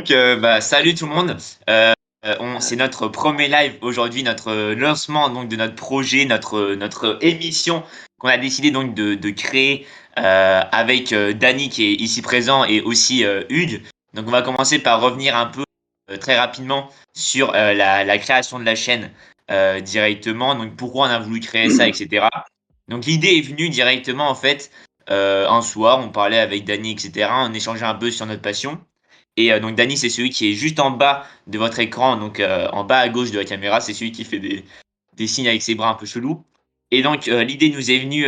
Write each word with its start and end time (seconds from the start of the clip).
Donc, 0.00 0.12
euh, 0.12 0.36
bah, 0.36 0.62
salut 0.62 0.94
tout 0.94 1.04
le 1.04 1.14
monde. 1.14 1.36
Euh, 1.68 1.92
c'est 2.60 2.76
notre 2.76 3.08
premier 3.08 3.48
live 3.48 3.76
aujourd'hui, 3.82 4.22
notre 4.22 4.72
lancement 4.72 5.28
donc 5.28 5.48
de 5.48 5.56
notre 5.56 5.74
projet, 5.74 6.24
notre 6.24 6.74
notre 6.74 7.18
émission 7.20 7.82
qu'on 8.18 8.28
a 8.28 8.38
décidé 8.38 8.70
donc 8.70 8.94
de, 8.94 9.14
de 9.14 9.28
créer 9.28 9.86
euh, 10.18 10.62
avec 10.72 11.12
Dany 11.12 11.68
qui 11.68 11.84
est 11.84 11.92
ici 11.96 12.22
présent 12.22 12.64
et 12.64 12.80
aussi 12.80 13.26
Hugues. 13.50 13.82
Donc, 14.14 14.26
on 14.26 14.30
va 14.30 14.40
commencer 14.40 14.78
par 14.78 15.02
revenir 15.02 15.36
un 15.36 15.44
peu 15.44 15.64
très 16.18 16.38
rapidement 16.38 16.88
sur 17.12 17.52
la, 17.52 18.02
la 18.02 18.18
création 18.18 18.58
de 18.58 18.64
la 18.64 18.76
chaîne 18.76 19.10
directement. 19.82 20.54
Donc, 20.54 20.76
pourquoi 20.76 21.08
on 21.08 21.10
a 21.10 21.18
voulu 21.18 21.40
créer 21.40 21.68
ça, 21.68 21.86
etc. 21.86 22.26
Donc, 22.88 23.04
l'idée 23.04 23.36
est 23.36 23.42
venue 23.42 23.68
directement 23.68 24.30
en 24.30 24.34
fait 24.34 24.70
un 25.08 25.60
soir. 25.60 25.98
On 25.98 26.08
parlait 26.08 26.38
avec 26.38 26.64
Dany, 26.64 26.92
etc. 26.92 27.28
On 27.30 27.52
échangeait 27.52 27.84
un 27.84 27.96
peu 27.96 28.10
sur 28.10 28.24
notre 28.24 28.40
passion. 28.40 28.80
Et 29.36 29.52
euh, 29.52 29.60
donc 29.60 29.76
Dany, 29.76 29.96
c'est 29.96 30.10
celui 30.10 30.30
qui 30.30 30.50
est 30.50 30.54
juste 30.54 30.80
en 30.80 30.90
bas 30.90 31.24
de 31.46 31.58
votre 31.58 31.78
écran, 31.78 32.16
donc 32.16 32.40
euh, 32.40 32.68
en 32.72 32.84
bas 32.84 32.98
à 32.98 33.08
gauche 33.08 33.30
de 33.30 33.38
la 33.38 33.44
caméra, 33.44 33.80
c'est 33.80 33.94
celui 33.94 34.12
qui 34.12 34.24
fait 34.24 34.38
des, 34.38 35.26
signes 35.26 35.48
avec 35.48 35.62
ses 35.62 35.74
bras 35.74 35.90
un 35.90 35.94
peu 35.94 36.06
chelous. 36.06 36.44
Et 36.90 37.02
donc 37.02 37.28
euh, 37.28 37.44
l'idée 37.44 37.70
nous 37.70 37.90
est 37.90 37.98
venue 37.98 38.26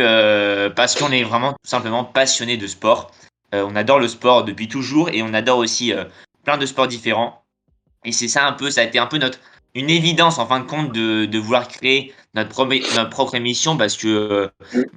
parce 0.75 0.95
qu'on 0.95 1.11
est 1.11 1.23
vraiment 1.23 1.51
tout 1.53 1.69
simplement 1.69 2.03
passionné 2.03 2.57
de 2.57 2.67
sport. 2.67 3.11
On 3.51 3.75
adore 3.75 3.99
le 3.99 4.07
sport 4.07 4.43
depuis 4.43 4.67
toujours 4.67 5.09
et 5.09 5.21
on 5.21 5.33
adore 5.33 5.59
aussi 5.59 5.93
plein 6.43 6.57
de 6.57 6.65
sports 6.65 6.87
différents. 6.87 7.43
Et 8.03 8.11
c'est 8.11 8.27
ça 8.27 8.47
un 8.47 8.53
peu, 8.53 8.71
ça 8.71 8.81
a 8.81 8.83
été 8.83 8.97
un 8.97 9.05
peu 9.05 9.17
notre 9.17 9.39
une 9.75 9.89
évidence 9.89 10.37
en 10.37 10.45
fin 10.45 10.59
de 10.59 10.65
compte 10.65 10.91
de, 10.91 11.37
vouloir 11.39 11.67
créer 11.67 12.13
notre, 12.35 12.49
propre- 12.49 13.35
émission 13.35 13.75
parce 13.75 13.97
que 13.97 14.07
euh, 14.07 14.47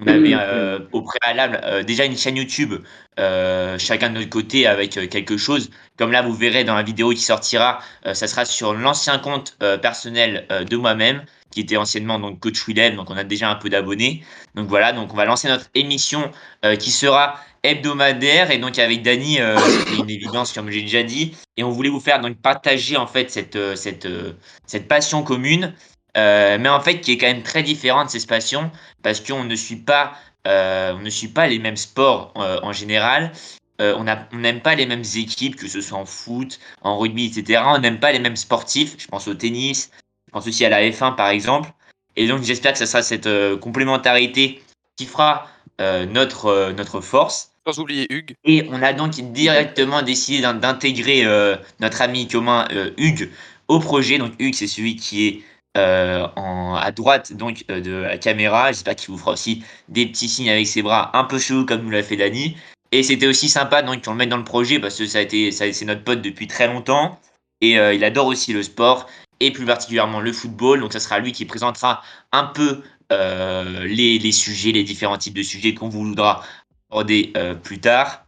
on 0.00 0.06
euh, 0.06 0.78
au 0.92 1.02
préalable 1.02 1.60
euh, 1.64 1.82
déjà 1.82 2.04
une 2.04 2.16
chaîne 2.16 2.36
YouTube 2.36 2.74
euh, 3.18 3.78
chacun 3.78 4.10
de 4.10 4.18
notre 4.18 4.30
côté 4.30 4.66
avec 4.66 4.90
quelque 5.10 5.36
chose. 5.36 5.70
Comme 5.98 6.12
là 6.12 6.22
vous 6.22 6.34
verrez 6.34 6.64
dans 6.64 6.74
la 6.74 6.82
vidéo 6.82 7.10
qui 7.10 7.22
sortira, 7.22 7.80
ça 8.04 8.26
sera 8.26 8.44
sur 8.44 8.74
l'ancien 8.74 9.18
compte 9.18 9.56
personnel 9.80 10.46
de 10.68 10.76
moi-même 10.76 11.24
qui 11.50 11.60
était 11.60 11.78
anciennement 11.78 12.18
donc 12.18 12.40
coach 12.40 12.66
Willem, 12.66 12.96
donc 12.96 13.08
on 13.08 13.16
a 13.16 13.24
déjà 13.24 13.48
un 13.50 13.54
peu 13.54 13.70
d'abonnés. 13.70 14.22
Donc 14.54 14.68
voilà, 14.68 14.92
donc 14.92 15.14
on 15.14 15.16
va 15.16 15.24
lancer 15.24 15.48
notre 15.48 15.66
émission 15.74 16.30
qui 16.78 16.90
sera 16.90 17.36
hebdomadaire 17.66 18.50
et 18.50 18.58
donc 18.58 18.78
avec 18.78 19.02
Dany, 19.02 19.40
euh, 19.40 19.58
une 19.98 20.10
évidence 20.10 20.52
comme 20.52 20.70
j'ai 20.70 20.82
déjà 20.82 21.02
dit. 21.02 21.36
Et 21.56 21.64
on 21.64 21.70
voulait 21.70 21.88
vous 21.88 22.00
faire 22.00 22.20
partager 22.34 22.96
en 22.96 23.06
fait 23.06 23.30
cette 23.30 23.56
euh, 23.56 23.76
cette 23.76 24.06
euh, 24.06 24.32
cette 24.66 24.88
passion 24.88 25.22
commune 25.22 25.74
euh, 26.16 26.58
mais 26.60 26.68
en 26.68 26.80
fait 26.80 27.00
qui 27.00 27.12
est 27.12 27.18
quand 27.18 27.26
même 27.26 27.42
très 27.42 27.62
différente 27.62 28.10
ces 28.10 28.24
passions 28.26 28.70
parce 29.02 29.20
qu'on 29.20 29.44
ne 29.44 29.54
suit 29.54 29.76
pas 29.76 30.14
on 30.48 31.00
ne 31.02 31.10
suit 31.10 31.28
pas 31.28 31.48
les 31.48 31.58
mêmes 31.58 31.76
sports 31.76 32.32
en 32.36 32.72
général. 32.72 33.32
On 33.80 34.04
n'aime 34.32 34.60
pas 34.60 34.76
les 34.76 34.86
mêmes 34.86 35.02
équipes 35.16 35.56
que 35.56 35.66
ce 35.66 35.80
soit 35.80 35.98
en 35.98 36.06
foot 36.06 36.60
en 36.82 36.96
rugby 36.98 37.26
etc 37.26 37.62
on 37.66 37.78
n'aime 37.80 37.98
pas 37.98 38.12
les 38.12 38.20
mêmes 38.20 38.36
sportifs. 38.36 38.94
Je 38.96 39.08
pense 39.08 39.26
au 39.26 39.34
tennis 39.34 39.90
je 40.28 40.32
pense 40.32 40.46
aussi 40.46 40.64
à 40.64 40.68
la 40.68 40.88
F1 40.88 41.16
par 41.16 41.30
exemple. 41.30 41.70
Et 42.14 42.28
donc 42.28 42.44
j'espère 42.44 42.72
que 42.72 42.78
ça 42.78 42.86
sera 42.86 43.02
cette 43.02 43.28
complémentarité 43.58 44.62
qui 44.94 45.06
fera 45.06 45.48
notre 45.80 46.70
notre 46.70 47.00
force 47.00 47.50
Sans 47.66 47.80
oublier 47.80 48.06
Hugues. 48.10 48.34
et 48.44 48.64
on 48.70 48.80
a 48.80 48.92
donc 48.92 49.10
directement 49.32 50.02
décidé 50.02 50.40
d'in- 50.40 50.54
d'intégrer 50.54 51.24
euh, 51.24 51.56
notre 51.80 52.00
ami 52.00 52.28
commun 52.28 52.66
euh, 52.70 52.90
Hugues 52.96 53.28
au 53.66 53.80
projet. 53.80 54.18
Donc 54.18 54.34
Hugues, 54.38 54.54
c'est 54.54 54.68
celui 54.68 54.94
qui 54.94 55.26
est 55.26 55.40
euh, 55.76 56.26
à 56.36 56.92
droite 56.92 57.32
donc 57.32 57.66
de 57.66 57.92
la 57.92 58.18
caméra. 58.18 58.68
J'espère 58.70 58.94
qu'il 58.94 59.10
vous 59.10 59.18
fera 59.18 59.32
aussi 59.32 59.64
des 59.88 60.06
petits 60.06 60.28
signes 60.28 60.48
avec 60.48 60.68
ses 60.68 60.82
bras 60.82 61.10
un 61.18 61.24
peu 61.24 61.38
chelous 61.38 61.66
comme 61.66 61.82
nous 61.82 61.90
l'a 61.90 62.04
fait 62.04 62.16
Dany. 62.16 62.56
Et 62.92 63.02
c'était 63.02 63.26
aussi 63.26 63.48
sympa 63.48 63.82
qu'on 63.82 64.12
le 64.12 64.16
mette 64.16 64.28
dans 64.28 64.36
le 64.36 64.44
projet 64.44 64.78
parce 64.78 64.96
que 64.96 65.06
ça 65.06 65.18
a 65.18 65.22
été, 65.22 65.50
c'est 65.50 65.84
notre 65.84 66.04
pote 66.04 66.22
depuis 66.22 66.46
très 66.46 66.68
longtemps 66.68 67.18
et 67.60 67.72
il 67.72 68.04
adore 68.04 68.26
aussi 68.26 68.52
le 68.52 68.62
sport 68.62 69.08
et 69.40 69.50
plus 69.50 69.66
particulièrement 69.66 70.20
le 70.20 70.32
football. 70.32 70.80
Donc 70.80 70.92
ça 70.92 71.00
sera 71.00 71.18
lui 71.18 71.32
qui 71.32 71.44
présentera 71.46 72.00
un 72.30 72.44
peu 72.44 72.82
les 73.10 74.32
sujets, 74.32 74.70
les 74.70 74.84
différents 74.84 75.18
types 75.18 75.34
de 75.34 75.42
sujets 75.42 75.74
qu'on 75.74 75.88
voudra 75.88 76.44
aborder 76.90 77.32
euh, 77.36 77.54
plus 77.54 77.80
tard. 77.80 78.26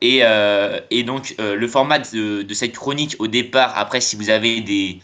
Et, 0.00 0.20
euh, 0.22 0.80
et 0.90 1.02
donc, 1.02 1.34
euh, 1.40 1.56
le 1.56 1.68
format 1.68 1.98
de, 1.98 2.42
de 2.42 2.54
cette 2.54 2.74
chronique 2.74 3.16
au 3.18 3.26
départ, 3.26 3.76
après, 3.76 4.00
si 4.00 4.16
vous 4.16 4.30
avez 4.30 4.60
des, 4.62 5.00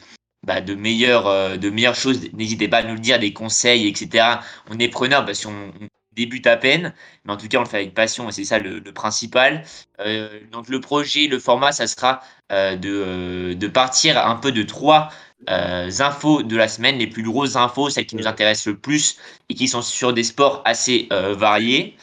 bah, 0.47 0.61
de, 0.61 0.75
meilleures, 0.75 1.59
de 1.59 1.71
meilleures 1.71 1.95
choses, 1.95 2.33
n'hésitez 2.33 2.69
pas 2.69 2.79
à 2.79 2.83
nous 2.83 2.95
le 2.95 3.01
dire, 3.01 3.19
des 3.19 3.33
conseils, 3.33 3.87
etc. 3.89 4.39
On 4.71 4.79
est 4.79 4.89
preneur 4.89 5.25
parce 5.27 5.45
qu'on 5.45 5.73
on 5.81 5.89
débute 6.17 6.47
à 6.47 6.57
peine, 6.57 6.95
mais 7.25 7.33
en 7.33 7.37
tout 7.37 7.47
cas, 7.47 7.59
on 7.59 7.63
le 7.63 7.69
fait 7.69 7.77
avec 7.77 7.95
passion 7.95 8.29
et 8.29 8.33
c'est 8.33 8.45
ça 8.45 8.59
le, 8.59 8.79
le 8.81 8.93
principal. 8.93 9.65
Euh, 10.01 10.41
donc, 10.51 10.69
le 10.69 10.81
projet, 10.81 11.27
le 11.29 11.39
format, 11.39 11.73
ça 11.73 11.87
sera 11.87 12.23
euh, 12.51 12.75
de, 12.77 13.55
de 13.55 13.69
partir 13.69 14.27
un 14.27 14.37
peu 14.37 14.51
de 14.51 14.63
trois 14.63 15.11
euh, 15.51 15.91
infos 16.01 16.43
de 16.43 16.57
la 16.57 16.69
semaine, 16.69 16.99
les 16.99 17.07
plus 17.07 17.23
grosses 17.23 17.57
infos, 17.57 17.91
celles 17.91 18.07
qui 18.07 18.17
nous 18.17 18.27
intéressent 18.27 18.69
le 18.69 18.79
plus 18.79 19.19
et 19.51 19.55
qui 19.55 19.69
sont 19.69 19.83
sur 19.83 20.15
des 20.15 20.25
sports 20.25 20.63
assez 20.65 21.09
variés. 21.11 21.97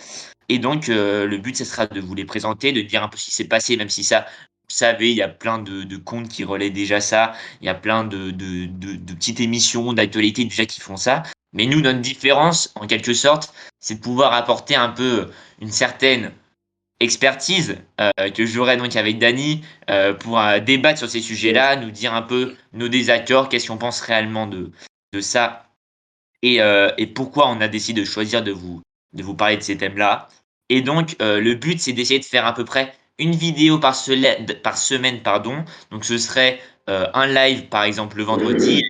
Et 0.50 0.60
donc, 0.60 0.90
euh, 0.90 1.26
le 1.26 1.38
but, 1.38 1.56
ce 1.56 1.66
sera 1.66 1.88
de 1.88 2.00
vous 2.00 2.16
les 2.16 2.26
présenter, 2.26 2.72
de 2.72 2.82
dire 2.82 3.04
un 3.04 3.08
peu 3.08 3.18
ce 3.18 3.26
qui 3.26 3.32
s'est 3.32 3.48
passé, 3.48 3.78
même 3.78 3.90
si 3.90 4.04
ça, 4.04 4.26
vous 4.70 4.76
savez, 4.76 5.12
il 5.12 5.18
y 5.18 5.22
a 5.22 5.30
plein 5.30 5.60
de, 5.60 5.84
de 5.84 5.98
comptes 5.98 6.30
qui 6.30 6.44
relaient 6.44 6.70
déjà 6.70 7.02
ça, 7.02 7.34
il 7.62 7.66
y 7.66 7.70
a 7.70 7.76
plein 7.76 8.04
de, 8.04 8.32
petites 9.14 9.40
émissions 9.40 9.94
d'actualité 9.94 10.44
déjà 10.44 10.66
qui 10.66 10.82
font 10.82 10.98
ça. 10.98 11.24
Mais 11.54 11.66
nous, 11.66 11.82
notre 11.82 12.00
différence, 12.00 12.72
en 12.76 12.88
quelque 12.88 13.14
sorte, 13.14 13.54
c'est 13.80 13.96
de 13.96 14.00
pouvoir 14.00 14.34
apporter 14.34 14.76
un 14.76 14.90
peu 14.90 15.30
une 15.62 15.72
certaine 15.72 16.32
expertise 17.00 17.78
euh, 18.00 18.30
que 18.34 18.46
j'aurai 18.46 18.78
donc 18.78 18.96
avec 18.96 19.20
Dany 19.20 19.62
euh, 19.90 20.14
pour 20.14 20.42
débattre 20.66 20.98
sur 20.98 21.10
ces 21.10 21.22
sujets-là, 21.22 21.76
nous 21.76 21.92
dire 21.92 22.14
un 22.14 22.22
peu 22.22 22.56
nos 22.72 22.88
désaccords, 22.88 23.50
qu'est-ce 23.50 23.68
qu'on 23.68 23.78
pense 23.78 24.02
réellement 24.02 24.48
de, 24.48 24.72
ça 25.20 25.68
et 26.42 27.08
pourquoi 27.16 27.48
on 27.50 27.62
a 27.62 27.68
décidé 27.70 28.02
de 28.02 28.06
choisir 28.06 28.44
de 28.44 28.52
vous, 28.52 28.82
de 29.14 29.24
vous 29.24 29.36
parler 29.36 29.58
de 29.58 29.62
ces 29.62 29.78
thèmes-là. 29.78 30.30
Et 30.70 30.82
donc, 30.82 31.16
euh, 31.22 31.40
le 31.40 31.56
but, 31.56 31.80
c'est 31.80 31.94
d'essayer 31.94 32.20
de 32.20 32.26
faire 32.26 32.46
à 32.46 32.54
peu 32.54 32.66
près 32.66 32.94
une 33.20 33.36
vidéo 33.36 33.80
par, 33.80 33.96
semaine. 33.96 35.22
Pardon. 35.24 35.64
Donc, 35.92 36.06
ce 36.06 36.18
serait 36.18 36.60
euh, 36.90 37.08
un 37.14 37.28
live, 37.28 37.68
par 37.68 37.84
exemple, 37.84 38.18
le 38.18 38.24
vendredi. 38.24 38.84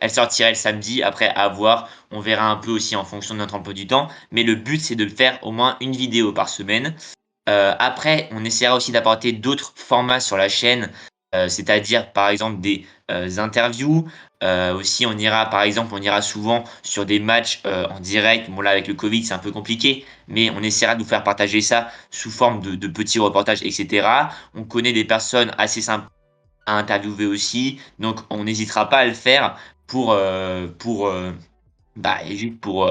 Elle 0.00 0.10
sortirait 0.10 0.50
le 0.50 0.56
samedi. 0.56 1.02
Après, 1.02 1.28
à 1.28 1.48
voir. 1.48 1.88
On 2.10 2.20
verra 2.20 2.50
un 2.50 2.56
peu 2.56 2.70
aussi 2.70 2.96
en 2.96 3.04
fonction 3.04 3.34
de 3.34 3.40
notre 3.40 3.54
emploi 3.54 3.74
du 3.74 3.86
temps. 3.86 4.08
Mais 4.30 4.42
le 4.42 4.54
but, 4.54 4.80
c'est 4.80 4.96
de 4.96 5.06
faire 5.08 5.38
au 5.42 5.52
moins 5.52 5.76
une 5.80 5.92
vidéo 5.92 6.32
par 6.32 6.48
semaine. 6.48 6.94
Euh, 7.48 7.74
après, 7.78 8.28
on 8.32 8.44
essaiera 8.44 8.76
aussi 8.76 8.92
d'apporter 8.92 9.32
d'autres 9.32 9.72
formats 9.74 10.20
sur 10.20 10.36
la 10.36 10.48
chaîne, 10.48 10.90
euh, 11.32 11.48
c'est-à-dire 11.48 12.12
par 12.12 12.28
exemple 12.28 12.60
des 12.60 12.86
euh, 13.10 13.38
interviews. 13.38 14.08
Euh, 14.42 14.74
aussi, 14.74 15.06
on 15.06 15.16
ira 15.16 15.46
par 15.48 15.62
exemple, 15.62 15.94
on 15.94 16.02
ira 16.02 16.22
souvent 16.22 16.64
sur 16.82 17.06
des 17.06 17.20
matchs 17.20 17.62
en 17.64 18.00
direct. 18.00 18.50
Bon 18.50 18.62
là, 18.62 18.70
avec 18.70 18.88
le 18.88 18.94
Covid, 18.94 19.24
c'est 19.24 19.34
un 19.34 19.38
peu 19.38 19.52
compliqué, 19.52 20.04
mais 20.28 20.50
on 20.50 20.62
essaiera 20.62 20.94
de 20.94 21.02
vous 21.02 21.08
faire 21.08 21.22
partager 21.22 21.60
ça 21.60 21.88
sous 22.10 22.30
forme 22.30 22.60
de, 22.60 22.88
petits 22.88 23.18
reportages, 23.18 23.62
etc. 23.62 24.08
On 24.54 24.64
connaît 24.64 24.92
des 24.92 25.04
personnes 25.04 25.52
assez 25.58 25.82
sympas 25.82 26.08
à 26.66 26.76
interviewer 26.76 27.26
aussi, 27.26 27.80
donc 27.98 28.20
on 28.30 28.44
n'hésitera 28.44 28.88
pas 28.88 28.98
à 28.98 29.06
le 29.06 29.14
faire 29.14 29.56
pour 29.86 30.16
pour 30.78 31.12
bah, 31.96 32.18
juste 32.30 32.60
pour, 32.60 32.90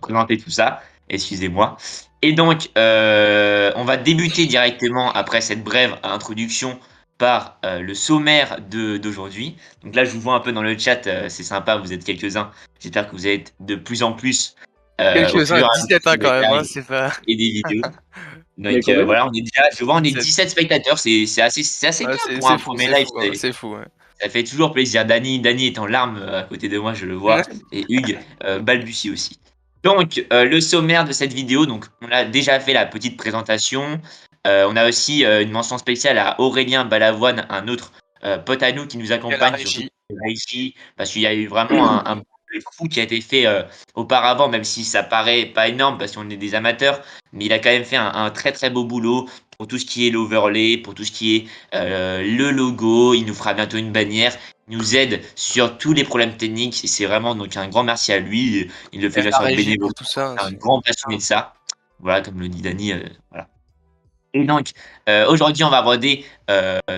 présenter 0.00 0.38
tout 0.38 0.50
ça. 0.50 0.82
Excusez-moi. 1.08 1.76
Et 2.22 2.32
donc, 2.32 2.68
on 2.76 3.84
va 3.84 3.96
débuter 3.96 4.46
directement 4.46 5.12
après 5.12 5.40
cette 5.40 5.62
brève 5.62 5.96
introduction 6.02 6.78
par 7.18 7.58
euh, 7.64 7.80
le 7.80 7.94
sommaire 7.94 8.58
de 8.70 8.96
d'aujourd'hui. 8.96 9.56
Donc 9.82 9.94
là, 9.94 10.04
je 10.04 10.10
vous 10.10 10.20
vois 10.20 10.34
un 10.34 10.40
peu 10.40 10.52
dans 10.52 10.62
le 10.62 10.78
chat, 10.78 11.06
euh, 11.06 11.28
c'est 11.28 11.42
sympa, 11.42 11.76
vous 11.76 11.92
êtes 11.92 12.04
quelques-uns. 12.04 12.50
J'espère 12.80 13.06
que 13.10 13.16
vous 13.16 13.26
êtes 13.26 13.54
de 13.60 13.74
plus 13.74 14.02
en 14.02 14.12
plus. 14.12 14.54
euh, 15.00 15.14
Quelques-uns, 15.14 15.56
fur 15.56 15.66
et 15.66 15.68
à 15.68 15.68
17 15.74 15.90
mesure 15.90 16.10
hein, 16.10 16.16
quand 16.20 16.40
même, 16.40 16.52
hein, 16.60 16.62
c'est 16.64 16.86
pas. 16.86 17.12
et 17.26 17.36
des 17.36 17.50
vidéos. 17.50 17.82
Donc 18.58 18.82
voilà, 19.04 19.26
on 19.26 19.32
est 19.32 19.42
déjà, 19.42 19.62
je 19.76 19.84
vois, 19.84 19.94
on 19.96 19.98
est 19.98 20.10
17. 20.10 20.22
17 20.22 20.50
spectateurs, 20.50 20.98
c'est 20.98 21.26
c'est 21.26 21.42
assez, 21.42 21.62
c'est 21.62 21.86
assez 21.88 22.04
Ouais, 22.04 22.12
bien 22.12 22.20
c'est 22.26 22.38
pour 22.38 22.50
un 22.50 22.56
premier 22.58 22.86
c'est 22.86 22.98
live. 22.98 23.06
fou, 23.06 23.34
c'est- 23.34 23.52
fou. 23.52 23.74
ouais. 23.74 23.84
ça 24.20 24.28
fait 24.28 24.42
toujours 24.42 24.72
plaisir. 24.72 25.04
Dany, 25.04 25.38
Dany 25.40 25.66
est 25.66 25.78
en 25.78 25.86
larmes 25.86 26.20
à 26.22 26.42
côté 26.42 26.68
de 26.68 26.76
moi, 26.78 26.92
je 26.94 27.06
le 27.06 27.14
vois. 27.14 27.42
Et 27.72 27.84
Hugues 27.88 28.18
balbutie 28.62 29.10
aussi. 29.12 29.38
Donc, 29.84 30.24
euh, 30.32 30.44
le 30.44 30.60
sommaire 30.60 31.04
de 31.04 31.12
cette 31.12 31.32
vidéo, 31.32 31.64
donc 31.64 31.84
on 32.02 32.10
a 32.10 32.24
déjà 32.24 32.58
fait 32.58 32.72
la 32.72 32.84
petite 32.84 33.16
présentation. 33.16 34.00
Euh, 34.48 34.66
on 34.68 34.76
a 34.76 34.88
aussi 34.88 35.24
euh, 35.24 35.42
une 35.42 35.50
mention 35.50 35.78
spéciale 35.78 36.18
à 36.18 36.40
Aurélien 36.40 36.84
Balavoine, 36.84 37.46
un 37.50 37.68
autre 37.68 37.92
euh, 38.24 38.38
pote 38.38 38.62
à 38.62 38.72
nous 38.72 38.86
qui 38.86 38.96
nous 38.98 39.12
accompagne 39.12 39.56
sur 39.64 39.82
régie, 40.24 40.74
parce 40.96 41.10
qu'il 41.12 41.22
y 41.22 41.26
a 41.26 41.34
eu 41.34 41.46
vraiment 41.46 41.88
un, 41.90 42.16
un 42.16 42.22
fou 42.72 42.88
qui 42.88 42.98
a 42.98 43.02
été 43.02 43.20
fait 43.20 43.46
euh, 43.46 43.62
auparavant, 43.94 44.48
même 44.48 44.64
si 44.64 44.82
ça 44.84 45.02
paraît 45.02 45.44
pas 45.46 45.68
énorme 45.68 45.98
parce 45.98 46.12
qu'on 46.12 46.30
est 46.30 46.36
des 46.36 46.54
amateurs, 46.54 47.02
mais 47.32 47.44
il 47.44 47.52
a 47.52 47.58
quand 47.58 47.68
même 47.70 47.84
fait 47.84 47.96
un, 47.96 48.10
un 48.14 48.30
très 48.30 48.52
très 48.52 48.70
beau 48.70 48.84
boulot 48.84 49.28
pour 49.58 49.66
tout 49.68 49.78
ce 49.78 49.84
qui 49.84 50.06
est 50.06 50.10
l'overlay, 50.10 50.78
pour 50.78 50.94
tout 50.94 51.04
ce 51.04 51.12
qui 51.12 51.36
est 51.36 51.46
euh, 51.74 52.22
le 52.22 52.50
logo. 52.50 53.12
Il 53.12 53.26
nous 53.26 53.34
fera 53.34 53.52
bientôt 53.54 53.76
une 53.76 53.92
bannière. 53.92 54.34
Il 54.70 54.78
nous 54.78 54.96
aide 54.96 55.20
sur 55.34 55.76
tous 55.78 55.92
les 55.92 56.04
problèmes 56.04 56.36
techniques. 56.36 56.80
C'est 56.84 57.06
vraiment 57.06 57.34
donc 57.34 57.56
un 57.56 57.68
grand 57.68 57.82
merci 57.82 58.12
à 58.12 58.18
lui. 58.18 58.70
Il 58.92 59.02
le 59.02 59.10
fait 59.10 59.22
déjà 59.22 59.36
sur 59.36 59.46
le 59.46 59.92
tout 59.94 60.04
ça. 60.04 60.34
C'est 60.38 60.44
un 60.46 60.52
grand 60.52 60.80
passionné 60.80 61.16
de 61.16 61.22
ça. 61.22 61.54
Voilà, 62.00 62.22
comme 62.22 62.40
le 62.40 62.48
dit 62.48 62.62
Dany. 62.62 62.92
euh, 62.92 63.02
voilà. 63.30 63.48
Et 64.38 64.44
donc, 64.44 64.70
aujourd'hui, 65.28 65.64
on 65.64 65.70
va 65.70 65.78
aborder 65.78 66.24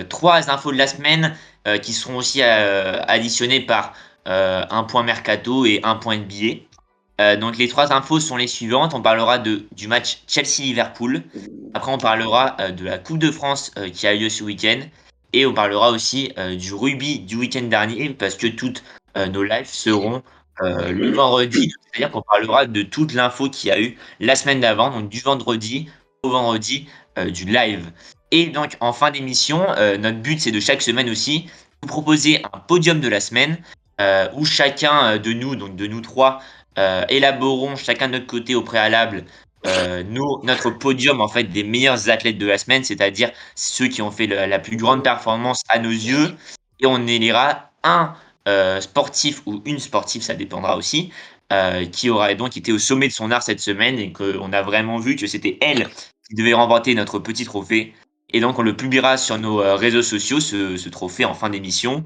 trois 0.09 0.49
infos 0.49 0.71
de 0.71 0.77
la 0.77 0.87
semaine 0.87 1.35
qui 1.81 1.93
seront 1.93 2.17
aussi 2.17 2.41
additionnées 2.41 3.61
par 3.61 3.93
un 4.25 4.83
point 4.83 5.03
mercato 5.03 5.65
et 5.65 5.79
un 5.83 5.95
point. 5.95 6.17
Euh, 7.21 7.35
donc 7.35 7.57
les 7.57 7.67
trois 7.67 7.93
infos 7.93 8.19
sont 8.19 8.37
les 8.37 8.47
suivantes. 8.47 8.93
On 8.93 9.01
parlera 9.01 9.37
de, 9.37 9.67
du 9.75 9.87
match 9.87 10.23
Chelsea-Liverpool. 10.27 11.23
Après, 11.73 11.91
on 11.91 11.97
parlera 11.97 12.55
euh, 12.59 12.71
de 12.71 12.83
la 12.83 12.97
Coupe 12.97 13.19
de 13.19 13.31
France 13.31 13.71
euh, 13.77 13.89
qui 13.89 14.07
a 14.07 14.15
lieu 14.15 14.29
ce 14.29 14.43
week-end. 14.43 14.79
Et 15.33 15.45
on 15.45 15.53
parlera 15.53 15.91
aussi 15.91 16.33
du 16.57 16.73
rugby 16.73 17.19
du 17.19 17.37
week-end 17.37 17.61
dernier 17.61 18.09
parce 18.09 18.35
que 18.35 18.47
toutes 18.47 18.83
nos 19.15 19.43
lives 19.43 19.69
seront 19.69 20.23
le 20.59 21.09
vendredi. 21.11 21.71
C'est-à-dire 21.85 22.11
qu'on 22.11 22.21
parlera 22.21 22.65
de 22.65 22.81
toute 22.81 23.13
l'info 23.13 23.49
qu'il 23.49 23.69
y 23.69 23.71
a 23.71 23.79
eu 23.79 23.97
la 24.19 24.35
semaine 24.35 24.59
d'avant, 24.59 24.89
donc 24.89 25.07
du 25.07 25.21
vendredi 25.21 25.89
au 26.21 26.31
vendredi 26.31 26.85
du 27.17 27.45
live. 27.45 27.91
Et 28.31 28.47
donc 28.47 28.77
en 28.79 28.93
fin 28.93 29.11
d'émission, 29.11 29.65
notre 29.99 30.19
but 30.19 30.39
c'est 30.39 30.51
de 30.51 30.59
chaque 30.59 30.81
semaine 30.81 31.09
aussi 31.09 31.47
vous 31.81 31.87
proposer 31.87 32.41
un 32.53 32.59
podium 32.59 32.99
de 32.99 33.07
la 33.07 33.19
semaine 33.19 33.57
où 34.33 34.45
chacun 34.45 35.17
de 35.17 35.33
nous, 35.33 35.55
donc 35.55 35.75
de 35.75 35.87
nous 35.87 36.01
trois, 36.01 36.41
euh, 36.77 37.03
élaborons 37.09 37.75
chacun 37.75 38.07
de 38.07 38.13
notre 38.13 38.27
côté 38.27 38.55
au 38.55 38.61
préalable 38.61 39.25
euh, 39.67 40.03
notre 40.03 40.69
podium 40.69 41.19
en 41.19 41.27
fait 41.27 41.43
des 41.43 41.63
meilleurs 41.63 42.09
athlètes 42.09 42.37
de 42.37 42.47
la 42.47 42.57
semaine, 42.57 42.83
c'est-à-dire 42.83 43.29
ceux 43.55 43.87
qui 43.89 44.01
ont 44.01 44.09
fait 44.09 44.25
la 44.25 44.57
plus 44.57 44.77
grande 44.77 45.03
performance 45.03 45.61
à 45.69 45.79
nos 45.79 45.91
yeux, 45.91 46.33
et 46.79 46.87
on 46.87 47.05
élira 47.05 47.69
un 47.83 48.15
euh, 48.47 48.81
sportif 48.81 49.43
ou 49.45 49.61
une 49.65 49.79
sportive, 49.79 50.23
ça 50.23 50.33
dépendra 50.33 50.77
aussi, 50.77 51.11
qui 51.91 52.09
aura 52.09 52.33
donc 52.33 52.55
été 52.55 52.71
au 52.71 52.79
sommet 52.79 53.09
de 53.09 53.13
son 53.13 53.29
art 53.29 53.43
cette 53.43 53.59
semaine 53.59 53.99
et 53.99 54.13
qu'on 54.13 54.53
a 54.53 54.61
vraiment 54.61 54.97
vu 54.97 55.17
que 55.17 55.27
c'était 55.27 55.57
elle 55.59 55.89
qui 56.31 56.35
devait 56.35 56.53
remporter 56.53 56.95
notre 56.95 57.19
petit 57.19 57.45
trophée. 57.45 57.93
Et 58.33 58.39
donc 58.39 58.57
on 58.57 58.63
le 58.63 58.75
publiera 58.75 59.17
sur 59.17 59.37
nos 59.37 59.57
réseaux 59.75 60.01
sociaux, 60.01 60.39
ce, 60.39 60.77
ce 60.77 60.89
trophée 60.89 61.25
en 61.25 61.35
fin 61.35 61.49
d'émission. 61.49 62.03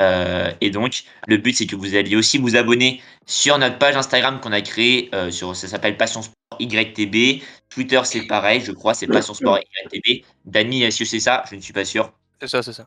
Euh, 0.00 0.52
et 0.60 0.70
donc, 0.70 1.04
le 1.26 1.36
but, 1.36 1.56
c'est 1.56 1.66
que 1.66 1.76
vous 1.76 1.94
alliez 1.94 2.16
aussi 2.16 2.38
vous 2.38 2.56
abonner 2.56 3.02
sur 3.26 3.58
notre 3.58 3.78
page 3.78 3.96
Instagram 3.96 4.40
qu'on 4.40 4.52
a 4.52 4.60
créée. 4.60 5.10
Euh, 5.14 5.30
sur, 5.30 5.56
ça 5.56 5.68
s'appelle 5.68 5.96
Passion 5.96 6.22
Sport 6.22 6.34
YTB. 6.60 7.42
Twitter, 7.68 8.00
c'est 8.04 8.26
pareil, 8.26 8.60
je 8.60 8.72
crois, 8.72 8.94
c'est 8.94 9.06
Passion 9.06 9.34
Sport 9.34 9.58
YTB. 9.58 10.24
Dani, 10.44 10.82
est-ce 10.82 11.00
que 11.00 11.04
c'est 11.04 11.20
ça? 11.20 11.44
Je 11.50 11.56
ne 11.56 11.60
suis 11.60 11.72
pas 11.72 11.84
sûr. 11.84 12.12
C'est 12.40 12.48
ça, 12.48 12.62
c'est 12.62 12.72
ça. 12.72 12.86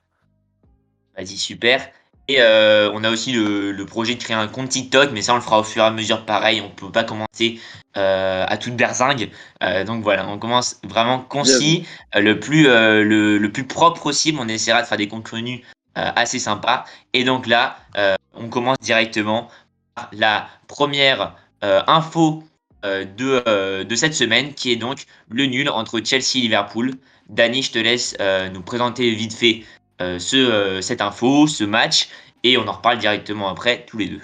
Vas-y, 1.18 1.38
super. 1.38 1.90
Et 2.28 2.42
euh, 2.42 2.92
on 2.94 3.04
a 3.04 3.10
aussi 3.10 3.34
le, 3.34 3.86
projet 3.86 4.16
de 4.16 4.24
créer 4.24 4.36
un 4.36 4.48
compte 4.48 4.70
TikTok, 4.70 5.12
mais 5.12 5.22
ça, 5.22 5.34
on 5.34 5.36
le 5.36 5.42
fera 5.42 5.60
au 5.60 5.64
fur 5.64 5.84
et 5.84 5.88
à 5.88 5.92
mesure 5.92 6.26
pareil. 6.26 6.62
On 6.62 6.70
ne 6.70 6.74
peut 6.74 6.92
pas 6.92 7.04
commencer 7.04 7.60
à 7.94 8.58
toute 8.58 8.78
berzingue. 8.78 9.30
donc 9.86 10.02
voilà, 10.02 10.26
on 10.30 10.38
commence 10.38 10.80
vraiment 10.84 11.20
concis, 11.20 11.86
le, 12.16 12.40
plus, 12.40 12.64
le, 12.64 13.38
le, 13.38 13.52
plus 13.52 13.66
propre 13.66 14.02
possible. 14.02 14.38
On 14.40 14.48
essaiera 14.48 14.82
de 14.82 14.88
faire 14.88 14.98
des 14.98 15.10
contenus 15.10 15.62
euh, 15.98 16.10
assez 16.16 16.40
sympa. 16.40 16.86
Et 17.12 17.26
donc 17.26 17.48
là, 17.48 17.76
euh, 17.98 18.16
on 18.34 18.48
commence 18.48 18.78
directement 18.80 19.50
par 19.94 20.10
la 20.14 20.48
première 20.68 21.36
euh, 21.66 21.82
info 21.86 22.44
de, 22.84 23.84
de 23.84 23.96
cette 23.96 24.16
semaine, 24.16 24.54
qui 24.54 24.72
est 24.72 24.78
donc 24.78 25.04
le 25.30 25.46
nul 25.46 25.70
entre 25.70 26.02
Chelsea 26.04 26.38
et 26.38 26.40
Liverpool. 26.40 26.94
Dani, 27.30 27.62
je 27.62 27.72
te 27.74 27.78
laisse 27.78 28.18
nous 28.54 28.62
présenter 28.62 29.14
vite 29.14 29.34
fait 29.34 29.64
ce, 30.19 30.80
cette 30.81 31.01
info, 31.01 31.48
ce 31.48 31.63
match, 31.63 32.09
et 32.44 32.57
on 32.57 32.68
en 32.68 32.74
reparle 32.74 32.98
directement 32.98 33.50
après, 33.50 33.86
tous 33.86 33.98
les 33.98 34.07
deux. 34.07 34.21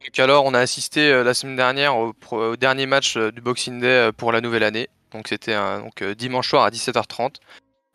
Donc 0.00 0.18
alors, 0.18 0.44
on 0.44 0.54
a 0.54 0.60
assisté 0.60 1.22
la 1.22 1.34
semaine 1.34 1.56
dernière 1.56 1.96
au, 1.96 2.14
dernier 2.56 2.86
match 2.86 3.16
du 3.16 3.40
Boxing 3.40 3.80
Day 3.80 4.10
pour 4.16 4.32
la 4.32 4.40
nouvelle 4.40 4.62
année. 4.64 4.88
Donc 5.12 5.28
c'était 5.28 5.56
donc 5.56 6.02
dimanche 6.02 6.48
soir 6.48 6.64
à 6.64 6.70
17h30. 6.70 7.36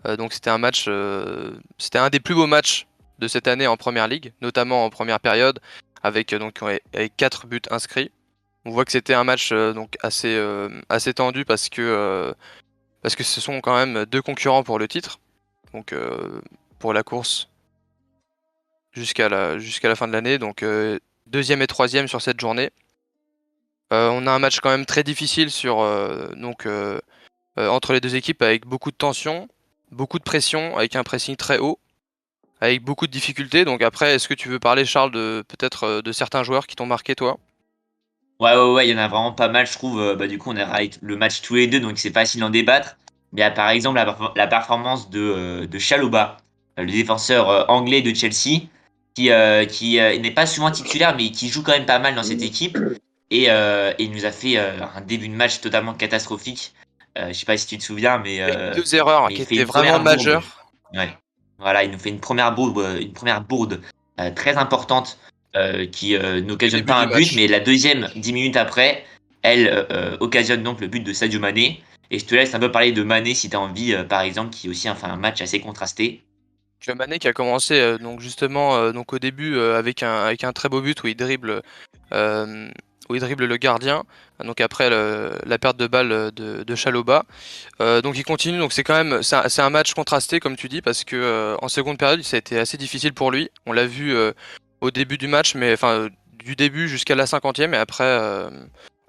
Euh, 0.06 0.18
donc 0.18 0.34
c'était 0.34 0.50
un 0.50 0.58
match, 0.58 0.86
euh, 0.88 1.56
c'était 1.78 2.00
un 2.00 2.10
des 2.10 2.20
plus 2.20 2.36
beaux 2.36 2.48
matchs 2.48 2.88
de 3.20 3.28
cette 3.28 3.48
année 3.48 3.68
en 3.68 3.78
première 3.78 4.08
ligue, 4.08 4.34
notamment 4.42 4.86
en 4.86 4.90
première 4.90 5.20
période, 5.20 5.60
avec 6.02 6.34
euh, 6.34 6.40
donc 6.40 6.62
avec 6.62 7.16
quatre 7.16 7.48
buts 7.48 7.62
inscrits. 7.70 8.12
On 8.66 8.72
voit 8.72 8.86
que 8.86 8.92
c'était 8.92 9.14
un 9.14 9.24
match 9.24 9.52
donc 9.52 9.98
assez 10.02 10.42
assez 10.88 11.14
tendu 11.14 11.44
parce 11.44 11.68
que 11.68 12.34
parce 13.02 13.16
que 13.18 13.24
ce 13.24 13.42
sont 13.42 13.60
quand 13.60 13.76
même 13.76 14.06
deux 14.06 14.22
concurrents 14.22 14.64
pour 14.64 14.80
le 14.80 14.88
titre, 14.88 15.20
donc 15.74 15.94
pour 16.84 16.94
la 16.94 17.04
course 17.04 17.50
jusqu'à 18.92 19.30
la 19.30 19.96
fin 19.96 20.08
de 20.08 20.14
l'année, 20.14 20.38
donc 20.38 20.64
deuxième 21.26 21.62
et 21.64 21.68
troisième 21.68 22.08
sur 22.08 22.22
cette 22.22 22.40
journée. 22.40 22.70
on 23.90 24.28
a 24.28 24.32
un 24.32 24.40
match 24.40 24.60
quand 24.60 24.70
même 24.70 24.86
très 24.86 25.04
difficile 25.04 25.50
sur 25.50 25.78
donc 26.36 26.68
entre 27.58 27.94
les 27.94 28.02
deux 28.02 28.16
équipes 28.16 28.42
avec 28.44 28.68
beaucoup 28.68 28.92
de 28.92 28.98
tension 28.98 29.48
beaucoup 29.94 30.20
de 30.20 30.24
pression, 30.24 30.78
avec 30.78 30.96
un 30.96 31.04
pressing 31.04 31.36
très 31.36 31.60
haut, 31.60 31.80
avec 32.60 32.84
beaucoup 32.84 33.08
de 33.08 33.12
difficultés. 33.12 33.66
Donc 33.66 33.82
après, 33.82 34.16
est-ce 34.16 34.28
que 34.28 34.34
tu 34.34 34.50
veux 34.50 34.60
parler, 34.60 34.86
Charles, 34.86 35.12
de 35.12 35.44
peut-être 35.48 35.84
euh, 35.84 36.02
de 36.02 36.12
certains 36.12 36.44
joueurs 36.44 36.68
qui 36.68 36.76
t'ont 36.76 36.86
marqué, 36.86 37.16
toi? 37.16 37.38
Ouais, 38.40 38.56
ouais, 38.56 38.74
ouais, 38.74 38.88
il 38.88 38.92
y 38.92 38.96
en 38.96 39.02
a 39.02 39.08
vraiment 39.08 39.32
pas 39.32 39.48
mal, 39.48 39.68
je 39.68 39.74
trouve. 39.74 40.02
Euh, 40.02 40.16
bah, 40.16 40.28
du 40.28 40.38
coup, 40.38 40.52
on 40.52 40.58
a 40.58 40.82
le 41.02 41.16
match 41.16 41.42
tous 41.42 41.56
les 41.56 41.68
deux, 41.68 41.80
donc 41.80 41.98
c'est 41.98 42.12
facile 42.12 42.42
d'en 42.42 42.50
débattre. 42.50 42.98
Mais 43.32 43.50
par 43.52 43.70
exemple 43.70 44.00
la, 44.36 44.48
performance 44.48 45.10
de, 45.10 45.20
euh, 45.20 45.66
de 45.66 45.80
Chalouba, 45.80 46.38
le 46.78 46.92
défenseur 46.92 47.70
anglais 47.70 48.02
de 48.02 48.14
Chelsea, 48.14 48.62
qui, 49.16 49.30
qui 49.70 49.96
n'est 49.98 50.32
pas 50.32 50.46
souvent 50.46 50.72
titulaire, 50.72 51.16
mais 51.16 51.32
qui 51.32 51.50
joue 51.50 51.64
quand 51.64 51.74
même 51.74 51.86
pas 51.86 52.00
mal 52.00 52.16
dans 52.16 52.24
cette 52.24 52.42
équipe. 52.42 52.78
Et, 53.30 53.48
il 54.00 54.12
nous 54.12 54.26
a 54.26 54.32
fait 54.32 54.58
un 54.58 55.02
début 55.02 55.30
de 55.30 55.36
match 55.36 55.62
totalement 55.62 55.94
catastrophique. 55.94 56.74
Euh, 57.18 57.28
je 57.28 57.34
sais 57.34 57.46
pas 57.46 57.58
si 57.58 57.68
tu 57.68 57.78
te 57.78 57.84
souviens, 57.84 58.18
mais. 58.18 58.42
Euh, 58.42 58.74
deux 58.74 58.96
erreurs 58.96 59.28
qui 59.30 59.42
étaient 59.42 59.64
vraiment 59.64 60.00
majeures. 60.00 60.66
Ouais. 60.94 61.16
Voilà, 61.60 61.84
il 61.84 61.92
nous 61.92 62.00
fait 62.00 62.10
une 62.10 62.20
première 62.20 62.54
bourde, 62.54 62.78
euh, 62.80 63.00
une 63.00 63.14
première 63.14 63.42
bourde 63.42 63.82
très 64.36 64.58
importante 64.58 65.18
qui 65.92 66.16
n'occasionne 66.44 66.86
pas 66.86 67.02
un 67.02 67.08
but, 67.08 67.36
mais 67.36 67.48
la 67.48 67.60
deuxième, 67.60 68.10
dix 68.16 68.34
minutes 68.34 68.58
après, 68.58 69.04
elle 69.42 69.88
occasionne 70.20 70.64
donc 70.64 70.82
le 70.82 70.88
but 70.88 71.02
de 71.02 71.14
Sadio 71.14 71.40
Mané. 71.40 71.82
Et 72.12 72.20
je 72.20 72.26
te 72.26 72.36
laisse 72.36 72.54
un 72.54 72.60
peu 72.60 72.72
parler 72.72 72.92
de 72.92 73.02
Mané 73.02 73.34
si 73.34 73.50
tu 73.50 73.56
as 73.56 73.60
envie, 73.60 73.96
par 74.08 74.22
exemple, 74.22 74.52
qui 74.52 74.70
aussi 74.70 74.88
a 74.88 74.94
fait 74.94 75.08
un 75.08 75.16
match 75.16 75.42
assez 75.42 75.60
contrasté. 75.60 76.24
Mané 76.92 77.20
qui 77.20 77.28
a 77.28 77.34
commencé 77.34 77.98
donc 78.00 78.20
justement 78.20 78.92
donc 78.92 79.14
au 79.14 79.20
début 79.20 79.60
avec 79.60 80.04
un 80.04 80.24
avec 80.24 80.44
un 80.44 80.52
très 80.52 80.70
beau 80.70 80.82
but 80.82 81.02
où 81.04 81.08
il 81.08 81.16
dribble 81.16 81.62
où 83.10 83.16
il 83.16 83.22
dribble 83.22 83.46
le 83.46 83.58
gardien, 83.58 84.04
donc 84.44 84.62
après 84.62 84.90
la 84.90 85.58
perte 85.58 85.78
de 85.78 85.88
balle 85.88 86.32
de, 86.34 86.76
Chaloba. 86.76 87.26
Euh, 87.82 88.02
donc 88.02 88.18
il 88.18 88.24
continue, 88.24 88.58
donc 88.58 88.74
c'est 88.74 88.84
quand 88.84 88.96
même 88.96 89.22
c'est 89.22 89.62
un, 89.62 89.70
match 89.70 89.94
contrasté 89.94 90.40
comme 90.40 90.56
tu 90.56 90.70
dis 90.70 90.82
parce 90.82 91.04
que 91.04 91.16
euh, 91.16 91.56
en 91.62 91.68
seconde 91.68 91.98
période 91.98 92.22
ça 92.24 92.38
a 92.38 92.40
été 92.40 92.58
assez 92.58 92.78
difficile 92.78 93.14
pour 93.14 93.32
lui. 93.32 93.50
On 93.66 93.74
l'a 93.74 93.86
vu 93.86 94.14
euh, 94.14 94.32
au 94.82 94.92
début 94.92 95.18
du 95.18 95.28
match, 95.28 95.56
mais 95.56 95.74
enfin 95.74 96.10
du 96.44 96.56
début 96.56 96.88
jusqu'à 96.88 97.16
la 97.16 97.28
cinquantième 97.28 97.74
et 97.74 97.78
après 97.78 98.20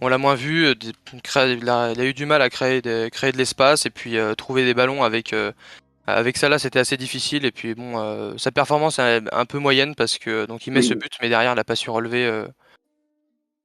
on 0.01 0.09
l'a 0.09 0.19
moins 0.19 0.35
vu. 0.35 0.75
Il 0.83 1.69
a, 1.69 1.93
il, 1.93 2.01
a, 2.01 2.05
eu 2.05 2.15
du 2.15 2.27
mal 2.27 2.43
à 2.43 2.51
créer, 2.51 2.83
créer 3.11 3.33
de 3.33 3.39
l'espace 3.39 3.87
et 3.87 3.91
puis 3.91 4.17
trouver 4.37 4.65
des 4.65 4.75
ballons 4.75 5.03
avec 5.03 5.35
avec 6.07 6.41
là 6.41 6.59
c'était 6.59 6.79
assez 6.79 6.97
difficile 6.97 7.45
et 7.47 7.53
puis 7.53 7.75
bon 7.75 8.37
sa 8.37 8.51
performance 8.51 8.99
est 8.99 9.23
un 9.33 9.47
peu 9.47 9.59
moyenne 9.59 9.95
parce 9.95 10.19
que 10.19 10.45
donc 10.47 10.67
il 10.67 10.73
met 10.73 10.83
ce 10.83 10.95
but 10.95 11.13
mais 11.23 11.29
derrière 11.29 11.53
il 11.53 11.57
n'a 11.57 11.65
pas 11.65 11.77
su 11.77 11.91
relever 11.91 12.47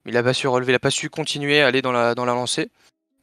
il 0.06 0.18
a 0.18 0.24
pas 0.24 0.34
su 0.34 0.48
relever, 0.48 0.74
il 0.74 0.76
a 0.76 0.80
pas 0.80 0.92
su 0.92 1.10
continuer 1.10 1.62
à 1.62 1.68
aller 1.68 1.82
dans 1.82 1.92
la, 1.92 2.16
dans 2.16 2.26
la 2.26 2.34
lancée. 2.34 2.70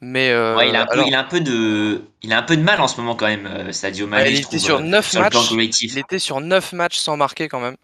Mais 0.00 0.30
euh, 0.30 0.62
il, 0.62 0.76
a 0.76 0.82
un 0.82 0.86
peu, 0.86 1.02
il, 1.06 1.14
a 1.14 1.20
un 1.20 1.24
peu, 1.24 1.40
de, 1.40 2.02
il 2.22 2.32
a 2.34 2.38
un 2.38 2.42
peu 2.42 2.56
de 2.56 2.62
mal 2.62 2.82
en 2.82 2.86
ce 2.86 3.00
moment 3.00 3.16
quand 3.16 3.26
même, 3.26 3.46
euh, 3.46 3.72
Sadio 3.72 4.06
Mané. 4.06 4.30
il, 4.30 4.40
était 4.40 4.58
sur 4.58 4.80
9 4.80 5.14
euh, 5.14 5.20
matchs, 5.20 5.50
il 5.80 5.98
était 5.98 6.18
sur 6.18 6.42
9 6.42 6.74
matchs 6.74 6.98
sans 6.98 7.16
marquer 7.16 7.48
quand 7.48 7.60
même. 7.60 7.76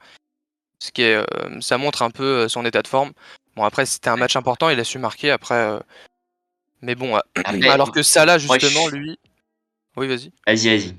Ce 0.78 0.90
qui 0.90 1.02
est, 1.02 1.24
ça 1.60 1.78
montre 1.78 2.02
un 2.02 2.10
peu 2.10 2.48
son 2.48 2.66
état 2.66 2.82
de 2.82 2.88
forme. 2.88 3.12
Bon, 3.56 3.64
après, 3.64 3.86
c'était 3.86 4.10
un 4.10 4.16
match 4.16 4.36
important, 4.36 4.68
il 4.68 4.78
a 4.78 4.84
su 4.84 4.98
marquer. 4.98 5.30
Après, 5.30 5.78
mais 6.82 6.96
bon, 6.96 7.18
alors 7.62 7.92
que 7.92 8.02
Salah, 8.02 8.38
justement, 8.38 8.88
lui. 8.88 9.18
Oui, 9.96 10.08
vas-y. 10.08 10.32
Vas-y, 10.46 10.68
vas-y. 10.68 10.96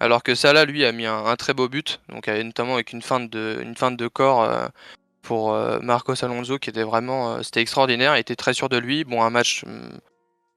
Alors 0.00 0.22
que 0.22 0.34
Salah, 0.34 0.64
lui, 0.64 0.84
a 0.84 0.92
mis 0.92 1.06
un, 1.06 1.36
très 1.36 1.54
beau 1.54 1.68
but, 1.68 2.00
donc 2.08 2.26
notamment 2.26 2.74
avec 2.74 2.92
une 2.92 3.02
feinte 3.02 3.30
de, 3.30 4.08
corps 4.08 4.70
pour 5.24 5.54
euh, 5.54 5.80
Marcos 5.80 6.22
Alonso 6.24 6.58
qui 6.58 6.70
était 6.70 6.84
vraiment 6.84 7.34
euh, 7.34 7.42
c'était 7.42 7.60
extraordinaire, 7.60 8.16
il 8.16 8.20
était 8.20 8.36
très 8.36 8.54
sûr 8.54 8.68
de 8.68 8.76
lui. 8.76 9.02
Bon, 9.04 9.22
un 9.22 9.30
match 9.30 9.64
mm, 9.64 9.98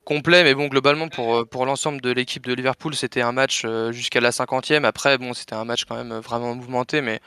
complet, 0.06 0.44
mais 0.44 0.54
bon, 0.54 0.68
globalement 0.68 1.08
pour, 1.08 1.38
euh, 1.38 1.66
l'ensemble 1.66 2.02
de 2.02 2.12
l'équipe 2.12 2.46
de 2.46 2.54
Liverpool, 2.54 2.94
c'était 2.94 3.22
un 3.22 3.32
match 3.32 3.66
jusqu'à 3.92 4.22
la 4.22 4.32
cinquantième. 4.32 4.86
Après, 4.86 5.18
bon, 5.18 5.34
c'était 5.34 5.56
un 5.56 5.66
match 5.66 5.86
quand 5.86 5.96
même 5.96 6.14
vraiment 6.20 6.54
mouvementé, 6.54 7.02
mais 7.02 7.20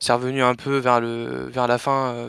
c'est 0.00 0.12
revenu 0.12 0.42
un 0.42 0.54
peu 0.54 0.76
vers 0.76 1.00
la 1.00 1.78
fin. 1.78 2.28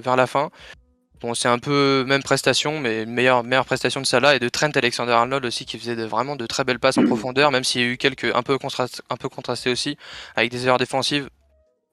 Bon, 1.21 1.35
c'est 1.35 1.47
un 1.47 1.59
peu 1.59 2.03
même 2.07 2.23
prestation, 2.23 2.79
mais 2.79 3.05
meilleure, 3.05 3.43
meilleure 3.43 3.65
prestation 3.65 4.01
de 4.01 4.07
Salah 4.07 4.35
et 4.35 4.39
de 4.39 4.49
Trent 4.49 4.71
Alexander-Arnold 4.73 5.45
aussi 5.45 5.65
qui 5.65 5.77
faisait 5.77 5.93
vraiment 5.93 6.35
de 6.35 6.47
très 6.47 6.63
belles 6.63 6.79
passes 6.79 6.97
en 6.97 7.03
profondeur, 7.05 7.51
même 7.51 7.63
s'il 7.63 7.81
y 7.81 7.83
a 7.83 7.87
eu 7.87 7.97
quelques 7.97 8.35
un 8.35 8.41
peu, 8.41 8.57
contrast, 8.57 9.03
un 9.11 9.17
peu 9.17 9.29
contrastés 9.29 9.69
aussi 9.69 9.97
avec 10.35 10.49
des 10.49 10.65
erreurs 10.65 10.79
défensives. 10.79 11.29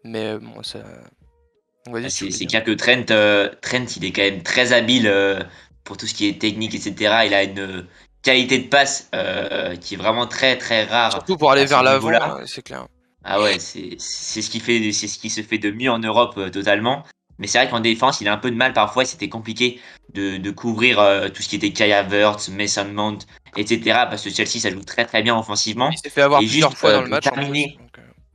Mais 0.03 0.39
bon, 0.39 0.63
ça, 0.63 0.79
ah, 1.95 2.09
c'est 2.09 2.47
clair 2.47 2.65
que 2.65 2.71
Trent, 2.71 3.11
euh, 3.11 3.51
Trent, 3.61 3.85
il 3.97 4.05
est 4.07 4.13
quand 4.13 4.23
même 4.23 4.43
très 4.43 4.73
habile 4.73 5.07
euh, 5.07 5.41
pour 5.85 5.99
tout 5.99 6.07
ce 6.07 6.15
qui 6.15 6.27
est 6.27 6.41
technique, 6.41 6.75
etc. 6.75 6.95
Il 7.27 7.35
a 7.35 7.43
une, 7.43 7.87
qualité 8.23 8.59
de 8.59 8.69
passe 8.69 9.11
qui 9.81 9.95
est 9.95 9.97
vraiment 9.97 10.27
très 10.27 10.57
très 10.57 10.85
rare. 10.85 11.13
Surtout 11.13 11.37
pour 11.37 11.53
aller 11.53 11.67
vers 11.67 11.83
l'avant, 11.83 12.11
c'est 12.47 12.63
clair. 12.63 12.87
Ah 13.25 13.43
ouais, 13.43 13.59
c'est 13.59 13.99
ce 13.99 14.51
qui 14.51 14.61
fait 14.61 14.93
c'est 14.93 15.07
ce 15.07 15.19
qui 15.19 15.29
se 15.29 15.43
fait 15.43 15.59
de 15.59 15.71
mieux 15.71 15.91
en 15.91 15.99
Europe 15.99 16.51
totalement. 16.51 17.05
Mais 17.39 17.47
c'est 17.47 17.59
vrai 17.59 17.69
qu'en 17.69 17.81
défense, 17.81 18.21
il 18.21 18.29
a 18.29 18.33
un 18.33 18.39
peu 18.39 18.51
de 18.51 18.57
mal 18.57 18.73
parfois. 18.73 19.05
C'était 19.05 19.29
compliqué 19.29 19.81
de, 20.15 20.37
de 20.39 20.51
couvrir 20.51 20.97
tout 21.33 21.43
ce 21.43 21.49
qui 21.49 21.57
était 21.57 21.71
Kai 21.71 21.93
Havertz, 21.93 22.49
Mason 22.49 22.87
Mount, 22.87 23.19
etc. 23.57 23.81
Parce 24.11 24.25
que 24.25 24.31
Chelsea, 24.31 24.59
ça 24.59 24.71
joue 24.71 24.83
très 24.83 25.05
très 25.05 25.23
bien 25.23 25.39
offensivement. 25.39 25.91
Il 25.91 25.99
s'est 25.99 26.11
fait 26.11 26.23
avoir 26.23 26.41
plusieurs 26.41 26.77
fois 26.77 26.93
dans 26.93 27.03
le 27.03 27.09
match. 27.09 27.25
Terminer, 27.25 27.79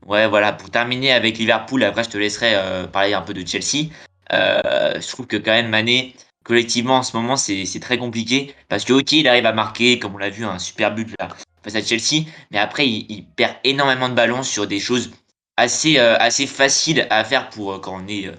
Ouais, 0.06 0.28
voilà, 0.28 0.52
pour 0.52 0.70
terminer 0.70 1.14
avec 1.14 1.38
Liverpool, 1.38 1.84
après 1.84 2.04
je 2.04 2.10
te 2.10 2.18
laisserai 2.18 2.56
parler 2.92 3.14
un 3.14 3.22
peu 3.22 3.34
de 3.34 3.46
Chelsea. 3.46 3.90
Euh, 4.32 5.00
je 5.00 5.08
trouve 5.08 5.28
que 5.28 5.38
quand 5.38 5.52
même 5.52 5.70
Mané, 5.70 6.16
collectivement 6.44 6.98
en 6.98 7.04
ce 7.04 7.16
moment, 7.16 7.36
c'est 7.36 7.80
très 7.82 7.98
compliqué 7.98 8.56
parce 8.70 8.86
que 8.86 8.94
ok, 8.94 9.12
il 9.12 9.28
arrive 9.28 9.46
à 9.46 9.54
marquer, 9.54 10.00
comme 10.00 10.16
on 10.16 10.18
l'a 10.18 10.30
vu, 10.30 10.46
un 10.46 10.60
super 10.60 10.94
but 10.94 11.14
là 11.20 11.30
face 11.64 11.76
à 11.76 11.82
Chelsea, 11.82 12.26
mais 12.52 12.58
après 12.58 12.88
il, 12.88 13.26
perd 13.38 13.56
énormément 13.64 14.10
de 14.10 14.16
ballons 14.16 14.44
sur 14.44 14.68
des 14.68 14.82
choses 14.82 15.12
assez 15.56 15.98
euh, 15.98 16.18
assez 16.18 16.46
faciles 16.46 17.08
à 17.10 17.24
faire 17.24 17.50
pour 17.50 17.74
euh, 17.74 17.80
quand 17.80 18.02
on 18.04 18.08
est 18.08 18.30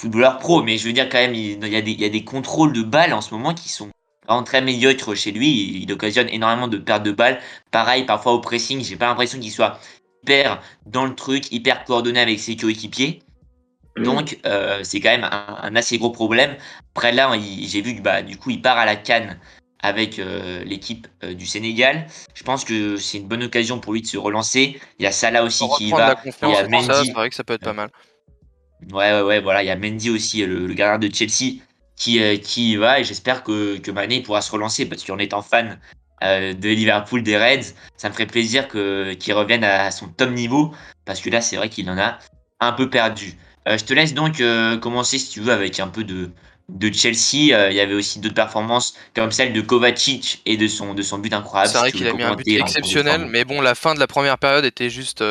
footballeur 0.00 0.38
pro. 0.38 0.62
Mais 0.62 0.78
je 0.78 0.86
veux 0.86 0.92
dire 0.92 1.08
quand 1.08 1.18
même, 1.18 1.34
il, 1.34 1.66
y 1.66 1.76
a 1.76 1.82
des, 1.82 1.92
il 1.92 2.00
y 2.00 2.04
a 2.04 2.08
des 2.08 2.24
contrôles 2.24 2.72
de 2.72 2.82
balles 2.82 3.12
en 3.12 3.20
ce 3.20 3.34
moment 3.34 3.54
qui 3.54 3.68
sont 3.68 3.90
vraiment 4.26 4.42
très 4.42 4.60
médiocres 4.60 5.14
chez 5.14 5.32
lui. 5.32 5.82
Il, 5.82 5.92
occasionne 5.92 6.28
énormément 6.30 6.68
de 6.68 6.78
pertes 6.78 7.02
de 7.02 7.12
balles. 7.12 7.40
Pareil, 7.70 8.04
parfois 8.04 8.32
au 8.32 8.40
pressing, 8.40 8.82
j'ai 8.82 8.96
pas 8.96 9.06
l'impression 9.06 9.38
qu'il 9.38 9.52
soit 9.52 9.78
hyper 10.22 10.60
dans 10.86 11.04
le 11.04 11.14
truc, 11.14 11.50
hyper 11.52 11.84
coordonné 11.84 12.20
avec 12.20 12.38
ses 12.40 12.56
coéquipiers. 12.56 13.22
Donc, 13.96 14.38
euh, 14.46 14.80
c'est 14.82 15.00
quand 15.00 15.10
même 15.10 15.24
un, 15.24 15.74
assez 15.76 15.98
gros 15.98 16.10
problème. 16.10 16.56
Après, 16.94 17.12
là, 17.12 17.30
j'ai 17.38 17.82
vu 17.82 17.96
que 17.96 18.00
bah, 18.00 18.22
du 18.22 18.36
coup, 18.36 18.50
il 18.50 18.62
part 18.62 18.78
à 18.78 18.86
la 18.86 18.96
Cannes 18.96 19.38
avec 19.82 20.18
euh, 20.18 20.62
l'équipe 20.64 21.08
euh, 21.24 21.34
du 21.34 21.46
Sénégal. 21.46 22.06
Je 22.34 22.42
pense 22.44 22.64
que 22.64 22.96
c'est 22.96 23.18
une 23.18 23.28
bonne 23.28 23.42
occasion 23.42 23.80
pour 23.80 23.92
lui 23.92 24.02
de 24.02 24.06
se 24.06 24.16
relancer. 24.16 24.80
Il 24.98 25.04
y 25.04 25.06
a 25.06 25.12
Salah 25.12 25.42
aussi 25.42 25.64
qui 25.76 25.88
y 25.88 25.90
va. 25.90 26.14
Il 26.24 26.48
y 26.48 26.54
a 26.54 26.68
Mendy. 26.68 27.06
C'est 27.06 27.12
vrai 27.12 27.30
que 27.30 27.34
ça 27.34 27.44
peut 27.44 27.54
être 27.54 27.64
pas 27.64 27.72
mal. 27.72 27.90
Ouais, 28.92 29.12
ouais, 29.12 29.22
ouais, 29.22 29.40
voilà. 29.40 29.62
Il 29.62 29.66
y 29.66 29.70
a 29.70 29.76
Mendy 29.76 30.10
aussi, 30.10 30.44
le, 30.44 30.66
gardien 30.74 31.08
de 31.08 31.14
Chelsea, 31.14 31.60
qui, 31.96 32.40
qui 32.40 32.72
y 32.72 32.76
va. 32.76 33.00
Et 33.00 33.04
j'espère 33.04 33.42
que, 33.42 33.78
que 33.78 33.90
Mané 33.90 34.22
pourra 34.22 34.42
se 34.42 34.50
relancer 34.50 34.86
parce 34.86 35.04
qu'en 35.04 35.18
étant 35.18 35.42
fan 35.42 35.78
de 36.22 36.68
Liverpool, 36.68 37.22
des 37.22 37.38
Reds, 37.38 37.72
ça 37.96 38.08
me 38.08 38.12
ferait 38.12 38.26
plaisir 38.26 38.68
qu'il 38.68 39.32
revienne 39.32 39.64
à 39.64 39.90
son 39.90 40.08
top 40.08 40.30
niveau 40.30 40.74
parce 41.06 41.20
que 41.20 41.30
là, 41.30 41.40
c'est 41.40 41.56
vrai 41.56 41.68
qu'il 41.68 41.88
en 41.90 41.98
a 41.98 42.18
un 42.60 42.72
peu 42.72 42.90
perdu. 42.90 43.34
Euh, 43.68 43.76
je 43.76 43.84
te 43.84 43.92
laisse 43.92 44.14
donc 44.14 44.40
euh, 44.40 44.78
commencer, 44.78 45.18
si 45.18 45.30
tu 45.30 45.40
veux, 45.40 45.52
avec 45.52 45.80
un 45.80 45.88
peu 45.88 46.04
de, 46.04 46.30
de 46.68 46.92
Chelsea. 46.92 47.52
Euh, 47.52 47.70
il 47.70 47.76
y 47.76 47.80
avait 47.80 47.94
aussi 47.94 48.20
d'autres 48.20 48.34
performances 48.34 48.94
comme 49.14 49.32
celle 49.32 49.52
de 49.52 49.60
Kovacic 49.60 50.40
et 50.46 50.56
de 50.56 50.68
son, 50.68 50.94
de 50.94 51.02
son 51.02 51.18
but 51.18 51.32
incroyable. 51.32 51.72
C'est 51.72 51.78
vrai 51.78 51.92
qu'il 51.92 52.06
a 52.06 52.12
mis 52.12 52.22
un 52.22 52.36
but 52.36 52.48
exceptionnel, 52.48 53.26
mais 53.26 53.44
bon, 53.44 53.60
la 53.60 53.74
fin 53.74 53.94
de 53.94 54.00
la 54.00 54.06
première 54.06 54.38
période 54.38 54.64
était 54.64 54.90
juste, 54.90 55.22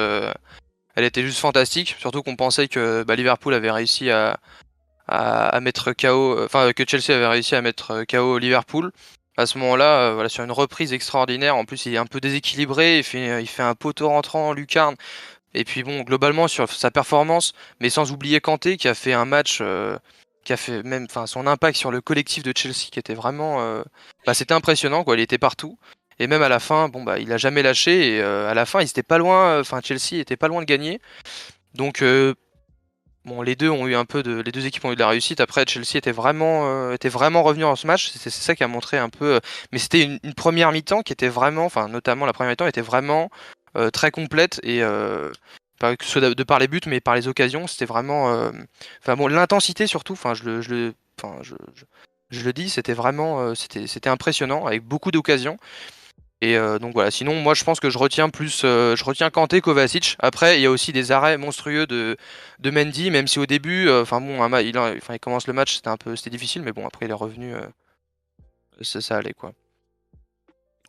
elle 1.00 1.06
était 1.06 1.24
juste 1.24 1.40
fantastique. 1.40 1.96
Surtout 1.98 2.24
qu'on 2.24 2.36
pensait 2.36 2.68
que 2.68 3.04
bah, 3.04 3.16
Liverpool 3.16 3.54
avait 3.54 3.72
réussi 3.72 4.10
à, 4.12 4.38
mettre 5.62 5.94
KO, 5.94 6.44
enfin 6.44 6.74
que 6.74 6.84
Chelsea 6.86 7.16
avait 7.16 7.28
réussi 7.28 7.56
à 7.56 7.62
mettre 7.62 8.04
KO 8.04 8.38
Liverpool. 8.38 8.92
À 9.38 9.46
ce 9.46 9.58
moment-là, 9.60 10.12
voilà, 10.14 10.28
sur 10.28 10.44
une 10.44 10.52
reprise 10.52 10.92
extraordinaire, 10.92 11.56
en 11.56 11.64
plus 11.64 11.86
il 11.86 11.94
est 11.94 11.98
un 11.98 12.06
peu 12.06 12.20
déséquilibré, 12.20 12.98
il 12.98 13.04
fait, 13.04 13.64
un 13.64 13.76
poteau 13.76 14.10
rentrant 14.10 14.50
en 14.50 14.54
lucarne. 14.54 14.96
Et 15.54 15.64
puis 15.64 15.84
bon, 15.84 16.02
globalement 16.02 16.50
sur 16.50 16.70
sa 16.70 16.92
performance, 16.92 17.54
mais 17.80 17.90
sans 17.90 18.12
oublier 18.12 18.42
Kanté 18.42 18.76
qui 18.76 18.90
a 18.90 18.94
fait 18.94 19.14
un 19.14 19.26
match 19.26 19.60
euh, 19.62 19.98
qui 20.44 20.52
a 20.52 20.58
fait 20.58 20.84
même, 20.84 21.08
son 21.26 21.48
impact 21.48 21.78
sur 21.78 21.92
le 21.92 22.02
collectif 22.02 22.44
de 22.44 22.52
Chelsea 22.56 22.90
qui 22.92 23.00
était 23.00 23.14
vraiment, 23.14 23.62
euh, 23.62 23.84
bah, 24.26 24.34
c'était 24.34 24.54
impressionnant 24.54 25.06
quoi. 25.06 25.16
Il 25.16 25.22
était 25.22 25.38
partout. 25.38 25.80
Et 26.20 26.28
même 26.28 26.42
à 26.42 26.50
la 26.50 26.60
fin, 26.60 26.90
bon 26.90 27.04
bah 27.04 27.20
il 27.20 27.32
a 27.32 27.38
jamais 27.38 27.62
lâché. 27.64 28.16
Et 28.16 28.22
euh, 28.22 28.50
à 28.50 28.54
la 28.54 28.66
fin, 28.66 28.82
il 28.82 28.86
était 28.86 29.04
pas 29.04 29.18
loin, 29.18 29.60
enfin 29.60 29.80
Chelsea 29.84 30.20
était 30.20 30.38
pas 30.38 30.48
loin 30.48 30.62
de 30.62 30.66
gagner. 30.66 31.00
Donc 31.76 32.04
bon, 33.26 33.42
les 33.42 33.56
deux 33.56 33.70
ont 33.70 33.88
eu 33.88 33.96
un 33.96 34.06
peu 34.06 34.22
les 34.22 34.52
deux 34.52 34.66
équipes 34.66 34.86
ont 34.86 34.92
eu 34.92 34.96
de 34.96 35.00
la 35.00 35.08
réussite. 35.08 35.40
Après, 35.40 35.66
Chelsea 35.68 35.96
était 35.96 36.12
vraiment, 36.12 36.92
était 36.92 37.10
vraiment 37.10 37.44
revenu 37.44 37.62
dans 37.62 37.76
ce 37.76 37.88
match. 37.88 38.12
C'est 38.16 38.30
ça 38.30 38.56
qui 38.56 38.64
a 38.64 38.68
montré 38.68 38.98
un 38.98 39.10
peu. 39.10 39.40
mais 39.72 39.80
c'était 39.80 40.04
une, 40.04 40.34
première 40.34 40.72
mi-temps 40.72 41.04
qui 41.04 41.14
était 41.14 41.30
vraiment, 41.30 41.66
enfin 41.66 41.88
notamment 41.88 42.26
la 42.26 42.34
première 42.34 42.52
mi-temps 42.52 42.68
était 42.68 42.82
vraiment 42.82 43.30
euh, 43.78 43.92
très 43.92 44.10
complète 44.10 44.60
et 44.64 44.82
euh, 44.82 45.32
pas 45.80 45.96
que 45.96 46.04
ce 46.04 46.10
soit 46.10 46.34
de 46.34 46.44
par 46.44 46.58
les 46.58 46.68
buts 46.68 46.82
mais 46.88 47.00
par 47.02 47.14
les 47.14 47.28
occasions 47.28 47.68
c'était 47.68 47.86
vraiment 47.86 48.34
euh, 48.34 48.50
enfin 49.04 49.16
bon 49.16 49.28
l'intensité 49.28 49.86
surtout 49.86 50.14
enfin 50.14 50.34
je 50.34 50.44
le 50.44 50.62
je 50.62 50.74
le 50.74 50.94
enfin 51.22 51.38
je, 51.44 51.54
je, 52.32 52.44
le 52.44 52.52
dis 52.52 52.72
c'était 52.72 52.96
vraiment 52.96 53.54
c'était 53.54 54.10
impressionnant 54.10 54.66
avec 54.66 54.84
beaucoup 54.84 55.12
d'occasions 55.12 55.60
et 56.42 56.58
donc 56.80 56.94
voilà 56.94 57.12
sinon 57.12 57.36
moi 57.36 57.54
je 57.54 57.66
pense 57.66 57.82
que 57.82 57.90
je 57.90 57.98
retiens 57.98 58.30
plus 58.30 58.62
je 58.62 59.04
retiens 59.04 59.30
Kanté 59.30 59.60
Kovacic 59.60 60.16
après 60.20 60.58
il 60.58 60.62
y 60.62 60.66
a 60.66 60.72
aussi 60.72 60.94
des 60.94 61.12
arrêts 61.12 61.38
monstrueux 61.38 61.86
de 61.86 62.16
de 62.60 62.72
Mendy 62.72 63.12
même 63.12 63.28
si 63.28 63.40
au 63.40 63.46
début 63.46 63.90
enfin 63.90 64.22
bon 64.22 64.38
il, 64.60 64.78
enfin, 64.78 65.14
il 65.16 65.20
commence 65.20 65.48
le 65.48 65.54
match 65.54 65.76
c'était 65.76 65.90
un 65.90 65.98
peu 65.98 66.16
c'était 66.16 66.30
difficile 66.30 66.62
mais 66.62 66.72
bon 66.72 66.88
après 66.88 67.08
il 67.08 67.10
est 67.10 67.14
revenu 67.14 67.54
ça, 68.82 69.02
ça 69.02 69.18
allait 69.18 69.34
quoi 69.34 69.52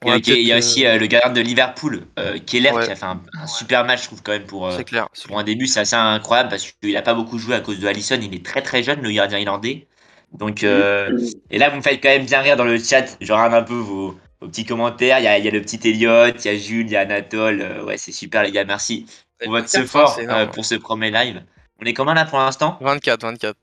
il 0.02 0.46
y 0.46 0.52
a 0.52 0.56
aussi 0.56 0.86
euh, 0.86 0.98
le 0.98 1.06
gardien 1.06 1.30
de 1.32 1.40
Liverpool, 1.40 2.06
euh, 2.18 2.38
Keller, 2.38 2.70
qui 2.84 2.90
a 2.90 2.96
fait 2.96 3.04
un, 3.04 3.20
super 3.46 3.84
match, 3.84 4.02
je 4.02 4.06
trouve, 4.06 4.22
quand 4.22 4.32
même, 4.32 4.46
pour, 4.46 4.66
euh, 4.66 4.82
clair, 4.82 5.08
pour 5.26 5.38
un 5.38 5.44
début. 5.44 5.66
C'est 5.66 5.80
assez 5.80 5.96
incroyable 5.96 6.48
parce 6.48 6.72
qu'il 6.72 6.94
n'a 6.94 7.02
pas 7.02 7.14
beaucoup 7.14 7.38
joué 7.38 7.54
à 7.54 7.60
cause 7.60 7.78
de 7.80 7.86
Allison. 7.86 8.18
Il 8.20 8.34
est 8.34 8.44
très 8.44 8.62
très 8.62 8.82
jeune, 8.82 9.02
le 9.02 9.10
gardien 9.12 9.38
irlandais. 9.38 9.88
Donc, 10.32 10.62
et 10.62 11.58
là, 11.58 11.70
vous 11.70 11.76
me 11.76 11.82
faites 11.82 12.02
quand 12.02 12.08
même 12.08 12.24
bien 12.24 12.40
rire 12.40 12.56
dans 12.56 12.64
le 12.64 12.78
chat. 12.78 13.16
Je 13.20 13.32
regarde 13.32 13.52
un 13.52 13.62
peu 13.62 13.74
vos, 13.74 14.16
petits 14.48 14.64
commentaires. 14.64 15.18
Il 15.18 15.24
y, 15.24 15.28
a, 15.28 15.38
il 15.38 15.44
y 15.44 15.48
a, 15.48 15.50
le 15.50 15.60
petit 15.60 15.80
Elliot, 15.88 16.28
il 16.28 16.44
y 16.44 16.48
a 16.48 16.56
Jules, 16.56 16.86
il 16.86 16.92
y 16.92 16.96
a 16.96 17.00
Anatole. 17.00 17.82
ouais, 17.86 17.96
c'est 17.96 18.12
super, 18.12 18.42
les 18.42 18.52
gars. 18.52 18.64
Merci 18.64 19.06
pour 19.42 19.52
votre 19.52 19.68
support 19.68 20.18
pour 20.52 20.64
ce 20.64 20.74
premier 20.74 21.10
live. 21.10 21.42
On 21.82 21.86
est 21.86 21.94
comment 21.94 22.12
là 22.12 22.26
pour 22.26 22.38
l'instant? 22.38 22.76
24, 22.80 23.22
24. 23.22 23.56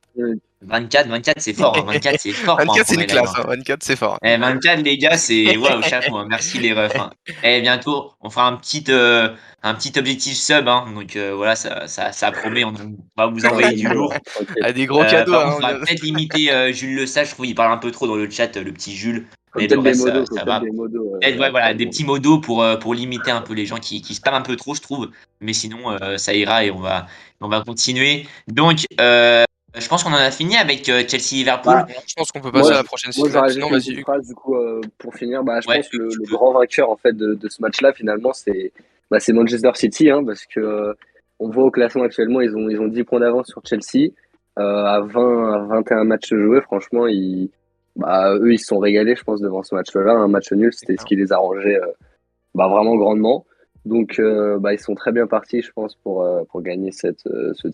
24, 0.62 1.08
24, 1.08 1.40
c'est 1.40 1.54
fort. 1.54 1.86
24, 1.86 2.08
hein. 2.08 2.18
c'est 2.20 2.32
fort. 2.32 2.58
24, 2.58 2.88
c'est 2.88 2.96
une 2.96 3.06
classe. 3.06 3.32
24, 3.46 3.70
hein. 3.70 3.76
c'est 3.80 3.96
fort. 3.96 4.18
Eh, 4.24 4.38
24, 4.38 4.82
les 4.82 4.98
gars, 4.98 5.18
c'est 5.18 5.56
waouh, 5.58 5.84
chapeau. 5.84 6.26
Merci 6.26 6.60
les 6.60 6.74
refs. 6.74 6.96
Hein. 6.96 7.12
Et 7.44 7.58
eh, 7.58 7.62
bientôt, 7.62 8.14
on 8.22 8.32
fera 8.32 8.48
un 8.48 8.56
petit, 8.56 8.84
euh, 8.90 9.30
un 9.62 9.76
petit 9.76 9.94
objectif 10.00 10.36
sub. 10.36 10.68
Hein. 10.68 10.86
Donc 10.96 11.16
euh, 11.16 11.34
voilà, 11.36 11.56
ça, 11.56 11.88
ça, 11.88 12.12
ça, 12.12 12.32
promet. 12.32 12.64
On 12.64 12.74
va 13.16 13.28
vous 13.28 13.46
envoyer 13.46 13.76
du 13.76 13.88
lourd. 13.88 14.14
Ah, 14.64 14.72
des 14.72 14.88
gros 14.88 15.04
cadeaux. 15.04 15.34
Euh, 15.34 15.52
on 15.56 15.60
va 15.60 15.76
peut-être 15.76 16.02
limiter 16.02 16.74
Jules 16.74 16.96
Le 16.96 17.06
Sage. 17.06 17.28
Je 17.28 17.34
trouve 17.34 17.46
qu'il 17.46 17.56
parle 17.56 17.72
un 17.72 17.78
peu 17.78 17.92
trop 17.92 18.08
dans 18.08 18.16
le 18.16 18.30
chat, 18.30 18.56
le 18.58 18.72
petit 18.74 18.96
Jules. 18.96 19.28
Mais 19.58 19.68
le 19.68 19.80
reste, 19.80 20.06
modos, 20.06 20.26
ça, 20.26 20.44
va. 20.44 20.60
Des, 20.60 20.72
modos, 20.72 21.18
ouais, 21.22 21.50
voilà, 21.50 21.74
des 21.74 21.86
petits 21.88 22.06
modos 22.06 22.40
pour, 22.40 22.66
pour 22.80 22.94
limiter 22.94 23.32
un 23.32 23.42
peu 23.42 23.54
les 23.54 23.66
gens 23.66 23.78
qui, 23.78 24.02
qui 24.02 24.16
se 24.16 24.22
parlent 24.22 24.38
un 24.38 24.42
peu 24.42 24.56
trop, 24.56 24.76
je 24.76 24.82
trouve. 24.82 25.10
Mais 25.42 25.54
sinon, 25.54 25.98
ça 26.18 26.34
ira 26.34 26.64
et 26.64 26.72
on 26.72 26.80
va, 26.80 27.08
on 27.42 27.48
va 27.48 27.62
continuer. 27.62 28.26
Donc, 28.48 28.86
je 29.80 29.88
pense 29.88 30.04
qu'on 30.04 30.12
en 30.12 30.16
a 30.16 30.32
fini 30.32 30.56
avec 30.56 30.88
euh, 30.90 31.04
Chelsea-Liverpool. 31.08 31.74
Bah, 31.74 31.88
je 32.08 32.14
pense 32.16 32.32
qu'on 32.32 32.40
peut 32.40 32.52
passer 32.52 32.72
à 32.72 32.78
la 32.78 32.84
prochaine 32.84 33.12
moi, 33.18 33.30
Non, 33.30 33.78
une 33.78 34.02
phrase, 34.02 34.28
du 34.28 34.34
coup, 34.34 34.56
euh, 34.56 34.82
pour 34.98 35.14
finir. 35.14 35.44
Bah, 35.44 35.60
je 35.62 35.68
pense 35.68 35.90
que 35.90 35.98
le, 35.98 36.30
grand 36.30 36.54
vainqueur 36.54 36.90
en 36.90 36.98
fait, 36.98 37.14
de, 37.14 37.34
de 37.34 37.50
ce 37.50 37.62
match-là, 37.62 37.94
finalement, 37.94 38.34
c'est 38.34 38.72
bah, 39.12 39.18
Manchester 39.30 39.72
City, 39.76 40.10
hein, 40.10 40.24
parce 40.26 40.46
que 40.46 40.60
euh, 40.60 40.94
on 41.40 41.50
voit 41.50 41.66
au 41.66 41.72
classement 41.72 42.04
actuellement, 42.04 42.42
ils 42.42 42.56
ont, 42.56 42.70
ils 42.70 42.80
ont 42.80 42.88
10 42.88 43.04
points 43.04 43.20
d'avance 43.20 43.48
sur 43.48 43.62
Chelsea. 43.66 44.12
à 44.56 45.02
20 45.02 45.54
à 45.54 45.60
21 45.76 46.04
matchs 46.06 46.34
joués, 46.34 46.62
franchement, 46.62 47.06
ils, 47.08 47.50
bah, 47.98 48.36
eux, 48.36 48.54
ils 48.54 48.60
se 48.60 48.68
sont 48.68 48.80
régalés, 48.80 49.16
je 49.16 49.24
pense, 49.24 49.42
devant 49.42 49.64
ce 49.64 49.76
match-là. 49.76 50.14
Un 50.14 50.28
match 50.28 50.52
nul, 50.54 50.72
c'était 50.74 50.96
ce 50.98 51.06
qui 51.06 51.16
les 51.16 51.32
arrangeait 51.32 51.80
bah, 52.56 52.68
vraiment 52.68 52.96
grandement. 52.96 53.46
Donc, 53.86 54.22
bah, 54.60 54.74
ils 54.74 54.80
sont 54.80 54.96
très 54.96 55.12
bien 55.12 55.28
partis, 55.28 55.62
je 55.62 55.72
pense, 55.72 55.96
pour, 55.96 56.28
pour 56.50 56.62
gagner 56.62 56.92
cette, 56.92 57.22
ce, 57.22 57.68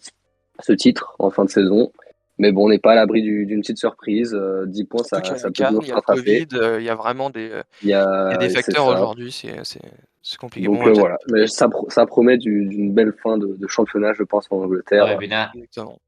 ce 0.60 0.74
titre 0.74 1.15
en 1.20 1.30
fin 1.30 1.46
de 1.46 1.50
saison. 1.50 1.92
Mais 2.39 2.51
bon, 2.51 2.65
on 2.65 2.70
n'est 2.70 2.80
pas 2.80 2.94
à 2.94 2.96
l'abri 2.96 3.22
d'une 3.22 3.62
petite 3.62 3.77
surprise. 3.77 4.32
10 4.32 4.36
euh, 4.36 4.86
points, 4.89 5.03
ça, 5.03 5.24
ça 5.24 5.51
peut 5.51 5.63
nous 5.72 5.82
rattraper. 5.94 6.48
Euh, 6.53 6.80
il 6.80 6.86
y 6.86 6.89
a 6.89 6.96
vraiment 6.96 7.30
des, 7.30 7.51
il 7.84 7.89
y 7.89 7.94
a, 7.94 8.36
des 8.38 8.50
facteurs 8.50 8.88
aujourd'hui, 8.88 9.32
c'est 9.32 10.38
compliqué. 10.38 10.65
Donc 10.65 10.86
euh, 10.86 10.94
voilà, 10.94 11.18
mais 11.32 11.46
ça, 11.48 11.70
ça 11.89 12.06
promet 12.06 12.38
d'une 12.38 12.92
belle 12.94 13.13
fin 13.22 13.38
de, 13.38 13.68
championnat, 13.68 14.13
je 14.13 14.24
pense, 14.24 14.48
en 14.50 14.58
Angleterre. 14.58 15.20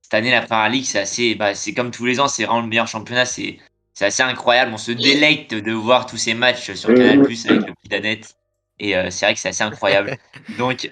cette 0.01 0.13
année, 0.13 0.31
la 0.31 0.41
Premier 0.41 0.77
League, 0.77 0.85
c'est 0.85 0.99
assez, 0.99 1.35
bah, 1.35 1.53
c'est 1.53 1.73
comme 1.73 1.91
tous 1.91 2.05
les 2.05 2.19
ans, 2.19 2.27
c'est 2.27 2.45
vraiment 2.45 2.61
le 2.61 2.67
meilleur 2.67 2.87
championnat. 2.87 3.25
C'est 3.25 3.57
assez 4.03 4.23
incroyable. 4.23 4.71
On 4.73 4.77
se 4.77 4.91
délecte 4.91 5.53
de 5.53 5.71
voir 5.71 6.05
tous 6.05 6.17
ces 6.17 6.33
matchs 6.33 6.73
sur 6.73 6.93
Canal 6.93 7.21
Plus 7.21 7.45
avec 7.45 7.67
le 7.67 7.73
petit 7.73 7.89
Danette. 7.89 8.35
Et 8.79 8.93
c'est 9.09 9.25
vrai 9.25 9.35
que 9.35 9.39
c'est 9.39 9.47
assez 9.47 9.63
incroyable. 9.63 10.17
Donc, 10.57 10.89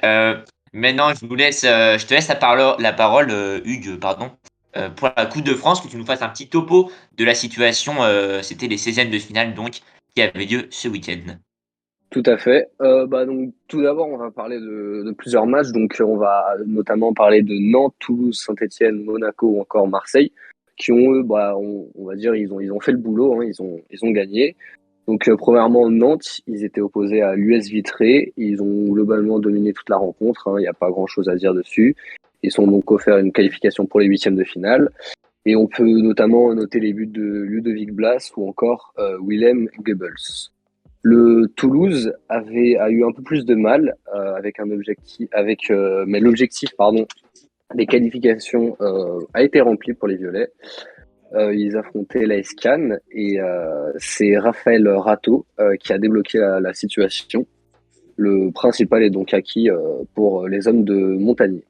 Maintenant, 0.74 1.14
je 1.14 1.26
vous 1.28 1.36
laisse, 1.36 1.64
euh, 1.64 2.00
je 2.00 2.08
te 2.08 2.16
laisse 2.16 2.28
la 2.28 2.36
parole, 2.36 2.82
la 2.82 2.94
parole 2.94 3.30
euh, 3.30 3.60
Hugues, 3.64 4.00
pardon, 4.00 4.32
euh, 4.76 4.90
pour 4.90 5.12
la 5.16 5.28
Coupe 5.28 5.44
de 5.44 5.54
France, 5.54 5.82
que 5.82 5.88
tu 5.88 5.98
nous 5.98 6.06
fasses 6.06 6.24
un 6.24 6.30
petit 6.30 6.50
topo 6.50 6.92
de 7.16 7.24
la 7.24 7.36
situation. 7.36 7.94
C'était 8.42 8.68
les 8.68 8.78
16e 8.78 9.12
de 9.12 9.20
finale, 9.20 9.54
donc, 9.54 9.82
qui 10.16 10.22
avaient 10.24 10.46
lieu 10.46 10.66
ce 10.72 10.88
week-end. 10.88 11.36
Tout 12.10 12.24
à 12.26 12.38
fait. 12.38 12.70
bah, 12.80 13.26
donc, 13.26 13.54
tout 13.68 13.84
d'abord, 13.84 14.08
on 14.08 14.18
va 14.18 14.32
parler 14.32 14.60
de, 14.60 15.14
plusieurs 15.16 15.46
matchs. 15.46 15.70
Donc, 15.70 15.96
on 16.00 16.18
va 16.18 16.56
notamment 16.66 17.14
parler 17.14 17.44
de 17.44 17.54
Nantes, 17.54 17.96
Toulouse, 18.00 18.44
Saint-Etienne, 18.44 19.04
Monaco 19.04 19.48
ou 19.48 19.62
encore 19.62 19.88
Marseille, 19.88 20.32
qui 20.78 20.92
ont, 20.92 21.14
eux, 21.14 21.24
bah, 21.24 21.56
on, 21.58 22.06
va 22.06 22.16
dire, 22.16 22.36
ils 22.36 22.54
ont, 22.54 22.60
ils 22.60 22.72
ont 22.72 22.80
fait 22.80 22.92
le 22.92 22.98
boulot, 22.98 23.42
hein, 23.42 23.46
ils, 23.46 23.62
ont, 23.62 23.80
ils 23.92 24.04
ont 24.04 24.12
gagné. 24.12 24.56
Donc, 25.08 25.30
premièrement, 25.38 25.90
Nantes, 25.90 26.42
ils 26.48 26.64
étaient 26.64 26.82
opposés 26.82 27.22
à 27.22 27.36
l'US 27.36 27.68
Vitré. 27.70 28.34
Ils 28.38 28.62
ont 28.62 28.86
globalement 28.90 29.40
dominé 29.40 29.74
toute 29.74 29.90
la 29.90 29.98
rencontre. 29.98 30.48
Hein. 30.48 30.56
Il 30.60 30.62
n'y 30.62 30.68
a 30.68 30.74
pas 30.74 30.90
grand-chose 30.90 31.28
à 31.28 31.36
dire 31.36 31.54
dessus. 31.54 31.96
Ils 32.42 32.52
sont 32.52 32.68
donc 32.68 32.90
offerts 32.90 33.18
une 33.18 33.34
qualification 33.34 33.86
pour 33.86 34.00
les 34.00 34.08
huitièmes 34.08 34.36
de 34.36 34.44
finale. 34.44 34.90
Et 35.46 35.58
on 35.58 35.68
peut 35.68 35.84
notamment 35.84 36.54
noter 36.54 36.80
les 36.80 36.94
buts 36.94 37.06
de 37.06 37.22
Ludovic 37.22 37.92
Blas 37.92 38.32
ou 38.38 38.48
encore 38.48 38.94
Willem 39.22 39.68
Goebbels. 39.80 40.52
Le 41.06 41.52
Toulouse 41.58 42.14
avait 42.30 42.78
a 42.78 42.90
eu 42.90 43.04
un 43.04 43.12
peu 43.12 43.22
plus 43.22 43.44
de 43.44 43.56
mal 43.56 43.94
euh, 44.16 44.36
avec 44.36 44.62
un 44.62 44.72
objectif, 44.72 45.28
avec 45.34 45.70
euh, 45.70 46.06
mais 46.08 46.22
l'objectif 46.22 46.70
pardon 46.78 47.06
des 47.76 47.86
qualifications 47.86 48.76
euh, 48.82 49.20
a 49.34 49.44
été 49.44 49.62
rempli 49.62 49.94
pour 49.94 50.08
les 50.08 50.18
Violets. 50.18 50.52
ils 51.36 51.76
affrontaient 51.76 52.26
la 52.26 52.42
Cannes 52.62 53.00
et 53.12 53.40
c'est 53.98 54.38
Raphaël 54.38 54.88
Rato 54.88 55.46
qui 55.80 55.92
a 55.92 55.98
débloqué 55.98 56.38
la, 56.38 56.74
situation. 56.74 57.48
Le 58.18 58.52
principal 58.52 59.02
est 59.02 59.10
donc 59.10 59.34
acquis 59.34 59.68
pour 60.14 60.48
les 60.48 60.68
hommes 60.68 60.84
de 60.84 60.94
Montagnier. 60.94 61.66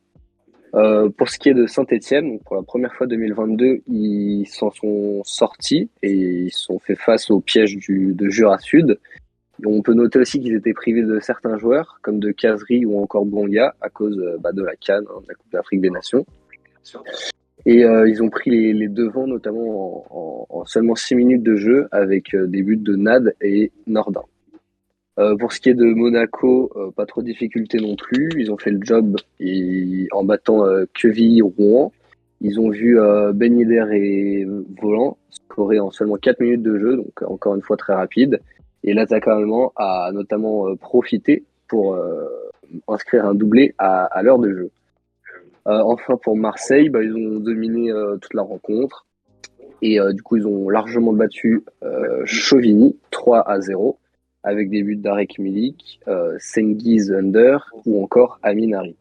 pour 1.17 1.29
ce 1.29 1.39
qui 1.39 1.47
est 1.47 1.53
de 1.53 1.65
Saint-Etienne, 1.65 2.39
pour 2.45 2.57
la 2.57 2.63
première 2.63 2.93
fois 2.93 3.07
2022, 3.07 3.83
ils 3.87 4.45
s'en 4.47 4.69
sont 4.71 5.21
sortis 5.23 5.89
et 6.01 6.11
ils 6.11 6.51
sont 6.51 6.79
fait 6.79 6.95
face 6.97 7.31
au 7.31 7.39
piège 7.39 7.77
du, 7.77 8.13
de 8.13 8.27
Jura 8.27 8.59
Sud 8.59 8.99
on 9.65 9.81
peut 9.81 9.93
noter 9.93 10.19
aussi 10.19 10.39
qu'ils 10.39 10.55
étaient 10.55 10.73
privés 10.73 11.03
de 11.03 11.19
certains 11.19 11.57
joueurs, 11.57 11.99
comme 12.01 12.19
de 12.19 12.31
Kazri 12.31 12.85
ou 12.85 12.99
encore 12.99 13.25
Bonga, 13.25 13.75
à 13.81 13.89
cause 13.89 14.17
euh, 14.17 14.37
bah, 14.39 14.51
de 14.51 14.63
la 14.63 14.75
Cannes, 14.75 15.05
hein, 15.09 15.21
de 15.21 15.27
la 15.27 15.35
Coupe 15.35 15.51
d'Afrique 15.51 15.81
des 15.81 15.89
Nations. 15.89 16.25
Et 17.65 17.85
euh, 17.85 18.09
ils 18.09 18.21
ont 18.21 18.29
pris 18.29 18.49
les, 18.73 18.87
devants, 18.89 19.27
notamment 19.27 20.47
en, 20.49 20.65
seulement 20.65 20.95
6 20.95 21.15
minutes 21.15 21.43
de 21.43 21.55
jeu, 21.55 21.87
avec 21.91 22.33
euh, 22.33 22.47
des 22.47 22.61
buts 22.61 22.77
de 22.77 22.95
Nad 22.95 23.35
et 23.41 23.71
Nordin. 23.87 24.23
pour 25.39 25.53
ce 25.53 25.61
qui 25.61 25.69
est 25.69 25.75
de 25.75 25.85
Monaco, 25.85 26.73
pas 26.95 27.05
trop 27.05 27.21
de 27.21 27.27
difficultés 27.27 27.77
non 27.77 27.95
plus. 27.95 28.29
Ils 28.37 28.51
ont 28.51 28.57
fait 28.57 28.71
le 28.71 28.79
job 28.81 29.17
en 30.11 30.23
battant 30.23 30.65
Quevilly-Rouen. 30.93 31.93
Ils 32.41 32.59
ont 32.59 32.69
vu 32.69 32.97
Ben 33.33 33.57
et 33.93 34.45
Volant 34.81 35.17
scorer 35.29 35.79
en 35.79 35.91
seulement 35.91 36.17
4 36.17 36.41
minutes 36.41 36.63
de 36.63 36.77
jeu, 36.79 36.97
donc 36.97 37.21
encore 37.21 37.55
une 37.55 37.61
fois 37.61 37.77
très 37.77 37.93
rapide. 37.93 38.41
Et 38.83 38.93
l'attaquant 38.93 39.37
allemand 39.37 39.71
a 39.75 40.11
notamment 40.13 40.67
euh, 40.67 40.75
profité 40.75 41.43
pour 41.67 41.95
euh, 41.95 42.27
inscrire 42.87 43.25
un 43.25 43.33
doublé 43.33 43.73
à, 43.77 44.21
l'heure 44.23 44.39
de 44.39 44.49
jeu. 44.49 44.71
Euh, 45.67 45.79
enfin, 45.83 46.17
pour 46.17 46.35
Marseille, 46.35 46.89
bah, 46.89 47.01
ils 47.01 47.15
ont 47.15 47.39
dominé 47.39 47.91
toute 48.21 48.33
la 48.33 48.41
rencontre. 48.41 49.05
Et 49.81 49.99
du 50.13 50.21
coup, 50.21 50.37
ils 50.37 50.47
ont 50.47 50.69
largement 50.69 51.11
battu 51.11 51.65
Chauvigny 52.23 52.95
3 53.11 53.49
à 53.49 53.59
0 53.59 53.97
avec 54.43 54.69
des 54.69 54.81
buts 54.81 54.95
d'Arek 54.95 55.39
Milik, 55.39 55.99
Sengiz 56.39 57.11
Under 57.11 57.69
ou 57.85 58.01
encore 58.01 58.39
Amin 58.43 58.71
Harit. 58.73 58.95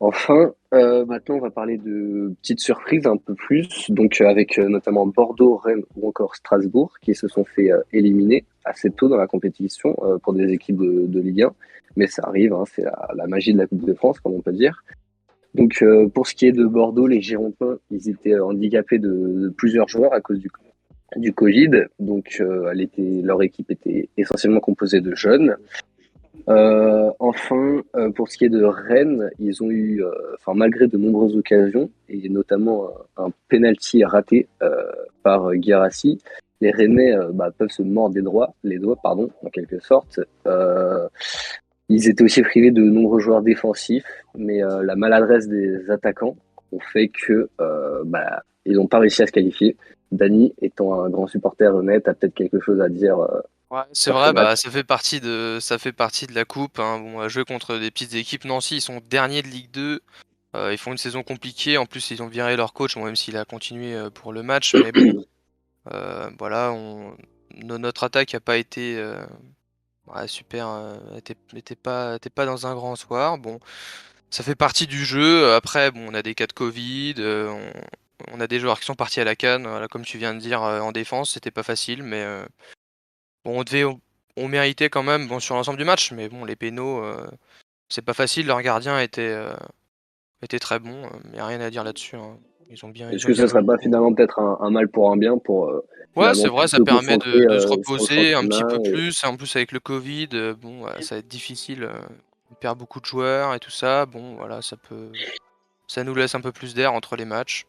Enfin, 0.00 0.52
euh, 0.74 1.04
maintenant, 1.06 1.36
on 1.36 1.40
va 1.40 1.50
parler 1.50 1.76
de 1.76 2.32
petites 2.40 2.60
surprises 2.60 3.06
un 3.06 3.16
peu 3.16 3.34
plus, 3.34 3.90
donc 3.90 4.20
euh, 4.20 4.28
avec 4.28 4.56
euh, 4.58 4.68
notamment 4.68 5.06
Bordeaux, 5.06 5.56
Rennes 5.56 5.82
ou 5.96 6.08
encore 6.08 6.36
Strasbourg 6.36 6.92
qui 7.02 7.16
se 7.16 7.26
sont 7.26 7.44
fait 7.44 7.70
éliminer 7.92 8.44
assez 8.64 8.90
tôt 8.90 9.08
dans 9.08 9.16
la 9.16 9.26
compétition 9.26 9.96
pour 10.22 10.34
des 10.34 10.52
équipes 10.52 10.76
de, 10.76 11.20
Ligue 11.20 11.42
1. 11.42 11.54
Mais 11.96 12.06
ça 12.06 12.22
arrive, 12.26 12.52
hein, 12.52 12.64
c'est 12.72 12.84
la, 12.84 13.26
magie 13.26 13.52
de 13.52 13.58
la 13.58 13.66
Coupe 13.66 13.84
de 13.84 13.94
France, 13.94 14.20
comme 14.20 14.34
on 14.34 14.42
peut 14.42 14.52
dire. 14.52 14.84
Donc, 15.54 15.82
pour 16.12 16.26
ce 16.26 16.34
qui 16.34 16.46
est 16.46 16.52
de 16.52 16.66
Bordeaux, 16.66 17.06
les 17.06 17.22
Girondins, 17.22 17.78
ils 17.90 18.10
étaient 18.10 18.38
handicapés 18.38 18.98
de, 18.98 19.52
plusieurs 19.56 19.88
joueurs 19.88 20.12
à 20.12 20.20
cause 20.20 20.38
du, 21.16 21.32
Covid. 21.32 21.86
Donc, 21.98 22.42
leur 22.42 23.42
équipe 23.42 23.70
était 23.70 24.10
essentiellement 24.18 24.60
composée 24.60 25.00
de 25.00 25.14
jeunes. 25.14 25.56
Euh, 26.48 27.10
enfin, 27.18 27.82
euh, 27.96 28.10
pour 28.10 28.30
ce 28.30 28.38
qui 28.38 28.46
est 28.46 28.48
de 28.48 28.64
Rennes, 28.64 29.30
ils 29.38 29.62
ont 29.62 29.70
eu, 29.70 30.02
euh, 30.02 30.10
malgré 30.54 30.86
de 30.86 30.96
nombreuses 30.96 31.36
occasions 31.36 31.90
et 32.08 32.28
notamment 32.30 32.90
un 33.16 33.28
penalty 33.48 34.02
raté 34.04 34.48
par 35.22 35.54
Guérassi, 35.54 36.18
les 36.60 36.70
Rennais 36.70 37.14
bah, 37.34 37.50
peuvent 37.56 37.70
se 37.70 37.82
mordre 37.82 38.16
les 38.16 38.22
doigts, 38.22 38.54
les 38.64 38.78
doigts, 38.78 38.96
pardon, 39.02 39.30
en 39.44 39.50
quelque 39.50 39.78
sorte. 39.80 40.20
ils 41.90 42.08
étaient 42.08 42.24
aussi 42.24 42.42
privés 42.42 42.70
de 42.70 42.82
nombreux 42.82 43.20
joueurs 43.20 43.42
défensifs, 43.42 44.04
mais 44.34 44.60
la 44.60 44.96
maladresse 44.96 45.48
des 45.48 45.90
attaquants 45.90 46.36
ont 46.72 46.80
fait 46.80 47.08
que 47.08 47.50
bah, 48.06 48.42
ils 48.64 48.76
n'ont 48.76 48.86
pas 48.86 49.00
réussi 49.00 49.22
à 49.22 49.26
se 49.26 49.32
qualifier. 49.32 49.76
Dany, 50.12 50.54
étant 50.62 51.02
un 51.02 51.10
grand 51.10 51.26
supporter 51.26 51.74
honnête, 51.74 52.08
a 52.08 52.14
peut-être 52.14 52.34
quelque 52.34 52.60
chose 52.60 52.80
à 52.80 52.88
dire 52.88 53.18
Ouais, 53.70 53.82
c'est 53.92 54.12
vrai, 54.12 54.32
bah, 54.32 54.56
ça 54.56 54.70
fait 54.70 54.84
partie 54.84 55.20
de, 55.20 55.58
ça 55.60 55.78
fait 55.78 55.92
partie 55.92 56.26
de 56.26 56.34
la 56.34 56.46
coupe. 56.46 56.78
Hein. 56.78 57.00
Bon, 57.00 57.20
à 57.20 57.28
jouer 57.28 57.44
contre 57.44 57.76
des 57.76 57.90
petites 57.90 58.14
équipes. 58.14 58.44
Nancy, 58.44 58.76
ils 58.76 58.80
sont 58.80 59.02
derniers 59.10 59.42
de 59.42 59.48
Ligue 59.48 59.70
2. 59.72 60.00
Euh, 60.54 60.72
ils 60.72 60.78
font 60.78 60.92
une 60.92 60.98
saison 60.98 61.22
compliquée. 61.22 61.76
En 61.76 61.84
plus, 61.84 62.10
ils 62.10 62.22
ont 62.22 62.28
viré 62.28 62.56
leur 62.56 62.72
coach, 62.72 62.96
même 62.96 63.16
s'il 63.16 63.36
a 63.36 63.44
continué 63.44 63.94
euh, 63.94 64.08
pour 64.08 64.32
le 64.32 64.42
match. 64.42 64.74
Mais 64.74 64.90
bon, 64.92 65.24
euh, 65.92 66.30
voilà, 66.38 66.72
on... 66.72 67.14
notre 67.54 68.04
attaque 68.04 68.32
n'a 68.32 68.40
pas 68.40 68.56
été 68.56 69.02
super, 70.26 70.98
était, 71.16 71.76
pas, 71.76 72.16
était 72.16 72.30
pas 72.30 72.46
dans 72.46 72.66
un 72.66 72.74
grand 72.74 72.96
soir. 72.96 73.36
Bon, 73.36 73.60
ça 74.30 74.42
fait 74.42 74.54
partie 74.54 74.86
du 74.86 75.04
jeu. 75.04 75.52
Après, 75.52 75.90
bon, 75.90 76.06
on 76.10 76.14
a 76.14 76.22
des 76.22 76.34
cas 76.34 76.46
de 76.46 76.54
Covid. 76.54 77.16
On... 78.32 78.40
a 78.40 78.46
des 78.46 78.60
joueurs 78.60 78.80
qui 78.80 78.86
sont 78.86 78.94
partis 78.94 79.20
à 79.20 79.24
la 79.24 79.36
canne, 79.36 79.86
comme 79.88 80.04
tu 80.06 80.16
viens 80.16 80.34
de 80.34 80.40
dire, 80.40 80.62
en 80.62 80.92
défense, 80.92 81.32
c'était 81.32 81.50
pas 81.50 81.62
facile, 81.62 82.02
mais 82.02 82.24
on 83.44 83.62
devait, 83.64 83.84
on, 84.36 84.48
méritait 84.48 84.88
quand 84.88 85.02
même, 85.02 85.26
bon, 85.28 85.40
sur 85.40 85.54
l'ensemble 85.54 85.78
du 85.78 85.84
match, 85.84 86.12
mais 86.12 86.28
bon, 86.28 86.44
les 86.44 86.56
pénaux, 86.56 87.02
euh, 87.02 87.26
c'est 87.88 88.04
pas 88.04 88.14
facile. 88.14 88.46
Leur 88.46 88.60
gardien 88.62 89.00
était, 89.00 89.32
euh, 89.32 89.52
était 90.42 90.58
très 90.58 90.78
bon. 90.78 91.02
Il 91.26 91.32
n'y 91.32 91.40
a 91.40 91.46
rien 91.46 91.60
à 91.60 91.70
dire 91.70 91.84
là-dessus. 91.84 92.16
Hein. 92.16 92.38
Ils 92.70 92.84
ont 92.84 92.88
bien. 92.88 93.10
Est-ce 93.10 93.26
que 93.26 93.34
ça 93.34 93.48
serait 93.48 93.64
pas 93.64 93.78
finalement 93.78 94.12
peut-être 94.12 94.38
un, 94.38 94.70
mal 94.70 94.88
pour 94.88 95.10
un 95.10 95.16
bien 95.16 95.38
pour 95.38 95.70
euh, 95.70 95.86
Ouais, 96.16 96.34
c'est 96.34 96.48
vrai, 96.48 96.68
ça 96.68 96.78
permet 96.80 97.16
de, 97.16 97.58
se 97.58 97.66
reposer 97.66 98.34
un 98.34 98.46
petit 98.46 98.62
peu 98.64 98.82
plus. 98.82 99.24
En 99.24 99.36
plus, 99.36 99.56
avec 99.56 99.72
le 99.72 99.80
Covid, 99.80 100.28
bon, 100.60 100.84
ça 101.00 101.14
va 101.14 101.18
être 101.20 101.28
difficile. 101.28 101.88
on 102.50 102.54
perd 102.54 102.76
beaucoup 102.78 103.00
de 103.00 103.06
joueurs 103.06 103.54
et 103.54 103.60
tout 103.60 103.70
ça. 103.70 104.04
Bon, 104.04 104.34
voilà, 104.34 104.60
ça 104.60 104.76
peut. 104.76 105.10
Ça 105.86 106.04
nous 106.04 106.14
laisse 106.14 106.34
un 106.34 106.40
peu 106.40 106.52
plus 106.52 106.74
d'air 106.74 106.92
entre 106.92 107.16
les 107.16 107.24
matchs. 107.24 107.66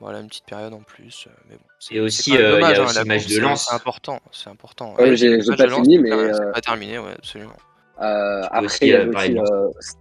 Voilà, 0.00 0.20
une 0.20 0.28
petite 0.28 0.46
période 0.46 0.72
en 0.72 0.80
plus. 0.80 1.26
Euh, 1.26 1.30
mais 1.48 1.56
bon, 1.56 1.64
et 1.90 2.00
aussi, 2.00 2.36
euh, 2.36 2.60
il 2.60 2.62
y 2.62 2.64
a 2.64 2.82
hein, 2.82 3.04
match 3.04 3.26
de 3.26 3.40
lance. 3.40 3.66
C'est 3.68 3.74
important, 3.74 4.20
c'est 4.30 4.48
important. 4.48 4.94
Ouais, 4.96 5.16
j'ai 5.16 5.38
pas 5.38 5.68
fini, 5.68 5.98
mais. 5.98 6.10
C'est 6.10 6.52
pas 6.52 6.60
terminé, 6.60 6.98
ouais, 6.98 7.12
absolument. 7.16 7.56
Euh, 8.00 8.42
après, 8.50 8.78
il 8.82 8.88
y 8.88 8.94
a 8.94 9.06
aussi. 9.06 9.96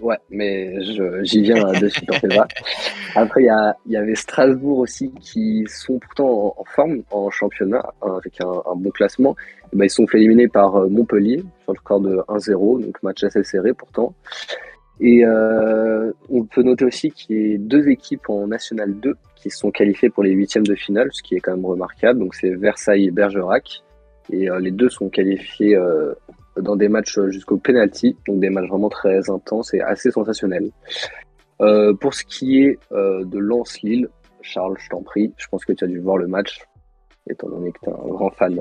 Ouais, 0.00 0.16
mais 0.30 0.80
j'y 1.24 1.42
viens 1.42 1.62
de 1.72 1.88
suite, 1.88 2.10
en 2.10 2.18
fait. 2.20 2.38
Après, 3.16 3.42
il 3.42 3.46
y, 3.46 3.50
a, 3.50 3.76
y, 3.86 3.96
avait 3.96 4.14
Strasbourg 4.14 4.78
aussi 4.78 5.12
qui 5.20 5.66
sont 5.68 5.98
pourtant 5.98 6.54
en, 6.56 6.64
forme 6.64 7.02
en 7.10 7.28
championnat 7.30 7.84
hein, 8.00 8.14
avec 8.16 8.40
un, 8.40 8.62
un, 8.64 8.76
bon 8.76 8.88
classement. 8.90 9.36
Et 9.74 9.76
ben, 9.76 9.84
ils 9.84 9.90
sont 9.90 10.06
fait 10.06 10.16
éliminer 10.16 10.48
par 10.48 10.88
Montpellier 10.88 11.44
sur 11.64 11.72
le 11.74 11.78
score 11.78 12.00
de 12.00 12.16
1-0, 12.28 12.82
donc 12.82 13.02
match 13.02 13.22
assez 13.24 13.44
serré 13.44 13.74
pourtant. 13.74 14.14
Et 15.00 15.24
euh, 15.24 16.12
on 16.28 16.44
peut 16.44 16.62
noter 16.62 16.84
aussi 16.84 17.10
qu'il 17.10 17.52
y 17.52 17.54
a 17.54 17.58
deux 17.58 17.88
équipes 17.88 18.28
en 18.28 18.46
National 18.46 18.94
2 19.00 19.16
qui 19.34 19.48
sont 19.48 19.70
qualifiées 19.70 20.10
pour 20.10 20.22
les 20.22 20.32
huitièmes 20.32 20.66
de 20.66 20.74
finale, 20.74 21.08
ce 21.12 21.22
qui 21.22 21.36
est 21.36 21.40
quand 21.40 21.56
même 21.56 21.64
remarquable. 21.64 22.20
Donc 22.20 22.34
c'est 22.34 22.50
Versailles 22.50 23.06
et 23.06 23.10
Bergerac. 23.10 23.82
Et 24.30 24.50
euh, 24.50 24.60
les 24.60 24.70
deux 24.70 24.90
sont 24.90 25.08
qualifiés 25.08 25.74
euh, 25.74 26.12
dans 26.60 26.76
des 26.76 26.88
matchs 26.88 27.18
jusqu'au 27.28 27.56
penalty, 27.56 28.14
donc 28.28 28.40
des 28.40 28.50
matchs 28.50 28.68
vraiment 28.68 28.90
très 28.90 29.30
intenses 29.30 29.72
et 29.72 29.80
assez 29.80 30.10
sensationnels. 30.10 30.70
pour 31.58 32.12
ce 32.12 32.24
qui 32.24 32.62
est 32.62 32.78
de 32.90 33.38
Lens-Lille, 33.38 34.08
Charles, 34.42 34.76
je 34.78 34.88
t'en 34.90 35.02
prie, 35.02 35.32
je 35.38 35.46
pense 35.48 35.64
que 35.64 35.72
tu 35.72 35.84
as 35.84 35.86
dû 35.86 36.00
voir 36.00 36.18
le 36.18 36.26
match, 36.26 36.60
étant 37.28 37.48
donné 37.48 37.72
que 37.72 37.78
tu 37.82 37.90
es 37.90 37.92
un 37.92 38.08
grand 38.08 38.30
fan. 38.30 38.60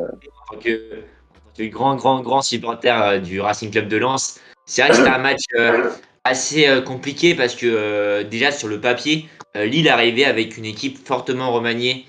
Que, 0.61 1.69
grand, 1.69 1.95
grand, 1.95 2.21
grand 2.21 2.41
supporter 2.41 3.21
du 3.21 3.41
Racing 3.41 3.71
Club 3.71 3.87
de 3.87 3.97
Lens, 3.97 4.39
c'est 4.65 4.81
vrai 4.81 4.91
que 4.91 4.97
c'était 4.97 5.09
un 5.09 5.17
match 5.17 5.43
assez 6.23 6.67
euh, 6.67 6.81
compliqué 6.81 7.35
parce 7.35 7.55
que 7.55 7.65
euh, 7.65 8.23
déjà 8.23 8.51
sur 8.51 8.67
le 8.67 8.79
papier, 8.79 9.27
euh, 9.55 9.65
Lille 9.65 9.89
arrivait 9.89 10.25
avec 10.25 10.57
une 10.57 10.65
équipe 10.65 10.97
fortement 11.05 11.51
remaniée 11.51 12.05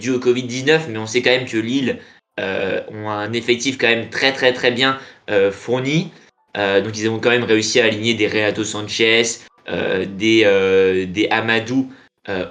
due 0.00 0.10
au 0.10 0.18
Covid-19, 0.18 0.88
mais 0.88 0.98
on 0.98 1.06
sait 1.06 1.22
quand 1.22 1.30
même 1.30 1.46
que 1.46 1.56
Lille 1.56 2.00
ont 2.36 3.08
un 3.08 3.32
effectif 3.32 3.78
quand 3.78 3.86
même 3.86 4.10
très 4.10 4.32
très 4.32 4.52
très 4.52 4.72
bien 4.72 4.98
fourni. 5.52 6.10
donc 6.56 6.98
ils 6.98 7.08
ont 7.08 7.20
quand 7.20 7.30
même 7.30 7.44
réussi 7.44 7.78
à 7.78 7.84
aligner 7.84 8.14
des 8.14 8.26
Renato 8.26 8.64
Sanchez, 8.64 9.22
des, 9.68 11.06
des 11.08 11.28
Amadou, 11.30 11.92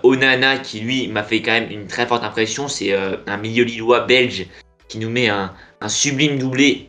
Onana 0.04 0.58
qui 0.58 0.80
lui 0.80 1.10
m'a 1.10 1.24
fait 1.24 1.42
quand 1.42 1.52
même 1.52 1.70
une 1.70 1.86
très 1.86 2.06
forte 2.06 2.24
impression. 2.24 2.70
C'est 2.70 2.94
un 2.94 3.38
milieu 3.38 3.66
lillois 3.66 4.06
belge 4.06 4.46
qui 4.88 4.98
nous 4.98 5.10
met 5.10 5.28
un, 5.28 5.54
un 5.82 5.90
sublime 5.90 6.40
doublé 6.40 6.88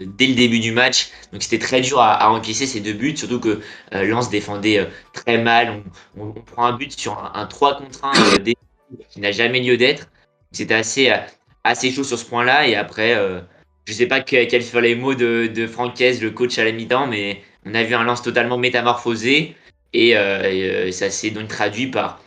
dès 0.00 0.26
le 0.26 0.34
début 0.34 0.60
du 0.60 0.72
match. 0.72 1.10
Donc 1.32 1.42
c'était 1.42 1.58
très 1.58 1.80
dur 1.80 2.00
à, 2.00 2.30
encaisser 2.30 2.66
ces 2.66 2.80
deux 2.80 2.92
buts, 2.92 3.16
surtout 3.16 3.40
que 3.40 3.60
euh, 3.94 4.04
Lens 4.04 4.30
défendait 4.30 4.78
euh, 4.78 4.86
très 5.12 5.38
mal. 5.38 5.82
On, 6.18 6.32
prend 6.32 6.66
un 6.66 6.76
but 6.76 6.92
sur 6.92 7.18
un, 7.34 7.46
3 7.46 7.78
contre 7.78 8.04
1 8.04 8.12
euh, 8.16 8.52
qui 9.10 9.20
n'a 9.20 9.32
jamais 9.32 9.60
lieu 9.60 9.76
d'être. 9.76 10.08
C'était 10.52 10.74
assez, 10.74 11.12
assez 11.64 11.90
chaud 11.90 12.04
sur 12.04 12.18
ce 12.18 12.24
point-là. 12.24 12.68
Et 12.68 12.76
après, 12.76 13.16
je 13.86 13.92
sais 13.92 14.06
pas 14.06 14.20
quels 14.20 14.62
furent 14.62 14.80
les 14.80 14.94
mots 14.94 15.14
de, 15.14 15.50
de 15.52 15.66
Franquez, 15.66 16.18
le 16.20 16.30
coach 16.30 16.58
à 16.58 16.64
la 16.64 16.70
mi-temps, 16.70 17.08
mais 17.08 17.42
on 17.66 17.74
a 17.74 17.82
vu 17.82 17.94
un 17.94 18.04
lance 18.04 18.22
totalement 18.22 18.56
métamorphosé. 18.56 19.56
Et, 19.92 20.14
ça 20.92 21.10
s'est 21.10 21.30
donc 21.30 21.48
traduit 21.48 21.88
par 21.88 22.20
un 22.20 22.23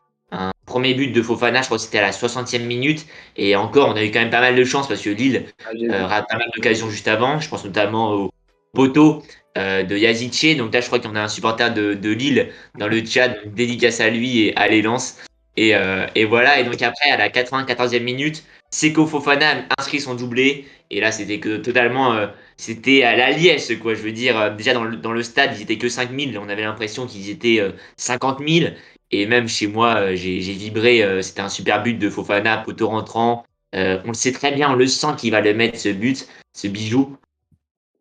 premier 0.67 0.93
but 0.93 1.08
de 1.12 1.21
Fofana, 1.23 1.62
je 1.62 1.65
crois 1.65 1.77
que 1.77 1.84
c'était 1.84 1.97
à 1.97 2.03
la 2.03 2.12
60e 2.12 2.62
minute. 2.62 3.08
Et 3.38 3.56
encore, 3.56 3.89
on 3.89 3.95
a 3.95 4.03
eu 4.03 4.12
quand 4.12 4.19
même 4.19 4.30
pas 4.30 4.41
mal 4.41 4.56
de 4.56 4.63
chance 4.63 4.88
parce 4.88 5.01
que 5.01 5.10
Lille 5.10 5.45
ah, 5.65 6.06
rate 6.06 6.27
pas 6.30 6.38
mal 6.38 6.47
d'occasions 6.56 6.91
juste 6.91 7.08
avant. 7.08 7.39
Je 7.39 7.49
pense 7.49 7.65
notamment 7.65 8.13
au 8.13 8.32
poteau 8.73 9.23
euh, 9.58 9.82
de 9.82 9.97
Yazice. 9.97 10.56
Donc 10.58 10.71
là, 10.73 10.82
je 10.82 10.86
crois 10.86 10.99
qu'on 10.99 11.15
a 11.15 11.21
un 11.23 11.27
supporter 11.30 11.73
de, 11.73 11.95
de, 11.95 12.12
Lille 12.12 12.49
dans 12.77 12.88
le 12.88 13.03
chat, 13.03 13.30
dédicace 13.47 14.01
à 14.01 14.10
lui 14.10 14.41
et 14.45 14.56
à 14.56 14.67
l'élance. 14.67 15.17
Et, 15.56 15.73
euh, 15.73 16.06
et, 16.13 16.25
voilà, 16.25 16.60
et 16.60 16.63
donc 16.63 16.80
après, 16.84 17.10
à 17.10 17.17
la 17.17 17.30
94e 17.30 18.03
minute, 18.03 18.43
Seko 18.69 19.08
Fofana 19.08 19.65
inscrit 19.80 20.01
son 20.01 20.13
doublé. 20.13 20.67
Et 20.91 20.99
là, 20.99 21.12
c'était 21.12 21.39
que 21.39 21.58
totalement, 21.58 22.13
euh, 22.13 22.27
c'était 22.58 23.03
à 23.03 23.15
la 23.15 23.32
liesse, 23.32 23.71
quoi. 23.82 23.95
Je 23.95 24.01
veux 24.01 24.12
dire, 24.12 24.56
déjà 24.56 24.73
dans 24.73 24.84
le, 24.84 24.97
dans 24.97 25.13
le, 25.13 25.23
stade, 25.23 25.51
ils 25.56 25.62
étaient 25.63 25.77
que 25.77 25.89
5000. 25.89 26.38
On 26.38 26.49
avait 26.49 26.63
l'impression 26.63 27.08
qu'ils 27.08 27.30
étaient 27.30 27.62
50 27.95 28.39
000. 28.47 28.71
Et 29.12 29.26
même 29.26 29.48
chez 29.48 29.67
moi, 29.67 30.15
j'ai 30.15 30.39
vibré. 30.39 31.04
c'était 31.22 31.41
un 31.41 31.50
super 31.50 31.82
but 31.84 31.93
de 31.93 32.10
Fofana, 32.10 32.58
poteau 32.58 32.89
rentrant. 32.89 33.46
on 33.74 34.08
le 34.08 34.13
sait 34.13 34.32
très 34.32 34.52
bien, 34.52 34.72
on 34.72 34.76
le 34.76 34.88
sent 34.88 35.15
qu'il 35.17 35.32
va 35.32 35.41
le 35.41 35.54
mettre, 35.54 35.80
ce 35.80 35.89
but, 35.89 36.28
ce 36.54 36.67
bijou. 36.67 37.17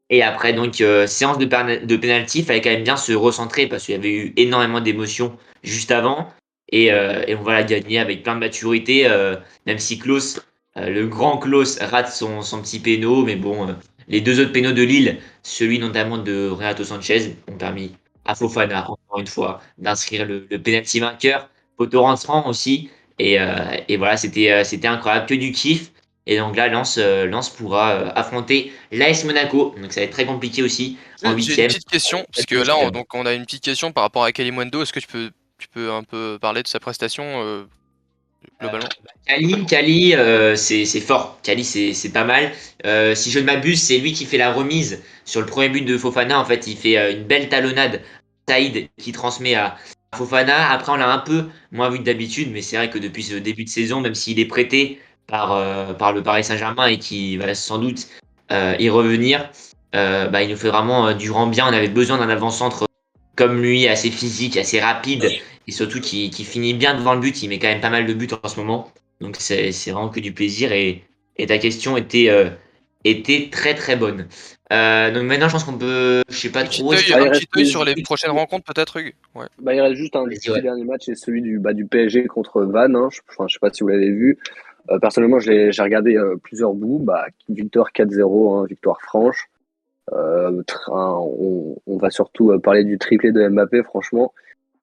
Et 0.08 0.22
après, 0.22 0.52
donc, 0.52 0.80
euh, 0.80 1.06
séance 1.06 1.38
de, 1.38 1.44
de 1.44 1.96
penalty, 1.96 2.40
il 2.40 2.44
fallait 2.44 2.60
quand 2.60 2.70
même 2.70 2.84
bien 2.84 2.96
se 2.96 3.12
recentrer 3.12 3.66
parce 3.66 3.84
qu'il 3.84 3.94
y 3.94 3.98
avait 3.98 4.12
eu 4.12 4.32
énormément 4.36 4.80
d'émotions 4.80 5.36
juste 5.64 5.90
avant. 5.90 6.28
Et, 6.70 6.92
euh, 6.92 7.24
et, 7.26 7.34
on 7.34 7.42
va 7.42 7.54
la 7.54 7.62
gagner 7.64 7.98
avec 7.98 8.22
plein 8.22 8.34
de 8.34 8.40
maturité, 8.40 9.08
euh, 9.08 9.36
même 9.66 9.78
si 9.78 9.98
Klaus, 9.98 10.40
le 10.76 11.06
grand 11.06 11.38
Klaus, 11.38 11.78
rate 11.80 12.08
son, 12.08 12.42
son 12.42 12.60
petit 12.60 12.78
péno. 12.78 13.24
Mais 13.24 13.36
bon, 13.36 13.74
les 14.08 14.20
deux 14.20 14.40
autres 14.40 14.52
pénaux 14.52 14.72
de 14.72 14.82
Lille, 14.82 15.18
celui 15.42 15.78
notamment 15.78 16.18
de 16.18 16.48
Renato 16.50 16.84
Sanchez, 16.84 17.36
ont 17.48 17.56
permis 17.56 17.92
à 18.24 18.34
Fofana, 18.34 18.88
encore 19.16 19.20
une 19.20 19.26
fois, 19.26 19.60
d'inscrire 19.78 20.26
le, 20.26 20.46
le 20.50 20.62
penalty 20.62 21.00
vainqueur. 21.00 21.48
Poteau 21.76 22.02
rentrant 22.02 22.48
aussi. 22.48 22.90
Et, 23.18 23.38
et 23.88 23.96
voilà, 23.96 24.16
c'était 24.16 24.62
c'était 24.64 24.88
incroyable, 24.88 25.26
que 25.26 25.34
du 25.34 25.52
kiff. 25.52 25.90
Et 26.26 26.38
donc 26.38 26.56
là, 26.56 26.68
Lens, 26.68 26.98
euh, 26.98 27.24
Lens 27.24 27.50
pourra 27.50 27.92
euh, 27.92 28.10
affronter 28.14 28.72
l'AS 28.90 29.24
Monaco. 29.24 29.74
Donc 29.80 29.92
ça 29.92 30.00
va 30.00 30.06
être 30.06 30.12
très 30.12 30.26
compliqué 30.26 30.62
aussi 30.62 30.98
en 31.22 31.32
huitième. 31.32 31.56
J'ai 31.56 31.62
une 31.62 31.68
petite 31.68 31.88
question, 31.88 32.26
parce 32.34 32.46
que 32.46 32.56
là, 32.56 32.76
on, 32.76 32.90
donc, 32.90 33.14
on 33.14 33.24
a 33.26 33.32
une 33.32 33.44
petite 33.44 33.62
question 33.62 33.92
par 33.92 34.02
rapport 34.02 34.24
à 34.24 34.32
Kalimundo. 34.32 34.82
Est-ce 34.82 34.92
que 34.92 35.00
tu 35.00 35.06
peux, 35.06 35.30
tu 35.58 35.68
peux 35.68 35.92
un 35.92 36.02
peu 36.02 36.38
parler 36.40 36.64
de 36.64 36.68
sa 36.68 36.80
prestation 36.80 37.24
euh, 37.24 37.64
globalement? 38.60 38.88
Kali, 39.26 39.66
Kali 39.66 40.14
c'est 40.56 41.00
fort. 41.00 41.38
Kali, 41.44 41.64
c'est 41.64 42.12
pas 42.12 42.24
mal. 42.24 42.52
si 43.14 43.30
je 43.30 43.38
ne 43.38 43.44
m'abuse, 43.44 43.80
c'est 43.80 43.98
lui 43.98 44.12
qui 44.12 44.26
fait 44.26 44.38
la 44.38 44.52
remise 44.52 45.02
sur 45.24 45.40
le 45.40 45.46
premier 45.46 45.68
but 45.68 45.84
de 45.84 45.96
Fofana. 45.96 46.40
En 46.40 46.44
fait, 46.44 46.66
il 46.66 46.76
fait 46.76 47.12
une 47.12 47.22
belle 47.22 47.48
talonnade. 47.48 48.02
Saïd 48.48 48.88
qui 48.98 49.12
transmet 49.12 49.54
à, 49.54 49.76
Fofana. 50.16 50.70
Après, 50.70 50.92
on 50.92 50.96
l'a 50.96 51.12
un 51.12 51.18
peu 51.18 51.46
moins 51.72 51.90
vu 51.90 51.98
que 51.98 52.04
d'habitude, 52.04 52.50
mais 52.52 52.62
c'est 52.62 52.76
vrai 52.76 52.90
que 52.90 52.98
depuis 52.98 53.22
ce 53.22 53.34
début 53.34 53.64
de 53.64 53.68
saison, 53.68 54.00
même 54.00 54.14
s'il 54.14 54.40
est 54.40 54.46
prêté, 54.46 55.00
par, 55.26 55.52
euh, 55.52 55.92
par 55.92 56.12
le 56.12 56.22
Paris 56.22 56.44
Saint-Germain 56.44 56.86
et 56.86 56.98
qui 56.98 57.36
va 57.36 57.54
sans 57.54 57.78
doute 57.78 58.06
euh, 58.52 58.76
y 58.78 58.88
revenir, 58.88 59.50
euh, 59.94 60.28
bah, 60.28 60.42
il 60.42 60.50
nous 60.50 60.56
fait 60.56 60.68
vraiment 60.68 61.12
du 61.12 61.30
rang 61.30 61.46
bien. 61.46 61.66
On 61.68 61.72
avait 61.72 61.88
besoin 61.88 62.18
d'un 62.18 62.28
avant-centre 62.28 62.86
comme 63.36 63.60
lui, 63.60 63.86
assez 63.86 64.10
physique, 64.10 64.56
assez 64.56 64.80
rapide 64.80 65.28
et 65.66 65.72
surtout 65.72 66.00
qui, 66.00 66.30
qui, 66.30 66.44
finit 66.44 66.74
bien 66.74 66.94
devant 66.94 67.14
le 67.14 67.20
but. 67.20 67.42
Il 67.42 67.48
met 67.48 67.58
quand 67.58 67.68
même 67.68 67.80
pas 67.80 67.90
mal 67.90 68.06
de 68.06 68.14
buts 68.14 68.28
en 68.42 68.48
ce 68.48 68.56
moment. 68.56 68.90
Donc 69.20 69.36
c'est 69.38 69.70
vraiment 69.86 70.08
que 70.08 70.20
du 70.20 70.32
plaisir 70.32 70.72
et, 70.72 71.04
et 71.36 71.46
ta 71.46 71.58
question 71.58 71.96
était, 71.96 72.30
était 73.04 73.48
très 73.50 73.74
très 73.74 73.96
bonne. 73.96 74.26
Euh, 74.72 75.12
donc 75.12 75.24
maintenant, 75.24 75.48
je 75.48 75.52
pense 75.52 75.64
qu'on 75.64 75.78
peut, 75.78 76.22
je 76.28 76.36
sais 76.36 76.50
pas 76.50 76.64
trop. 76.64 76.92
un 76.92 76.96
petit 76.96 77.46
œil 77.56 77.66
sur 77.66 77.84
les 77.84 77.94
prochaines 78.02 78.32
rencontres, 78.32 78.64
peut-être, 78.64 78.98
Hugues? 78.98 79.14
Ouais. 79.34 79.46
Bah, 79.60 79.74
il 79.74 79.80
reste 79.80 79.96
juste 79.96 80.16
un 80.16 80.24
petit 80.26 80.50
dernier 80.60 80.84
match, 80.84 81.02
c'est 81.06 81.14
celui 81.14 81.42
du, 81.42 81.58
bah, 81.58 81.72
du 81.72 81.86
PSG 81.86 82.26
contre 82.26 82.62
Vannes. 82.62 82.96
Hein. 82.96 83.08
Je, 83.12 83.20
enfin, 83.28 83.46
je 83.48 83.54
sais 83.54 83.60
pas 83.60 83.70
si 83.72 83.82
vous 83.82 83.88
l'avez 83.88 84.10
vu. 84.10 84.38
Euh, 84.90 84.98
personnellement, 84.98 85.38
j'ai 85.38 85.70
regardé 85.78 86.16
euh, 86.16 86.36
plusieurs 86.42 86.74
bouts. 86.74 86.98
Bah, 86.98 87.26
victoire 87.48 87.90
4-0, 87.94 88.62
hein, 88.62 88.66
victoire 88.68 89.00
franche. 89.02 89.48
Euh, 90.12 90.62
on, 90.88 91.76
on, 91.86 91.96
va 91.98 92.10
surtout 92.10 92.56
parler 92.60 92.84
du 92.84 92.98
triplé 92.98 93.32
de 93.32 93.48
Mbappé. 93.48 93.82
Franchement, 93.82 94.32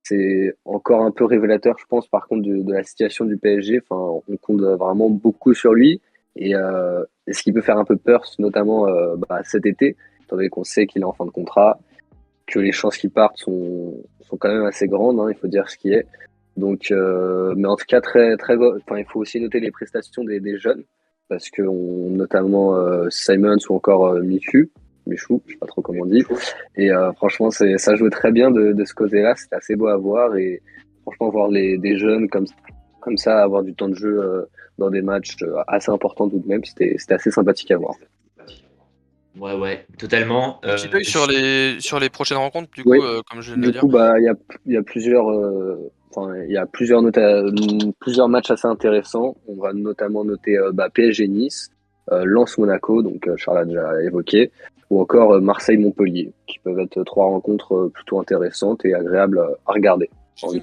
c'est 0.03 0.55
encore 0.65 1.01
un 1.01 1.11
peu 1.11 1.25
révélateur, 1.25 1.75
je 1.79 1.85
pense, 1.87 2.07
par 2.07 2.27
contre, 2.27 2.43
de, 2.43 2.61
de, 2.61 2.73
la 2.73 2.83
situation 2.83 3.25
du 3.25 3.37
PSG. 3.37 3.81
Enfin, 3.89 4.21
on 4.27 4.37
compte 4.37 4.61
vraiment 4.61 5.09
beaucoup 5.09 5.53
sur 5.53 5.73
lui. 5.73 6.01
Et, 6.35 6.55
euh, 6.55 7.03
ce 7.31 7.41
qui 7.43 7.53
peut 7.53 7.61
faire 7.61 7.77
un 7.77 7.85
peu 7.85 7.95
peur, 7.95 8.23
notamment 8.39 8.87
euh, 8.87 9.15
bah, 9.15 9.41
cet 9.43 9.65
été, 9.65 9.95
étant 10.23 10.35
donné 10.35 10.49
qu'on 10.49 10.63
sait 10.63 10.87
qu'il 10.87 11.01
est 11.01 11.05
en 11.05 11.13
fin 11.13 11.25
de 11.25 11.31
contrat, 11.31 11.79
que 12.47 12.59
les 12.59 12.71
chances 12.71 12.97
qu'il 12.97 13.11
parte 13.11 13.37
sont, 13.37 13.95
sont 14.21 14.37
quand 14.37 14.49
même 14.49 14.65
assez 14.65 14.87
grandes, 14.87 15.19
hein, 15.19 15.27
il 15.29 15.35
faut 15.35 15.47
dire 15.47 15.69
ce 15.69 15.77
qui 15.77 15.93
est. 15.93 16.05
Donc, 16.57 16.91
euh, 16.91 17.53
mais 17.55 17.67
en 17.67 17.75
tout 17.75 17.85
cas, 17.87 18.01
très, 18.01 18.35
très, 18.37 18.55
enfin, 18.57 18.97
il 18.97 19.05
faut 19.05 19.19
aussi 19.19 19.39
noter 19.39 19.59
les 19.59 19.71
prestations 19.71 20.23
des, 20.23 20.57
jeunes, 20.57 20.83
parce 21.29 21.49
que 21.49 21.61
notamment 21.61 22.75
euh, 22.75 23.09
Simons 23.09 23.57
ou 23.69 23.75
encore 23.75 24.13
Michu, 24.15 24.69
Michou, 25.07 25.41
je 25.47 25.53
sais 25.53 25.57
pas 25.57 25.65
trop 25.65 25.81
comment 25.81 26.03
on 26.03 26.05
dit. 26.05 26.23
Et 26.75 26.89
franchement, 27.15 27.49
c'est, 27.49 27.77
ça 27.77 27.95
jouait 27.95 28.09
très 28.09 28.31
bien 28.31 28.51
de, 28.51 28.85
ce 28.85 28.93
côté-là. 28.93 29.35
C'était 29.35 29.55
assez 29.55 29.75
beau 29.75 29.87
à 29.87 29.97
voir 29.97 30.35
et 30.35 30.61
franchement, 31.01 31.29
voir 31.29 31.47
les, 31.49 31.77
des 31.77 31.97
jeunes 31.97 32.29
comme, 32.29 32.45
comme 33.03 33.17
ça, 33.17 33.43
avoir 33.43 33.63
du 33.63 33.73
temps 33.73 33.89
de 33.89 33.95
jeu 33.95 34.19
euh, 34.19 34.41
dans 34.77 34.89
des 34.89 35.01
matchs 35.01 35.35
assez 35.67 35.91
importants 35.91 36.29
tout 36.29 36.39
de 36.39 36.47
même, 36.47 36.63
c'était, 36.63 36.95
assez 37.09 37.31
sympathique 37.31 37.71
à 37.71 37.77
voir. 37.77 37.95
Ouais, 39.39 39.55
ouais, 39.55 39.85
totalement. 39.97 40.59
Un 40.63 40.75
petit 40.75 40.87
peu 40.87 41.03
sur 41.03 41.27
les, 41.27 41.79
sur 41.79 41.99
les 41.99 42.09
prochaines 42.09 42.37
rencontres, 42.37 42.69
du 42.71 42.83
coup, 42.83 42.91
comme 43.29 43.41
je 43.41 43.53
viens 43.53 43.57
de 43.57 43.71
dire. 43.71 43.73
Du 43.73 43.79
coup, 43.79 43.87
bah, 43.87 44.19
il 44.19 44.25
y 44.25 44.29
a, 44.29 44.35
y 44.67 44.77
a 44.77 44.83
plusieurs 44.83 45.25
il 46.45 46.51
y 46.51 46.57
a 46.57 46.65
plusieurs, 46.65 47.01
plusieurs 47.99 48.29
matchs 48.29 48.51
assez 48.51 48.67
intéressants. 48.67 49.35
On 49.47 49.55
va 49.55 49.73
notamment 49.73 50.23
noter 50.23 50.57
euh, 50.57 50.71
bah, 50.71 50.89
PSG 50.89 51.27
Nice, 51.27 51.71
euh, 52.11 52.23
Lens 52.25 52.57
Monaco, 52.57 53.01
donc 53.01 53.27
euh, 53.27 53.35
Charles 53.37 53.59
a 53.59 53.65
déjà 53.65 54.01
évoqué, 54.03 54.51
ou 54.89 55.01
encore 55.01 55.39
Marseille 55.41 55.77
Montpellier, 55.77 56.31
qui 56.47 56.59
peuvent 56.59 56.79
être 56.79 57.03
trois 57.03 57.25
rencontres 57.25 57.89
plutôt 57.93 58.19
intéressantes 58.19 58.85
et 58.85 58.93
agréables 58.93 59.39
à 59.65 59.71
regarder. 59.71 60.09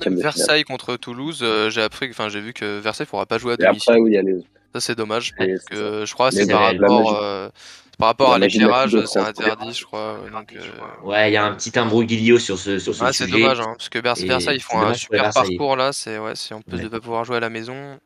Versailles 0.06 0.64
contre 0.64 0.96
Toulouse, 0.96 1.44
j'ai 1.68 1.82
appris, 1.82 2.08
enfin 2.10 2.28
j'ai 2.28 2.40
vu 2.40 2.52
que 2.52 2.78
Versailles 2.78 3.06
ne 3.06 3.10
pourra 3.10 3.26
pas 3.26 3.38
jouer 3.38 3.54
à 3.54 3.56
domicile. 3.56 4.42
Ça 4.72 4.80
c'est 4.80 4.94
dommage. 4.94 5.34
que, 5.34 6.04
je 6.04 6.12
crois 6.14 6.30
que 6.30 6.36
c'est 6.36 6.46
par 6.46 6.62
rapport 6.62 7.52
par 8.00 8.08
rapport 8.08 8.32
à 8.32 8.38
l'éclairage, 8.38 8.96
c'est 9.04 9.18
interdit, 9.18 9.74
je 9.74 9.84
crois. 9.84 10.18
Donc, 10.32 10.54
euh, 10.54 11.06
Ouais, 11.06 11.30
il 11.30 11.34
y 11.34 11.36
a 11.36 11.44
un 11.44 11.54
petit 11.54 11.78
imbroglio 11.78 12.38
sur 12.38 12.58
ce, 12.58 12.78
sur 12.78 12.94
ce 12.94 13.04
ouais, 13.04 13.12
C'est 13.12 13.26
dommage, 13.26 13.60
hein, 13.60 13.74
parce 13.76 13.90
que 13.90 13.98
Versailles, 13.98 14.56
ils 14.56 14.62
font 14.62 14.80
un 14.80 14.94
super 14.94 15.30
parcours 15.30 15.76
là. 15.76 15.92
C'est 15.92 16.18
ouais, 16.18 16.34
si 16.34 16.54
on 16.54 16.62
peut 16.62 16.78
ne 16.78 16.88
pas 16.88 17.00
pouvoir 17.00 17.24
jouer 17.24 17.36
à 17.36 17.40
la 17.40 17.50
maison, 17.50 17.98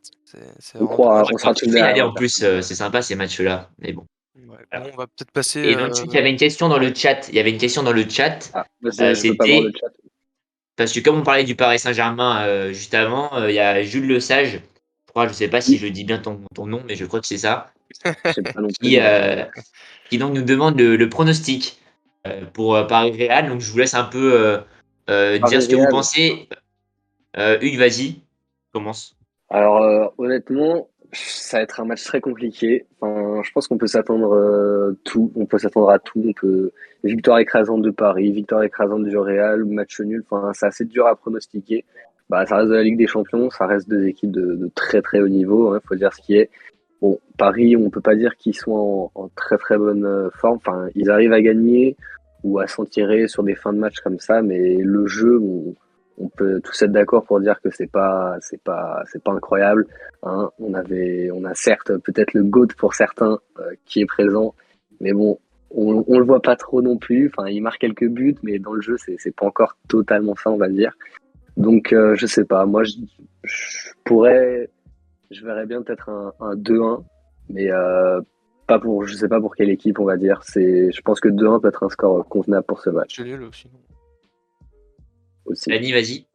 c'est. 0.59 0.81
On 0.81 0.87
croit, 0.87 1.25
on 1.33 1.39
sera 1.39 1.55
tous 1.55 1.75
aller 1.77 2.03
en 2.03 2.13
plus. 2.13 2.43
Euh, 2.43 2.61
c'est 2.61 2.75
sympa 2.75 3.03
ces 3.03 3.15
matchs-là, 3.15 3.71
mais 3.79 3.93
bon. 3.93 4.05
bon, 4.37 4.57
on 4.73 4.97
va 4.97 5.07
peut-être 5.07 5.31
passer. 5.31 5.61
Et 5.61 5.77
donc, 5.77 5.93
il 6.05 6.13
y 6.13 6.19
avait 6.19 6.31
une 6.31 6.37
question 6.37 6.69
dans 6.69 6.79
le 6.79 6.93
chat. 6.93 7.29
Il 7.29 7.37
y 7.37 7.39
avait 7.39 7.51
une 7.51 7.59
question 7.59 7.85
dans 7.85 7.93
le 7.93 8.09
chat. 8.09 8.51
Ah, 8.53 8.67
euh, 9.01 9.15
C'était 9.15 9.63
parce 10.77 10.93
que 10.93 11.01
comme 11.01 11.19
on 11.19 11.23
parlait 11.23 11.45
du 11.45 11.55
Paris 11.55 11.79
Saint-Germain 11.79 12.73
juste 12.73 12.95
avant, 12.95 13.47
il 13.47 13.55
y 13.55 13.61
a 13.61 13.83
Jules 13.83 14.07
Le 14.07 14.21
Sage. 14.21 14.61
Je 15.07 15.11
crois, 15.11 15.29
je 15.29 15.33
sais 15.33 15.49
pas 15.49 15.61
si 15.61 15.79
je 15.79 15.87
dis 15.87 16.05
bien 16.05 16.19
ton, 16.19 16.41
ton 16.55 16.67
nom, 16.67 16.83
mais 16.87 16.97
je 16.97 17.05
crois 17.05 17.21
que 17.21 17.27
c'est 17.27 17.39
ça. 17.39 17.73
qui, 18.81 18.99
euh, 19.01 19.45
qui, 20.11 20.19
donc 20.19 20.35
nous 20.35 20.43
demande 20.43 20.79
le, 20.79 21.09
pronostic 21.09 21.81
euh, 22.27 22.45
pour 22.53 22.77
euh, 22.77 22.85
Paris 22.85 23.13
Real. 23.13 23.49
Donc 23.49 23.61
je 23.61 23.71
vous 23.71 23.79
laisse 23.79 23.95
un 23.95 24.05
peu 24.05 24.61
dire 25.09 25.63
ce 25.63 25.69
que 25.69 25.77
vous 25.77 25.89
pensez. 25.89 26.49
Hugues, 27.37 27.79
vas-y, 27.79 28.21
commence. 28.73 29.17
Alors 29.51 30.15
honnêtement, 30.19 30.89
ça 31.15 31.59
va 31.59 31.63
être 31.63 31.81
un 31.81 31.85
match 31.85 32.05
très 32.05 32.21
compliqué. 32.21 32.87
Je 33.03 33.53
pense 33.53 33.69
qu'on 33.69 33.79
peut 33.79 33.87
s'attendre 33.87 34.95
tout. 35.05 35.33
On 35.37 35.47
peut 35.47 35.59
s'attendre 35.59 35.91
à 35.91 35.99
tout. 35.99 36.33
Victoire 37.03 37.39
écrasante 37.39 37.83
de 37.83 37.91
Paris, 37.91 38.33
victoire 38.33 38.63
écrasante 38.63 39.05
du 39.05 39.17
Real, 39.17 39.65
match 39.65 40.01
nul. 40.01 40.25
Enfin, 40.29 40.53
c'est 40.55 40.67
assez 40.67 40.85
dur 40.85 41.07
à 41.07 41.17
pronostiquer. 41.17 41.85
Bah, 42.31 42.47
ça 42.47 42.57
reste 42.57 42.71
de 42.71 42.75
la 42.75 42.83
Ligue 42.83 42.97
des 42.97 43.07
Champions, 43.07 43.51
ça 43.51 43.67
reste 43.67 43.89
deux 43.89 44.07
équipes 44.07 44.31
de, 44.31 44.71
très 44.75 45.03
très 45.03 45.21
haut 45.21 45.29
niveau. 45.29 45.75
Il 45.75 45.77
hein, 45.77 45.81
faut 45.87 45.95
dire 45.95 46.13
ce 46.13 46.23
qui 46.23 46.37
est. 46.37 46.51
Bon, 47.03 47.19
Paris, 47.37 47.77
on 47.77 47.91
peut 47.91 48.01
pas 48.01 48.15
dire 48.15 48.37
qu'ils 48.37 48.55
sont 48.55 49.11
en, 49.15 49.29
très 49.37 49.59
très 49.59 49.77
bonne 49.77 50.07
euh, 50.07 50.31
forme. 50.31 50.59
Ils 50.95 51.11
arrivent 51.11 51.35
à 51.35 51.43
gagner 51.43 51.97
ou 52.43 52.59
à 52.59 52.67
s'en 52.67 52.85
tirer 52.87 53.29
sur 53.29 53.43
des 53.43 53.55
fins 53.55 53.73
de 53.73 53.79
match 53.79 54.01
comme 54.01 54.19
ça, 54.19 54.43
mais 54.43 54.77
le 54.77 55.07
jeu, 55.07 55.41
on, 56.19 56.29
peut 56.29 56.61
tous 56.63 56.83
être 56.83 56.93
d'accord 56.93 57.25
pour 57.25 57.41
dire 57.41 57.61
que 57.61 57.71
c'est 57.71 57.91
pas 57.91 58.37
c'est 58.41 58.63
pas 58.63 59.03
c'est 59.11 59.23
pas 59.23 59.33
incroyable. 59.33 59.87
Hein. 60.23 60.51
On 60.59 60.75
avait, 60.75 61.31
on 61.33 61.45
a 61.45 61.55
certes 61.55 61.97
peut-être 61.99 62.35
le 62.35 62.43
goat 62.45 62.69
pour 62.79 62.95
certains 62.95 63.39
euh, 63.59 63.73
qui 63.85 64.01
est 64.01 64.07
présent, 64.07 64.55
mais 65.01 65.13
bon, 65.13 65.39
on, 65.71 66.05
on 66.07 66.19
le 66.19 66.25
voit 66.25 66.43
pas 66.43 66.57
trop 66.57 66.83
non 66.83 66.99
plus. 66.99 67.33
Enfin, 67.35 67.49
il 67.49 67.61
marque 67.63 67.81
quelques 67.81 68.09
buts, 68.09 68.37
mais 68.43 68.59
dans 68.59 68.73
le 68.73 68.81
jeu, 68.81 68.97
c'est 68.99 69.17
c'est 69.19 69.35
pas 69.35 69.47
encore 69.47 69.77
totalement 69.89 70.35
ça, 70.37 70.51
on 70.51 70.57
va 70.57 70.69
dire. 70.69 70.93
Donc, 71.57 71.93
euh, 71.93 72.15
je 72.17 72.27
sais 72.27 72.45
pas. 72.45 72.67
Moi, 72.67 72.83
je, 72.85 72.97
pourrais 74.05 74.71
je 75.31 75.45
verrais 75.45 75.67
bien 75.67 75.83
peut-être 75.83 76.09
un, 76.41 76.55
2-1 76.57 77.03
Mais 77.51 77.71
pas 78.67 78.79
pour, 78.79 79.05
je 79.05 79.15
sais 79.15 79.29
pas 79.29 79.41
pour 79.41 79.55
quelle 79.55 79.71
équipe, 79.71 79.99
on 79.99 80.05
va 80.05 80.17
dire. 80.17 80.41
C'est, 80.45 80.91
je 80.93 81.03
pense 81.03 81.21
que 81.21 81.29
2-1 81.29 81.61
peut 81.61 81.69
être 81.69 81.83
un 81.83 81.89
score 81.89 82.27
convenable 82.29 82.65
pour 82.65 82.81
ce 82.81 82.91
match. 82.91 83.21
Aussi. 85.47 85.71
vas-y. 85.93 86.27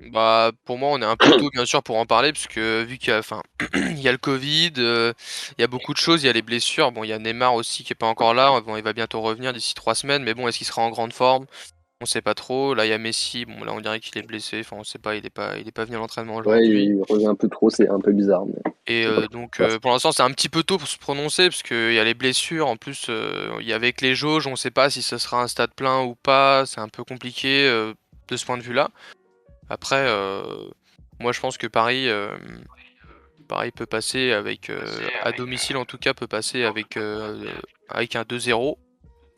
Bah, 0.00 0.52
pour 0.64 0.78
moi, 0.78 0.90
on 0.92 1.02
est 1.02 1.04
un 1.04 1.16
peu 1.16 1.30
tôt, 1.36 1.50
bien 1.50 1.66
sûr, 1.66 1.82
pour 1.82 1.96
en 1.96 2.06
parler, 2.06 2.32
puisque 2.32 2.58
vu 2.58 2.98
qu'il 2.98 3.08
y 3.08 3.12
a, 3.12 3.18
enfin, 3.18 3.42
il 3.74 4.00
y 4.00 4.08
a 4.08 4.12
le 4.12 4.18
Covid, 4.18 4.72
il 4.76 5.14
y 5.58 5.64
a 5.64 5.66
beaucoup 5.66 5.92
de 5.92 5.98
choses, 5.98 6.22
il 6.22 6.26
y 6.26 6.30
a 6.30 6.32
les 6.32 6.42
blessures. 6.42 6.92
Bon, 6.92 7.02
il 7.02 7.08
y 7.08 7.12
a 7.12 7.18
Neymar 7.18 7.54
aussi 7.54 7.82
qui 7.82 7.92
est 7.92 7.96
pas 7.96 8.06
encore 8.06 8.32
là. 8.32 8.60
Bon, 8.60 8.76
il 8.76 8.82
va 8.82 8.92
bientôt 8.92 9.20
revenir 9.20 9.52
d'ici 9.52 9.74
trois 9.74 9.96
semaines, 9.96 10.22
mais 10.22 10.34
bon, 10.34 10.46
est-ce 10.46 10.58
qu'il 10.58 10.66
sera 10.66 10.82
en 10.82 10.90
grande 10.90 11.12
forme? 11.12 11.46
On 12.00 12.06
sait 12.06 12.22
pas 12.22 12.34
trop. 12.34 12.74
Là, 12.74 12.86
il 12.86 12.90
y 12.90 12.92
a 12.92 12.98
Messi. 12.98 13.44
Bon, 13.44 13.64
là, 13.64 13.72
on 13.72 13.80
dirait 13.80 13.98
qu'il 13.98 14.16
est 14.18 14.22
blessé. 14.22 14.60
Enfin, 14.60 14.76
on 14.78 14.84
sait 14.84 15.00
pas. 15.00 15.16
Il 15.16 15.26
est 15.26 15.30
pas, 15.30 15.58
il 15.58 15.66
est 15.66 15.72
pas 15.72 15.84
venu 15.84 15.96
à 15.96 15.98
l'entraînement 15.98 16.36
Ouais, 16.36 16.64
il 16.64 17.02
revient 17.08 17.26
un 17.26 17.34
peu 17.34 17.48
trop. 17.48 17.68
C'est 17.68 17.88
un 17.88 17.98
peu 17.98 18.12
bizarre. 18.12 18.44
Et 18.86 19.04
donc, 19.32 19.60
pour 19.82 19.90
l'instant, 19.90 20.12
c'est 20.12 20.22
un 20.22 20.30
petit 20.30 20.48
peu 20.48 20.62
tôt 20.62 20.78
pour 20.78 20.86
se 20.86 20.96
prononcer, 20.96 21.48
parce 21.48 21.64
qu'il 21.64 21.92
y 21.92 21.98
a 21.98 22.04
les 22.04 22.14
blessures. 22.14 22.68
En 22.68 22.76
plus, 22.76 23.10
il 23.58 23.66
y 23.66 23.72
a 23.72 23.74
avec 23.76 24.00
les 24.00 24.14
jauges, 24.14 24.46
on 24.46 24.54
sait 24.54 24.70
pas 24.70 24.90
si 24.90 25.02
ce 25.02 25.18
sera 25.18 25.42
un 25.42 25.48
stade 25.48 25.74
plein 25.74 26.04
ou 26.04 26.14
pas. 26.14 26.66
C'est 26.66 26.80
un 26.80 26.88
peu 26.88 27.02
compliqué 27.02 27.68
de 28.28 28.36
ce 28.36 28.44
point 28.44 28.58
de 28.58 28.62
vue-là. 28.62 28.90
Après, 29.70 30.06
euh, 30.08 30.42
moi 31.20 31.32
je 31.32 31.40
pense 31.40 31.58
que 31.58 31.66
Paris, 31.66 32.08
euh, 32.08 32.36
Paris 33.48 33.70
peut 33.70 33.86
passer 33.86 34.32
avec, 34.32 34.70
euh, 34.70 34.84
à 35.22 35.32
domicile 35.32 35.76
en 35.76 35.84
tout 35.84 35.98
cas, 35.98 36.14
peut 36.14 36.26
passer 36.26 36.64
avec, 36.64 36.98
avec 37.88 38.16
un 38.16 38.22
2-0. 38.22 38.78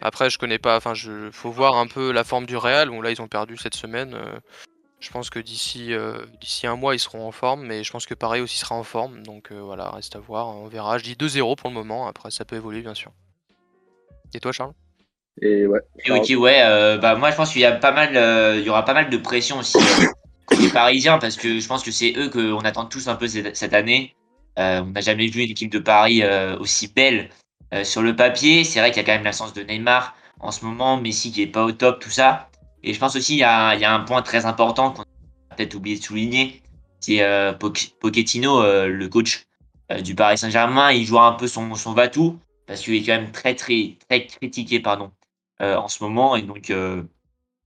Après, 0.02 0.30
je 0.30 0.38
connais 0.38 0.58
pas, 0.58 0.76
enfin, 0.76 0.94
je 0.94 1.30
faut 1.30 1.50
voir 1.50 1.76
un 1.76 1.86
peu 1.86 2.10
la 2.10 2.24
forme 2.24 2.46
du 2.46 2.56
Real. 2.56 2.88
Bon, 2.88 3.02
là, 3.02 3.10
ils 3.10 3.20
ont 3.20 3.28
perdu 3.28 3.58
cette 3.58 3.74
semaine. 3.74 4.16
je 4.98 5.10
pense 5.10 5.28
que 5.28 5.38
d'ici 5.38 5.92
d'ici 6.40 6.66
un 6.66 6.76
mois, 6.76 6.94
ils 6.94 6.98
seront 6.98 7.26
en 7.26 7.32
forme, 7.32 7.66
mais 7.66 7.84
je 7.84 7.90
pense 7.92 8.06
que 8.06 8.14
Paris 8.14 8.40
aussi 8.40 8.56
sera 8.56 8.74
en 8.76 8.84
forme. 8.84 9.22
Donc 9.22 9.52
voilà, 9.52 9.90
reste 9.90 10.16
à 10.16 10.20
voir, 10.20 10.48
on 10.48 10.68
verra. 10.68 10.96
Je 10.96 11.04
dis 11.04 11.16
2-0 11.16 11.56
pour 11.56 11.68
le 11.68 11.74
moment. 11.74 12.06
Après, 12.06 12.30
ça 12.30 12.46
peut 12.46 12.56
évoluer, 12.56 12.80
bien 12.80 12.94
sûr. 12.94 13.12
Et 14.32 14.40
toi, 14.40 14.52
Charles? 14.52 14.72
Et 15.42 15.66
ouais. 15.66 15.80
ok, 16.08 16.32
ouais. 16.38 16.98
bah 16.98 17.14
moi, 17.16 17.30
je 17.30 17.36
pense 17.36 17.52
qu'il 17.52 17.62
y 17.62 17.64
a 17.64 17.72
pas 17.72 17.92
mal, 17.92 18.10
il 18.58 18.64
y 18.64 18.68
aura 18.68 18.84
pas 18.84 18.94
mal 18.94 19.08
de 19.08 19.16
pression 19.16 19.58
aussi 19.58 19.78
les 20.58 20.68
Parisiens, 20.70 21.18
parce 21.18 21.36
que 21.36 21.60
je 21.60 21.66
pense 21.66 21.82
que 21.82 21.90
c'est 21.90 22.14
eux 22.16 22.28
qu'on 22.28 22.60
attend 22.60 22.86
tous 22.86 23.08
un 23.08 23.14
peu 23.14 23.28
cette, 23.28 23.74
année. 23.74 24.14
Euh, 24.58 24.82
on 24.82 24.90
n'a 24.90 25.00
jamais 25.00 25.26
vu 25.28 25.42
une 25.42 25.50
équipe 25.50 25.70
de 25.70 25.78
Paris 25.78 26.22
euh, 26.22 26.58
aussi 26.58 26.88
belle 26.88 27.30
euh, 27.72 27.84
sur 27.84 28.02
le 28.02 28.16
papier. 28.16 28.64
C'est 28.64 28.80
vrai 28.80 28.90
qu'il 28.90 28.98
y 28.98 29.04
a 29.04 29.06
quand 29.06 29.14
même 29.14 29.24
l'absence 29.24 29.52
de 29.52 29.62
Neymar 29.62 30.16
en 30.40 30.50
ce 30.50 30.64
moment, 30.64 30.96
Messi 30.96 31.32
qui 31.32 31.42
est 31.42 31.46
pas 31.46 31.64
au 31.64 31.72
top, 31.72 32.00
tout 32.00 32.10
ça. 32.10 32.48
Et 32.82 32.94
je 32.94 32.98
pense 32.98 33.14
aussi 33.14 33.32
qu'il 33.32 33.40
y, 33.40 33.44
a, 33.44 33.92
un 33.92 34.00
point 34.00 34.22
très 34.22 34.46
important 34.46 34.90
qu'on 34.90 35.02
a 35.02 35.54
peut-être 35.56 35.74
oublié 35.74 35.98
de 35.98 36.02
souligner. 36.02 36.62
C'est 37.00 37.22
Pochettino, 38.00 38.62
le 38.62 39.08
coach 39.08 39.44
du 40.02 40.14
Paris 40.14 40.38
Saint-Germain. 40.38 40.92
Il 40.92 41.04
joue 41.04 41.18
un 41.18 41.32
peu 41.32 41.46
son, 41.46 41.74
son 41.74 41.92
va-tout 41.92 42.38
parce 42.66 42.80
qu'il 42.80 42.94
est 42.94 43.02
quand 43.02 43.20
même 43.20 43.32
très, 43.32 43.54
très, 43.54 43.96
très 44.08 44.26
critiqué 44.26 44.80
pardon, 44.80 45.10
en 45.60 45.88
ce 45.88 46.02
moment. 46.02 46.36
Et 46.36 46.42
donc, 46.42 46.72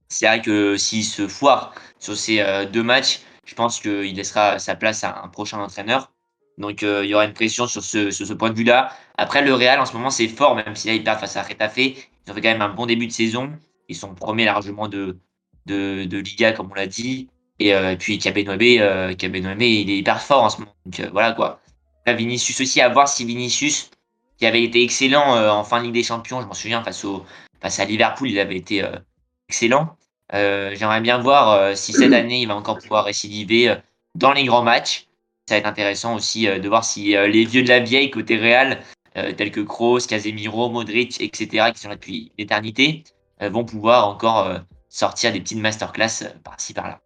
c'est 0.07 0.27
vrai 0.27 0.41
que 0.41 0.77
s'il 0.77 1.03
se 1.03 1.27
foire 1.27 1.73
sur 1.99 2.15
ces 2.15 2.39
euh, 2.39 2.65
deux 2.65 2.83
matchs, 2.83 3.21
je 3.45 3.55
pense 3.55 3.79
qu'il 3.79 4.15
laissera 4.15 4.59
sa 4.59 4.75
place 4.75 5.03
à 5.03 5.21
un 5.23 5.27
prochain 5.27 5.59
entraîneur. 5.59 6.11
Donc 6.57 6.83
euh, 6.83 7.03
il 7.03 7.09
y 7.09 7.13
aura 7.13 7.25
une 7.25 7.33
pression 7.33 7.67
sur 7.67 7.83
ce, 7.83 8.33
point 8.33 8.49
de 8.49 8.55
vue-là. 8.55 8.91
Après, 9.17 9.43
le 9.43 9.53
Real, 9.53 9.79
en 9.79 9.85
ce 9.85 9.93
moment, 9.93 10.09
c'est 10.09 10.27
fort, 10.27 10.55
même 10.55 10.75
si 10.75 10.87
là, 10.87 10.93
ils 10.93 11.03
perdent 11.03 11.19
face 11.19 11.35
à 11.37 11.43
Retafe. 11.43 11.77
Ils 11.77 11.95
ont 12.29 12.33
fait 12.33 12.41
quand 12.41 12.49
même 12.49 12.61
un 12.61 12.69
bon 12.69 12.85
début 12.85 13.07
de 13.07 13.11
saison. 13.11 13.51
Ils 13.89 13.95
sont 13.95 14.15
premiers 14.15 14.45
largement 14.45 14.87
de, 14.87 15.17
de, 15.65 16.05
de 16.05 16.17
Liga, 16.17 16.53
comme 16.53 16.71
on 16.71 16.75
l'a 16.75 16.87
dit. 16.87 17.29
Et, 17.59 17.73
euh, 17.73 17.95
puis 17.95 18.17
Cabenouebe, 18.19 18.61
euh, 18.81 19.13
il 19.19 19.89
est 19.89 19.97
hyper 19.97 20.21
fort 20.21 20.43
en 20.43 20.49
ce 20.49 20.59
moment. 20.59 20.75
Donc 20.85 21.09
voilà 21.11 21.33
quoi. 21.33 21.61
Là, 22.05 22.13
Vinicius 22.13 22.61
aussi, 22.61 22.81
à 22.81 22.89
voir 22.89 23.07
si 23.07 23.25
Vinicius, 23.25 23.89
qui 24.37 24.45
avait 24.45 24.63
été 24.63 24.83
excellent 24.83 25.37
en 25.49 25.63
fin 25.63 25.79
de 25.79 25.85
Ligue 25.85 25.93
des 25.93 26.03
Champions, 26.03 26.41
je 26.41 26.45
m'en 26.45 26.53
souviens, 26.53 26.83
face, 26.83 27.03
au, 27.03 27.25
face 27.65 27.79
à 27.79 27.85
Liverpool, 27.85 28.29
il 28.29 28.39
avait 28.39 28.57
été 28.57 28.83
excellent. 29.49 29.97
Euh, 30.33 30.73
j'aimerais 30.75 31.01
bien 31.01 31.19
voir 31.19 31.51
euh, 31.51 31.75
si 31.75 31.93
cette 31.93 32.13
année 32.13 32.41
il 32.41 32.47
va 32.47 32.55
encore 32.55 32.79
pouvoir 32.79 33.05
récidiver 33.05 33.69
euh, 33.69 33.75
dans 34.15 34.33
les 34.33 34.45
grands 34.45 34.63
matchs. 34.63 35.07
Ça 35.47 35.55
va 35.55 35.59
être 35.59 35.67
intéressant 35.67 36.15
aussi 36.15 36.47
de 36.47 36.67
voir 36.67 36.83
si 36.83 37.09
les 37.11 37.45
vieux 37.45 37.61
de 37.61 37.69
la 37.69 37.79
vieille 37.79 38.09
côté 38.09 38.35
Real, 38.35 38.81
tels 39.13 39.51
que 39.51 39.61
Kroos, 39.61 39.99
Casemiro, 39.99 40.71
Modric, 40.71 41.21
etc., 41.21 41.71
qui 41.71 41.81
sont 41.81 41.89
là 41.89 41.93
depuis 41.93 42.31
l'éternité, 42.39 43.03
vont 43.39 43.63
pouvoir 43.63 44.07
encore 44.07 44.49
sortir 44.89 45.31
des 45.31 45.39
petites 45.39 45.59
masterclass 45.59 46.33
par-ci 46.43 46.73
par-là. 46.73 46.99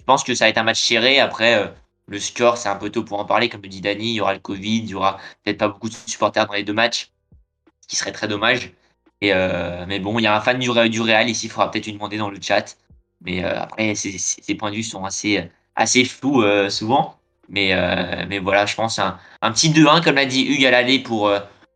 Je 0.00 0.04
pense 0.06 0.24
que 0.24 0.34
ça 0.34 0.46
va 0.46 0.48
être 0.48 0.58
un 0.58 0.64
match 0.64 0.82
serré. 0.82 1.20
Après, 1.20 1.72
le 2.08 2.18
score, 2.18 2.56
c'est 2.56 2.68
un 2.68 2.74
peu 2.74 2.90
tôt 2.90 3.04
pour 3.04 3.20
en 3.20 3.26
parler. 3.26 3.48
Comme 3.48 3.62
le 3.62 3.68
dit 3.68 3.80
Dani, 3.80 4.10
il 4.10 4.14
y 4.14 4.20
aura 4.20 4.34
le 4.34 4.40
Covid, 4.40 4.78
il 4.78 4.90
y 4.90 4.94
aura 4.96 5.18
peut-être 5.44 5.58
pas 5.58 5.68
beaucoup 5.68 5.88
de 5.88 5.94
supporters 5.94 6.48
dans 6.48 6.54
les 6.54 6.64
deux 6.64 6.72
matchs, 6.72 7.12
ce 7.82 7.86
qui 7.86 7.94
serait 7.94 8.10
très 8.10 8.26
dommage. 8.26 8.72
Euh, 9.32 9.84
mais 9.86 9.98
bon, 9.98 10.18
il 10.18 10.22
y 10.22 10.26
a 10.26 10.36
un 10.36 10.40
fan 10.40 10.58
du, 10.58 10.68
du 10.90 11.00
Real 11.00 11.28
ici, 11.28 11.46
il 11.46 11.50
faudra 11.50 11.70
peut-être 11.70 11.86
lui 11.86 11.92
demander 11.92 12.16
dans 12.16 12.30
le 12.30 12.38
chat. 12.40 12.76
Mais 13.22 13.44
euh, 13.44 13.62
après, 13.62 13.94
ces 13.94 14.54
points 14.54 14.70
de 14.70 14.76
vue 14.76 14.82
sont 14.82 15.04
assez, 15.04 15.48
assez 15.76 16.04
flous 16.04 16.42
euh, 16.42 16.68
souvent. 16.68 17.16
Mais, 17.48 17.74
mais 18.26 18.38
voilà, 18.38 18.64
je 18.64 18.74
pense 18.74 18.98
un, 18.98 19.18
un 19.42 19.52
petit 19.52 19.68
2-1, 19.68 20.02
comme 20.02 20.14
l'a 20.14 20.24
dit 20.24 20.46
Hugues 20.46 20.64
à 20.64 20.70
l'aller 20.70 20.98
pour, 20.98 21.30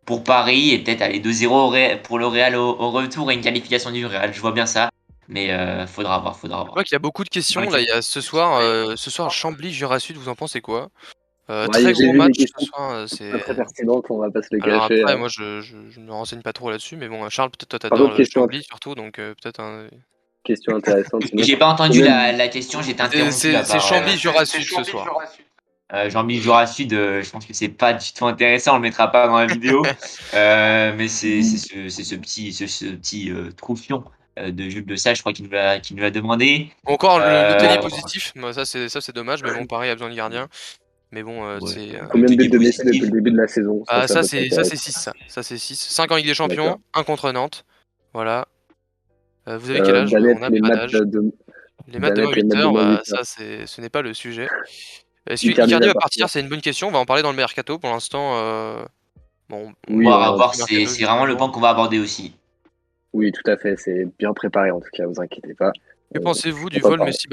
pour 0.06 0.24
Paris, 0.24 0.70
et 0.70 0.78
peut-être 0.78 1.02
aller 1.02 1.20
2-0 1.20 2.00
pour 2.00 2.18
le 2.18 2.26
Real 2.26 2.56
au, 2.56 2.90
retour 2.90 3.30
et 3.30 3.34
une 3.34 3.42
qualification 3.42 3.90
du 3.90 4.06
Real. 4.06 4.32
Je 4.32 4.40
vois 4.40 4.52
bien 4.52 4.64
ça. 4.64 4.88
Mais 5.28 5.54
faudra 5.86 6.20
voir, 6.20 6.38
faudra 6.38 6.60
voir. 6.60 6.68
Je 6.68 6.72
vois 6.72 6.84
qu'il 6.84 6.94
y 6.94 6.96
a 6.96 7.00
beaucoup 7.00 7.22
de 7.22 7.28
questions. 7.28 7.60
Là, 7.60 7.80
il 7.80 7.86
y 7.86 7.90
a 7.90 8.00
ce 8.00 8.22
soir, 8.22 8.62
ce 8.96 9.10
soir 9.10 9.30
Chambly, 9.30 9.74
Jura 9.74 10.00
Sud, 10.00 10.16
vous 10.16 10.30
en 10.30 10.34
pensez 10.34 10.62
quoi? 10.62 10.88
Euh, 11.50 11.66
très 11.68 11.92
gros 11.94 12.12
match 12.12 12.34
ce 12.38 12.66
soir. 12.66 12.90
Euh, 12.92 13.06
c'est 13.06 13.38
très 13.38 13.54
pertinent, 13.54 14.02
on 14.10 14.18
va 14.18 14.30
pas 14.30 14.42
se 14.42 14.48
le 14.52 14.60
cacher. 14.60 15.00
Après, 15.00 15.12
hein. 15.12 15.16
moi, 15.16 15.28
je, 15.28 15.62
je, 15.62 15.76
je, 15.90 16.00
me 16.00 16.12
renseigne 16.12 16.42
pas 16.42 16.52
trop 16.52 16.70
là-dessus, 16.70 16.96
mais 16.96 17.08
bon, 17.08 17.26
Charles, 17.30 17.50
peut-être 17.50 17.68
toi, 17.68 17.78
t'adores 17.78 18.14
le 18.16 18.24
Chambly 18.24 18.62
surtout, 18.62 18.94
donc 18.94 19.18
euh, 19.18 19.34
peut-être 19.40 19.60
un. 19.60 19.86
Question 20.44 20.76
intéressante. 20.76 21.24
j'ai 21.32 21.56
pas 21.56 21.68
entendu 21.68 22.02
la, 22.02 22.32
la, 22.32 22.48
question, 22.48 22.82
j'étais 22.82 23.02
interrompu. 23.02 23.32
C'est 23.32 23.80
Chambly 23.80 24.16
Jura 24.16 24.44
Sud 24.44 24.62
ce 24.62 24.84
soir. 24.84 25.08
Euh, 25.94 26.10
Jean-Michel 26.10 26.42
Jura 26.42 26.66
Sud, 26.66 26.90
je 26.92 27.30
pense 27.30 27.46
que 27.46 27.54
c'est 27.54 27.68
pas 27.68 27.94
du 27.94 28.12
tout 28.12 28.26
intéressant, 28.26 28.72
on 28.72 28.76
le 28.76 28.82
mettra 28.82 29.10
pas 29.10 29.26
dans 29.26 29.38
la 29.38 29.46
vidéo. 29.46 29.82
mais 30.34 31.08
c'est 31.08 31.42
ce, 31.42 31.88
ce, 31.88 32.14
petit, 32.14 32.52
ce, 32.52 32.66
ce 32.66 32.84
petit 32.86 33.32
troufion 33.56 34.04
de 34.36 34.68
Jules 34.68 34.84
de 34.84 34.96
Sage, 34.96 35.16
je 35.16 35.22
crois 35.22 35.32
qu'il 35.32 35.46
nous 35.46 36.02
l'a 36.02 36.10
demandé. 36.10 36.70
Encore 36.84 37.18
le, 37.18 37.24
le 37.24 37.58
télé 37.58 37.78
positif, 37.80 38.34
ça 38.52 38.64
c'est 38.66 39.14
dommage, 39.14 39.42
mais 39.42 39.52
bon, 39.54 39.66
Paris 39.66 39.88
a 39.88 39.94
besoin 39.94 40.10
de 40.10 40.14
gardien. 40.14 40.48
Mais 41.10 41.22
bon, 41.22 41.44
euh, 41.44 41.58
c'est. 41.60 41.96
Euh, 41.96 42.04
Combien 42.10 42.26
de 42.26 42.34
buts 42.36 42.48
de 42.48 42.58
Messi 42.58 42.84
depuis 42.84 43.00
le 43.00 43.10
début 43.10 43.30
de 43.30 43.38
la 43.38 43.48
saison 43.48 43.82
Ah, 43.88 44.06
ça, 44.06 44.22
c'est 44.22 44.50
6, 44.50 44.92
ça. 44.92 45.12
Ça, 45.26 45.42
c'est 45.42 45.56
6. 45.56 45.78
5 45.78 46.10
en 46.12 46.16
Ligue 46.16 46.26
des 46.26 46.34
Champions, 46.34 46.78
1 46.94 47.02
contre 47.04 47.32
Nantes. 47.32 47.64
Voilà. 48.12 48.46
Euh, 49.48 49.56
vous 49.56 49.70
avez 49.70 49.80
quel 49.80 49.96
âge? 49.96 50.12
On 50.12 50.42
a 50.42 50.50
les 50.50 50.60
matchs 50.60 50.92
de... 50.92 51.32
Les 51.86 51.98
matchs 51.98 52.14
de 52.14 52.26
8 52.26 52.54
heures, 52.54 52.72
bah, 52.72 53.00
ça, 53.04 53.24
ce 53.24 53.80
n'est 53.80 53.88
pas 53.88 54.02
le 54.02 54.12
sujet. 54.12 54.48
Est-ce 55.26 55.46
que 55.46 55.50
Icardi 55.50 55.74
va 55.74 55.94
partir 55.94 56.28
C'est 56.28 56.40
une 56.40 56.48
bonne 56.48 56.60
question. 56.60 56.88
On 56.88 56.92
va 56.92 56.98
en 56.98 57.06
parler 57.06 57.22
dans 57.22 57.30
le 57.30 57.36
mercato. 57.36 57.78
Pour 57.78 57.90
l'instant, 57.90 58.32
bon, 59.48 59.72
on 59.88 60.02
va 60.02 60.32
voir. 60.32 60.54
C'est 60.54 60.84
vraiment 60.84 61.24
le 61.24 61.36
point 61.36 61.50
qu'on 61.50 61.60
va 61.60 61.70
aborder 61.70 61.98
aussi. 61.98 62.34
Oui, 63.14 63.32
tout 63.32 63.50
à 63.50 63.56
fait. 63.56 63.76
C'est 63.78 64.06
bien 64.18 64.34
préparé 64.34 64.70
en 64.70 64.80
tout 64.80 64.90
cas. 64.92 65.06
Vous 65.06 65.20
inquiétez 65.20 65.54
pas. 65.54 65.72
Que 66.14 66.20
pensez-vous 66.20 66.68
du 66.68 66.80
vol 66.80 67.02
Messi 67.02 67.26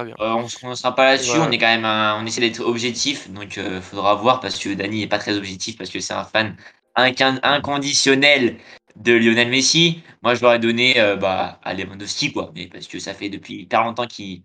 Euh, 0.00 0.14
on 0.62 0.70
ne 0.70 0.74
sera 0.74 0.94
pas 0.94 1.04
là-dessus, 1.04 1.38
on 1.38 1.50
est 1.50 1.58
quand 1.58 1.66
même 1.66 1.84
on 1.84 2.26
essaie 2.26 2.40
d'être 2.40 2.60
objectif, 2.60 3.30
donc 3.30 3.56
il 3.56 3.62
euh, 3.62 3.80
faudra 3.80 4.14
voir 4.14 4.40
parce 4.40 4.58
que 4.58 4.72
Dani 4.74 5.00
n'est 5.00 5.06
pas 5.06 5.18
très 5.18 5.36
objectif 5.36 5.76
parce 5.76 5.90
que 5.90 6.00
c'est 6.00 6.14
un 6.14 6.24
fan 6.24 6.56
inconditionnel 6.94 8.58
de 8.96 9.12
Lionel 9.12 9.48
Messi. 9.48 10.02
Moi, 10.22 10.34
je 10.34 10.42
l'aurais 10.42 10.58
donné 10.58 11.00
euh, 11.00 11.16
bah, 11.16 11.60
à 11.62 11.74
Lewandowski, 11.74 12.32
quoi, 12.32 12.50
mais 12.54 12.66
parce 12.66 12.88
que 12.88 12.98
ça 12.98 13.14
fait 13.14 13.28
depuis 13.28 13.62
hyper 13.62 13.84
longtemps 13.84 14.06
qu'il 14.06 14.42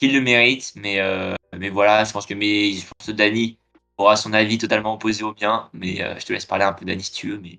le 0.00 0.20
mérite. 0.20 0.72
Mais, 0.76 1.00
mais 1.56 1.68
voilà, 1.68 2.04
je 2.04 2.12
pense 2.12 2.26
que, 2.26 2.34
mais, 2.34 2.72
je 2.72 2.86
pense 2.86 3.08
que 3.08 3.12
Dani 3.12 3.58
aura 3.98 4.16
son 4.16 4.32
avis 4.32 4.58
totalement 4.58 4.94
opposé 4.94 5.24
au 5.24 5.32
bien. 5.32 5.68
Mais 5.72 5.96
je 6.18 6.24
te 6.24 6.32
laisse 6.32 6.46
parler 6.46 6.64
un 6.64 6.72
peu, 6.72 6.84
Dani, 6.84 7.02
si 7.02 7.12
tu 7.12 7.30
veux. 7.30 7.38
Mais 7.38 7.58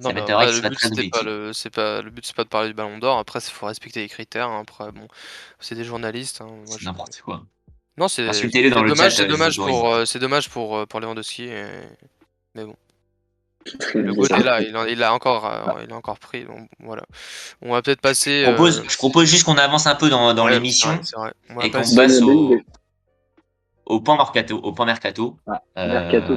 non, 0.00 0.10
bah, 0.10 0.46
le, 0.46 0.60
but, 0.60 1.10
pas 1.10 1.22
le, 1.22 1.52
c'est 1.52 1.70
pas, 1.70 2.02
le 2.02 2.10
but, 2.10 2.26
c'est 2.26 2.36
pas 2.36 2.44
de 2.44 2.48
parler 2.48 2.68
du 2.68 2.74
ballon 2.74 2.98
d'or. 2.98 3.18
Après, 3.18 3.40
il 3.40 3.50
faut 3.50 3.66
respecter 3.66 4.00
les 4.00 4.08
critères. 4.08 4.48
Hein. 4.48 4.60
Après, 4.62 4.90
bon, 4.92 5.08
c'est 5.60 5.74
des 5.74 5.84
journalistes. 5.84 6.40
Hein. 6.40 6.48
c'est 6.66 6.84
n'importe 6.84 7.20
quoi. 7.20 7.42
Non, 7.96 8.06
c'est, 8.06 8.26
dommage, 8.26 9.16
c'est 9.16 9.26
dommage 9.26 9.56
pour, 9.56 9.92
euh, 9.92 10.04
c'est 10.04 10.20
dommage 10.20 10.48
pour, 10.50 10.76
euh, 10.76 10.86
pour 10.86 11.00
Lewandowski. 11.00 11.48
Mais 12.54 12.64
bon. 12.64 12.76
Le 13.94 14.14
goût 14.14 14.24
est 14.24 14.42
là, 14.42 14.62
il, 14.62 14.92
il, 14.92 15.02
a 15.02 15.12
encore, 15.12 15.44
euh, 15.46 15.82
il 15.84 15.92
a 15.92 15.96
encore 15.96 16.18
pris. 16.18 16.46
voilà. 16.78 17.02
On 17.60 17.72
va 17.72 17.82
peut-être 17.82 18.00
passer. 18.00 18.44
Je 18.44 18.50
propose, 18.50 18.84
je 18.88 18.96
propose 18.96 19.28
juste 19.28 19.44
qu'on 19.44 19.58
avance 19.58 19.86
un 19.86 19.94
peu 19.94 20.08
dans, 20.08 20.32
dans 20.32 20.46
l'émission 20.46 21.00
et 21.60 21.70
qu'on 21.70 21.96
passe 21.96 22.22
au, 22.22 22.56
au 23.84 24.00
point 24.00 24.16
mercato. 24.16 24.58
Au 24.58 24.72
point 24.72 24.86
mercato. 24.86 25.36
Ah, 25.46 25.86
mercato, 25.86 26.36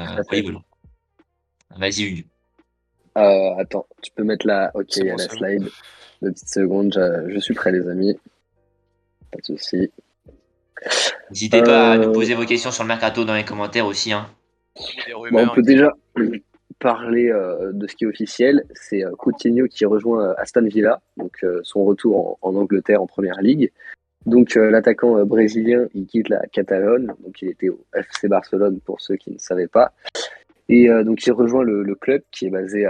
Vas-y, 1.78 2.04
Hugues. 2.04 2.26
Euh, 3.17 3.56
attends, 3.58 3.86
tu 4.02 4.12
peux 4.12 4.24
mettre 4.24 4.47
la. 4.47 4.71
Ok, 4.74 4.95
il 4.97 5.06
y 5.06 5.10
a 5.10 5.15
la 5.15 5.30
slide. 5.30 5.69
Deux 6.21 6.32
petites 6.32 6.50
secondes, 6.50 6.93
je, 7.28 7.39
suis 7.39 7.54
prêt, 7.54 7.71
les 7.71 7.88
amis. 7.89 8.17
Pas 9.32 9.39
de 9.39 9.45
soucis. 9.45 9.91
N'hésitez 11.30 11.62
pas 11.63 11.91
à 11.91 11.97
nous 11.97 12.10
euh, 12.10 12.13
poser 12.13 12.36
vos 12.36 12.45
questions 12.45 12.71
sur 12.71 12.84
le 12.84 12.88
mercato 12.88 13.24
dans 13.26 13.36
les 13.36 13.45
commentaires 13.45 13.86
aussi. 13.86 14.13
Hein. 14.13 14.28
on 15.15 15.47
peut 15.50 15.62
déjà 15.62 15.91
parler 16.80 17.32
de 17.74 17.88
ce 17.88 17.95
qui 17.95 18.04
est 18.04 18.08
officiel. 18.08 18.65
C'est 18.74 19.04
Coutinho 19.17 19.67
qui 19.67 19.86
rejoint 19.86 20.34
Aston 20.38 20.65
Villa, 20.65 21.02
donc 21.17 21.45
son 21.63 21.84
retour 21.84 22.38
en, 22.41 22.56
Angleterre 22.56 23.02
en 23.02 23.08
première 23.08 23.41
ligue. 23.41 23.71
Donc 24.26 24.54
l'attaquant 24.56 25.26
brésilien, 25.26 25.88
il 25.95 26.06
quitte 26.06 26.30
la 26.30 26.45
Catalogne, 26.47 27.08
donc 27.24 27.41
il 27.41 27.50
était 27.50 27.69
au 27.69 27.84
FC 27.95 28.28
Barcelone 28.28 28.80
pour 28.86 29.02
ceux 29.02 29.15
qui 29.15 29.32
ne 29.32 29.39
savaient 29.39 29.67
pas. 29.67 29.93
Et 30.72 30.88
donc 31.04 31.26
il 31.26 31.34
rejoint 31.34 31.64
le, 31.64 31.96
club 31.96 32.22
qui 32.32 32.46
est 32.46 32.50
basé 32.50 32.86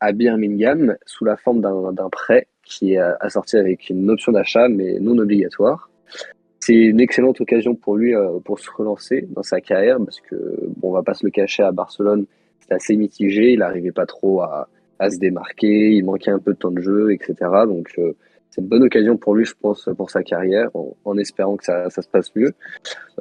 à, 0.00 0.12
Birmingham 0.12 0.96
sous 1.04 1.26
la 1.26 1.36
forme 1.36 1.60
d'un 1.60 2.08
prêt 2.10 2.46
qui 2.64 2.94
est 2.94 2.98
assorti 3.20 3.56
avec 3.56 3.90
une 3.90 4.08
option 4.10 4.32
d'achat 4.32 4.68
mais 4.68 4.98
non 5.00 5.18
obligatoire. 5.18 5.90
C'est 6.60 6.74
une 6.74 7.00
excellente 7.00 7.40
occasion 7.40 7.74
pour 7.74 7.96
lui 7.96 8.14
euh, 8.14 8.38
pour 8.44 8.58
se 8.58 8.70
relancer 8.70 9.26
dans 9.30 9.42
sa 9.42 9.60
carrière 9.60 9.96
parce 9.98 10.20
que 10.20 10.36
bon, 10.76 10.90
on 10.90 10.92
va 10.92 11.02
pas 11.02 11.14
se 11.14 11.24
le 11.24 11.30
cacher 11.30 11.62
à 11.62 11.72
Barcelone, 11.72 12.26
c'était 12.60 12.74
assez 12.74 12.96
mitigé, 12.96 13.52
il 13.52 13.60
n'arrivait 13.60 13.92
pas 13.92 14.04
trop 14.04 14.42
à, 14.42 14.68
se 15.10 15.18
démarquer, 15.18 15.92
il 15.92 16.04
manquait 16.04 16.30
un 16.30 16.38
peu 16.38 16.52
de 16.52 16.58
temps 16.58 16.70
de 16.70 16.82
jeu, 16.82 17.12
etc. 17.12 17.34
Donc 17.66 17.90
euh, 17.98 18.12
c'est 18.50 18.60
une 18.60 18.68
bonne 18.68 18.82
occasion 18.82 19.16
pour 19.16 19.34
lui, 19.34 19.44
je 19.44 19.54
pense, 19.60 19.88
pour 19.96 20.10
sa 20.10 20.22
carrière, 20.22 20.70
en, 21.04 21.18
espérant 21.18 21.56
que 21.56 21.64
ça, 21.64 21.88
ça, 21.90 22.02
se 22.02 22.08
passe 22.08 22.34
mieux. 22.34 22.52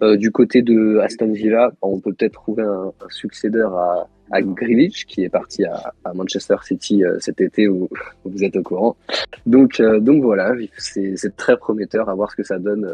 Euh, 0.02 0.18
du 0.18 0.32
côté 0.32 0.62
de 0.62 0.98
Aston 1.00 1.32
Villa, 1.32 1.72
on 1.82 2.00
peut 2.00 2.14
peut-être 2.14 2.34
trouver 2.34 2.64
un, 2.64 2.92
un 3.00 3.62
à, 3.62 4.08
à 4.32 4.42
qui 4.42 5.24
est 5.24 5.30
parti 5.30 5.66
à, 5.66 5.94
Manchester 6.14 6.56
City 6.64 7.04
euh, 7.04 7.18
cet 7.20 7.42
été, 7.42 7.68
où, 7.68 7.90
vous 8.26 8.44
êtes 8.44 8.56
au 8.56 8.64
courant. 8.64 8.98
Donc, 9.46 9.82
donc 9.82 10.24
voilà, 10.24 10.54
c'est 10.78 11.36
très 11.36 11.58
prometteur 11.58 12.10
à 12.10 12.16
voir 12.16 12.32
ce 12.32 12.36
que 12.36 12.44
ça 12.44 12.58
donne 12.58 12.90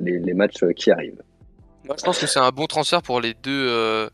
les, 0.00 0.34
matchs 0.34 0.62
euh, 0.62 0.72
qui 0.72 0.90
arrivent. 0.90 1.22
Moi, 1.86 1.94
je 1.96 2.04
pense 2.04 2.18
que 2.18 2.26
c'est 2.26 2.40
un 2.40 2.50
bon 2.50 2.66
transfert 2.66 3.00
pour 3.00 3.20
les 3.20 3.34
deux, 3.34 3.68
euh, 3.68 4.08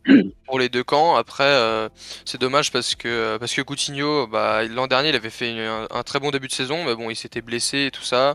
pour 0.47 0.59
les 0.59 0.69
deux 0.69 0.85
camps. 0.85 1.17
Après, 1.17 1.45
euh, 1.45 1.89
c'est 2.27 2.41
dommage 2.41 2.71
parce 2.71 2.95
que, 2.95 3.39
parce 3.39 3.55
que 3.55 3.63
Coutinho, 3.63 4.27
bah, 4.27 4.63
l'an 4.65 4.87
dernier, 4.87 5.09
il 5.09 5.15
avait 5.15 5.31
fait 5.31 5.55
un, 5.59 6.03
très 6.03 6.21
bon 6.21 6.31
début 6.31 6.49
de 6.49 6.53
saison, 6.53 6.85
mais 6.85 6.95
bon, 6.95 7.09
il 7.09 7.17
s'était 7.17 7.41
blessé 7.41 7.87
et 7.87 7.91
tout 7.91 8.03
ça. 8.03 8.35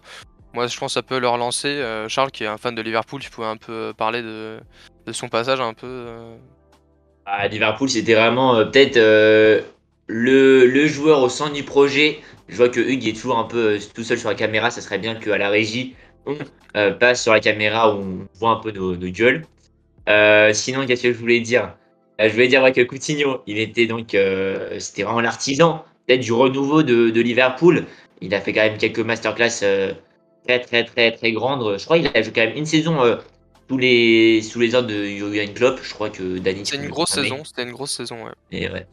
Moi, 0.53 0.65
je 0.65 0.77
pense 0.77 0.91
que 0.91 0.93
ça 0.93 1.03
peut 1.03 1.19
le 1.19 1.27
relancer. 1.27 1.83
Charles, 2.07 2.31
qui 2.31 2.45
est 2.45 2.47
un 2.47 2.57
fan 2.57 2.73
de 2.73 2.81
Liverpool, 2.81 3.21
tu 3.21 3.29
pouvais 3.29 3.47
un 3.47 3.57
peu 3.57 3.93
parler 3.95 4.23
de, 4.23 4.59
de 5.05 5.11
son 5.11 5.29
passage 5.29 5.61
un 5.61 5.73
peu. 5.73 6.07
À 7.27 7.47
Liverpool, 7.47 7.89
c'était 7.89 8.15
vraiment 8.15 8.55
peut-être 8.65 8.97
le, 8.97 10.65
le, 10.65 10.87
joueur 10.87 11.21
au 11.21 11.29
centre 11.29 11.53
du 11.53 11.63
projet. 11.63 12.21
Je 12.47 12.55
vois 12.55 12.69
que 12.69 12.79
Hugues 12.79 13.07
est 13.07 13.13
toujours 13.13 13.37
un 13.37 13.43
peu 13.43 13.77
tout 13.93 14.03
seul 14.03 14.17
sur 14.17 14.29
la 14.29 14.35
caméra. 14.35 14.71
Ça 14.71 14.81
serait 14.81 14.97
bien 14.97 15.13
qu'à 15.13 15.37
la 15.37 15.49
régie, 15.49 15.95
euh, 16.75 16.91
passe 16.91 17.23
sur 17.23 17.33
la 17.33 17.39
caméra 17.39 17.93
où 17.93 17.99
on 17.99 18.27
voit 18.35 18.51
un 18.51 18.57
peu 18.57 18.71
nos, 18.71 18.95
gueules. 18.95 19.45
Euh, 20.09 20.53
sinon, 20.53 20.85
qu'est-ce 20.85 21.03
que 21.03 21.13
je 21.13 21.17
voulais 21.17 21.39
dire? 21.39 21.75
Euh, 22.21 22.27
Je 22.27 22.33
voulais 22.33 22.47
dire 22.47 22.63
que 22.73 22.81
Coutinho, 22.81 23.41
il 23.47 23.59
était 23.59 23.87
donc, 23.87 24.15
c'était 24.79 25.03
vraiment 25.03 25.21
l'artisan 25.21 25.83
peut-être 26.05 26.21
du 26.21 26.33
renouveau 26.33 26.83
de, 26.83 27.21
Liverpool. 27.21 27.85
Il 28.21 28.33
a 28.33 28.41
fait 28.41 28.53
quand 28.53 28.63
même 28.63 28.77
quelques 28.77 28.99
masterclass 28.99 29.59
très 30.47 30.59
très 30.59 30.85
très 30.85 31.11
très 31.11 31.31
grandes. 31.31 31.77
Je 31.77 31.83
crois 31.85 31.99
qu'il 31.99 32.09
a 32.13 32.21
joué 32.21 32.31
quand 32.33 32.45
même 32.45 32.55
une 32.55 32.65
saison 32.65 33.19
sous 33.69 33.77
les 33.77 34.41
sous 34.41 34.59
les 34.59 34.75
ordres 34.75 34.87
de 34.87 35.05
Jurgen 35.05 35.53
Klopp. 35.53 35.79
Je 35.83 35.93
crois 35.93 36.09
que 36.09 36.39
Danny. 36.39 36.65
C'était 36.65 36.83
une 36.83 36.89
grosse 36.89 37.11
saison. 37.11 37.43
C'était 37.43 37.63
une 37.63 37.73
grosse 37.73 37.95
saison. 37.95 38.23
Ouais. 38.23 38.31
Et 38.51 38.69
ouais. 38.69 38.87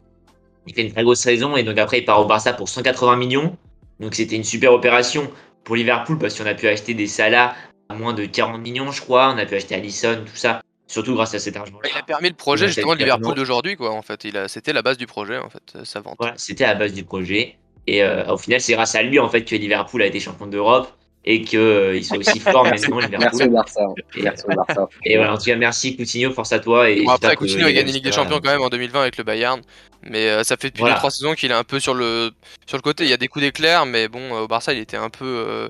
Il 0.67 0.73
fait 0.73 0.81
une 0.81 0.91
très 0.91 1.03
grosse 1.03 1.19
saison 1.19 1.55
et 1.55 1.63
donc 1.63 1.77
après 1.77 1.99
il 1.99 2.05
part 2.05 2.19
au 2.21 2.25
Barça 2.25 2.53
pour 2.53 2.69
180 2.69 3.15
millions. 3.15 3.55
Donc 3.99 4.15
c'était 4.15 4.35
une 4.35 4.43
super 4.43 4.73
opération 4.73 5.29
pour 5.65 5.75
Liverpool 5.75 6.17
parce 6.17 6.37
qu'on 6.37 6.45
a 6.45 6.53
pu 6.53 6.67
acheter 6.67 6.93
des 6.93 7.07
Salah 7.07 7.55
à 7.89 7.93
moins 7.93 8.13
de 8.13 8.25
40 8.25 8.61
millions, 8.61 8.91
je 8.91 9.01
crois. 9.01 9.33
On 9.33 9.37
a 9.37 9.45
pu 9.45 9.55
acheter 9.55 9.75
Allison, 9.75 10.23
tout 10.25 10.35
ça. 10.35 10.61
Surtout 10.87 11.15
grâce 11.15 11.33
à 11.33 11.39
cet 11.39 11.57
argent. 11.57 11.73
Il 11.83 11.97
a 11.97 12.03
permis 12.03 12.29
le 12.29 12.35
projet 12.35 12.67
justement 12.67 12.93
de 12.93 12.99
Liverpool 12.99 13.35
d'aujourd'hui, 13.35 13.75
quoi. 13.75 13.91
En 13.91 14.03
fait, 14.03 14.23
il 14.23 14.37
a... 14.37 14.47
c'était 14.47 14.71
la 14.71 14.83
base 14.83 14.97
du 14.97 15.07
projet, 15.07 15.37
en 15.37 15.49
fait, 15.49 15.83
sa 15.83 15.99
vente. 15.99 16.15
Voilà, 16.19 16.35
c'était 16.37 16.63
la 16.63 16.75
base 16.75 16.93
du 16.93 17.03
projet. 17.03 17.57
Et 17.87 18.03
euh, 18.03 18.31
au 18.31 18.37
final, 18.37 18.61
c'est 18.61 18.73
grâce 18.73 18.95
à 18.95 19.01
lui, 19.01 19.19
en 19.19 19.27
fait, 19.27 19.43
que 19.43 19.55
Liverpool 19.55 20.01
a 20.03 20.05
été 20.05 20.19
champion 20.19 20.47
d'Europe 20.47 20.91
et 21.25 21.41
qu'ils 21.41 21.59
euh, 21.59 22.01
sont 22.03 22.17
aussi 22.17 22.39
forts 22.39 22.65
maintenant 22.65 22.99
Liverpool. 22.99 23.19
Merci 23.19 23.43
au 23.43 23.49
Barça. 23.49 23.81
Merci 24.17 24.45
au 24.45 24.55
Barça. 24.55 24.87
Et 25.03 25.17
voilà, 25.17 25.33
en 25.33 25.37
tout 25.37 25.45
cas, 25.45 25.55
merci 25.55 25.97
Coutinho, 25.97 26.31
force 26.31 26.53
à 26.53 26.59
toi. 26.59 26.89
Et 26.89 27.03
bon, 27.03 27.11
après, 27.11 27.35
Coutinho 27.35 27.65
a 27.65 27.71
gagné 27.71 27.91
Ligue 27.91 28.03
des 28.03 28.11
Champions 28.11 28.39
quand 28.43 28.51
même 28.51 28.61
en 28.61 28.69
2020 28.69 29.01
avec 29.01 29.17
le 29.17 29.23
Bayern. 29.23 29.61
Mais 30.03 30.29
euh, 30.29 30.43
ça 30.43 30.55
fait 30.55 30.69
depuis 30.69 30.83
2-3 30.83 31.09
saisons 31.09 31.33
qu'il 31.33 31.49
est 31.49 31.55
un 31.55 31.63
peu 31.63 31.79
sur 31.79 31.95
le, 31.95 32.31
sur 32.67 32.77
le 32.77 32.81
côté. 32.81 33.05
Il 33.05 33.09
y 33.09 33.13
a 33.13 33.17
des 33.17 33.27
coups 33.27 33.43
d'éclair, 33.43 33.85
mais 33.87 34.07
bon, 34.07 34.33
au 34.33 34.47
Barça, 34.47 34.73
il 34.73 34.79
était 34.79 34.97
un 34.97 35.09
peu. 35.09 35.69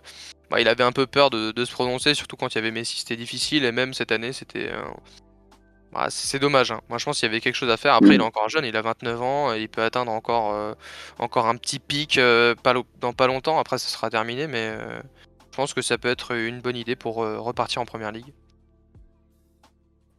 Bah, 0.49 0.61
il 0.61 0.67
avait 0.67 0.83
un 0.83 0.91
peu 0.91 1.07
peur 1.07 1.29
de, 1.29 1.65
se 1.65 1.71
prononcer, 1.71 2.13
surtout 2.13 2.35
quand 2.35 2.53
il 2.53 2.55
y 2.55 2.57
avait 2.59 2.71
Messi, 2.71 2.99
c'était 2.99 3.15
difficile, 3.15 3.65
et 3.65 3.71
même 3.71 3.93
cette 3.93 4.11
année, 4.11 4.31
c'était. 4.31 4.69
Euh, 4.71 4.83
bah, 5.91 6.07
c'est 6.09 6.39
dommage. 6.39 6.71
Hein. 6.71 6.81
Moi, 6.89 6.97
je 6.97 7.05
pense 7.05 7.19
qu'il 7.19 7.27
y 7.27 7.29
avait 7.31 7.41
quelque 7.41 7.55
chose 7.55 7.69
à 7.69 7.77
faire. 7.77 7.95
Après, 7.95 8.15
il 8.15 8.21
est 8.21 8.23
encore 8.23 8.49
jeune, 8.49 8.65
il 8.65 8.75
a 8.75 8.81
29 8.81 9.21
ans, 9.21 9.53
et 9.53 9.61
il 9.61 9.69
peut 9.69 9.81
atteindre 9.81 10.11
encore, 10.11 10.53
euh, 10.53 10.73
encore 11.19 11.47
un 11.47 11.55
petit 11.55 11.79
pic 11.79 12.17
euh, 12.17 12.53
dans 13.01 13.13
pas 13.13 13.27
longtemps. 13.27 13.59
Après, 13.59 13.77
ça 13.77 13.87
sera 13.87 14.09
terminé, 14.09 14.47
mais 14.47 14.77
je 15.55 15.61
pense 15.61 15.73
que 15.73 15.81
ça 15.81 15.97
peut 15.97 16.09
être 16.09 16.35
une 16.35 16.59
bonne 16.59 16.75
idée 16.75 16.97
pour 16.97 17.15
repartir 17.15 17.81
en 17.81 17.85
première 17.85 18.11
ligue. 18.11 18.33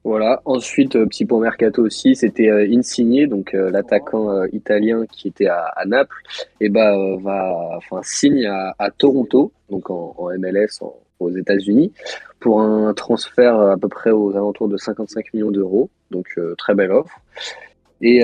Voilà. 0.06 0.40
Ensuite, 0.44 0.94
euh, 0.94 1.04
petit 1.04 1.24
point 1.24 1.40
mercato 1.40 1.82
aussi, 1.82 2.14
c'était 2.14 2.48
euh, 2.48 2.64
Insigne, 2.72 3.26
donc 3.26 3.54
euh, 3.54 3.72
l'attaquant 3.72 4.44
italien 4.52 5.04
qui 5.10 5.26
était 5.26 5.48
à, 5.48 5.82
Naples, 5.84 6.22
et 6.60 6.68
bah 6.68 6.94
va, 7.20 7.72
enfin 7.76 8.02
signe 8.04 8.46
à, 8.46 8.90
Toronto, 8.96 9.50
donc 9.68 9.90
en, 9.90 10.14
MLS 10.38 10.80
aux 11.18 11.30
États-Unis, 11.30 11.92
pour 12.38 12.60
un 12.60 12.94
transfert 12.94 13.58
à 13.58 13.76
peu 13.76 13.88
près 13.88 14.12
aux 14.12 14.30
alentours 14.36 14.68
de 14.68 14.76
55 14.76 15.34
millions 15.34 15.50
d'euros, 15.50 15.90
donc 16.12 16.38
très 16.56 16.76
belle 16.76 16.92
offre. 16.92 17.20
Et 18.00 18.20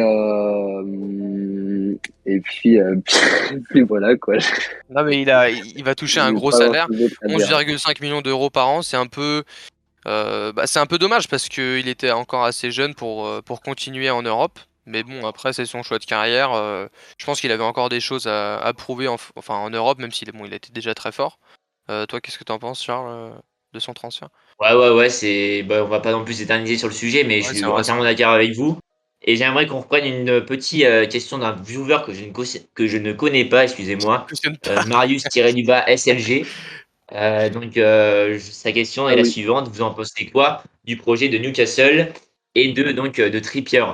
et 2.24 2.40
puis, 2.40 2.78
puis 3.70 3.82
voilà 3.82 4.16
quoi. 4.16 4.36
Non 4.90 5.02
mais 5.04 5.22
il 5.22 5.30
a, 5.30 5.50
il 5.50 5.82
va 5.84 5.94
toucher 5.94 6.20
un 6.20 6.32
gros 6.32 6.50
salaire, 6.50 6.88
11,5 6.90 8.00
millions 8.02 8.22
d'euros 8.22 8.50
par 8.50 8.68
an, 8.68 8.82
c'est 8.82 8.96
un 8.96 9.06
peu 9.06 9.42
euh, 10.06 10.52
bah, 10.52 10.66
c'est 10.66 10.80
un 10.80 10.86
peu 10.86 10.98
dommage 10.98 11.28
parce 11.28 11.48
qu'il 11.48 11.88
était 11.88 12.10
encore 12.10 12.44
assez 12.44 12.70
jeune 12.70 12.94
pour, 12.94 13.26
euh, 13.26 13.40
pour 13.42 13.60
continuer 13.60 14.10
en 14.10 14.22
Europe. 14.22 14.58
Mais 14.84 15.04
bon, 15.04 15.26
après, 15.26 15.52
c'est 15.52 15.66
son 15.66 15.82
choix 15.82 15.98
de 15.98 16.04
carrière. 16.04 16.52
Euh, 16.52 16.86
je 17.16 17.24
pense 17.24 17.40
qu'il 17.40 17.52
avait 17.52 17.62
encore 17.62 17.88
des 17.88 18.00
choses 18.00 18.26
à, 18.26 18.72
prouver 18.76 19.06
en, 19.06 19.16
enfin, 19.36 19.54
en 19.54 19.70
Europe, 19.70 19.98
même 19.98 20.10
s'il 20.10 20.30
bon, 20.32 20.44
il 20.44 20.54
était 20.54 20.72
déjà 20.72 20.94
très 20.94 21.12
fort. 21.12 21.38
toi, 21.86 22.20
qu'est-ce 22.20 22.38
que 22.38 22.44
tu 22.44 22.52
en 22.52 22.58
penses, 22.58 22.82
Charles, 22.82 23.32
de 23.72 23.78
son 23.78 23.92
transfert? 23.92 24.28
Ouais, 24.60 24.74
ouais, 24.74 24.90
ouais. 24.90 25.08
C'est... 25.08 25.62
Bah, 25.62 25.84
on 25.84 25.88
va 25.88 26.00
pas 26.00 26.12
non 26.12 26.24
plus 26.24 26.34
s'éterniser 26.34 26.78
sur 26.78 26.88
le 26.88 26.94
sujet, 26.94 27.22
mais 27.22 27.42
je 27.42 27.54
suis 27.54 27.64
entièrement 27.64 28.02
d'accord 28.02 28.32
avec 28.32 28.54
vous. 28.54 28.78
Et 29.24 29.36
j'aimerais 29.36 29.66
qu'on 29.66 29.80
reprenne 29.80 30.04
une 30.04 30.44
petite 30.44 31.08
question 31.08 31.38
d'un 31.38 31.52
viewer 31.52 31.98
que 32.04 32.12
je, 32.12 32.24
ne 32.24 32.32
que 32.74 32.86
je 32.86 32.96
ne 32.98 33.12
connais 33.12 33.44
pas, 33.44 33.64
excusez-moi. 33.64 34.26
Marius-du-bas 34.88 35.84
SLG. 35.96 36.44
Euh, 37.14 37.50
donc, 37.50 37.76
euh, 37.76 38.38
sa 38.40 38.72
question 38.72 39.08
est 39.08 39.14
ah 39.14 39.16
la 39.16 39.24
suivante. 39.24 39.68
Vous 39.68 39.82
en 39.82 39.92
pensez 39.92 40.26
quoi 40.26 40.62
du 40.84 40.96
projet 40.96 41.28
de 41.28 41.38
Newcastle 41.38 42.12
et 42.54 42.72
de, 42.72 42.92
donc, 42.92 43.16
de 43.16 43.38
Trippier? 43.38 43.84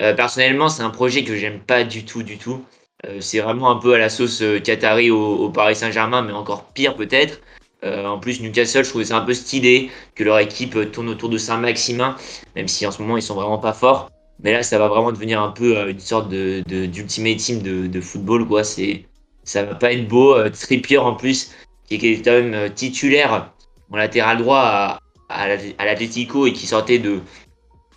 Euh, 0.00 0.14
Personnellement, 0.14 0.68
c'est 0.68 0.82
un 0.82 0.90
projet 0.90 1.24
que 1.24 1.36
j'aime 1.36 1.60
pas 1.60 1.84
du 1.84 2.04
tout, 2.04 2.22
du 2.22 2.38
tout. 2.38 2.64
c'est 3.20 3.40
vraiment 3.40 3.70
un 3.70 3.76
peu 3.76 3.94
à 3.94 3.98
la 3.98 4.08
sauce 4.08 4.42
Qatari 4.64 5.10
au, 5.10 5.50
Paris 5.50 5.76
Saint-Germain, 5.76 6.22
mais 6.22 6.32
encore 6.32 6.64
pire 6.72 6.96
peut-être. 6.96 7.40
en 7.82 8.18
plus, 8.18 8.40
Newcastle, 8.40 8.84
je 8.84 8.90
trouvais 8.90 9.04
ça 9.06 9.16
un 9.18 9.24
peu 9.24 9.34
stylé 9.34 9.90
que 10.14 10.24
leur 10.24 10.38
équipe 10.38 10.90
tourne 10.92 11.08
autour 11.08 11.28
de 11.28 11.38
Saint-Maximin, 11.38 12.16
même 12.56 12.68
si 12.68 12.86
en 12.86 12.90
ce 12.90 13.00
moment 13.00 13.16
ils 13.16 13.22
sont 13.22 13.34
vraiment 13.34 13.58
pas 13.58 13.72
forts. 13.72 14.10
Mais 14.42 14.52
là, 14.52 14.62
ça 14.62 14.78
va 14.78 14.88
vraiment 14.88 15.12
devenir 15.12 15.40
un 15.40 15.50
peu 15.50 15.88
une 15.88 16.00
sorte 16.00 16.28
de, 16.28 16.62
d'ultimate 16.66 17.38
team 17.38 17.62
de, 17.62 18.00
football, 18.00 18.46
quoi. 18.46 18.64
C'est, 18.64 19.06
ça 19.44 19.62
va 19.62 19.74
pas 19.74 19.92
être 19.92 20.06
beau. 20.08 20.36
Trippier 20.50 20.98
en 20.98 21.14
plus, 21.14 21.52
qui 21.88 21.94
est 21.94 22.24
quand 22.24 22.32
même 22.32 22.54
euh, 22.54 22.68
titulaire 22.68 23.52
en 23.90 23.96
latéral 23.96 24.38
droit 24.38 24.58
à, 24.58 25.00
à, 25.28 25.84
l'Atletico 25.84 26.46
et 26.46 26.52
qui 26.52 26.66
sortait 26.66 26.98
de, 26.98 27.20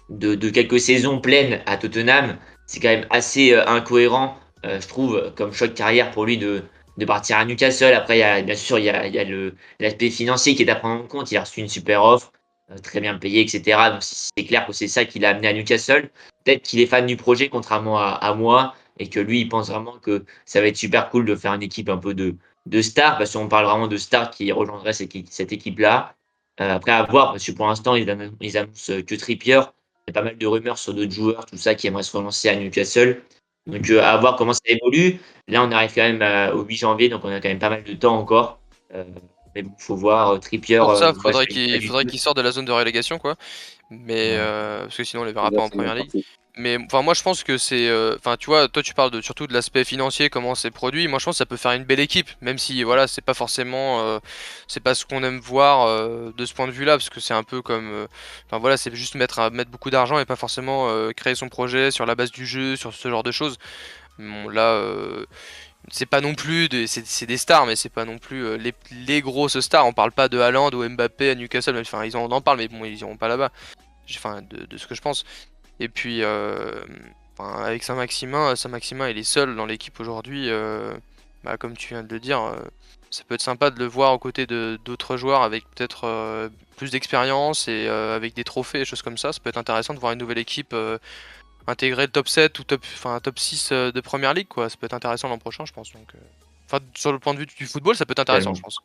de, 0.09 0.49
quelques 0.49 0.79
saisons 0.79 1.19
pleines 1.19 1.61
à 1.65 1.77
Tottenham, 1.77 2.37
c'est 2.67 2.79
quand 2.79 2.89
même 2.89 3.07
assez 3.09 3.53
euh, 3.53 3.65
incohérent, 3.67 4.37
euh, 4.65 4.79
je 4.79 4.87
trouve, 4.87 5.31
comme 5.35 5.51
de 5.51 5.67
carrière 5.67 6.11
pour 6.11 6.25
lui 6.25 6.37
de, 6.37 6.63
de 6.97 7.05
partir 7.05 7.37
à 7.37 7.45
Newcastle. 7.45 7.93
Après, 7.93 8.17
il 8.17 8.21
y 8.21 8.23
a, 8.23 8.41
bien 8.41 8.55
sûr, 8.55 8.77
il 8.77 8.85
y 8.85 8.89
a 8.89 9.25
l'aspect 9.79 10.09
financier 10.09 10.55
qui 10.55 10.63
est 10.63 10.69
à 10.69 10.75
prendre 10.75 11.03
en 11.03 11.07
compte. 11.07 11.31
Il 11.31 11.37
a 11.37 11.41
reçu 11.41 11.61
une 11.61 11.69
super 11.69 12.03
offre, 12.03 12.31
très 12.83 13.01
bien 13.01 13.17
payée, 13.17 13.41
etc. 13.41 13.89
Donc, 13.91 14.01
c'est 14.01 14.45
clair 14.45 14.65
que 14.65 14.73
c'est 14.73 14.87
ça 14.87 15.05
qui 15.05 15.19
l'a 15.19 15.29
amené 15.29 15.47
à 15.47 15.53
Newcastle. 15.53 16.09
Peut-être 16.43 16.61
qu'il 16.63 16.79
est 16.79 16.85
fan 16.85 17.05
du 17.05 17.17
projet, 17.17 17.49
contrairement 17.49 17.99
à, 17.99 18.33
moi, 18.35 18.75
et 18.97 19.09
que 19.09 19.19
lui, 19.19 19.41
il 19.41 19.49
pense 19.49 19.69
vraiment 19.69 19.97
que 19.97 20.25
ça 20.45 20.61
va 20.61 20.67
être 20.67 20.77
super 20.77 21.09
cool 21.09 21.25
de 21.25 21.35
faire 21.35 21.53
une 21.53 21.63
équipe 21.63 21.89
un 21.89 21.97
peu 21.97 22.13
de, 22.13 22.35
de 22.65 22.81
stars, 22.81 23.17
parce 23.17 23.33
qu'on 23.33 23.47
parle 23.47 23.65
vraiment 23.65 23.87
de 23.87 23.97
stars 23.97 24.31
qui 24.31 24.51
rejoindraient 24.51 24.93
cette, 24.93 25.51
équipe-là. 25.51 26.15
Euh, 26.61 26.75
après, 26.75 26.91
à 26.91 27.03
voir, 27.03 27.31
parce 27.31 27.45
que 27.45 27.51
pour 27.51 27.67
l'instant, 27.67 27.95
ils, 27.95 28.09
annoncent 28.09 29.01
que 29.07 29.15
Trippier. 29.15 29.61
Il 30.07 30.11
y 30.15 30.17
a 30.17 30.21
pas 30.21 30.23
mal 30.23 30.37
de 30.37 30.47
rumeurs 30.47 30.77
sur 30.77 30.93
d'autres 30.93 31.11
joueurs, 31.11 31.45
tout 31.45 31.57
ça, 31.57 31.75
qui 31.75 31.87
aimeraient 31.87 32.03
se 32.03 32.15
relancer 32.15 32.49
à 32.49 32.55
Newcastle. 32.55 33.21
Donc, 33.67 33.89
euh, 33.89 34.01
à 34.01 34.17
voir 34.17 34.35
comment 34.35 34.53
ça 34.53 34.61
évolue. 34.65 35.19
Là, 35.47 35.63
on 35.63 35.71
arrive 35.71 35.93
quand 35.93 36.11
même 36.11 36.53
au 36.53 36.63
8 36.63 36.75
janvier, 36.75 37.09
donc 37.09 37.23
on 37.23 37.29
a 37.29 37.39
quand 37.39 37.49
même 37.49 37.59
pas 37.59 37.69
mal 37.69 37.83
de 37.83 37.93
temps 37.93 38.17
encore. 38.17 38.59
Euh, 38.95 39.03
Mais 39.55 39.63
bon, 39.63 39.71
faut 39.77 39.95
voir. 39.95 40.39
Trippier. 40.39 40.77
Pour 40.77 40.95
ça, 40.95 41.13
faudrait 41.13 41.47
qu'il 41.47 41.85
faudrait 41.85 42.05
qu'il 42.05 42.19
sorte 42.19 42.37
de 42.37 42.41
la 42.41 42.51
zone 42.51 42.65
de 42.65 42.71
relégation, 42.71 43.19
quoi. 43.19 43.35
Mais 43.89 44.37
parce 44.37 44.95
que 44.95 45.03
sinon, 45.03 45.23
on 45.23 45.25
les 45.25 45.33
verra 45.33 45.51
pas 45.51 45.61
en 45.61 45.69
première 45.69 45.95
ligue. 45.95 46.23
Mais 46.59 46.77
enfin, 46.77 47.01
moi 47.03 47.13
je 47.13 47.23
pense 47.23 47.43
que 47.43 47.57
c'est. 47.57 47.87
Euh, 47.87 48.17
enfin, 48.17 48.35
tu 48.35 48.47
vois, 48.47 48.67
toi 48.67 48.83
tu 48.83 48.93
parles 48.93 49.11
de, 49.11 49.21
surtout 49.21 49.47
de 49.47 49.53
l'aspect 49.53 49.85
financier, 49.85 50.29
comment 50.29 50.55
c'est 50.55 50.71
produit. 50.71 51.07
Moi 51.07 51.17
je 51.17 51.23
pense 51.23 51.35
que 51.35 51.37
ça 51.37 51.45
peut 51.45 51.55
faire 51.55 51.71
une 51.71 51.85
belle 51.85 52.01
équipe, 52.01 52.29
même 52.41 52.57
si 52.57 52.83
voilà, 52.83 53.07
c'est 53.07 53.21
pas 53.21 53.33
forcément. 53.33 54.01
Euh, 54.01 54.19
c'est 54.67 54.81
pas 54.81 54.93
ce 54.93 55.05
qu'on 55.05 55.23
aime 55.23 55.39
voir 55.39 55.87
euh, 55.87 56.33
de 56.35 56.45
ce 56.45 56.53
point 56.53 56.67
de 56.67 56.73
vue-là, 56.73 56.97
parce 56.97 57.09
que 57.09 57.21
c'est 57.21 57.33
un 57.33 57.43
peu 57.43 57.61
comme. 57.61 58.07
Enfin 58.45 58.57
voilà, 58.59 58.75
c'est 58.75 58.93
juste 58.93 59.15
mettre, 59.15 59.49
mettre 59.51 59.71
beaucoup 59.71 59.89
d'argent 59.89 60.19
et 60.19 60.25
pas 60.25 60.35
forcément 60.35 60.89
créer 61.13 61.35
son 61.35 61.47
projet 61.47 61.91
sur 61.91 62.05
la 62.05 62.15
base 62.15 62.31
du 62.31 62.45
jeu, 62.45 62.75
sur 62.75 62.93
ce 62.93 63.09
genre 63.09 63.23
de 63.23 63.31
choses. 63.31 63.57
Bon, 64.17 64.49
là. 64.49 64.83
C'est 65.91 66.05
pas 66.05 66.21
non 66.21 66.35
plus 66.35 66.67
c'est 66.87 67.25
des 67.25 67.37
stars 67.37 67.65
mais 67.65 67.75
c'est 67.75 67.89
pas 67.89 68.05
non 68.05 68.17
plus 68.17 68.57
les, 68.57 68.73
les, 69.07 69.21
grosses 69.21 69.59
stars 69.59 69.87
on 69.87 69.93
parle 69.93 70.11
pas 70.11 70.27
de 70.27 70.37
Haaland 70.37 70.71
ou 70.71 70.87
Mbappé 70.87 71.31
à 71.31 71.35
Newcastle 71.35 71.77
enfin 71.77 72.03
ils 72.05 72.17
en, 72.17 72.29
en 72.29 72.41
parlent 72.41 72.57
mais 72.57 72.67
bon 72.67 72.83
ils 72.85 72.99
iront 72.99 73.17
pas 73.17 73.27
là-bas 73.27 73.51
enfin 74.15 74.41
de, 74.41 74.65
de, 74.65 74.77
ce 74.77 74.87
que 74.87 74.93
je 74.93 75.01
pense 75.01 75.23
et 75.79 75.87
puis, 75.87 76.23
euh, 76.23 76.81
avec 77.39 77.83
Saint-Maximin, 77.83 78.55
Saint-Maximin 78.55 79.09
il 79.09 79.17
est 79.17 79.23
seul 79.23 79.55
dans 79.55 79.65
l'équipe 79.65 79.99
aujourd'hui. 79.99 80.49
Euh, 80.49 80.93
bah, 81.43 81.57
comme 81.57 81.77
tu 81.77 81.89
viens 81.89 82.03
de 82.03 82.13
le 82.13 82.19
dire, 82.19 82.41
euh, 82.41 82.55
ça 83.09 83.23
peut 83.23 83.35
être 83.35 83.41
sympa 83.41 83.71
de 83.71 83.79
le 83.79 83.85
voir 83.85 84.13
aux 84.13 84.19
côtés 84.19 84.45
d'autres 84.45 85.17
joueurs 85.17 85.41
avec 85.41 85.63
peut-être 85.71 86.51
plus 86.75 86.91
d'expérience 86.91 87.67
et 87.67 87.87
avec 87.87 88.35
des 88.35 88.43
trophées, 88.43 88.81
et 88.81 88.85
choses 88.85 89.01
comme 89.01 89.17
ça. 89.17 89.33
Ça 89.33 89.39
peut 89.41 89.49
être 89.49 89.57
intéressant 89.57 89.93
de 89.93 89.99
voir 89.99 90.11
une 90.11 90.19
nouvelle 90.19 90.37
équipe 90.37 90.75
intégrer 91.69 92.03
le 92.03 92.11
top 92.11 92.27
7 92.27 92.57
ou 92.59 92.63
top, 92.63 92.81
enfin, 92.93 93.19
top 93.19 93.39
6 93.39 93.71
de 93.71 94.01
première 94.01 94.33
ligue. 94.33 94.47
Quoi. 94.47 94.69
Ça 94.69 94.77
peut 94.77 94.85
être 94.85 94.93
intéressant 94.93 95.29
l'an 95.29 95.37
prochain, 95.37 95.65
je 95.65 95.73
pense. 95.73 95.91
Donc, 95.93 96.13
enfin, 96.65 96.83
sur 96.95 97.11
le 97.11 97.19
point 97.19 97.33
de 97.33 97.39
vue 97.39 97.45
du 97.45 97.65
football, 97.65 97.95
ça 97.95 98.05
peut 98.05 98.11
être 98.11 98.19
intéressant, 98.19 98.53
je 98.53 98.61
pense. 98.61 98.79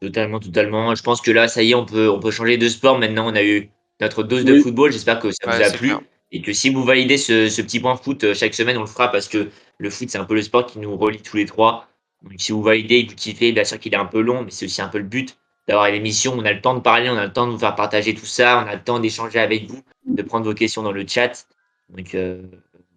Totalement, 0.00 0.40
totalement. 0.40 0.94
Je 0.94 1.02
pense 1.02 1.20
que 1.20 1.30
là, 1.30 1.46
ça 1.46 1.62
y 1.62 1.72
est, 1.72 1.74
on 1.74 1.84
peut, 1.84 2.08
on 2.08 2.18
peut 2.18 2.30
changer 2.30 2.56
de 2.56 2.68
sport. 2.68 2.98
Maintenant, 2.98 3.30
on 3.30 3.36
a 3.36 3.42
eu 3.42 3.70
notre 4.00 4.22
dose 4.22 4.44
de 4.44 4.60
football. 4.60 4.92
J'espère 4.92 5.20
que 5.20 5.30
ça 5.30 5.46
vous 5.46 5.62
a 5.62 5.70
plu. 5.70 5.92
Et 6.32 6.42
que 6.42 6.52
si 6.52 6.70
vous 6.70 6.84
validez 6.84 7.18
ce, 7.18 7.60
petit 7.60 7.80
point 7.80 7.96
foot 7.96 8.22
euh, 8.24 8.34
chaque 8.34 8.54
semaine, 8.54 8.76
on 8.78 8.82
le 8.82 8.86
fera 8.86 9.10
parce 9.10 9.28
que 9.28 9.50
le 9.78 9.90
foot, 9.90 10.08
c'est 10.08 10.18
un 10.18 10.24
peu 10.24 10.34
le 10.34 10.42
sport 10.42 10.64
qui 10.64 10.78
nous 10.78 10.96
relie 10.96 11.20
tous 11.20 11.36
les 11.36 11.44
trois. 11.44 11.88
Donc 12.22 12.34
si 12.38 12.52
vous 12.52 12.62
validez 12.62 12.96
et 12.96 13.06
que 13.06 13.10
vous 13.10 13.16
kiffez, 13.16 13.50
bien 13.52 13.64
sûr 13.64 13.80
qu'il 13.80 13.92
est 13.94 13.96
un 13.96 14.06
peu 14.06 14.20
long, 14.20 14.44
mais 14.44 14.50
c'est 14.50 14.66
aussi 14.66 14.80
un 14.80 14.88
peu 14.88 14.98
le 14.98 15.04
but 15.04 15.36
d'avoir 15.70 15.86
une 15.86 15.94
émission. 15.94 16.34
On 16.36 16.44
a 16.44 16.52
le 16.52 16.60
temps 16.60 16.74
de 16.74 16.80
parler, 16.80 17.08
on 17.08 17.16
a 17.16 17.26
le 17.26 17.32
temps 17.32 17.46
de 17.46 17.52
vous 17.52 17.58
faire 17.58 17.76
partager 17.76 18.12
tout 18.12 18.26
ça, 18.26 18.64
on 18.64 18.68
a 18.68 18.74
le 18.74 18.82
temps 18.82 18.98
d'échanger 18.98 19.38
avec 19.38 19.70
vous, 19.70 19.80
de 20.04 20.22
prendre 20.22 20.44
vos 20.44 20.54
questions 20.54 20.82
dans 20.82 20.90
le 20.90 21.06
chat. 21.06 21.46
Donc 21.90 22.12
euh, 22.16 22.42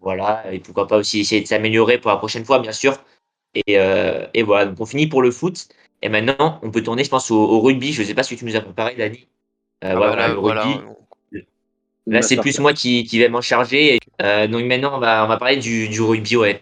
voilà, 0.00 0.42
et 0.52 0.58
pourquoi 0.58 0.88
pas 0.88 0.96
aussi 0.96 1.20
essayer 1.20 1.40
de 1.40 1.46
s'améliorer 1.46 1.98
pour 1.98 2.10
la 2.10 2.16
prochaine 2.16 2.44
fois, 2.44 2.58
bien 2.58 2.72
sûr. 2.72 2.96
Et, 3.54 3.78
euh, 3.78 4.26
voilà, 4.44 4.66
donc 4.66 4.80
on 4.80 4.86
finit 4.86 5.06
pour 5.06 5.22
le 5.22 5.30
foot. 5.30 5.68
Et 6.02 6.08
maintenant, 6.08 6.58
on 6.62 6.72
peut 6.72 6.82
tourner, 6.82 7.04
je 7.04 7.10
pense, 7.10 7.30
au, 7.30 7.60
rugby. 7.60 7.92
Je 7.92 8.02
ne 8.02 8.06
sais 8.08 8.14
pas 8.14 8.24
ce 8.24 8.34
que 8.34 8.38
tu 8.40 8.44
nous 8.44 8.56
as 8.56 8.60
préparé, 8.60 8.96
Dani. 8.96 9.28
Euh, 9.84 9.90
ah 9.92 9.94
voilà, 9.94 10.28
bah 10.28 10.34
voilà, 10.34 10.64
Là, 12.06 12.22
c'est 12.22 12.36
plus 12.36 12.58
moi 12.58 12.74
qui, 12.74 13.04
qui 13.04 13.20
vais 13.20 13.28
m'en 13.28 13.40
charger. 13.40 14.00
Donc 14.18 14.64
maintenant, 14.64 14.96
on 14.96 14.98
va, 14.98 15.24
on 15.24 15.28
va 15.28 15.36
parler 15.36 15.58
du, 15.58 15.88
du 15.88 16.02
rugby. 16.02 16.36
Ouais. 16.36 16.60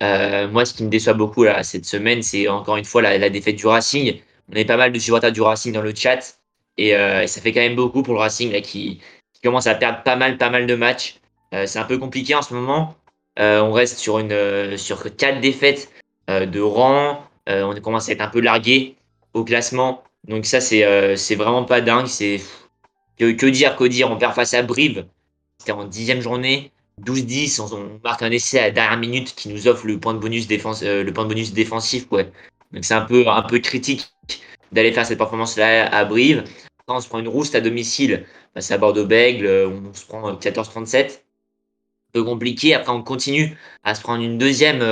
Moi, 0.00 0.64
ce 0.64 0.74
qui 0.74 0.84
me 0.84 0.88
déçoit 0.88 1.14
beaucoup 1.14 1.42
là, 1.42 1.64
cette 1.64 1.86
semaine, 1.86 2.22
c'est 2.22 2.46
encore 2.46 2.76
une 2.76 2.84
fois 2.84 3.02
la, 3.02 3.18
la, 3.18 3.30
défaite 3.30 3.56
du 3.56 3.66
Racing. 3.66 4.20
On 4.52 4.60
a 4.60 4.64
pas 4.64 4.76
mal 4.76 4.92
de 4.92 4.98
supporters 4.98 5.32
du 5.32 5.40
Racing 5.40 5.72
dans 5.72 5.82
le 5.82 5.94
chat. 5.94 6.38
Et, 6.76 6.94
euh, 6.94 7.26
ça 7.26 7.40
fait 7.40 7.52
quand 7.52 7.60
même 7.60 7.76
beaucoup 7.76 8.02
pour 8.02 8.14
le 8.14 8.20
Racing 8.20 8.52
là, 8.52 8.60
qui, 8.60 9.00
qui 9.32 9.40
commence 9.42 9.66
à 9.66 9.74
perdre 9.74 10.02
pas 10.02 10.16
mal, 10.16 10.38
pas 10.38 10.50
mal 10.50 10.66
de 10.66 10.74
matchs. 10.74 11.16
Euh, 11.54 11.66
c'est 11.66 11.78
un 11.78 11.84
peu 11.84 11.98
compliqué 11.98 12.34
en 12.34 12.42
ce 12.42 12.54
moment. 12.54 12.96
Euh, 13.38 13.60
on 13.60 13.72
reste 13.72 13.98
sur, 13.98 14.18
une, 14.18 14.76
sur 14.76 15.14
quatre 15.16 15.40
défaites 15.40 15.90
de 16.28 16.60
rang. 16.60 17.24
on 17.48 17.74
commence 17.80 18.08
à 18.08 18.12
être 18.12 18.20
un 18.20 18.28
peu 18.28 18.40
largué 18.40 18.94
au 19.34 19.44
classement. 19.44 20.04
Donc 20.28 20.46
ça, 20.46 20.60
c'est 20.60 21.16
c'est 21.16 21.34
vraiment 21.34 21.64
pas 21.64 21.80
dingue. 21.80 22.06
C'est 22.06 22.40
que, 23.18 23.46
dire, 23.46 23.76
que 23.76 23.84
dire 23.84 24.10
On 24.10 24.16
perd 24.16 24.34
face 24.34 24.54
à 24.54 24.62
Brive. 24.62 25.06
C'était 25.58 25.72
en 25.72 25.84
dixième 25.84 26.20
journée. 26.20 26.70
12-10, 27.02 27.60
on, 27.60 28.00
marque 28.04 28.22
un 28.22 28.30
essai 28.30 28.58
à 28.58 28.62
la 28.64 28.70
dernière 28.70 28.98
minute 28.98 29.34
qui 29.34 29.48
nous 29.48 29.68
offre 29.68 29.86
le 29.86 29.98
point 29.98 30.14
de 30.14 30.18
bonus, 30.18 30.46
défense, 30.46 30.82
euh, 30.82 31.02
le 31.02 31.12
point 31.12 31.24
de 31.24 31.28
bonus 31.28 31.52
défensif. 31.52 32.06
Ouais. 32.10 32.30
Donc 32.72 32.84
c'est 32.84 32.94
un 32.94 33.02
peu, 33.02 33.26
un 33.28 33.42
peu 33.42 33.58
critique 33.58 34.12
d'aller 34.72 34.92
faire 34.92 35.06
cette 35.06 35.18
performance-là 35.18 35.86
à 35.92 36.04
Brive. 36.04 36.44
on 36.88 37.00
se 37.00 37.08
prend 37.08 37.18
une 37.18 37.28
rouste 37.28 37.54
à 37.54 37.60
domicile 37.60 38.24
face 38.54 38.70
à 38.70 38.78
Bordeaux-Bègle, 38.78 39.46
euh, 39.46 39.68
on 39.68 39.94
se 39.94 40.04
prend 40.06 40.34
14-37. 40.34 40.96
Euh, 40.96 41.08
un 41.08 42.12
peu 42.12 42.24
compliqué. 42.24 42.74
Après, 42.74 42.92
on 42.92 43.02
continue 43.02 43.56
à 43.84 43.94
se 43.94 44.02
prendre 44.02 44.22
une 44.24 44.36
deuxième, 44.36 44.82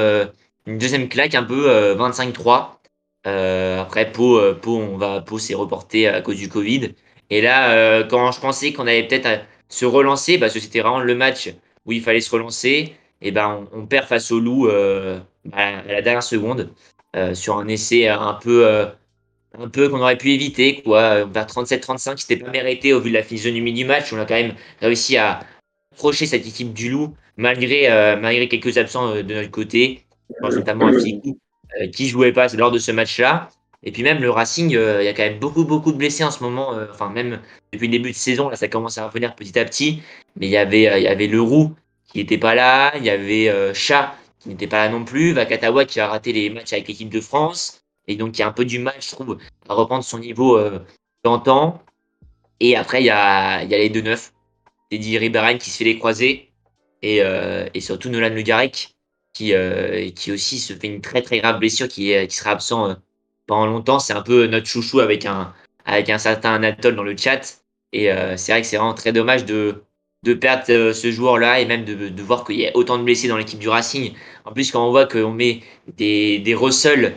une 0.66 0.79
deuxième 0.79 1.09
claque, 1.09 1.35
un 1.35 1.43
peu 1.43 1.68
25-3. 1.97 2.79
après, 3.24 4.12
Pau, 4.12 4.41
Pau, 4.62 4.76
on 4.76 4.97
va, 4.97 5.20
Pau 5.20 5.41
s'est 5.41 5.55
reporté 5.55 6.07
à 6.07 6.20
cause 6.20 6.37
du 6.37 6.49
Covid. 6.49 6.95
Et 7.31 7.41
là, 7.41 7.72
euh, 7.72 8.05
quand 8.05 8.33
je 8.33 8.41
pensais 8.41 8.72
qu'on 8.72 8.87
allait 8.87 9.07
peut-être 9.07 9.45
se 9.68 9.85
relancer, 9.85 10.39
parce 10.39 10.55
que 10.55 10.61
c'était 10.61 10.81
vraiment 10.81 11.01
le 11.01 11.14
match 11.14 11.51
où 11.85 11.93
il 11.93 12.03
fallait 12.03 12.20
se 12.20 12.31
relancer, 12.31 12.95
et 13.20 13.31
ben 13.33 13.66
on, 13.72 13.87
perd 13.87 14.07
face 14.07 14.31
au 14.31 14.41
loup 14.41 14.68
euh, 14.68 15.18
à 15.53 15.83
la 15.83 16.03
dernière 16.03 16.22
seconde 16.22 16.72
euh, 17.16 17.35
sur 17.35 17.59
un 17.59 17.68
essai 17.68 18.09
un 18.09 18.35
peu, 18.35 18.87
un 19.59 19.68
peu 19.68 19.88
qu'on 19.88 20.00
aurait 20.00 20.18
pu 20.18 20.32
éviter, 20.32 20.82
quoi. 20.82 21.24
Vers 21.24 21.46
37-35, 21.46 22.18
c'était 22.18 22.36
pas 22.36 22.50
mérité 22.50 22.92
au 22.92 23.00
vu 23.00 23.11
de 23.11 23.14
la 23.14 23.22
physionomie 23.22 23.72
du 23.72 23.84
match. 23.84 24.12
On 24.12 24.18
a 24.18 24.24
quand 24.24 24.34
même 24.34 24.54
réussi 24.80 25.16
à 25.16 25.40
approcher 25.92 26.26
cette 26.26 26.46
équipe 26.46 26.72
du 26.72 26.90
loup 26.90 27.14
malgré, 27.36 27.88
malgré 28.20 28.48
quelques 28.48 28.78
absents 28.78 29.14
de 29.14 29.34
notre 29.34 29.50
côté, 29.50 30.04
notamment 30.42 30.88
un 30.88 31.86
qui 31.92 32.09
jouait 32.09 32.32
pas 32.32 32.48
lors 32.54 32.70
de 32.70 32.78
ce 32.78 32.92
match-là. 32.92 33.50
Et 33.84 33.92
puis 33.92 34.02
même 34.02 34.20
le 34.20 34.30
Racing, 34.30 34.74
euh, 34.74 35.02
il 35.02 35.06
y 35.06 35.09
a 35.09 35.14
quand 35.14 35.22
même 35.22 35.38
beaucoup 35.38 35.64
beaucoup 35.64 35.92
de 35.92 35.96
blessés 35.96 36.24
en 36.24 36.30
ce 36.30 36.42
moment. 36.42 36.74
Euh, 36.74 36.86
enfin 36.90 37.11
même 37.11 37.40
depuis 37.72 37.86
le 37.86 37.92
début 37.92 38.11
de 38.11 38.16
saison, 38.16 38.48
là 38.48 38.56
ça 38.56 38.68
commence 38.68 38.98
à 38.98 39.06
revenir 39.06 39.34
petit 39.36 39.59
à 39.59 39.64
petit. 39.64 40.02
Mais 40.36 40.46
il 40.46 40.50
y 40.50 40.56
avait 40.56 40.88
euh, 40.88 40.98
il 40.98 41.04
y 41.04 41.09
avait 41.09 41.28
Leroux 41.28 41.74
qui 42.06 42.18
n'était 42.18 42.38
pas 42.38 42.54
là, 42.54 42.92
il 42.96 43.04
y 43.04 43.11
avait 43.11 43.52
Chat 43.74 44.14
qui 44.40 44.48
n'était 44.48 44.66
pas 44.66 44.86
là 44.86 44.88
non 44.88 45.04
plus, 45.04 45.32
Vakatawa 45.32 45.84
qui 45.84 46.00
a 46.00 46.09
raté 46.09 46.32
les 46.32 46.50
matchs 46.50 46.72
avec 46.72 46.88
l'équipe 46.88 47.11
de 47.11 47.20
France 47.20 47.78
et 48.09 48.16
donc 48.16 48.32
qui 48.32 48.42
a 48.42 48.48
un 48.48 48.52
peu 48.52 48.64
du 48.64 48.80
mal, 48.80 48.96
je 49.00 49.11
trouve, 49.11 49.38
à 49.68 49.74
reprendre 49.74 50.02
son 50.02 50.18
niveau 50.18 50.61
d'antan. 51.24 51.80
Et 52.61 52.74
après 52.74 53.02
il 53.02 53.06
y 53.06 53.11
a 53.11 53.62
il 53.62 53.70
y 53.70 53.74
a 53.74 53.78
les 53.78 53.90
deux 53.90 54.00
neufs, 54.02 54.32
Teddy 54.90 55.18
Ribérain 55.18 55.59
qui 55.59 55.70
se 55.70 55.76
fait 55.78 55.84
les 55.84 55.98
croisés 55.98 56.50
et, 57.02 57.20
et 57.74 57.80
surtout 57.80 58.09
Nolan 58.09 58.34
Le 58.34 58.42
Garec 58.42 58.96
qui 59.32 59.52
qui 60.16 60.32
aussi 60.32 60.59
se 60.59 60.72
fait 60.72 60.88
une 60.88 61.00
très 61.00 61.22
très 61.22 61.38
grave 61.38 61.61
blessure 61.61 61.86
qui 61.86 62.12
qui 62.26 62.36
sera 62.36 62.50
absent 62.50 62.96
pendant 63.48 63.66
longtemps. 63.66 63.98
C'est 63.98 64.12
un 64.12 64.22
peu 64.22 64.46
notre 64.46 64.66
chouchou 64.66 65.00
avec 65.00 65.26
un, 65.26 65.52
avec 65.84 66.09
un 66.11 66.18
certain 66.18 66.54
Anatole 66.54 66.94
dans 66.94 67.02
le 67.02 67.16
chat. 67.16 67.61
Et 67.92 68.12
euh, 68.12 68.36
c'est 68.36 68.52
vrai 68.52 68.61
que 68.61 68.66
c'est 68.68 68.76
vraiment 68.76 68.94
très 68.94 69.12
dommage 69.12 69.44
de, 69.44 69.82
de 70.22 70.34
perdre 70.34 70.64
euh, 70.68 70.92
ce 70.92 71.11
joueur-là 71.11 71.59
et 71.61 71.64
même 71.64 71.84
de, 71.84 72.09
de 72.11 72.22
voir 72.22 72.44
qu'il 72.44 72.61
y 72.61 72.66
a 72.66 72.76
autant 72.76 72.98
de 72.98 73.02
blessés 73.02 73.28
dans 73.28 73.38
l'équipe 73.38 73.59
du 73.59 73.68
Racing. 73.68 74.12
En 74.44 74.52
plus, 74.52 74.70
quand 74.70 74.86
on 74.86 74.90
voit 74.90 75.06
qu'on 75.06 75.32
met 75.32 75.62
des, 75.96 76.38
des 76.38 76.54
Russell 76.54 77.16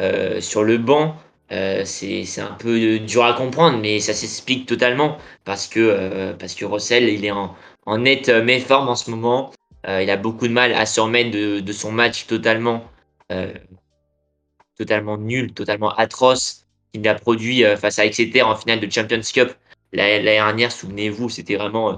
euh, 0.00 0.40
sur 0.40 0.64
le 0.64 0.78
banc, 0.78 1.16
c'est 1.50 2.40
un 2.40 2.56
peu 2.58 2.98
dur 2.98 3.24
à 3.24 3.34
comprendre, 3.34 3.78
mais 3.78 4.00
ça 4.00 4.12
s'explique 4.12 4.66
totalement 4.66 5.18
parce 5.44 5.68
que, 5.68 6.32
parce 6.32 6.54
que 6.54 6.64
Russell, 6.64 7.08
il 7.08 7.24
est 7.24 7.30
en, 7.30 7.54
en 7.86 7.98
nette 7.98 8.28
méforme 8.28 8.88
en 8.88 8.96
ce 8.96 9.10
moment. 9.10 9.52
il 9.86 10.10
a 10.10 10.16
beaucoup 10.16 10.48
de 10.48 10.52
mal 10.52 10.72
à 10.72 10.84
se 10.84 11.00
remettre 11.00 11.30
de, 11.30 11.72
son 11.72 11.92
match 11.92 12.26
totalement 12.26 12.84
totalement 14.76 15.16
nul, 15.16 15.52
totalement 15.52 15.94
atroce 15.94 16.66
qu'il 16.92 17.06
a 17.08 17.14
produit 17.14 17.64
euh, 17.64 17.76
face 17.76 17.98
à 17.98 18.06
Exeter 18.06 18.42
en 18.42 18.56
finale 18.56 18.80
de 18.80 18.90
Champions 18.90 19.20
Cup 19.32 19.54
l'année 19.92 20.22
dernière. 20.22 20.72
Souvenez-vous, 20.72 21.28
c'était 21.28 21.56
vraiment 21.56 21.90
euh, 21.90 21.96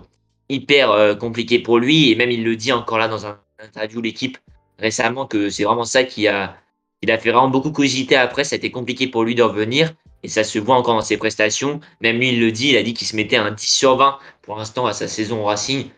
hyper 0.49 0.91
euh, 0.91 1.15
compliqué 1.15 1.59
pour 1.59 1.79
lui. 1.79 2.11
Et 2.11 2.17
même 2.17 2.31
il 2.31 2.45
le 2.45 2.57
dit 2.57 2.73
encore 2.73 2.99
là 2.99 3.09
dans 3.09 3.27
un 3.27 3.39
interview 3.61 4.01
l'équipe 4.01 4.39
récemment 4.79 5.27
que 5.27 5.49
c'est 5.49 5.65
vraiment 5.65 5.85
ça 5.85 6.05
qui 6.05 6.29
a, 6.29 6.57
il 7.03 7.11
a 7.11 7.19
fait 7.19 7.31
vraiment 7.31 7.49
beaucoup 7.49 7.71
cogiter 7.71 8.17
après. 8.17 8.45
Ça 8.45 8.55
a 8.55 8.59
été 8.59 8.71
compliqué 8.71 9.07
pour 9.09 9.25
lui 9.25 9.35
de 9.35 9.43
revenir. 9.43 9.95
Et 10.23 10.29
ça 10.29 10.45
se 10.45 10.59
voit 10.59 10.77
encore 10.77 10.95
dans 10.95 11.03
ses 11.03 11.17
prestations. 11.17 11.81
Même 12.01 12.19
lui, 12.19 12.31
il 12.31 12.41
le 12.41 12.51
dit, 12.51 12.71
il 12.71 12.77
a 12.77 12.83
dit 12.83 12.95
qu'il 12.95 13.07
se 13.07 13.15
mettait 13.15 13.37
un 13.37 13.51
10 13.51 13.65
sur 13.65 13.97
20 13.97 14.19
pour 14.43 14.57
l'instant 14.57 14.87
à 14.87 14.93
sa 14.93 15.07
saison 15.09 15.43
au 15.43 15.45
Racing. 15.45 15.91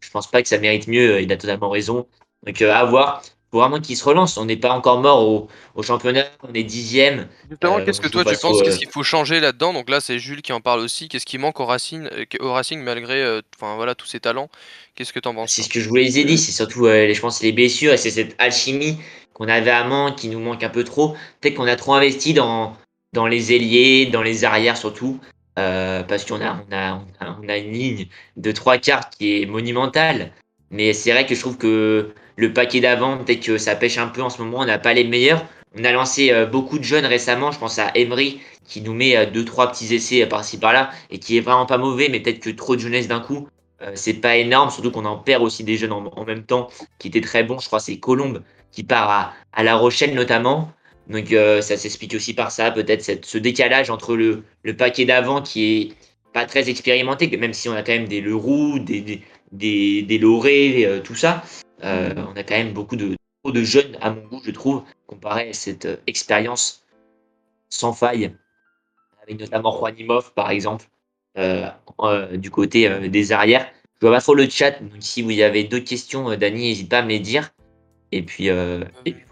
Je 0.00 0.10
pense 0.10 0.30
pas 0.30 0.42
que 0.42 0.48
ça 0.48 0.58
mérite 0.58 0.86
mieux. 0.86 1.20
Il 1.20 1.32
a 1.32 1.36
totalement 1.36 1.70
raison. 1.70 2.06
Donc 2.44 2.60
à 2.62 2.84
voir 2.84 3.22
vraiment 3.58 3.80
qu'il 3.80 3.96
se 3.96 4.04
relance. 4.04 4.36
On 4.36 4.44
n'est 4.44 4.56
pas 4.56 4.72
encore 4.72 5.00
mort 5.00 5.48
au, 5.74 5.82
championnat, 5.82 6.24
on 6.48 6.52
est 6.54 6.62
dixième. 6.62 7.28
Euh, 7.64 7.84
qu'est-ce 7.84 8.00
que 8.00 8.08
toi 8.08 8.24
tu 8.24 8.36
penses 8.36 8.62
Qu'est-ce 8.62 8.78
qu'il 8.78 8.90
faut 8.90 9.02
changer 9.02 9.40
là-dedans? 9.40 9.72
Donc 9.72 9.90
là, 9.90 10.00
c'est 10.00 10.18
Jules 10.18 10.42
qui 10.42 10.52
en 10.52 10.60
parle 10.60 10.80
aussi. 10.80 11.08
Qu'est-ce 11.08 11.26
qui 11.26 11.38
manque 11.38 11.60
au 11.60 11.66
Racing, 11.66 12.08
euh, 12.12 12.24
au 12.40 12.52
Racing 12.52 12.80
malgré 12.80 13.22
euh, 13.22 13.40
enfin, 13.56 13.76
voilà, 13.76 13.94
tous 13.94 14.06
ses 14.06 14.20
talents? 14.20 14.48
Qu'est-ce 14.94 15.12
que 15.12 15.20
tu 15.20 15.28
en 15.28 15.34
penses 15.34 15.52
C'est 15.52 15.62
ce 15.62 15.68
que 15.68 15.80
je 15.80 15.88
voulais 15.88 16.04
les 16.04 16.24
dire. 16.24 16.38
C'est 16.38 16.52
surtout, 16.52 16.86
je 16.86 17.20
pense, 17.20 17.42
les 17.42 17.52
blessures 17.52 17.92
et 17.92 17.96
c'est 17.96 18.10
cette 18.10 18.34
alchimie 18.38 18.98
qu'on 19.32 19.48
avait 19.48 19.70
à 19.70 19.84
main 19.84 20.12
qui 20.16 20.28
nous 20.28 20.40
manque 20.40 20.62
un 20.62 20.68
peu 20.68 20.84
trop. 20.84 21.16
Peut-être 21.40 21.54
qu'on 21.54 21.66
a 21.66 21.76
trop 21.76 21.94
investi 21.94 22.34
dans, 22.34 22.76
dans 23.12 23.26
les 23.26 23.52
ailiers, 23.52 24.06
dans 24.06 24.22
les 24.22 24.44
arrières 24.44 24.76
surtout. 24.76 25.20
parce 25.56 26.24
qu'on 26.24 26.40
a, 26.40 26.64
on 26.68 26.74
a, 26.74 27.02
on 27.42 27.48
a, 27.48 27.56
une 27.56 27.72
ligne 27.72 28.06
de 28.36 28.52
trois 28.52 28.78
cartes 28.78 29.14
qui 29.16 29.42
est 29.42 29.46
monumentale. 29.46 30.32
Mais 30.70 30.92
c'est 30.92 31.12
vrai 31.12 31.26
que 31.26 31.34
je 31.34 31.40
trouve 31.40 31.56
que 31.56 32.14
le 32.36 32.52
paquet 32.52 32.80
d'avant, 32.80 33.18
peut-être 33.18 33.40
que 33.44 33.58
ça 33.58 33.76
pêche 33.76 33.98
un 33.98 34.08
peu 34.08 34.22
en 34.22 34.30
ce 34.30 34.42
moment, 34.42 34.58
on 34.60 34.64
n'a 34.64 34.78
pas 34.78 34.92
les 34.92 35.04
meilleurs. 35.04 35.44
on 35.78 35.84
a 35.84 35.92
lancé 35.92 36.32
beaucoup 36.50 36.78
de 36.78 36.84
jeunes 36.84 37.06
récemment. 37.06 37.50
Je 37.52 37.58
pense 37.58 37.78
à 37.78 37.90
Emery 37.94 38.40
qui 38.64 38.80
nous 38.80 38.94
met 38.94 39.26
deux 39.26 39.44
trois 39.44 39.70
petits 39.70 39.94
essais 39.94 40.26
par-ci 40.26 40.58
par-là 40.58 40.90
et 41.10 41.18
qui 41.18 41.36
est 41.36 41.40
vraiment 41.40 41.66
pas 41.66 41.78
mauvais, 41.78 42.08
mais 42.08 42.20
peut-être 42.20 42.40
que 42.40 42.50
trop 42.50 42.76
de 42.76 42.80
jeunesse 42.80 43.08
d'un 43.08 43.20
coup. 43.20 43.48
c'est 43.94 44.14
pas 44.14 44.36
énorme, 44.36 44.70
surtout 44.70 44.90
qu'on 44.90 45.04
en 45.04 45.16
perd 45.16 45.42
aussi 45.42 45.64
des 45.64 45.76
jeunes 45.76 45.92
en, 45.92 46.24
même 46.24 46.44
temps 46.44 46.68
qui 46.98 47.08
étaient 47.08 47.20
très 47.20 47.44
bons. 47.44 47.58
Je 47.58 47.66
crois 47.66 47.80
c'est 47.80 47.98
Colombe 47.98 48.42
qui 48.72 48.82
part 48.84 49.34
à, 49.52 49.62
La 49.62 49.76
Rochelle 49.76 50.14
notamment. 50.14 50.72
Donc 51.08 51.28
ça 51.60 51.76
s'explique 51.76 52.14
aussi 52.14 52.34
par 52.34 52.50
ça, 52.50 52.70
peut-être 52.70 53.24
ce 53.24 53.38
décalage 53.38 53.90
entre 53.90 54.16
le, 54.16 54.44
paquet 54.76 55.04
d'avant 55.04 55.42
qui 55.42 55.64
est 55.64 55.92
pas 56.34 56.44
très 56.44 56.68
expérimenté, 56.68 57.34
même 57.36 57.54
si 57.54 57.68
on 57.68 57.72
a 57.72 57.82
quand 57.82 57.92
même 57.92 58.08
des 58.08 58.20
Leroux, 58.20 58.80
des, 58.80 59.22
des, 59.52 60.02
des, 60.02 60.18
Loré, 60.18 60.84
euh, 60.84 61.00
tout 61.00 61.14
ça. 61.14 61.42
Euh, 61.84 62.14
on 62.16 62.36
a 62.36 62.42
quand 62.42 62.56
même 62.56 62.72
beaucoup 62.72 62.96
de, 62.96 63.16
de 63.44 63.62
jeunes, 63.62 63.96
à 64.00 64.10
mon 64.10 64.22
goût, 64.22 64.40
je 64.44 64.50
trouve, 64.50 64.82
comparé 65.06 65.50
à 65.50 65.52
cette 65.52 65.84
euh, 65.84 65.96
expérience 66.06 66.84
sans 67.68 67.92
faille, 67.92 68.34
avec 69.22 69.38
notamment 69.38 69.76
Juanimov, 69.76 70.32
par 70.34 70.50
exemple, 70.50 70.86
du 72.34 72.50
côté 72.50 73.08
des 73.08 73.32
arrières. 73.32 73.66
Je 74.00 74.06
vois 74.06 74.16
pas 74.16 74.22
trop 74.22 74.34
le 74.34 74.48
chat, 74.48 74.80
donc 74.80 74.92
si 75.00 75.22
vous 75.22 75.32
y 75.32 75.42
avez 75.42 75.64
d'autres 75.64 75.84
questions, 75.84 76.36
Dani, 76.36 76.68
n'hésite 76.68 76.88
pas 76.88 76.98
à 76.98 77.02
me 77.02 77.08
les 77.08 77.18
dire. 77.18 77.50
Et 78.12 78.22
puis, 78.22 78.48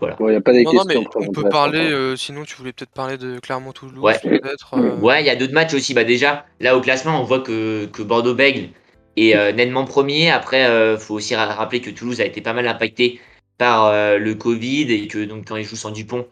voilà. 0.01 0.17
Il 0.19 0.35
a 0.35 0.41
pas 0.41 0.53
des 0.53 0.65
questions. 0.65 1.05
on 1.15 1.31
peut 1.31 1.49
parler, 1.49 2.15
sinon 2.17 2.43
tu 2.45 2.57
voulais 2.57 2.73
peut-être 2.73 2.91
parler 2.91 3.17
de 3.17 3.39
Clermont-Toulouse. 3.39 4.03
Ouais, 4.03 5.23
il 5.23 5.27
y 5.27 5.31
a 5.31 5.37
d'autres 5.37 5.53
matchs 5.53 5.75
aussi. 5.75 5.95
Bah, 5.95 6.03
déjà, 6.03 6.47
là 6.59 6.77
au 6.77 6.81
classement, 6.81 7.21
on 7.21 7.25
voit 7.25 7.41
que, 7.41 7.87
que 7.87 8.03
Bordeaux-Bègle 8.03 8.71
et 9.17 9.37
euh, 9.37 9.53
nettement 9.53 9.85
premier. 9.85 10.31
Après, 10.31 10.67
euh, 10.67 10.99
faut 10.99 11.15
aussi 11.15 11.35
rappeler 11.35 11.81
que 11.81 11.91
Toulouse 11.91 12.21
a 12.21 12.25
été 12.25 12.41
pas 12.41 12.53
mal 12.53 12.67
impacté 12.67 13.21
par 13.59 13.87
euh, 13.87 14.19
le 14.19 14.35
Covid 14.35 14.93
et 14.93 15.07
que 15.07 15.25
donc 15.25 15.47
quand 15.49 15.57
ils 15.57 15.65
jouent 15.65 15.77
sans 15.77 15.91
Dupont, 15.91 16.27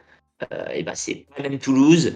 et 0.72 0.82
ben 0.82 0.94
c'est 0.94 1.26
pas 1.36 1.42
même 1.42 1.58
Toulouse. 1.58 2.14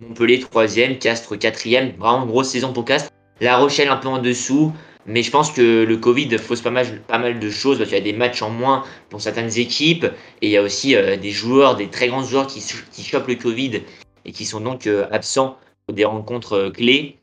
Montpellier 0.00 0.38
troisième, 0.38 0.98
Castres 0.98 1.38
quatrième. 1.38 1.92
Vraiment 1.98 2.26
grosse 2.26 2.50
saison 2.50 2.72
pour 2.72 2.84
Castres. 2.84 3.10
La 3.40 3.56
Rochelle 3.56 3.88
un 3.88 3.96
peu 3.96 4.08
en 4.08 4.18
dessous. 4.18 4.72
Mais 5.06 5.22
je 5.22 5.30
pense 5.30 5.50
que 5.50 5.84
le 5.84 5.96
Covid 5.96 6.36
fausse 6.36 6.60
pas 6.60 6.70
mal, 6.70 7.00
pas 7.08 7.16
mal 7.16 7.40
de 7.40 7.50
choses 7.50 7.78
parce 7.78 7.88
qu'il 7.88 7.98
y 7.98 8.00
a 8.02 8.04
des 8.04 8.12
matchs 8.12 8.42
en 8.42 8.50
moins 8.50 8.84
pour 9.08 9.22
certaines 9.22 9.58
équipes 9.58 10.04
et 10.42 10.48
il 10.48 10.50
y 10.50 10.58
a 10.58 10.62
aussi 10.62 10.94
des 10.94 11.30
joueurs, 11.30 11.76
des 11.76 11.88
très 11.88 12.08
grands 12.08 12.22
joueurs 12.22 12.46
qui, 12.46 12.62
qui 12.92 13.02
chopent 13.02 13.28
le 13.28 13.36
Covid 13.36 13.80
et 14.26 14.32
qui 14.32 14.44
sont 14.44 14.60
donc 14.60 14.86
absents 15.10 15.56
des 15.90 16.04
rencontres 16.04 16.68
clés. 16.68 17.17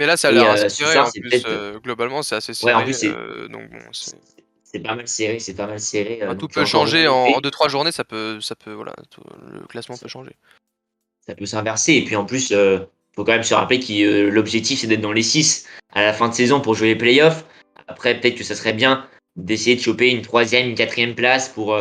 Mais 0.00 0.06
là, 0.06 0.16
ça 0.16 0.28
a 0.28 0.32
l'air 0.32 0.50
assez 0.50 0.70
serré. 0.70 0.98
En 0.98 1.10
plus, 1.10 1.42
euh, 1.46 1.78
globalement, 1.78 2.22
c'est 2.22 2.34
assez 2.34 2.54
serré. 2.54 2.90
Euh, 3.04 3.48
c'est 4.64 4.78
pas 4.80 4.94
mal 4.94 5.06
serré, 5.06 5.38
c'est 5.40 5.52
pas 5.52 5.66
mal 5.66 5.78
serré. 5.78 6.20
tout 6.38 6.48
peut 6.48 6.64
changer 6.64 7.06
en 7.06 7.38
2-3 7.40 7.68
journées, 7.68 7.92
ça 7.92 8.02
peut, 8.02 8.40
ça 8.40 8.54
peut, 8.56 8.72
voilà, 8.72 8.94
le 9.52 9.60
classement 9.66 9.98
peut 9.98 10.08
changer. 10.08 10.32
Ça 11.26 11.34
peut 11.34 11.44
s'inverser. 11.44 11.96
Et 11.96 12.04
puis 12.04 12.16
en 12.16 12.24
plus, 12.24 12.48
il 12.48 12.56
euh, 12.56 12.78
faut 13.14 13.24
quand 13.24 13.32
même 13.32 13.42
se 13.42 13.52
rappeler 13.52 13.78
que 13.78 14.28
l'objectif 14.30 14.80
c'est 14.80 14.86
d'être 14.86 15.02
dans 15.02 15.12
les 15.12 15.22
6 15.22 15.66
à 15.92 16.02
la 16.02 16.14
fin 16.14 16.30
de 16.30 16.34
saison 16.34 16.62
pour 16.62 16.74
jouer 16.74 16.88
les 16.88 16.96
playoffs. 16.96 17.44
Après, 17.86 18.18
peut-être 18.18 18.36
que 18.36 18.44
ça 18.44 18.54
serait 18.54 18.72
bien 18.72 19.06
d'essayer 19.36 19.76
de 19.76 19.82
choper 19.82 20.08
une 20.08 20.22
troisième, 20.22 20.70
une 20.70 20.76
quatrième 20.76 21.14
place 21.14 21.50
pour, 21.50 21.76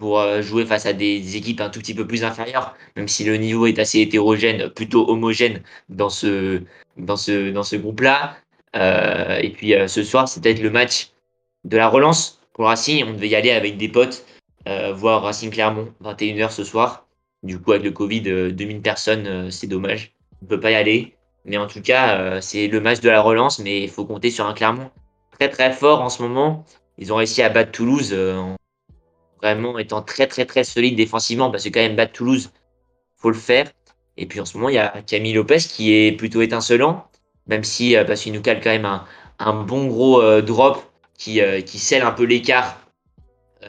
pour 0.00 0.24
jouer 0.40 0.64
face 0.64 0.86
à 0.86 0.94
des, 0.94 1.36
équipes 1.36 1.60
un 1.60 1.68
tout 1.68 1.78
petit 1.78 1.92
peu 1.92 2.06
plus 2.06 2.24
inférieures, 2.24 2.74
même 2.96 3.06
si 3.06 3.22
le 3.22 3.36
niveau 3.36 3.66
est 3.66 3.78
assez 3.78 4.00
hétérogène, 4.00 4.70
plutôt 4.70 5.06
homogène 5.10 5.62
dans 5.90 6.08
ce, 6.08 6.62
dans 6.96 7.16
ce, 7.16 7.50
dans 7.50 7.62
ce 7.62 7.76
groupe-là. 7.76 8.36
Euh, 8.76 9.38
et 9.42 9.50
puis 9.50 9.74
euh, 9.74 9.88
ce 9.88 10.02
soir, 10.02 10.26
c'est 10.26 10.42
peut-être 10.42 10.62
le 10.62 10.70
match 10.70 11.10
de 11.64 11.76
la 11.76 11.88
relance 11.88 12.40
pour 12.54 12.64
Racing. 12.64 13.04
On 13.06 13.12
devait 13.12 13.28
y 13.28 13.36
aller 13.36 13.50
avec 13.50 13.76
des 13.76 13.88
potes, 13.88 14.24
euh, 14.66 14.94
voir 14.94 15.22
Racing 15.22 15.50
Clermont, 15.50 15.92
21h 16.02 16.50
ce 16.50 16.64
soir. 16.64 17.06
Du 17.42 17.58
coup, 17.58 17.72
avec 17.72 17.84
le 17.84 17.90
Covid, 17.90 18.22
2000 18.52 18.80
personnes, 18.80 19.50
c'est 19.50 19.66
dommage. 19.66 20.12
On 20.40 20.46
ne 20.46 20.48
peut 20.48 20.60
pas 20.60 20.70
y 20.70 20.74
aller. 20.74 21.14
Mais 21.44 21.56
en 21.56 21.66
tout 21.66 21.80
cas, 21.80 22.40
c'est 22.42 22.68
le 22.68 22.80
match 22.80 23.00
de 23.00 23.08
la 23.08 23.22
relance, 23.22 23.58
mais 23.60 23.82
il 23.82 23.88
faut 23.88 24.04
compter 24.04 24.30
sur 24.30 24.46
un 24.46 24.52
Clermont 24.52 24.90
très 25.38 25.48
très 25.48 25.72
fort 25.72 26.02
en 26.02 26.10
ce 26.10 26.22
moment. 26.22 26.66
Ils 26.98 27.14
ont 27.14 27.16
réussi 27.16 27.40
à 27.40 27.48
battre 27.48 27.72
Toulouse 27.72 28.12
en 28.12 28.56
vraiment 29.42 29.78
étant 29.78 30.02
très 30.02 30.26
très 30.26 30.44
très 30.44 30.64
solide 30.64 30.96
défensivement, 30.96 31.50
parce 31.50 31.64
que 31.64 31.68
quand 31.68 31.80
même 31.80 31.96
battre 31.96 32.12
Toulouse, 32.12 32.50
faut 33.16 33.30
le 33.30 33.36
faire. 33.36 33.70
Et 34.16 34.26
puis 34.26 34.40
en 34.40 34.44
ce 34.44 34.56
moment, 34.56 34.68
il 34.68 34.74
y 34.74 34.78
a 34.78 35.02
Camille 35.06 35.32
Lopez 35.32 35.58
qui 35.58 35.94
est 35.94 36.12
plutôt 36.12 36.42
étincelant, 36.42 37.08
même 37.46 37.64
si 37.64 37.96
euh, 37.96 38.04
parce 38.04 38.22
qu'il 38.22 38.32
nous 38.32 38.42
cale 38.42 38.60
quand 38.60 38.70
même 38.70 39.00
un, 39.38 39.62
bon 39.64 39.86
gros 39.86 40.20
euh, 40.22 40.42
drop 40.42 40.82
qui, 41.18 41.40
euh, 41.40 41.60
qui 41.60 41.78
scelle 41.78 42.02
un 42.02 42.12
peu 42.12 42.24
l'écart 42.24 42.78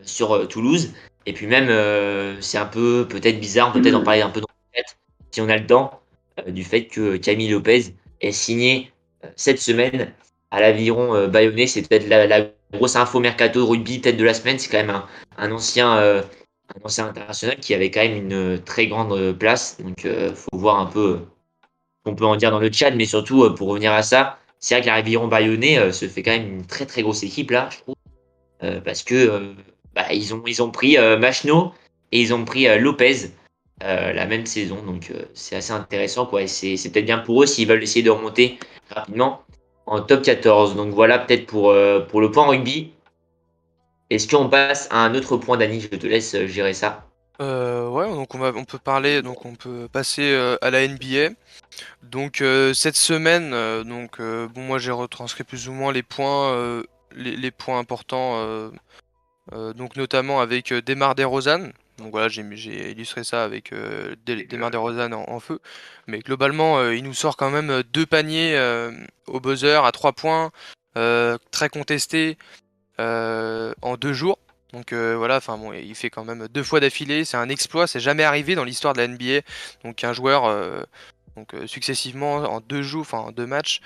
sur 0.04 0.48
Toulouse. 0.48 0.94
Et 1.26 1.34
puis 1.34 1.48
même, 1.48 1.70
c'est 2.42 2.58
un 2.58 2.66
peu 2.66 3.08
peut-être 3.08 3.40
bizarre, 3.40 3.74
peut-être 3.74 3.94
en 3.94 4.04
parler 4.04 4.22
un 4.22 4.30
peu 4.30 4.42
dans 4.42 4.48
le 4.74 4.82
si 5.32 5.40
on 5.40 5.50
a 5.50 5.58
le 5.58 5.68
temps, 5.68 6.02
du 6.48 6.64
fait 6.64 6.88
que 6.88 7.18
Camille 7.18 7.50
Lopez 7.50 7.94
ait 8.22 8.32
signé 8.32 8.92
cette 9.36 9.60
semaine 9.60 10.14
à 10.50 10.62
l'aviron 10.62 11.28
bayonnais. 11.28 11.68
C'est 11.68 11.88
peut-être 11.88 12.08
la, 12.08 12.52
grosse 12.74 12.96
info 12.96 13.20
mercato 13.20 13.66
rugby, 13.66 14.02
tête 14.02 14.18
de 14.18 14.24
la 14.24 14.34
semaine. 14.34 14.60
C'est 14.60 14.70
quand 14.70 14.78
même 14.78 14.90
un, 14.90 15.06
un 15.38 15.52
ancien 15.52 16.24
international 16.76 17.58
qui 17.60 17.74
avait 17.74 17.92
quand 17.92 18.02
même 18.02 18.18
une 18.18 18.62
très 18.64 18.88
grande 18.88 19.34
place. 19.34 19.78
Donc, 19.82 20.04
il 20.04 20.10
euh, 20.10 20.36
faut 20.36 20.58
voir 20.58 20.80
un 20.80 20.86
peu 20.86 21.20
ce 21.20 22.10
qu'on 22.10 22.16
peut 22.16 22.26
en 22.26 22.36
dire 22.36 22.52
dans 22.52 22.60
le 22.60 22.72
chat. 22.72 22.92
Mais 22.92 23.06
surtout, 23.06 23.44
euh, 23.44 23.54
pour 23.54 23.70
revenir 23.70 23.92
à 23.92 24.04
ça, 24.04 24.40
c'est 24.60 24.76
vrai 24.76 24.82
que 24.82 24.88
la 24.88 24.96
Riviron 24.96 25.28
Bayonnais 25.28 25.80
euh, 25.80 25.92
se 25.92 26.08
fait 26.08 26.24
quand 26.24 26.32
même 26.32 26.48
une 26.48 26.66
très 26.66 26.86
très 26.86 27.02
grosse 27.02 27.24
équipe 27.24 27.52
là, 27.52 27.70
je 27.72 27.78
trouve. 27.80 27.96
parce 28.86 29.04
que 29.04 29.56
bah, 29.96 30.14
ils, 30.14 30.34
ont, 30.34 30.44
ils 30.46 30.62
ont 30.62 30.70
pris 30.70 30.98
Machno 31.20 31.74
et 32.12 32.22
ils 32.22 32.34
ont 32.34 32.46
pris 32.46 32.68
Lopez 32.80 33.32
la 33.80 34.26
même 34.28 34.46
saison. 34.46 34.84
Donc, 34.84 35.12
c'est 35.34 35.56
assez 35.56 35.72
intéressant. 35.72 36.28
Quoi. 36.28 36.46
c'est, 36.48 36.76
peut-être 36.92 37.06
bien 37.06 37.18
pour 37.18 37.42
eux 37.42 37.48
s'ils 37.48 37.68
veulent 37.68 37.82
essayer 37.82 38.04
de 38.04 38.12
remonter 38.12 38.60
rapidement 38.92 39.42
en 39.86 40.02
top 40.02 40.22
14. 40.22 40.76
Donc, 40.76 40.94
voilà 40.94 41.20
peut-être 41.20 41.46
pour, 41.46 41.74
pour 42.10 42.22
le 42.22 42.32
point 42.32 42.48
rugby. 42.48 42.92
Est-ce 44.12 44.28
qu'on 44.28 44.50
passe 44.50 44.90
à 44.92 45.06
un 45.06 45.16
autre 45.16 45.38
point, 45.38 45.56
Dani? 45.56 45.80
Je 45.80 45.88
te 45.88 46.06
laisse 46.06 46.36
euh, 46.36 46.46
gérer 46.46 46.74
ça. 46.74 47.08
Euh, 47.40 47.88
ouais, 47.88 48.10
donc 48.10 48.36
on, 48.36 48.42
on, 48.42 48.66
peut 48.66 48.78
parler, 48.78 49.22
donc 49.22 49.46
on 49.46 49.56
peut 49.56 49.88
passer 49.90 50.34
euh, 50.34 50.58
à 50.62 50.70
la 50.70 50.86
NBA. 50.86 51.34
Donc 52.04 52.44
cette 52.74 52.98
semaine, 52.98 53.52
donc 53.84 54.20
bon, 54.20 54.62
moi 54.62 54.78
j'ai 54.78 54.92
retranscrit 54.92 55.46
plus 55.46 55.70
ou 55.70 55.72
moins 55.72 55.94
les 55.94 56.04
points, 56.04 56.78
importants, 57.80 58.72
donc 59.52 59.96
notamment 59.96 60.42
avec 60.42 60.74
Demar 60.74 61.16
Derozan. 61.16 61.70
Donc 62.02 62.12
voilà, 62.12 62.28
j'ai 62.28 62.92
illustré 62.92 63.24
ça 63.24 63.44
avec 63.44 63.74
Demar 64.26 64.72
Derozan 64.72 65.12
en, 65.14 65.30
en, 65.30 65.40
feu. 65.40 65.60
Mais 66.08 66.20
globalement, 66.20 66.90
il 66.90 67.04
nous 67.04 67.14
sort 67.14 67.38
quand 67.38 67.52
même 67.52 67.84
deux 67.94 68.06
paniers 68.06 68.60
au 69.28 69.40
buzzer 69.40 69.86
à 69.86 69.92
trois 69.92 70.14
points, 70.14 70.52
très 70.96 71.70
contestés. 71.70 72.38
Euh, 73.02 73.74
en 73.82 73.98
deux 73.98 74.14
jours. 74.14 74.38
Donc 74.74 74.94
euh, 74.94 75.16
voilà, 75.18 75.38
enfin 75.38 75.58
bon, 75.58 75.74
il 75.74 75.96
fait 75.96 76.10
quand 76.12 76.24
même 76.24 76.48
deux 76.48 76.64
fois 76.64 76.80
d'affilée, 76.80 77.26
c'est 77.26 77.38
un 77.38 77.50
exploit, 77.50 77.88
c'est 77.88 78.00
jamais 78.00 78.24
arrivé 78.24 78.54
dans 78.54 78.64
l'histoire 78.64 78.94
de 78.94 79.00
la 79.00 79.08
NBA. 79.08 79.42
Donc 79.84 80.04
un 80.04 80.14
joueur 80.14 80.46
euh, 80.46 80.84
donc 81.36 81.56
successivement 81.66 82.36
en 82.36 82.62
deux 82.62 82.84
jours, 82.84 83.02
enfin 83.02 83.20
en 83.20 83.32
deux 83.32 83.48
matchs, 83.48 83.82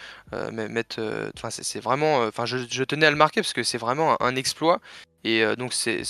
mettre, 0.52 1.00
enfin 1.36 1.50
c'est 1.50 1.80
vraiment, 1.80 2.24
enfin 2.24 2.46
je, 2.46 2.84
tenais 2.84 3.06
à 3.06 3.12
le 3.12 3.16
marquer 3.16 3.42
parce 3.42 3.54
que 3.54 3.64
c'est 3.64 3.78
vraiment 3.78 4.22
un, 4.22 4.36
exploit 4.36 4.82
et 5.26 5.56
donc 5.56 5.74
c'est 5.74 6.04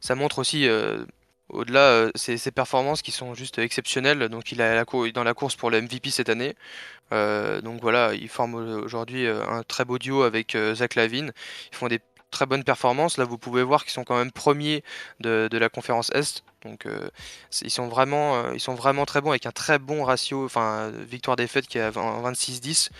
ça 0.00 0.14
montre 0.14 0.38
aussi 0.38 0.68
au-delà 1.50 2.08
ses, 2.14 2.50
performances 2.50 3.02
qui 3.02 3.12
sont 3.12 3.34
juste 3.34 3.58
exceptionnelles. 3.58 4.28
Donc 4.28 4.52
il 4.52 4.60
est 4.60 5.12
dans 5.12 5.24
la 5.24 5.34
course 5.34 5.56
pour 5.56 5.70
le 5.70 5.80
MVP 5.80 6.10
cette 6.10 6.28
année. 6.28 6.54
donc 7.10 7.80
voilà, 7.82 8.14
il 8.14 8.28
forme 8.28 8.54
aujourd'hui 8.54 9.26
un 9.28 9.62
très 9.62 9.84
beau 9.84 9.98
duo 9.98 10.22
avec 10.22 10.56
Zach 10.74 10.94
Lavine. 10.94 11.32
Ils 11.72 11.76
font 11.76 11.88
des 11.88 12.00
très 12.30 12.46
bonnes 12.46 12.64
performances. 12.64 13.18
Là, 13.18 13.24
vous 13.24 13.38
pouvez 13.38 13.62
voir 13.62 13.84
qu'ils 13.84 13.92
sont 13.92 14.04
quand 14.04 14.16
même 14.16 14.32
premiers 14.32 14.82
de, 15.20 15.48
la 15.52 15.68
conférence 15.68 16.10
Est. 16.14 16.44
Donc 16.62 16.86
ils 17.62 17.70
sont 17.70 17.88
vraiment 17.88 18.52
ils 18.52 18.60
sont 18.60 18.74
vraiment 18.74 19.04
très 19.04 19.20
bons 19.20 19.30
avec 19.30 19.46
un 19.46 19.52
très 19.52 19.78
bon 19.78 20.04
ratio, 20.04 20.44
enfin 20.44 20.90
victoire-défaite 20.90 21.66
qui 21.66 21.78
est 21.78 21.82
à 21.82 21.90
26-10. 21.90 22.90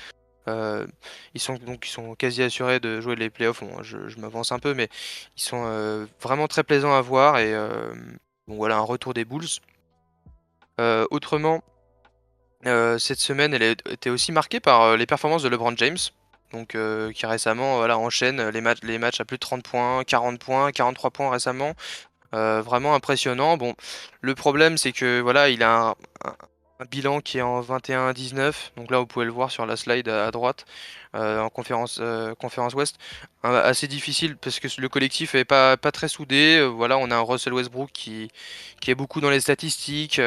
Ils 0.46 1.40
sont 1.40 1.54
donc 1.54 1.86
ils 1.86 1.90
sont 1.90 2.14
quasi 2.14 2.42
assurés 2.42 2.80
de 2.80 3.00
jouer 3.00 3.16
les 3.16 3.30
playoffs. 3.30 3.62
je, 3.82 4.20
m'avance 4.20 4.52
un 4.52 4.58
peu, 4.58 4.74
mais 4.74 4.88
ils 5.36 5.42
sont 5.42 6.06
vraiment 6.20 6.48
très 6.48 6.64
plaisants 6.64 6.94
à 6.94 7.00
voir 7.00 7.38
et 7.38 7.54
donc 8.48 8.58
voilà, 8.58 8.76
un 8.76 8.80
retour 8.80 9.14
des 9.14 9.24
Bulls. 9.24 9.46
Euh, 10.80 11.06
autrement, 11.10 11.62
euh, 12.66 12.98
cette 12.98 13.20
semaine, 13.20 13.54
elle 13.54 13.62
a 13.62 13.70
été 13.90 14.10
aussi 14.10 14.32
marquée 14.32 14.60
par 14.60 14.82
euh, 14.82 14.96
les 14.96 15.06
performances 15.06 15.42
de 15.42 15.48
LeBron 15.48 15.76
James. 15.76 15.98
Donc, 16.52 16.76
qui 17.14 17.26
récemment 17.26 17.78
voilà, 17.78 17.98
enchaîne 17.98 18.48
les, 18.50 18.60
matchs, 18.60 18.78
les 18.84 18.98
matchs 18.98 19.20
à 19.20 19.24
plus 19.24 19.38
de 19.38 19.40
30 19.40 19.64
points, 19.64 20.04
40 20.04 20.38
points, 20.38 20.70
43 20.70 21.10
points 21.10 21.30
récemment. 21.30 21.74
vraiment 22.32 22.94
impressionnant. 22.94 23.56
Bon, 23.56 23.74
le 24.20 24.34
problème, 24.36 24.78
c'est 24.78 24.92
que 24.92 25.20
voilà, 25.20 25.48
il 25.48 25.64
a 25.64 25.88
un, 25.88 25.94
bilan 26.90 27.20
qui 27.20 27.38
est 27.38 27.42
en 27.42 27.60
21-19. 27.60 28.72
Donc 28.76 28.90
là, 28.90 28.98
vous 28.98 29.06
pouvez 29.06 29.24
le 29.24 29.32
voir 29.32 29.50
sur 29.50 29.66
la 29.66 29.76
slide 29.76 30.08
à, 30.08 30.30
droite, 30.30 30.64
en 31.14 31.48
conférence, 31.50 32.00
conférence 32.38 32.74
Ouest. 32.74 32.98
assez 33.42 33.86
difficile 33.88 34.36
parce 34.36 34.60
que 34.60 34.68
le 34.80 34.88
collectif 34.88 35.34
est 35.34 35.44
pas, 35.44 35.76
pas 35.76 35.92
très 35.92 36.08
soudé. 36.08 36.66
voilà, 36.66 36.98
on 36.98 37.10
a 37.10 37.16
un 37.16 37.20
Russell 37.20 37.52
Westbrook 37.54 37.90
qui, 37.92 38.30
qui 38.80 38.90
est 38.90 38.94
beaucoup 38.94 39.20
dans 39.20 39.30
les 39.30 39.40
statistiques. 39.40 40.20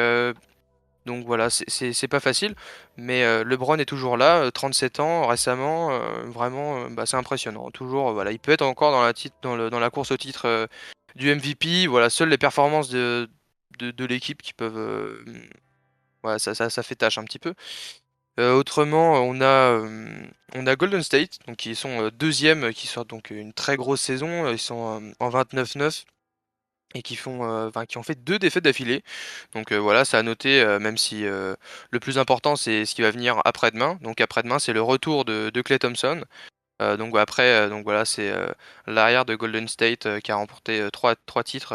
donc 1.06 1.26
voilà, 1.26 1.50
c'est 1.50 2.08
pas 2.08 2.20
facile. 2.20 2.54
Mais 2.96 3.22
LeBron 3.44 3.78
est 3.78 3.84
toujours 3.84 4.16
là, 4.16 4.50
37 4.50 5.00
ans 5.00 5.26
récemment. 5.26 5.90
vraiment, 6.26 6.90
bah, 6.90 7.06
c'est 7.06 7.16
impressionnant. 7.16 7.70
Toujours, 7.70 8.12
voilà, 8.12 8.32
il 8.32 8.38
peut 8.38 8.52
être 8.52 8.62
encore 8.62 8.92
dans 8.92 9.02
la, 9.02 9.12
titre, 9.12 9.36
dans, 9.42 9.56
le, 9.56 9.70
dans 9.70 9.80
la 9.80 9.90
course 9.90 10.10
au 10.10 10.16
titre 10.16 10.68
du 11.16 11.34
MVP. 11.34 11.86
Voilà, 11.86 12.10
seules 12.10 12.30
les 12.30 12.38
performances 12.38 12.88
de, 12.88 13.28
de, 13.78 14.04
l'équipe 14.04 14.42
qui 14.42 14.54
peuvent. 14.54 15.22
Ça, 16.38 16.54
ça, 16.54 16.82
fait 16.82 16.94
tâche 16.96 17.18
un 17.18 17.24
petit 17.24 17.38
peu. 17.38 17.54
autrement, 18.38 19.14
on 19.22 19.40
a, 19.40 19.80
on 20.54 20.66
a 20.66 20.76
Golden 20.76 21.02
State, 21.02 21.38
donc 21.46 21.56
qui 21.56 21.74
sont 21.74 22.10
deuxième, 22.10 22.72
qui 22.72 22.86
sortent 22.86 23.10
donc 23.10 23.30
une 23.30 23.52
très 23.52 23.76
grosse 23.76 24.00
saison. 24.00 24.50
Ils 24.50 24.58
sont 24.58 25.12
en 25.20 25.30
29-9 25.30 26.04
et 26.94 27.02
qui 27.02 27.16
font, 27.16 27.70
qui 27.88 27.98
ont 27.98 28.02
fait 28.02 28.14
deux 28.16 28.38
défaites 28.38 28.64
d'affilée. 28.64 29.02
Donc 29.54 29.72
voilà, 29.72 30.04
ça 30.04 30.18
a 30.18 30.22
noté, 30.22 30.64
même 30.80 30.96
si 30.98 31.22
le 31.22 32.00
plus 32.00 32.18
important 32.18 32.56
c'est 32.56 32.84
ce 32.86 32.94
qui 32.94 33.02
va 33.02 33.10
venir 33.10 33.40
après-demain. 33.44 33.98
Donc 34.02 34.20
après-demain, 34.20 34.58
c'est 34.58 34.72
le 34.72 34.82
retour 34.82 35.24
de, 35.24 35.50
de 35.50 35.62
Clay 35.62 35.78
Thompson. 35.78 36.24
Euh, 36.80 36.96
donc 36.96 37.16
après, 37.16 37.66
euh, 37.66 37.68
donc 37.68 37.84
voilà, 37.84 38.04
c'est 38.04 38.30
euh, 38.30 38.52
l'arrière 38.86 39.24
de 39.24 39.34
Golden 39.34 39.66
State 39.68 40.20
qui 40.20 40.30
a 40.30 40.36
remporté 40.36 40.88
trois, 40.92 41.16
trois 41.16 41.42
titres 41.42 41.74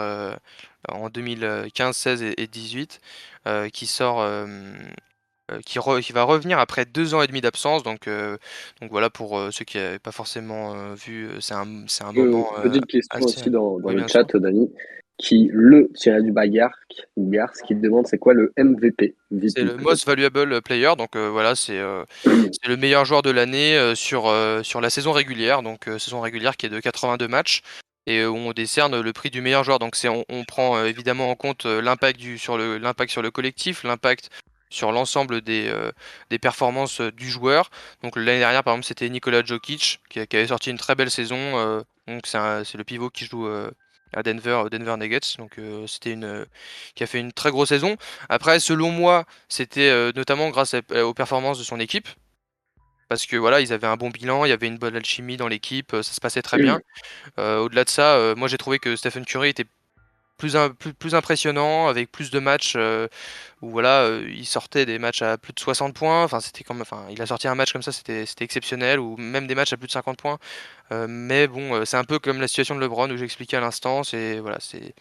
en 0.90 1.10
2015, 1.10 1.96
16 1.96 2.24
et, 2.38 2.48
18, 2.48 3.00
qui 3.72 3.86
sort. 3.86 4.26
Qui, 5.66 5.78
qui, 6.02 6.14
va 6.14 6.24
revenir 6.24 6.58
après 6.58 6.86
deux 6.86 7.14
ans 7.14 7.22
et 7.22 7.28
demi 7.28 7.42
d'absence. 7.42 7.84
Donc, 7.84 8.08
donc 8.08 8.90
voilà, 8.92 9.10
pour 9.10 9.40
ceux 9.52 9.66
qui 9.66 9.78
n'avaient 9.78 10.00
pas 10.00 10.14
forcément 10.14 10.94
vu, 10.94 11.30
c'est 11.42 11.54
un, 11.54 11.86
un 12.02 12.12
moment. 12.14 12.48
Petite 12.64 12.86
question 12.86 13.20
aussi 13.22 13.50
dans, 13.50 13.78
dans 13.80 13.92
le 13.92 14.08
chat, 14.08 14.36
Dani 14.36 14.70
qui 15.18 15.50
le 15.52 15.90
tiré 15.96 16.22
du 16.22 16.32
bagarre 16.32 16.74
qui 16.86 17.76
te 17.76 17.80
demande 17.80 18.08
c'est 18.08 18.18
quoi 18.18 18.34
le 18.34 18.52
MVP 18.58 19.16
C'est 19.48 19.64
le 19.64 19.78
Most 19.78 20.06
Valuable 20.06 20.62
Player, 20.62 20.92
donc 20.98 21.16
euh, 21.16 21.30
voilà, 21.30 21.54
euh, 21.70 22.06
c'est 22.24 22.68
le 22.68 22.78
meilleur 22.78 23.06
joueur 23.06 23.22
de 23.22 23.30
l'année 23.30 23.78
euh, 23.78 23.96
sur, 23.96 24.32
sur 24.64 24.82
la 24.82 24.90
saison 24.90 25.12
régulière, 25.12 25.62
donc 25.62 25.86
saison 25.98 26.22
régulière 26.22 26.58
qui 26.58 26.66
est 26.66 26.70
de 26.70 26.80
82 26.80 27.28
matchs, 27.28 27.62
et 28.08 28.26
où 28.26 28.36
on 28.36 28.52
décerne 28.52 29.00
le 29.00 29.14
prix 29.14 29.30
du 29.30 29.42
meilleur 29.42 29.64
joueur. 29.64 29.80
Donc 29.80 29.96
on, 30.30 30.44
prend 30.46 30.84
évidemment 30.86 31.30
en 31.30 31.36
compte 31.36 31.66
l'impact 31.66 32.20
sur, 32.38 32.58
le, 32.58 32.80
sur 33.08 33.22
le 33.22 33.32
collectif, 33.32 33.84
l'impact 33.84 34.30
sur 34.70 34.92
l'ensemble 34.92 35.42
des, 35.42 35.74
des 36.30 36.40
performances 36.40 37.02
du 37.02 37.30
joueur. 37.30 37.70
Donc 38.02 38.16
l'année 38.16 38.40
dernière, 38.40 38.64
par 38.64 38.74
exemple, 38.74 38.88
c'était 38.88 39.10
Nikola 39.10 39.44
Jokic 39.44 40.00
qui, 40.10 40.20
avait 40.20 40.48
sorti 40.48 40.70
une 40.72 40.78
très 40.78 40.96
belle 40.96 41.12
saison. 41.12 41.84
donc 42.08 42.26
c'est 42.26 42.76
le 42.76 42.84
pivot 42.84 43.10
qui 43.10 43.26
joue 43.26 43.48
à 44.14 44.24
Denver, 44.24 44.64
Denver 44.72 44.96
Nuggets. 44.98 45.38
Donc 45.38 45.58
euh, 45.58 45.86
c'était 45.88 46.14
une 46.14 46.24
euh, 46.24 46.46
qui 46.96 47.04
a 47.04 47.08
fait 47.08 47.20
une 47.20 47.34
très 47.34 47.52
grosse 47.52 47.70
saison. 47.70 47.98
Après, 48.30 48.60
selon 48.60 48.92
moi, 48.92 49.26
c'était 49.50 49.90
euh, 49.90 50.12
notamment 50.16 50.50
grâce 50.50 50.76
aux 50.76 51.14
performances 51.14 51.60
de 51.60 51.64
son 51.64 51.80
équipe. 51.80 52.08
Parce 53.14 53.26
que 53.26 53.38
voilà, 53.38 53.62
ils 53.62 53.74
avaient 53.74 53.88
un 53.88 53.98
bon 53.98 54.10
bilan, 54.10 54.46
il 54.46 54.50
y 54.50 54.52
avait 54.52 54.68
une 54.68 54.78
bonne 54.78 54.96
alchimie 54.96 55.38
dans 55.38 55.48
l'équipe, 55.48 55.92
ça 55.92 56.04
se 56.04 56.22
passait 56.22 56.42
très 56.42 56.58
bien. 56.58 56.80
Au-delà 57.38 57.84
de 57.84 57.90
ça, 57.90 58.34
moi 58.36 58.48
j'ai 58.48 58.58
trouvé 58.58 58.80
que 58.80 58.96
Stephen 58.96 59.26
Curry 59.26 59.50
était 59.50 59.66
plus, 60.38 60.94
plus, 61.00 61.16
impressionnant, 61.16 61.88
avec 61.88 62.12
plus 62.12 62.32
de 62.32 62.40
matchs 62.40 62.74
euh, 62.76 63.08
où 63.62 63.70
voilà, 63.70 64.04
euh, 64.04 64.28
il 64.30 64.46
sortait 64.46 64.86
des 64.86 65.00
matchs 65.00 65.22
à 65.22 65.38
plus 65.38 65.54
de 65.54 65.60
60 65.60 65.94
points. 65.96 66.24
Enfin, 66.24 66.40
c'était 66.40 66.64
comme, 66.64 66.82
enfin, 66.82 67.06
il 67.10 67.22
a 67.22 67.26
sorti 67.26 67.48
un 67.48 67.56
match 67.56 67.72
comme 67.72 67.82
ça, 67.82 67.92
c'était 67.92 68.26
exceptionnel, 68.42 69.00
ou 69.00 69.16
même 69.18 69.48
des 69.48 69.56
matchs 69.56 69.74
à 69.74 69.78
plus 69.78 69.88
de 69.88 69.92
50 69.92 70.18
points. 70.18 70.40
Euh, 70.92 71.08
mais 71.10 71.48
bon, 71.48 71.86
c'est 71.86 71.98
un 71.98 72.04
peu 72.04 72.20
comme 72.20 72.42
la 72.42 72.48
situation 72.48 72.76
de 72.76 72.82
LeBron 72.82 73.10
où 73.12 73.18
j'expliquais 73.18 73.58
à 73.58 73.62
l'instant. 73.62 74.04
C'est 74.04 74.40
voilà, 74.40 74.58
c'est 74.60 74.94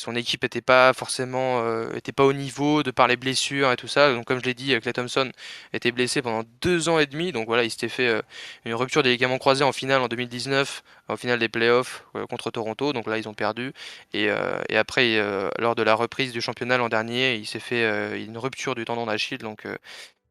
son 0.00 0.16
équipe 0.16 0.42
n'était 0.42 0.62
pas 0.62 0.92
forcément 0.94 1.60
euh, 1.62 2.00
au 2.18 2.32
niveau 2.32 2.82
de 2.82 2.90
par 2.90 3.06
les 3.06 3.16
blessures 3.16 3.70
et 3.70 3.76
tout 3.76 3.86
ça. 3.86 4.12
Donc 4.12 4.24
comme 4.24 4.40
je 4.40 4.44
l'ai 4.44 4.54
dit, 4.54 4.78
Clay 4.80 4.92
Thompson 4.94 5.30
était 5.74 5.92
blessé 5.92 6.22
pendant 6.22 6.42
deux 6.62 6.88
ans 6.88 6.98
et 6.98 7.06
demi. 7.06 7.32
Donc 7.32 7.46
voilà, 7.46 7.64
il 7.64 7.70
s'était 7.70 7.90
fait 7.90 8.08
euh, 8.08 8.22
une 8.64 8.74
rupture 8.74 9.02
des 9.02 9.10
ligaments 9.10 9.38
croisés 9.38 9.64
en 9.64 9.72
finale 9.72 10.00
en 10.00 10.08
2019, 10.08 10.82
en 11.08 11.16
finale 11.16 11.38
des 11.38 11.50
playoffs 11.50 12.04
euh, 12.16 12.26
contre 12.26 12.50
Toronto. 12.50 12.94
Donc 12.94 13.06
là, 13.06 13.18
ils 13.18 13.28
ont 13.28 13.34
perdu. 13.34 13.72
Et, 14.14 14.30
après, 14.74 15.22
lors 15.58 15.74
de 15.74 15.82
la 15.82 15.94
reprise 15.94 16.32
du 16.32 16.40
championnat 16.40 16.78
l'an 16.78 16.88
dernier, 16.88 17.34
il 17.36 17.46
s'est 17.46 17.60
fait 17.60 17.84
une 18.18 18.38
rupture 18.38 18.74
du 18.74 18.84
tendon 18.86 19.06
d'Achille. 19.06 19.38
Donc 19.38 19.66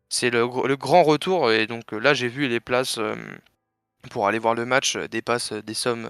c'est 0.10 0.32
le, 0.32 0.48
grand 0.76 1.04
retour. 1.04 1.52
Et 1.52 1.68
donc 1.68 1.92
là, 1.92 2.14
j'ai 2.16 2.28
vu 2.28 2.48
les 2.48 2.60
places 2.60 3.00
pour 4.12 4.28
aller 4.28 4.40
voir 4.40 4.56
le 4.56 4.66
match 4.66 4.98
dépassent 4.98 5.54
des 5.54 5.74
sommes 5.74 6.08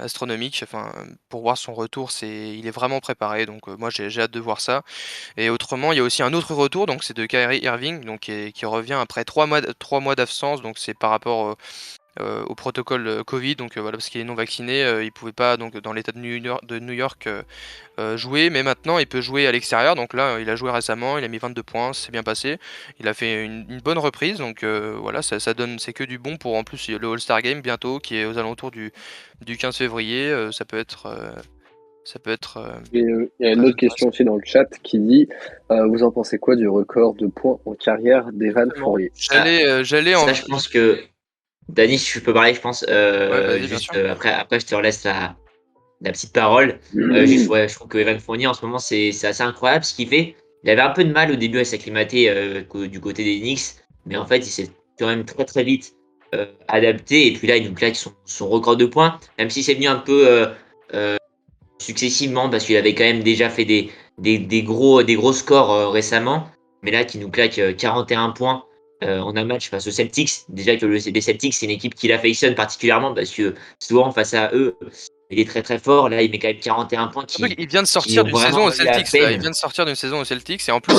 astronomiques. 0.00 0.60
Enfin, 0.62 0.92
pour 1.28 1.42
voir 1.42 1.58
son 1.58 1.74
retour, 1.74 2.10
c'est, 2.10 2.56
il 2.56 2.66
est 2.66 2.70
vraiment 2.70 3.00
préparé. 3.00 3.46
Donc 3.46 3.66
moi, 3.66 3.90
j'ai, 3.90 4.08
hâte 4.18 4.30
de 4.30 4.40
voir 4.40 4.60
ça. 4.60 4.82
Et 5.36 5.50
autrement, 5.50 5.92
il 5.92 5.96
y 5.96 6.00
a 6.00 6.04
aussi 6.04 6.22
un 6.22 6.32
autre 6.32 6.54
retour. 6.54 6.86
Donc 6.86 7.04
c'est 7.04 7.16
de 7.16 7.26
Kyrie 7.26 7.60
Irving, 7.60 8.04
donc 8.04 8.20
qui, 8.20 8.66
revient 8.66 8.94
après 8.94 9.24
trois 9.24 9.46
mois, 9.46 9.60
trois 9.78 10.00
mois 10.00 10.14
d'absence. 10.14 10.62
Donc 10.62 10.78
c'est 10.78 10.94
par 10.98 11.10
rapport 11.10 11.56
euh, 12.20 12.44
au 12.44 12.54
protocole 12.54 13.08
euh, 13.08 13.24
Covid. 13.24 13.56
Donc 13.56 13.76
euh, 13.76 13.80
voilà, 13.80 13.96
parce 13.96 14.08
qu'il 14.08 14.20
est 14.20 14.24
non 14.24 14.34
vacciné, 14.34 15.02
il 15.02 15.10
pouvait 15.10 15.32
pas 15.32 15.56
donc 15.56 15.76
dans 15.78 15.92
l'État 15.92 16.12
de 16.12 16.18
New 16.18 16.36
York, 16.36 16.64
de 16.64 16.78
New 16.78 16.92
York 16.92 17.28
jouer. 18.14 18.50
Mais 18.50 18.62
maintenant, 18.62 18.98
il 18.98 19.06
peut 19.06 19.20
jouer 19.20 19.46
à 19.48 19.52
l'extérieur. 19.52 19.96
Donc 19.96 20.14
là, 20.14 20.38
il 20.38 20.48
a 20.48 20.54
joué 20.54 20.70
récemment, 20.70 21.18
il 21.18 21.24
a 21.24 21.28
mis 21.28 21.38
22 21.38 21.62
points, 21.62 21.92
c'est 21.92 22.12
bien 22.12 22.22
passé. 22.22 22.58
Il 23.00 23.08
a 23.08 23.14
fait 23.14 23.44
une, 23.44 23.80
bonne 23.84 23.98
reprise. 23.98 24.38
Donc 24.38 24.64
voilà, 24.64 25.22
ça, 25.22 25.40
ça 25.40 25.54
donne, 25.54 25.78
c'est 25.78 25.92
que 25.92 26.04
du 26.04 26.18
bon 26.18 26.36
pour 26.36 26.54
en 26.56 26.62
plus 26.62 26.88
le 26.88 27.12
All-Star 27.12 27.42
Game 27.42 27.60
bientôt, 27.60 27.98
qui 27.98 28.16
est 28.16 28.26
aux 28.26 28.38
alentours 28.38 28.70
du, 28.70 28.92
du 29.44 29.56
15 29.56 29.76
février. 29.76 30.32
ça 30.52 30.64
peut 30.64 30.78
être 30.78 31.34
ça 32.04 32.18
peut 32.18 32.30
être. 32.30 32.58
il 32.92 33.28
y 33.40 33.46
a 33.46 33.52
une 33.52 33.64
autre 33.64 33.76
question 33.76 34.08
aussi 34.08 34.24
dans 34.24 34.36
le 34.36 34.42
chat 34.44 34.68
qui 34.82 35.00
dit 35.00 35.28
Vous 35.68 36.02
en 36.04 36.12
pensez 36.12 36.38
quoi 36.38 36.54
du 36.54 36.68
record 36.68 37.14
de 37.14 37.26
points 37.26 37.58
en 37.64 37.74
carrière 37.74 38.30
d'Evan 38.32 38.70
Fourier 38.76 39.10
J'allais, 39.16 39.82
j'allais 39.84 40.14
en. 40.14 40.32
je 40.32 40.44
pense 40.44 40.68
que 40.68 41.00
Dani, 41.68 41.98
si 41.98 42.18
je 42.18 42.20
peux 42.20 42.32
parler, 42.32 42.54
je 42.54 42.60
pense. 42.60 42.84
Euh, 42.88 43.58
juste, 43.66 43.90
euh, 43.94 44.12
après, 44.12 44.30
après, 44.30 44.60
je 44.60 44.66
te 44.66 44.74
relaisse 44.74 45.04
la, 45.04 45.36
la 46.02 46.12
petite 46.12 46.32
parole. 46.32 46.78
Euh, 46.96 47.26
juste, 47.26 47.48
ouais, 47.48 47.68
je 47.68 47.74
trouve 47.74 47.88
que 47.88 47.98
Evan 47.98 48.18
Fournier, 48.18 48.46
en 48.46 48.54
ce 48.54 48.64
moment, 48.64 48.78
c'est 48.78 49.10
assez 49.24 49.42
incroyable 49.42 49.84
ce 49.84 49.94
qu'il 49.94 50.08
fait. 50.08 50.36
Il 50.62 50.70
avait 50.70 50.82
un 50.82 50.90
peu 50.90 51.04
de 51.04 51.12
mal 51.12 51.30
au 51.30 51.36
début 51.36 51.58
à 51.58 51.64
s'acclimater 51.64 52.64
du 52.88 53.00
côté 53.00 53.22
des 53.24 53.38
Knicks, 53.38 53.76
mais 54.06 54.16
en 54.16 54.26
fait, 54.26 54.38
il 54.38 54.50
s'est 54.50 54.70
quand 54.98 55.06
même 55.06 55.24
très 55.24 55.44
très 55.44 55.62
vite 55.62 55.94
adapté. 56.68 57.26
Et 57.26 57.32
puis 57.32 57.46
là, 57.46 57.56
il 57.58 57.68
nous 57.68 57.74
claque 57.74 57.96
son, 57.96 58.12
son 58.24 58.48
record 58.48 58.76
de 58.76 58.86
points, 58.86 59.20
même 59.38 59.50
si 59.50 59.62
c'est 59.62 59.74
venu 59.74 59.88
un 59.88 59.96
peu 59.96 60.46
successivement, 61.78 62.48
parce 62.48 62.64
qu'il 62.64 62.76
avait 62.76 62.94
quand 62.94 63.04
même 63.04 63.22
déjà 63.22 63.50
fait 63.50 63.66
des, 63.66 63.90
des, 64.16 64.38
des 64.38 64.62
gros, 64.62 65.02
des 65.02 65.16
gros 65.16 65.34
scores 65.34 65.92
récemment. 65.92 66.48
Mais 66.82 66.90
là, 66.90 67.04
qui 67.04 67.18
nous 67.18 67.30
claque 67.30 67.60
41 67.76 68.30
points 68.30 68.64
euh, 69.04 69.22
on 69.24 69.36
a 69.36 69.40
un 69.40 69.44
match 69.44 69.68
face 69.68 69.86
aux 69.86 69.90
Celtics. 69.90 70.30
Déjà 70.48 70.76
que 70.76 70.86
le, 70.86 70.96
les 70.96 71.20
Celtics, 71.20 71.54
c'est 71.54 71.66
une 71.66 71.72
équipe 71.72 71.94
qui 71.94 72.08
l'affectionne 72.08 72.54
particulièrement 72.54 73.14
parce 73.14 73.30
que 73.30 73.54
souvent 73.78 74.10
face 74.12 74.34
à 74.34 74.50
eux, 74.54 74.76
il 75.30 75.40
est 75.40 75.48
très 75.48 75.62
très 75.62 75.78
fort. 75.78 76.08
Là, 76.08 76.22
il 76.22 76.30
met 76.30 76.38
quand 76.38 76.48
même 76.48 76.58
41 76.58 77.08
points. 77.08 77.24
il 77.38 77.68
vient 77.68 77.82
de 77.82 77.86
sortir 77.86 78.24
d'une 78.24 78.36
saison 78.36 78.66
aux 78.66 78.70
Celtics. 78.70 79.08
il 79.12 79.38
vient 79.40 79.50
de 79.50 79.54
sortir 79.54 79.84
d'une 79.84 79.94
saison 79.94 80.20
aux 80.20 80.24
Celtics 80.24 80.68
et 80.68 80.72
en 80.72 80.80
plus, 80.80 80.94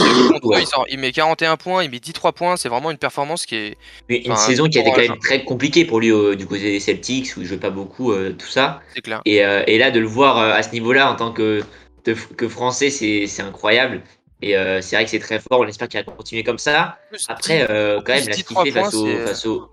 il, 0.90 1.00
met 1.00 1.12
41 1.12 1.58
points, 1.58 1.84
il 1.84 1.90
met 1.90 2.00
13 2.00 2.32
points. 2.36 2.58
C'est 2.58 2.70
vraiment 2.70 2.92
une 2.92 2.98
performance 2.98 3.46
qui 3.46 3.56
est. 3.56 3.78
une 4.10 4.36
saison 4.36 4.68
qui 4.68 4.78
a 4.80 4.82
été 4.82 4.92
quand 4.92 4.98
même 5.14 5.20
très 5.20 5.44
compliquée 5.44 5.86
pour 5.86 6.00
lui 6.00 6.12
du 6.36 6.46
côté 6.46 6.64
des 6.64 6.80
Celtics 6.80 7.36
où 7.38 7.42
il 7.42 7.48
joue 7.48 7.60
pas 7.60 7.70
beaucoup, 7.70 8.12
euh, 8.12 8.36
tout 8.38 8.48
ça. 8.48 8.82
C'est 8.94 9.02
clair. 9.02 9.22
Euh, 9.28 9.64
et, 9.68 9.78
là, 9.78 9.92
de 9.92 10.00
le 10.00 10.08
voir 10.08 10.38
à 10.38 10.62
ce 10.64 10.72
niveau-là 10.72 11.12
en 11.12 11.16
tant 11.16 11.32
que, 11.32 11.64
que 12.04 12.48
français, 12.48 12.90
c'est 12.90 13.42
incroyable. 13.42 14.02
Et 14.42 14.58
euh, 14.58 14.82
c'est 14.82 14.96
vrai 14.96 15.06
que 15.06 15.12
c'est 15.12 15.20
très 15.20 15.40
fort. 15.40 15.62
On 15.62 15.68
espère 15.68 15.88
qu'il 15.88 16.04
va 16.04 16.12
continuer 16.12 16.44
comme 16.44 16.60
ça. 16.60 17.00
Après, 17.28 17.68
euh, 17.70 18.02
quand 18.02 18.14
même, 18.14 18.28
la 18.28 18.36
fait 18.36 18.72
face 18.72 18.94
au, 18.94 19.08
face 19.26 19.46
au, 19.46 19.72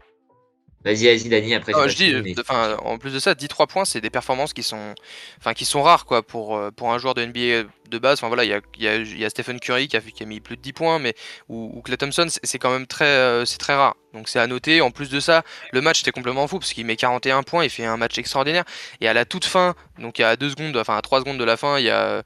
Vas-y, 0.84 1.06
vas-y, 1.06 1.28
Dani. 1.28 1.54
Après, 1.54 1.72
je 1.88 1.94
dis, 1.94 2.34
enfin, 2.40 2.76
en 2.82 2.98
plus 2.98 3.12
de 3.12 3.20
ça, 3.20 3.34
10-3 3.34 3.68
points, 3.68 3.84
c'est 3.84 4.00
des 4.00 4.10
performances 4.10 4.52
qui 4.52 4.64
sont, 4.64 4.94
enfin, 5.38 5.54
qui 5.54 5.64
sont 5.64 5.82
rares, 5.82 6.06
quoi, 6.06 6.22
pour, 6.22 6.56
euh, 6.56 6.70
pour 6.70 6.92
un 6.92 6.98
joueur 6.98 7.14
de 7.14 7.24
NBA 7.24 7.68
de 7.88 7.98
base. 7.98 8.18
Enfin 8.18 8.28
voilà, 8.28 8.44
il 8.44 8.50
y 8.50 8.54
a, 8.54 8.60
y, 8.78 8.88
a, 8.88 8.96
y 8.96 9.24
a, 9.24 9.30
Stephen 9.30 9.60
Curry 9.60 9.86
qui 9.86 9.96
a, 9.96 10.00
qui 10.00 10.22
a, 10.22 10.26
mis 10.26 10.40
plus 10.40 10.56
de 10.56 10.62
10 10.62 10.72
points, 10.72 10.98
mais 10.98 11.14
ou, 11.48 11.70
ou 11.74 11.82
Clay 11.82 11.96
Thompson, 11.96 12.26
c'est 12.42 12.58
quand 12.58 12.70
même 12.70 12.86
très, 12.86 13.46
c'est 13.46 13.58
très 13.58 13.76
rare. 13.76 13.94
Donc 14.12 14.28
c'est 14.28 14.40
à 14.40 14.46
noter. 14.46 14.80
En 14.80 14.90
plus 14.90 15.08
de 15.08 15.20
ça, 15.20 15.42
le 15.72 15.80
match 15.80 16.00
était 16.00 16.10
complètement 16.10 16.46
fou 16.48 16.58
parce 16.58 16.72
qu'il 16.72 16.84
met 16.84 16.96
41 16.96 17.42
points, 17.44 17.64
il 17.64 17.70
fait 17.70 17.84
un 17.84 17.96
match 17.96 18.18
extraordinaire. 18.18 18.64
Et 19.00 19.08
à 19.08 19.12
la 19.12 19.24
toute 19.24 19.44
fin, 19.44 19.74
donc 19.98 20.20
à 20.20 20.36
2 20.36 20.50
secondes, 20.50 20.76
enfin 20.76 20.96
à 20.96 21.02
3 21.02 21.20
secondes 21.20 21.38
de 21.38 21.44
la 21.44 21.56
fin, 21.56 21.78
il 21.78 21.84
y 21.84 21.90
a 21.90 22.22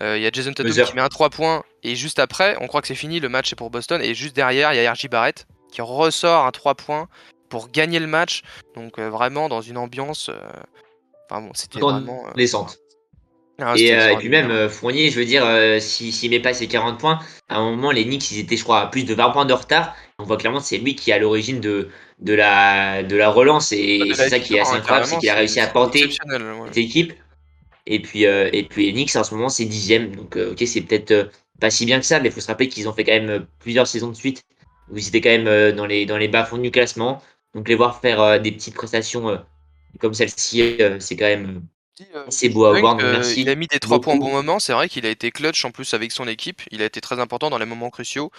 il 0.00 0.22
y 0.22 0.26
a 0.26 0.30
Jason 0.32 0.52
Tatum 0.52 0.72
qui 0.72 0.94
met 0.94 1.00
un 1.00 1.08
3 1.08 1.30
points 1.30 1.64
et 1.82 1.96
juste 1.96 2.18
après, 2.18 2.56
on 2.60 2.66
croit 2.66 2.80
que 2.80 2.88
c'est 2.88 2.94
fini, 2.94 3.20
le 3.20 3.28
match 3.28 3.52
est 3.52 3.56
pour 3.56 3.70
Boston 3.70 4.00
et 4.02 4.14
juste 4.14 4.34
derrière, 4.34 4.72
il 4.72 4.82
y 4.82 4.86
a 4.86 4.92
RJ 4.92 5.08
Barrett 5.08 5.46
qui 5.72 5.80
ressort 5.80 6.46
un 6.46 6.50
3 6.50 6.74
points 6.74 7.08
pour 7.48 7.70
gagner 7.70 7.98
le 7.98 8.06
match. 8.06 8.42
Donc 8.74 8.98
euh, 8.98 9.08
vraiment 9.08 9.48
dans 9.48 9.60
une 9.60 9.78
ambiance. 9.78 10.28
Euh, 10.28 10.38
enfin 11.30 11.42
bon, 11.42 11.50
c'était 11.54 11.80
vraiment. 11.80 12.24
Descente. 12.36 12.78
Ah, 13.60 13.74
et, 13.76 14.16
puis 14.18 14.28
même 14.28 14.68
Fournier, 14.68 15.10
je 15.10 15.18
veux 15.18 15.24
dire, 15.24 15.42
s'il 15.82 16.12
si, 16.12 16.28
met 16.28 16.38
pas 16.38 16.54
ses 16.54 16.68
40 16.68 17.00
points, 17.00 17.18
à 17.48 17.56
un 17.56 17.70
moment 17.70 17.90
les 17.90 18.04
Knicks 18.04 18.30
ils 18.30 18.38
étaient 18.38 18.56
je 18.56 18.62
crois 18.62 18.82
à 18.82 18.86
plus 18.86 19.02
de 19.02 19.12
20 19.14 19.30
points 19.30 19.46
de 19.46 19.52
retard. 19.52 19.96
On 20.20 20.24
voit 20.24 20.36
clairement 20.36 20.60
c'est 20.60 20.78
lui 20.78 20.94
qui 20.94 21.10
est 21.10 21.14
à 21.14 21.18
l'origine 21.18 21.58
de, 21.58 21.88
de, 22.20 22.34
la, 22.34 23.02
de 23.02 23.16
la 23.16 23.30
relance 23.30 23.72
et 23.72 24.12
c'est 24.14 24.28
ça 24.28 24.38
qui 24.38 24.54
est 24.54 24.60
assez 24.60 24.76
incroyable, 24.76 25.06
c'est 25.08 25.18
qu'il 25.18 25.28
a 25.28 25.34
réussi 25.34 25.58
à 25.58 25.66
porter 25.66 26.08
cette 26.08 26.76
équipe. 26.76 27.14
Et 27.90 28.00
puis, 28.00 28.26
euh, 28.26 28.50
et 28.52 28.64
puis 28.64 28.90
Enix, 28.90 29.16
en 29.16 29.24
ce 29.24 29.34
moment, 29.34 29.48
c'est 29.48 29.64
dixième. 29.64 30.14
Donc, 30.14 30.36
euh, 30.36 30.52
ok, 30.52 30.62
c'est 30.66 30.82
peut-être 30.82 31.10
euh, 31.10 31.24
pas 31.58 31.70
si 31.70 31.86
bien 31.86 31.98
que 31.98 32.06
ça, 32.06 32.20
mais 32.20 32.28
il 32.28 32.32
faut 32.32 32.40
se 32.40 32.46
rappeler 32.46 32.68
qu'ils 32.68 32.86
ont 32.88 32.92
fait 32.92 33.02
quand 33.04 33.12
même 33.12 33.46
plusieurs 33.60 33.86
saisons 33.86 34.10
de 34.10 34.14
suite 34.14 34.42
où 34.90 34.98
ils 34.98 35.08
étaient 35.08 35.22
quand 35.22 35.30
même 35.30 35.74
dans 35.74 35.86
les, 35.86 36.06
dans 36.06 36.18
les 36.18 36.28
bas-fonds 36.28 36.58
du 36.58 36.70
classement. 36.70 37.22
Donc, 37.54 37.68
les 37.68 37.74
voir 37.74 38.00
faire 38.00 38.40
des 38.40 38.52
petites 38.52 38.74
prestations 38.74 39.38
comme 39.98 40.14
celle-ci, 40.14 40.78
c'est 41.00 41.16
quand 41.16 41.24
même 41.24 41.46
euh, 41.56 41.60
c'est 42.28 42.48
beau 42.48 42.64
à 42.66 42.78
voir, 42.78 42.96
merci. 42.96 43.42
Il 43.42 43.48
a 43.48 43.54
mis 43.54 43.66
des 43.66 43.78
trois 43.78 44.00
points 44.00 44.14
au 44.14 44.18
bon 44.18 44.30
moment. 44.30 44.58
C'est 44.58 44.72
vrai 44.72 44.88
qu'il 44.88 45.06
a 45.06 45.08
été 45.08 45.30
clutch 45.30 45.64
en 45.64 45.70
plus 45.70 45.94
avec 45.94 46.12
son 46.12 46.26
équipe. 46.28 46.62
Il 46.70 46.82
a 46.82 46.84
été 46.84 47.00
très 47.00 47.20
important 47.20 47.50
dans 47.50 47.58
les 47.58 47.66
moments 47.66 47.90
cruciaux. 47.90 48.30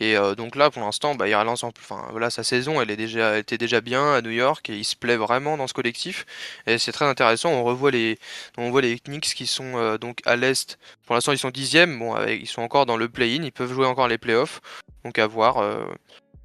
Et 0.00 0.16
euh, 0.16 0.34
donc 0.34 0.56
là, 0.56 0.70
pour 0.70 0.82
l'instant, 0.82 1.14
bah, 1.14 1.28
il 1.28 1.34
relance 1.34 1.64
enfin 1.64 2.06
voilà, 2.10 2.30
sa 2.30 2.42
saison, 2.42 2.80
elle 2.80 2.90
est 2.90 2.96
déjà, 2.96 3.38
était 3.38 3.58
déjà 3.58 3.80
bien 3.80 4.14
à 4.14 4.22
New 4.22 4.30
York 4.30 4.68
et 4.70 4.76
il 4.76 4.84
se 4.84 4.96
plaît 4.96 5.16
vraiment 5.16 5.56
dans 5.56 5.66
ce 5.66 5.74
collectif. 5.74 6.26
Et 6.66 6.78
c'est 6.78 6.92
très 6.92 7.06
intéressant. 7.06 7.50
On 7.50 7.64
revoit 7.64 7.90
les, 7.90 8.18
on 8.56 8.70
voit 8.70 8.82
les 8.82 8.98
Knicks 9.00 9.34
qui 9.34 9.46
sont 9.46 9.76
euh, 9.76 9.98
donc 9.98 10.20
à 10.24 10.36
l'est. 10.36 10.78
Pour 11.06 11.14
l'instant, 11.14 11.32
ils 11.32 11.38
sont 11.38 11.50
dixièmes. 11.50 11.98
Bon, 11.98 12.16
ils 12.26 12.46
sont 12.48 12.62
encore 12.62 12.86
dans 12.86 12.96
le 12.96 13.08
play-in. 13.08 13.42
Ils 13.42 13.52
peuvent 13.52 13.72
jouer 13.72 13.86
encore 13.86 14.08
les 14.08 14.18
playoffs. 14.18 14.60
Donc 15.04 15.18
à 15.18 15.26
voir. 15.26 15.62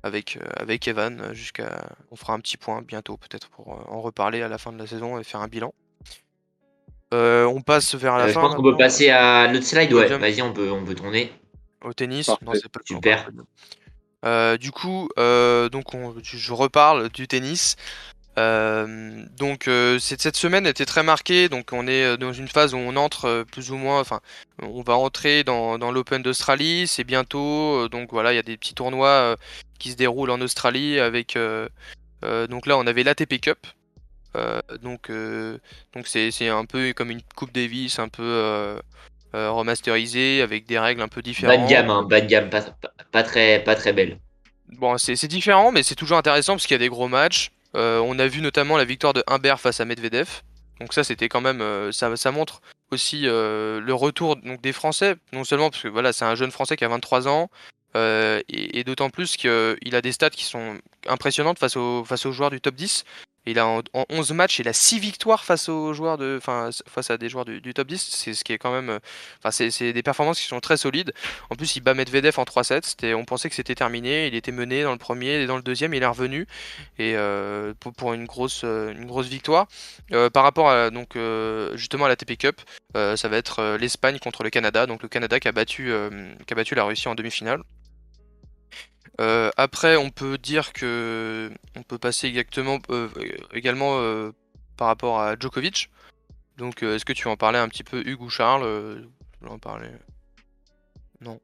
avec, 0.03 0.39
avec 0.55 0.87
Evan 0.87 1.33
jusqu'à. 1.33 1.87
On 2.11 2.15
fera 2.15 2.33
un 2.33 2.39
petit 2.39 2.57
point 2.57 2.81
bientôt, 2.81 3.17
peut-être, 3.17 3.49
pour 3.49 3.67
en 3.69 4.01
reparler 4.01 4.41
à 4.41 4.47
la 4.47 4.57
fin 4.57 4.71
de 4.71 4.77
la 4.77 4.87
saison 4.87 5.19
et 5.19 5.23
faire 5.23 5.41
un 5.41 5.47
bilan. 5.47 5.73
Euh, 7.13 7.45
on 7.45 7.61
passe 7.61 7.95
vers 7.95 8.17
la 8.17 8.25
euh, 8.25 8.27
fin. 8.27 8.41
Je 8.41 8.45
pense 8.45 8.55
qu'on 8.55 8.63
peut 8.63 8.77
passer 8.77 9.09
à 9.09 9.51
notre 9.51 9.65
slide. 9.65 9.91
Ouais, 9.93 10.07
vas-y, 10.07 10.41
on 10.41 10.53
peut, 10.53 10.71
on 10.71 10.83
peut 10.83 10.95
tourner. 10.95 11.31
Au 11.83 11.93
tennis 11.93 12.29
Non, 12.29 12.53
c'est 12.53 12.69
pas 12.69 12.79
Super. 12.85 13.29
Euh, 14.23 14.57
du 14.57 14.71
coup, 14.71 15.09
donc 15.17 15.85
je 16.23 16.53
reparle 16.53 17.09
du 17.09 17.27
tennis. 17.27 17.75
donc 18.37 19.69
cette 19.99 20.37
semaine 20.37 20.67
était 20.67 20.85
très 20.85 21.03
marquée. 21.03 21.49
Donc 21.49 21.69
on 21.73 21.87
est 21.87 22.17
dans 22.17 22.33
une 22.33 22.47
phase 22.47 22.73
où 22.73 22.77
on 22.77 22.95
entre 22.95 23.43
plus 23.51 23.71
ou 23.71 23.75
moins. 23.75 23.99
Enfin, 23.99 24.21
on 24.61 24.81
va 24.81 24.95
entrer 24.95 25.43
dans, 25.43 25.77
dans 25.77 25.91
l'Open 25.91 26.21
d'Australie. 26.21 26.87
C'est 26.87 27.03
bientôt. 27.03 27.89
donc 27.89 28.11
voilà, 28.11 28.31
il 28.31 28.37
y 28.37 28.39
a 28.39 28.43
des 28.43 28.57
petits 28.57 28.75
tournois 28.75 29.35
qui 29.79 29.91
se 29.91 29.95
déroulent 29.97 30.31
en 30.31 30.39
Australie 30.39 30.99
avec. 30.99 31.37
donc 32.23 32.67
là, 32.67 32.77
on 32.77 32.87
avait 32.87 33.03
l'ATP 33.03 33.41
Cup. 33.41 33.67
Euh, 34.35 34.61
donc 34.81 35.09
euh, 35.09 35.57
donc 35.93 36.07
c'est 36.07 36.47
un 36.47 36.65
peu 36.65 36.93
comme 36.93 37.11
une 37.11 37.21
Coupe 37.35 37.53
Davis 37.53 37.99
un 37.99 38.07
peu 38.07 38.23
euh, 38.23 38.79
remasterisée 39.33 40.41
avec 40.41 40.65
des 40.65 40.79
règles 40.79 41.01
un 41.01 41.07
peu 41.07 41.21
différentes. 41.21 41.59
Bas 41.59 41.65
de 41.65 41.69
gamme, 41.69 41.89
hein, 41.89 42.03
bas 42.03 42.21
de 42.21 42.27
gamme, 42.27 42.49
pas, 43.11 43.23
très, 43.23 43.63
pas 43.63 43.75
très 43.75 43.93
belle. 43.93 44.17
Bon, 44.69 44.97
c'est 44.97 45.27
différent, 45.27 45.71
mais 45.71 45.83
c'est 45.83 45.95
toujours 45.95 46.17
intéressant 46.17 46.53
parce 46.53 46.65
qu'il 46.65 46.75
y 46.75 46.79
a 46.79 46.79
des 46.79 46.89
gros 46.89 47.09
matchs. 47.09 47.51
on 47.73 48.19
a 48.19 48.27
vu 48.27 48.41
notamment 48.41 48.77
la 48.77 48.85
victoire 48.85 49.13
de 49.13 49.23
Humbert 49.27 49.59
face 49.59 49.81
à 49.81 49.85
Medvedev. 49.85 50.41
Donc 50.79 50.93
ça, 50.93 51.03
c'était 51.03 51.29
quand 51.29 51.41
même, 51.41 51.91
ça, 51.91 52.15
ça 52.15 52.31
montre 52.31 52.61
aussi 52.91 53.21
le 53.23 53.91
retour 53.91 54.37
donc, 54.37 54.61
des 54.61 54.71
Français, 54.71 55.15
non 55.33 55.43
seulement 55.43 55.69
parce 55.69 55.83
que 55.83 55.89
voilà, 55.89 56.13
c'est 56.13 56.25
un 56.25 56.35
jeune 56.35 56.51
Français 56.51 56.77
qui 56.77 56.85
a 56.85 56.87
23 56.87 57.27
ans, 57.27 57.49
et, 57.95 58.43
et 58.47 58.83
d'autant 58.85 59.09
plus 59.09 59.35
qu'il 59.35 59.95
a 59.95 60.01
des 60.01 60.11
stats 60.13 60.29
qui 60.29 60.45
sont 60.45 60.77
impressionnantes 61.07 61.59
face 61.59 61.75
aux, 61.75 62.05
face 62.05 62.25
aux 62.25 62.31
joueurs 62.31 62.49
du 62.49 62.61
top 62.61 62.75
10. 62.75 63.03
Il 63.47 63.57
a 63.57 63.65
en, 63.65 63.81
11 64.09 64.33
matchs, 64.33 64.59
il 64.59 64.67
a 64.67 64.73
6 64.73 64.99
victoires 64.99 65.43
face 65.43 65.67
aux 65.67 65.93
joueurs 65.93 66.19
à 66.21 67.17
des 67.17 67.29
joueurs 67.29 67.45
du, 67.45 67.73
top 67.73 67.87
10. 67.87 67.99
C'est 67.99 68.33
ce 68.33 68.43
qui 68.43 68.53
est 68.53 68.59
quand 68.59 68.71
même, 68.71 68.89
euh, 68.91 68.99
enfin, 69.43 69.51
c'est 69.51 69.93
des 69.93 70.03
performances 70.03 70.39
qui 70.39 70.45
sont 70.45 70.59
très 70.59 70.77
solides. 70.77 71.11
En 71.49 71.55
plus, 71.55 71.75
il 71.75 71.81
bat 71.81 71.95
Medvedev 71.95 72.39
en 72.39 72.43
3-7. 72.43 73.15
On 73.15 73.25
pensait 73.25 73.49
que 73.49 73.55
c'était 73.55 73.73
terminé. 73.73 74.27
Il 74.27 74.35
était 74.35 74.51
mené 74.51 74.83
dans 74.83 74.91
le 74.91 74.99
premier 74.99 75.41
et 75.41 75.47
dans 75.47 75.55
le 75.57 75.63
deuxième, 75.63 75.93
il 75.95 76.03
est 76.03 76.07
revenu 76.07 76.47
euh, 76.99 77.73
pour, 77.97 78.13
une 78.13 78.25
grosse, 78.25 78.61
euh, 78.63 78.93
victoire. 79.21 79.67
par 80.33 80.43
rapport 80.43 80.69
à 80.69 80.89
donc 80.89 81.17
justement 81.75 82.05
à 82.05 82.09
la 82.09 82.15
TP 82.15 82.37
Cup, 82.37 82.61
ça 82.93 83.27
va 83.27 83.37
être 83.37 83.77
l'Espagne 83.79 84.19
contre 84.19 84.43
le 84.43 84.49
Canada. 84.49 84.85
Donc 84.85 85.01
le 85.01 85.09
Canada 85.09 85.39
qui 85.39 85.47
a 85.47 85.51
battu 85.51 85.89
la 86.75 86.83
Russie 86.83 87.07
en 87.07 87.15
demi-finale. 87.15 87.63
Euh, 89.21 89.51
après, 89.55 89.97
on 89.97 90.09
peut 90.09 90.39
dire 90.39 90.73
que 90.73 91.51
on 91.77 91.83
peut 91.83 91.99
passer 91.99 92.27
exactement, 92.27 92.79
euh, 92.89 93.07
également 93.53 93.99
euh, 93.99 94.31
par 94.77 94.87
rapport 94.87 95.19
à 95.19 95.35
Djokovic. 95.39 95.91
Donc, 96.57 96.81
est-ce 96.81 97.05
que 97.05 97.13
tu 97.13 97.25
veux 97.25 97.29
en 97.29 97.37
parler 97.37 97.59
un 97.59 97.67
petit 97.67 97.83
peu, 97.83 98.01
Hugues 98.05 98.21
ou 98.21 98.29
Charles 98.29 99.05
en 99.47 99.59
parler? 99.59 99.89
Non. 101.21 101.39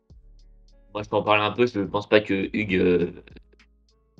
Moi, 0.94 1.04
je 1.04 1.10
peux 1.10 1.18
en 1.18 1.24
parler 1.24 1.44
un 1.44 1.52
peu. 1.52 1.68
Je 1.68 1.80
ne 1.80 1.86
pense 1.86 2.10
pas 2.10 2.20
que 2.20 2.50
Hugues 2.54 3.14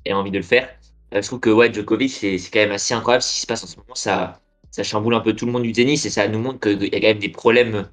ait 0.06 0.14
envie 0.14 0.32
de 0.32 0.38
le 0.38 0.44
faire. 0.44 0.70
je 1.12 1.20
trouve 1.22 1.40
que 1.40 1.50
ouais, 1.50 1.74
Djokovic, 1.74 2.12
c'est 2.12 2.38
quand 2.54 2.60
même 2.60 2.72
assez 2.72 2.94
incroyable 2.94 3.24
ce 3.24 3.34
qui 3.34 3.40
se 3.42 3.48
passe 3.48 3.64
en 3.64 3.68
ce 3.68 3.78
moment. 3.78 3.96
Ça, 3.96 4.40
ça 4.70 4.84
chamboule 4.84 5.16
un 5.16 5.20
peu 5.20 5.34
tout 5.34 5.48
le 5.48 5.52
monde 5.52 5.64
du 5.64 5.72
tennis 5.72 6.06
et 6.06 6.12
ça 6.12 6.28
nous 6.28 6.40
montre 6.40 6.60
qu'il 6.60 6.94
y 6.94 6.96
a 6.96 7.00
quand 7.00 7.08
même 7.08 7.20
des 7.20 7.30
problèmes 7.30 7.90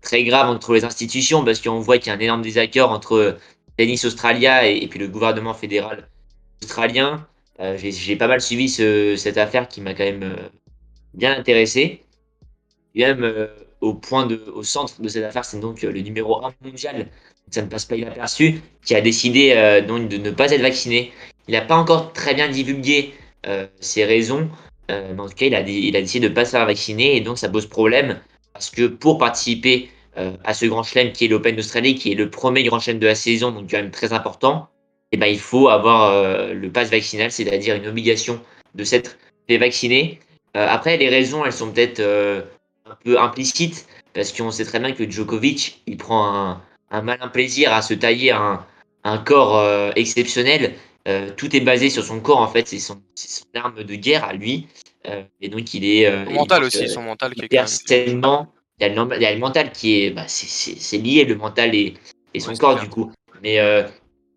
très 0.00 0.24
graves 0.24 0.48
entre 0.48 0.72
les 0.72 0.84
institutions 0.84 1.44
parce 1.44 1.60
qu'on 1.60 1.80
voit 1.80 1.98
qu'il 1.98 2.08
y 2.08 2.10
a 2.10 2.16
un 2.16 2.20
énorme 2.20 2.42
désaccord 2.42 2.90
entre 2.90 3.38
Tennis 3.76 4.04
Australia 4.04 4.66
et, 4.66 4.86
puis 4.86 4.98
le 4.98 5.08
gouvernement 5.08 5.54
fédéral 5.54 6.08
australien. 6.62 7.26
Euh, 7.60 7.76
j'ai 7.78 8.16
pas 8.16 8.26
mal 8.26 8.40
suivi 8.40 8.68
cette 8.68 9.38
affaire 9.38 9.68
qui 9.68 9.80
m'a 9.80 9.94
quand 9.94 10.04
même 10.04 10.22
euh, 10.22 10.48
bien 11.12 11.36
intéressé. 11.38 12.02
Même 12.94 13.22
euh, 13.22 13.46
au 13.80 13.94
point 13.94 14.28
au 14.54 14.62
centre 14.62 15.00
de 15.00 15.08
cette 15.08 15.24
affaire, 15.24 15.44
c'est 15.44 15.60
donc 15.60 15.82
le 15.82 16.00
numéro 16.00 16.44
1 16.44 16.54
mondial, 16.62 17.08
ça 17.50 17.62
ne 17.62 17.66
passe 17.66 17.84
pas 17.84 17.96
inaperçu, 17.96 18.60
qui 18.84 18.94
a 18.94 19.00
décidé 19.00 19.82
donc 19.86 20.08
de 20.08 20.16
ne 20.16 20.30
pas 20.30 20.50
être 20.52 20.62
vacciné. 20.62 21.12
Il 21.48 21.52
n'a 21.52 21.60
pas 21.60 21.76
encore 21.76 22.12
très 22.14 22.34
bien 22.34 22.48
divulgué 22.48 23.12
ses 23.80 24.06
raisons, 24.06 24.48
mais 24.88 25.18
en 25.18 25.28
tout 25.28 25.34
cas, 25.34 25.46
il 25.46 25.54
a, 25.54 25.60
il 25.60 25.94
a 25.96 26.00
décidé 26.00 26.28
de 26.28 26.30
ne 26.30 26.34
pas 26.34 26.46
se 26.46 26.52
faire 26.52 26.64
vacciner 26.64 27.16
et 27.16 27.20
donc 27.20 27.36
ça 27.36 27.50
pose 27.50 27.66
problème 27.66 28.18
parce 28.54 28.70
que 28.70 28.86
pour 28.86 29.18
participer 29.18 29.90
à 30.16 30.54
ce 30.54 30.66
grand 30.66 30.82
chelem 30.82 31.12
qui 31.12 31.24
est 31.24 31.28
l'Open 31.28 31.56
d'Australie, 31.56 31.94
qui 31.94 32.12
est 32.12 32.14
le 32.14 32.30
premier 32.30 32.62
grand 32.62 32.78
chelem 32.78 32.98
de 32.98 33.06
la 33.06 33.14
saison, 33.14 33.50
donc 33.50 33.70
quand 33.70 33.78
même 33.78 33.90
très 33.90 34.12
important, 34.12 34.68
eh 35.12 35.16
ben, 35.16 35.26
il 35.26 35.38
faut 35.38 35.68
avoir 35.68 36.10
euh, 36.10 36.52
le 36.54 36.70
pass 36.72 36.90
vaccinal, 36.90 37.30
c'est-à-dire 37.30 37.76
une 37.76 37.86
obligation 37.86 38.40
de 38.74 38.82
s'être 38.82 39.16
fait 39.48 39.58
vacciner. 39.58 40.18
Euh, 40.56 40.66
après, 40.68 40.96
les 40.96 41.08
raisons, 41.08 41.44
elles 41.44 41.52
sont 41.52 41.70
peut-être 41.70 42.00
un 42.00 42.96
peu 43.04 43.20
implicites, 43.20 43.86
parce 44.12 44.32
qu'on 44.32 44.50
sait 44.50 44.64
très 44.64 44.80
bien 44.80 44.92
que 44.92 45.08
Djokovic, 45.08 45.82
il 45.86 45.96
prend 45.96 46.34
un, 46.34 46.62
un 46.90 47.02
malin 47.02 47.28
plaisir 47.28 47.72
à 47.72 47.80
se 47.80 47.94
tailler 47.94 48.32
un, 48.32 48.66
un 49.04 49.18
corps 49.18 49.92
exceptionnel. 49.94 50.74
tout 51.36 51.54
est 51.54 51.60
basé 51.60 51.90
sur 51.90 52.02
son 52.02 52.18
corps, 52.18 52.40
en 52.40 52.48
fait, 52.48 52.66
c'est 52.66 52.80
son, 52.80 53.00
son, 53.14 53.44
arme 53.54 53.84
de 53.84 53.94
guerre 53.94 54.24
à 54.24 54.32
lui. 54.32 54.66
et 55.40 55.48
donc, 55.48 55.74
il 55.74 55.84
est. 55.84 56.10
Son 56.24 56.32
mental 56.32 56.64
aussi, 56.64 56.88
son 56.88 57.02
mental 57.02 57.34
qui 57.34 57.44
est 57.44 58.14
il 58.80 58.86
y, 58.86 59.26
a 59.26 59.32
le, 59.32 59.38
mental 59.38 59.70
qui 59.72 60.02
est. 60.02 60.10
Bah, 60.10 60.24
c'est 60.26 60.98
lié, 60.98 61.24
le 61.24 61.36
mental 61.36 61.74
et, 61.74 61.94
et 62.32 62.40
son 62.40 62.54
corps, 62.54 62.80
du 62.80 62.88
coup. 62.88 63.12
Mais 63.42 63.60
euh, 63.60 63.84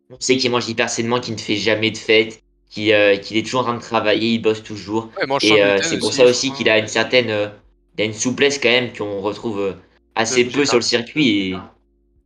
on 0.09 0.19
sait 0.19 0.37
qu'il 0.37 0.51
mange 0.51 0.67
hyper 0.69 0.89
sainement, 0.89 1.19
qu'il 1.19 1.33
ne 1.33 1.39
fait 1.39 1.55
jamais 1.55 1.89
de 1.89 1.97
fête, 1.97 2.41
qu'il 2.69 2.91
euh, 2.93 3.13
est 3.13 3.45
toujours 3.45 3.61
en 3.61 3.63
train 3.63 3.73
de 3.75 3.81
travailler, 3.81 4.33
il 4.33 4.39
bosse 4.39 4.63
toujours. 4.63 5.09
et 5.41 5.63
euh, 5.63 5.81
c'est 5.81 5.97
pour 5.97 6.13
ça 6.13 6.25
aussi 6.25 6.51
qu'il 6.51 6.69
a 6.69 6.77
une 6.77 6.87
certaine. 6.87 7.51
il 7.97 8.01
a 8.01 8.05
une 8.05 8.13
souplesse 8.13 8.59
quand 8.59 8.69
même 8.69 8.93
qu'on 8.93 9.21
retrouve 9.21 9.75
assez 10.13 10.45
peu 10.45 10.65
sur 10.65 10.75
le 10.75 10.81
circuit. 10.81 11.29
Et, 11.29 11.57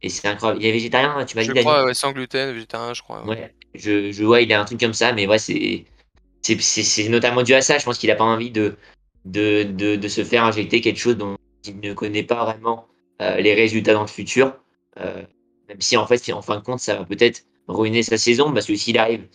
et 0.01 0.09
c'est 0.09 0.27
incroyable. 0.27 0.61
Il 0.61 0.67
est 0.67 0.71
végétarien, 0.73 1.23
tu 1.25 1.37
m'as 1.37 1.43
dit, 1.43 1.51
Je 1.55 1.61
crois, 1.61 1.85
ouais, 1.85 1.93
sans 1.93 2.11
gluten, 2.11 2.51
végétarien, 2.51 2.93
je 2.93 3.01
crois. 3.01 3.25
Ouais, 3.25 3.53
je, 3.73 4.11
je 4.11 4.23
vois, 4.23 4.41
il 4.41 4.51
a 4.51 4.59
un 4.59 4.65
truc 4.65 4.79
comme 4.79 4.93
ça, 4.93 5.13
mais 5.13 5.27
ouais, 5.27 5.39
c'est. 5.39 5.85
C'est 6.43 7.07
notamment 7.07 7.43
dû 7.43 7.53
à 7.53 7.61
ça. 7.61 7.77
Je 7.77 7.85
pense 7.85 7.99
qu'il 7.99 8.09
n'a 8.09 8.15
pas 8.15 8.23
envie 8.23 8.49
de, 8.49 8.75
de, 9.25 9.61
de, 9.61 9.95
de, 9.95 10.07
se 10.07 10.23
faire 10.23 10.43
injecter 10.43 10.81
quelque 10.81 10.97
chose 10.97 11.15
dont, 11.15 11.37
qui 11.61 11.73
ne 11.73 11.93
connaît 11.93 12.23
pas 12.23 12.45
vraiment 12.45 12.87
euh, 13.21 13.37
les 13.37 13.53
résultats 13.53 13.93
dans 13.93 14.01
le 14.01 14.07
futur. 14.07 14.55
Euh, 14.99 15.21
même 15.69 15.81
si 15.81 15.95
en 15.97 16.07
fait, 16.07 16.31
en 16.33 16.41
fin 16.41 16.57
de 16.57 16.61
compte, 16.61 16.79
ça 16.79 16.95
va 16.95 17.05
peut-être 17.05 17.43
ruiner 17.67 18.03
sa 18.03 18.17
saison 18.17 18.51
parce 18.53 18.65
que 18.65 18.75
s'il 18.75 18.97
arrive 18.97 19.27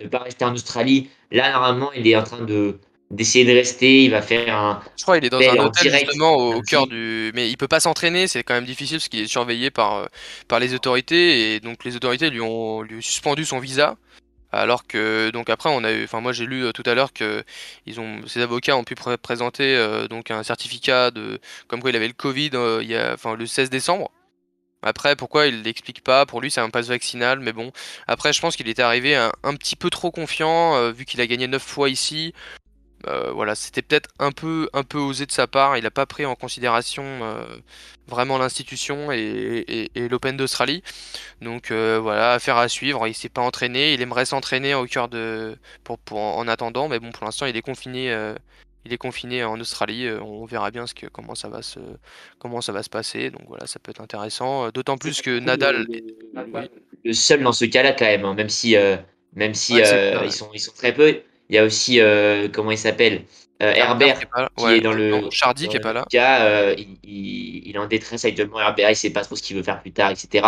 de 0.00 0.04
ne 0.04 0.08
pas 0.08 0.18
rester 0.18 0.44
en 0.44 0.52
Australie, 0.52 1.08
là 1.30 1.52
normalement, 1.52 1.92
il 1.92 2.06
est 2.06 2.16
en 2.16 2.24
train 2.24 2.42
de 2.42 2.78
d'essayer 3.12 3.44
de 3.44 3.52
rester, 3.52 4.04
il 4.04 4.10
va 4.10 4.22
faire 4.22 4.56
un. 4.56 4.82
Je 4.96 5.02
crois 5.02 5.16
qu'il 5.16 5.26
est 5.26 5.30
dans 5.30 5.38
un 5.38 5.66
hôtel 5.66 5.92
justement 5.92 6.34
au, 6.34 6.62
cœur 6.62 6.86
du. 6.86 7.30
Mais 7.34 7.48
il 7.48 7.56
peut 7.56 7.68
pas 7.68 7.80
s'entraîner, 7.80 8.26
c'est 8.26 8.42
quand 8.42 8.54
même 8.54 8.64
difficile 8.64 8.96
parce 8.96 9.08
qu'il 9.08 9.20
est 9.20 9.26
surveillé 9.26 9.70
par, 9.70 9.96
euh, 9.96 10.06
par 10.48 10.58
les 10.58 10.74
autorités 10.74 11.54
et 11.54 11.60
donc 11.60 11.84
les 11.84 11.94
autorités 11.94 12.30
lui 12.30 12.40
ont 12.40 12.82
lui 12.82 13.02
suspendu 13.02 13.44
son 13.44 13.60
visa. 13.60 13.96
Alors 14.52 14.86
que 14.86 15.30
donc 15.30 15.48
après 15.48 15.70
on 15.70 15.82
a 15.82 15.92
eu, 15.92 16.04
enfin 16.04 16.20
moi 16.20 16.32
j'ai 16.32 16.44
lu 16.44 16.64
euh, 16.66 16.72
tout 16.72 16.82
à 16.84 16.94
l'heure 16.94 17.12
que 17.14 17.42
ils 17.86 17.96
ces 18.26 18.40
avocats 18.42 18.76
ont 18.76 18.84
pu 18.84 18.94
présenter 18.94 19.76
euh, 19.76 20.08
donc 20.08 20.30
un 20.30 20.42
certificat 20.42 21.10
de 21.10 21.40
comme 21.68 21.80
quoi 21.80 21.90
il 21.90 21.96
avait 21.96 22.06
le 22.06 22.12
Covid 22.12 22.50
euh, 22.54 23.14
enfin 23.14 23.34
le 23.34 23.46
16 23.46 23.70
décembre. 23.70 24.10
Après 24.82 25.16
pourquoi 25.16 25.46
il 25.46 25.62
l'explique 25.62 26.02
pas? 26.04 26.26
Pour 26.26 26.40
lui 26.40 26.50
c'est 26.50 26.60
un 26.60 26.70
passe 26.70 26.88
vaccinal, 26.88 27.40
mais 27.40 27.52
bon. 27.52 27.72
Après 28.06 28.32
je 28.32 28.40
pense 28.40 28.56
qu'il 28.56 28.68
était 28.68 28.82
arrivé 28.82 29.16
un, 29.16 29.54
petit 29.56 29.76
peu 29.76 29.90
trop 29.90 30.10
confiant 30.10 30.90
vu 30.92 31.04
qu'il 31.06 31.20
a 31.20 31.26
gagné 31.26 31.46
9 31.46 31.62
fois 31.62 31.88
ici. 31.88 32.34
Euh, 33.06 33.32
voilà, 33.32 33.54
c'était 33.54 33.82
peut-être 33.82 34.10
un 34.18 34.32
peu, 34.32 34.68
un 34.72 34.84
peu 34.84 34.98
osé 34.98 35.26
de 35.26 35.32
sa 35.32 35.46
part. 35.46 35.76
Il 35.76 35.84
n'a 35.84 35.90
pas 35.90 36.06
pris 36.06 36.24
en 36.24 36.34
considération 36.34 37.04
euh, 37.04 37.44
vraiment 38.06 38.38
l'institution 38.38 39.10
et, 39.12 39.90
l'Open 39.96 40.36
d'Australie. 40.36 40.82
Donc 41.40 41.70
euh, 41.70 41.98
voilà, 42.00 42.32
affaire 42.32 42.56
à 42.56 42.68
suivre. 42.68 43.06
Il 43.06 43.14
s'est 43.14 43.28
pas 43.28 43.42
entraîné. 43.42 43.94
Il 43.94 44.02
aimerait 44.02 44.26
s'entraîner 44.26 44.74
au 44.74 44.86
cœur 44.86 45.08
de, 45.08 45.56
pour, 45.84 46.18
en 46.18 46.46
attendant, 46.48 46.88
mais 46.88 46.98
bon, 47.00 47.10
pour 47.10 47.24
l'instant, 47.24 47.46
il 47.46 47.56
est 47.56 47.62
confiné. 47.62 48.14
il 48.84 48.92
est 48.92 48.98
confiné 48.98 49.44
en 49.44 49.58
Australie. 49.60 50.08
on 50.10 50.44
verra 50.44 50.70
bien 50.70 50.86
ce 50.86 50.94
que, 50.94 51.06
comment 51.06 51.34
ça 51.34 51.48
va 51.48 51.62
se, 51.62 51.80
comment 52.38 52.60
ça 52.60 52.72
va 52.72 52.82
se 52.82 52.90
passer. 52.90 53.30
Donc 53.30 53.42
voilà, 53.48 53.66
ça 53.66 53.78
peut 53.78 53.90
être 53.90 54.02
intéressant. 54.02 54.70
D'autant 54.70 54.98
plus 54.98 55.22
que 55.22 55.38
Nadal. 55.38 55.86
Le, 57.04 57.12
seul 57.12 57.42
dans 57.42 57.52
ce 57.52 57.64
cas-là 57.64 57.92
quand 57.92 58.04
même, 58.04 58.24
hein, 58.24 58.34
même 58.34 58.48
si, 58.48 58.76
même 59.34 59.54
si 59.54 59.74
ils 59.74 60.32
sont, 60.32 60.50
ils 60.54 60.60
sont 60.60 60.72
très 60.72 60.94
peu 60.94 61.22
il 61.52 61.56
y 61.56 61.58
a 61.58 61.64
aussi, 61.64 62.00
euh, 62.00 62.48
comment 62.50 62.70
il 62.70 62.78
s'appelle 62.78 63.24
euh, 63.62 63.74
Herbert, 63.74 64.18
qui 64.56 64.64
est, 64.64 64.80
dans 64.80 64.94
le. 64.94 65.28
Chardy 65.30 65.68
qui 65.68 65.76
est 65.76 65.80
pas 65.80 65.92
là. 65.92 66.06
Cas, 66.10 66.46
euh, 66.46 66.74
il, 67.04 67.70
est 67.74 67.78
en 67.78 67.86
détresse 67.86 68.24
actuellement. 68.24 68.58
Herbert, 68.58 68.88
il 68.88 68.96
sait 68.96 69.10
pas 69.10 69.22
trop 69.22 69.36
ce 69.36 69.42
qu'il 69.42 69.58
veut 69.58 69.62
faire 69.62 69.82
plus 69.82 69.92
tard, 69.92 70.10
etc. 70.10 70.46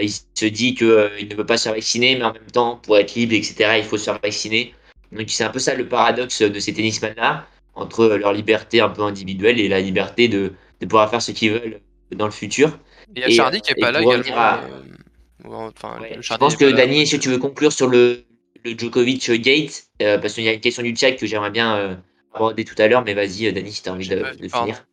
il 0.00 0.10
se 0.10 0.46
dit 0.46 0.74
qu'il 0.74 0.86
ne 0.88 1.34
veut 1.34 1.44
pas 1.44 1.58
se 1.58 1.64
faire 1.64 1.74
vacciner, 1.74 2.16
mais 2.16 2.24
en 2.24 2.32
même 2.32 2.50
temps, 2.50 2.76
pour 2.76 2.96
être 2.96 3.14
libre, 3.14 3.34
etc., 3.34 3.74
il 3.76 3.84
faut 3.84 3.98
se 3.98 4.04
faire 4.04 4.18
vacciner. 4.22 4.74
Donc, 5.12 5.28
c'est 5.28 5.44
un 5.44 5.50
peu 5.50 5.58
ça 5.58 5.74
le 5.74 5.86
paradoxe 5.86 6.40
de 6.40 6.58
ces 6.58 6.72
tennisman-là, 6.72 7.46
entre 7.74 8.06
leur 8.06 8.32
liberté 8.32 8.80
un 8.80 8.88
peu 8.88 9.02
individuelle 9.02 9.60
et 9.60 9.68
la 9.68 9.80
liberté 9.80 10.28
de, 10.28 10.54
de 10.80 10.86
pouvoir 10.86 11.10
faire 11.10 11.20
ce 11.20 11.32
qu'ils 11.32 11.52
veulent 11.52 11.80
dans 12.16 12.24
le 12.24 12.32
futur. 12.32 12.78
Il 13.14 13.20
y 13.20 13.24
a 13.26 13.28
Chardy 13.28 13.60
qui 13.60 13.72
est 13.72 13.78
pas 13.78 13.92
là 13.92 14.00
également. 14.00 14.60
Enfin, 15.44 16.00
je 16.18 16.34
pense 16.36 16.56
que 16.56 16.70
Dany, 16.70 17.06
si 17.06 17.18
tu 17.18 17.28
veux 17.28 17.38
conclure 17.38 17.72
sur 17.72 17.88
le, 17.88 18.24
le 18.64 18.78
Djokovic 18.78 19.30
Gate, 19.32 19.86
euh, 20.00 20.18
parce 20.18 20.34
qu'il 20.34 20.44
y 20.44 20.48
a 20.48 20.52
une 20.52 20.60
question 20.60 20.82
du 20.82 20.94
chat 20.94 21.12
que 21.12 21.26
j'aimerais 21.26 21.50
bien 21.50 21.76
euh, 21.76 21.94
aborder 22.32 22.64
tout 22.64 22.74
à 22.78 22.88
l'heure, 22.88 23.04
mais 23.04 23.14
vas-y, 23.14 23.46
euh, 23.46 23.52
Dani, 23.52 23.72
si 23.72 23.82
tu 23.82 23.88
as 23.88 23.92
envie 23.92 24.08
de, 24.08 24.24
finir. 24.48 24.86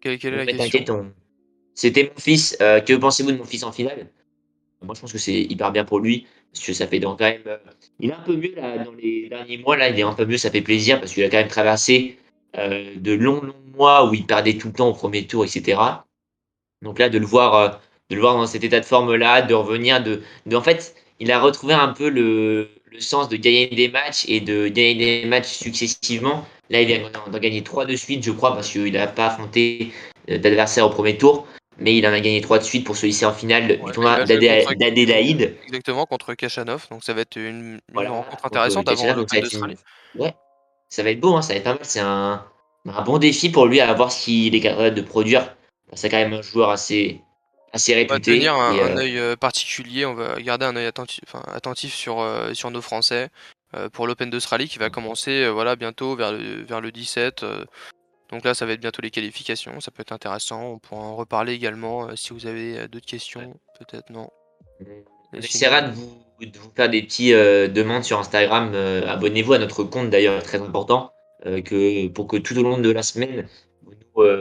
Quelle, 0.00 0.22
est 0.22 0.44
la 0.44 0.68
question 0.68 1.12
C'était 1.74 2.04
mon 2.04 2.20
fils. 2.20 2.56
que 2.58 2.96
pensez-vous 2.96 3.32
de 3.32 3.38
mon 3.38 3.44
fils 3.44 3.64
en 3.64 3.72
finale? 3.72 4.08
Moi, 4.82 4.94
je 4.94 5.00
pense 5.00 5.12
que 5.12 5.18
c'est 5.18 5.40
hyper 5.40 5.72
bien 5.72 5.84
pour 5.84 6.00
lui, 6.00 6.26
parce 6.52 6.64
que 6.64 6.72
ça 6.72 6.86
fait 6.86 7.00
donc 7.00 7.18
quand 7.18 7.24
même. 7.24 7.42
il 7.98 8.10
est 8.10 8.12
un 8.12 8.20
peu 8.20 8.36
mieux 8.36 8.54
là, 8.54 8.78
dans 8.78 8.92
les 8.92 9.28
derniers 9.28 9.58
mois, 9.58 9.76
là, 9.76 9.88
il 9.88 9.98
est 9.98 10.02
un 10.02 10.12
peu 10.12 10.26
mieux, 10.26 10.36
ça 10.36 10.50
fait 10.50 10.60
plaisir, 10.60 11.00
parce 11.00 11.12
qu'il 11.12 11.24
a 11.24 11.28
quand 11.28 11.38
même 11.38 11.48
traversé 11.48 12.18
de 12.54 13.12
longs, 13.12 13.40
longs 13.42 13.54
mois 13.74 14.08
où 14.08 14.14
il 14.14 14.26
perdait 14.26 14.56
tout 14.56 14.68
le 14.68 14.74
temps 14.74 14.88
au 14.88 14.94
premier 14.94 15.26
tour, 15.26 15.44
etc. 15.44 15.80
Donc 16.82 16.98
là, 16.98 17.08
de 17.08 17.18
le 17.18 17.26
voir, 17.26 17.80
de 18.10 18.14
le 18.14 18.20
voir 18.20 18.34
dans 18.34 18.46
cet 18.46 18.62
état 18.62 18.78
de 18.78 18.84
forme-là, 18.84 19.42
de 19.42 19.54
revenir, 19.54 20.02
de, 20.02 20.22
de 20.44 20.56
en 20.56 20.62
fait, 20.62 20.94
il 21.20 21.32
a 21.32 21.40
retrouvé 21.40 21.74
un 21.74 21.88
peu 21.88 22.08
le, 22.08 22.68
sens 22.98 23.28
de 23.28 23.36
gagner 23.36 23.66
des 23.66 23.88
matchs 23.88 24.24
et 24.28 24.40
de 24.40 24.68
gagner 24.68 24.94
des 25.22 25.26
matchs 25.26 25.48
successivement. 25.48 26.46
Là, 26.70 26.80
il 26.80 26.86
vient 26.86 27.10
d'en 27.30 27.38
gagner 27.38 27.62
trois 27.62 27.84
de 27.84 27.94
suite, 27.94 28.24
je 28.24 28.30
crois, 28.30 28.54
parce 28.54 28.70
qu'il 28.70 28.92
n'a 28.92 29.06
pas 29.06 29.26
affronté 29.26 29.92
euh, 30.30 30.38
d'adversaire 30.38 30.86
au 30.86 30.90
premier 30.90 31.16
tour. 31.16 31.46
Mais 31.78 31.94
il 31.94 32.06
en 32.06 32.12
a 32.12 32.20
gagné 32.20 32.40
trois 32.40 32.58
de 32.58 32.64
suite 32.64 32.86
pour 32.86 32.96
se 32.96 33.04
hisser 33.04 33.26
en 33.26 33.34
finale 33.34 33.68
du 33.68 33.92
tournoi 33.92 34.24
d'Adélaïde. 34.24 35.56
Exactement, 35.66 36.06
contre 36.06 36.32
Kachanov. 36.32 36.86
Donc 36.90 37.04
ça 37.04 37.12
va 37.12 37.20
être 37.20 37.36
une, 37.36 37.80
rencontre 37.94 38.46
intéressante 38.46 38.88
avant 38.88 39.14
d'Australie. 39.14 39.76
Ouais, 40.14 40.34
ça 40.88 41.02
va 41.02 41.10
être 41.10 41.20
beau, 41.20 41.36
hein, 41.36 41.42
ça 41.42 41.52
va 41.52 41.58
être 41.58 41.64
pas 41.64 41.74
mal. 41.74 41.80
C'est 41.82 42.00
un, 42.00 42.42
un 42.86 43.02
bon 43.02 43.18
défi 43.18 43.50
pour 43.50 43.66
lui 43.66 43.80
à 43.80 43.92
voir 43.92 44.10
ce 44.10 44.24
qu'il 44.24 44.54
est 44.54 44.60
capable 44.60 44.94
de 44.94 45.02
produire. 45.02 45.54
C'est 45.92 46.08
quand 46.08 46.16
même 46.16 46.32
un 46.32 46.42
joueur 46.42 46.70
assez, 46.70 47.20
assez 47.72 47.94
réputé. 47.94 48.14
On 48.14 48.14
va 48.14 48.20
tenir 48.20 48.54
un, 48.54 48.76
euh, 48.76 48.96
œil 48.96 49.18
euh, 49.18 49.36
particulier, 49.36 50.06
on 50.06 50.14
va 50.14 50.40
garder 50.40 50.66
un 50.66 50.76
œil 50.76 50.86
attentif, 50.86 51.24
attentif 51.52 51.94
sur, 51.94 52.20
euh, 52.20 52.54
sur 52.54 52.70
nos 52.70 52.82
Français 52.82 53.28
pour 53.92 54.06
l'Open 54.06 54.30
d'Australie 54.30 54.68
qui 54.68 54.78
va 54.78 54.88
commencer 54.88 55.46
voilà, 55.50 55.76
bientôt 55.76 56.16
vers 56.16 56.32
le, 56.32 56.62
vers 56.62 56.80
le 56.80 56.90
17. 56.90 57.44
donc 58.30 58.42
là, 58.42 58.54
ça 58.54 58.64
va 58.64 58.72
être 58.72 58.80
bientôt 58.80 59.02
les 59.02 59.10
qualifications, 59.10 59.80
ça 59.80 59.90
peut 59.90 60.00
être 60.00 60.12
intéressant. 60.12 60.62
On 60.62 60.78
pourra 60.78 61.02
en 61.02 61.14
reparler 61.14 61.52
également 61.52 62.16
si 62.16 62.32
vous 62.32 62.46
avez 62.46 62.88
d'autres 62.88 63.04
questions. 63.04 63.54
Peut-être 63.78 64.08
non. 64.08 64.30
On 65.34 65.36
essaiera 65.36 65.82
de 65.82 65.92
vous, 65.92 66.24
de 66.40 66.58
vous 66.58 66.70
faire 66.74 66.88
des 66.88 67.02
petites 67.02 67.34
demandes 67.34 68.04
sur 68.04 68.18
Instagram. 68.18 68.74
Abonnez-vous 68.74 69.52
à 69.52 69.58
notre 69.58 69.84
compte 69.84 70.08
d'ailleurs, 70.08 70.42
très 70.42 70.62
important, 70.62 71.12
que, 71.44 72.08
pour 72.08 72.28
que 72.28 72.38
tout 72.38 72.56
au 72.56 72.62
long 72.62 72.78
de 72.78 72.90
la 72.90 73.02
semaine, 73.02 73.46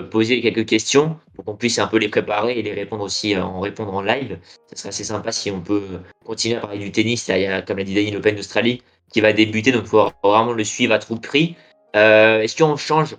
poser 0.10 0.42
quelques 0.42 0.66
questions 0.66 1.18
pour 1.36 1.46
qu'on 1.46 1.56
puisse 1.56 1.80
un 1.80 1.88
peu 1.88 1.98
les 1.98 2.10
préparer 2.10 2.58
et 2.58 2.62
les 2.62 2.74
répondre 2.74 3.04
aussi 3.04 3.36
euh, 3.36 3.44
en 3.44 3.60
répondre 3.60 3.94
en 3.94 4.02
live. 4.02 4.40
Ce 4.72 4.78
serait 4.78 4.90
assez 4.90 5.04
sympa 5.04 5.32
si 5.32 5.52
on 5.52 5.62
peut 5.62 5.84
continuer 6.24 6.56
à 6.56 6.62
parler 6.62 6.80
du 6.80 6.92
tennis. 6.92 7.28
il 7.28 7.42
y 7.42 7.46
a, 7.46 7.62
comme 7.62 7.78
l'a 7.78 7.84
dit 7.84 7.94
Daniel 7.94 8.14
l'Open 8.14 8.36
d'Australie 8.36 8.82
qui 9.12 9.22
va 9.22 9.34
débuter, 9.34 9.72
donc 9.72 9.84
il 9.84 9.90
faut 9.90 10.10
vraiment 10.24 10.54
le 10.54 10.64
suivre 10.64 10.94
à 10.94 11.00
tout 11.00 11.18
prix. 11.18 11.56
Euh, 11.96 12.42
est-ce 12.42 12.56
qu'on 12.56 12.76
change 12.76 13.16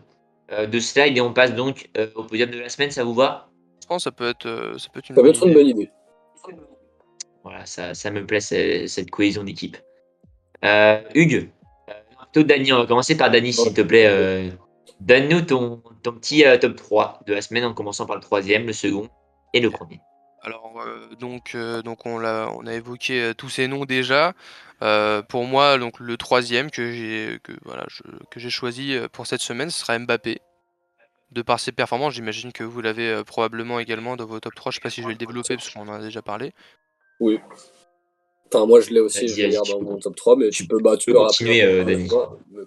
de 0.51 0.79
slide 0.79 1.17
et 1.17 1.21
on 1.21 1.33
passe 1.33 1.55
donc 1.55 1.89
au 2.15 2.23
podium 2.23 2.51
de 2.51 2.59
la 2.59 2.69
semaine 2.69 2.91
Ça 2.91 3.05
vous 3.05 3.15
va? 3.15 3.49
Je 3.83 3.87
pense 3.89 4.05
que 4.05 4.11
ça 4.11 4.13
peut 4.13 4.29
être, 4.29 4.75
ça 4.79 4.89
peut 4.93 5.01
être 5.01 5.11
une, 5.11 5.55
bonne, 5.55 5.67
idée. 5.67 5.91
Voilà, 7.43 7.67
ça, 7.67 7.95
ça 7.95 8.11
me 8.11 8.25
plaît 8.25 8.41
cette, 8.41 9.11
cohésion 9.11 9.45
d'équipe. 9.45 9.77
Hugues, 11.15 11.49
plutôt 12.33 12.47
Dani, 12.47 12.73
on 12.73 12.79
va 12.79 12.87
commencer 12.87 13.17
par 13.17 13.31
Dani, 13.31 13.53
s'il 13.53 13.75
te 13.75 13.83
plaît. 13.83 14.51
Donne-nous 15.01 15.43
ton, 15.43 15.83
petit 16.03 16.45
euh, 16.45 16.57
top 16.57 16.77
3 16.77 17.21
de 17.27 17.35
la 17.35 17.43
semaine 17.43 17.65
en 17.65 17.75
commençant 17.75 18.07
par 18.07 18.17
le 18.17 18.23
troisième, 18.23 18.67
le 18.67 18.73
second 18.73 19.09
et 19.53 19.61
le 19.61 19.71
premier. 19.71 20.01
Alors, 20.43 20.81
euh, 20.81 21.15
donc, 21.19 21.55
euh, 21.55 21.83
donc 21.83 22.07
on, 22.07 22.25
a, 22.25 22.49
on 22.49 22.67
a 22.67 22.75
évoqué 22.75 23.33
tous 23.37 23.49
ces 23.49 23.69
noms 23.69 23.85
déjà. 23.85 24.33
pour 25.29 25.45
moi, 25.45 25.79
donc, 25.79 26.01
le 26.01 26.17
troisième 26.17 26.71
que 26.71 26.93
j'ai 26.93 27.41
que, 27.43 27.53
voilà, 27.65 27.87
que 28.31 28.41
j'ai 28.41 28.51
choisi 28.51 28.97
pour 29.13 29.27
cette 29.27 29.43
semaine, 29.43 29.71
ce 29.71 29.81
sera 29.81 29.99
Mbappé. 29.99 30.41
De 31.33 31.43
par 31.43 31.59
ses 31.59 31.73
performances, 31.73 32.15
j'imagine 32.15 32.53
que 32.53 32.63
vous 32.63 32.81
l'avez 32.81 33.23
probablement 33.27 33.81
également 33.81 34.17
dans 34.17 34.27
vos 34.27 34.39
top 34.39 34.55
3. 34.55 34.71
Je 34.71 34.77
ne 34.77 34.81
sais 34.81 34.83
pas 34.83 34.91
si 34.91 35.03
je 35.03 35.07
vais 35.07 35.13
le 35.13 35.19
développer 35.19 35.57
parce 35.57 35.69
qu'on 35.71 35.89
en 35.89 35.95
a 35.95 36.01
déjà 36.01 36.23
parlé. 36.23 36.53
Oui. 37.19 37.41
Enfin, 38.53 38.67
moi 38.67 38.81
je 38.81 38.91
l'ai 38.91 39.01
aussi, 39.01 39.27
je 39.29 39.47
regarde 39.47 39.69
dans 39.69 39.81
mon 39.81 39.99
top 39.99 40.15
3, 40.15 40.37
mais 40.37 40.51
tu 40.51 40.67
peux, 40.67 40.79
bah, 40.81 40.97
tu 40.97 41.13
peux 41.13 41.19
continuer, 41.19 41.63
euh, 41.63 41.85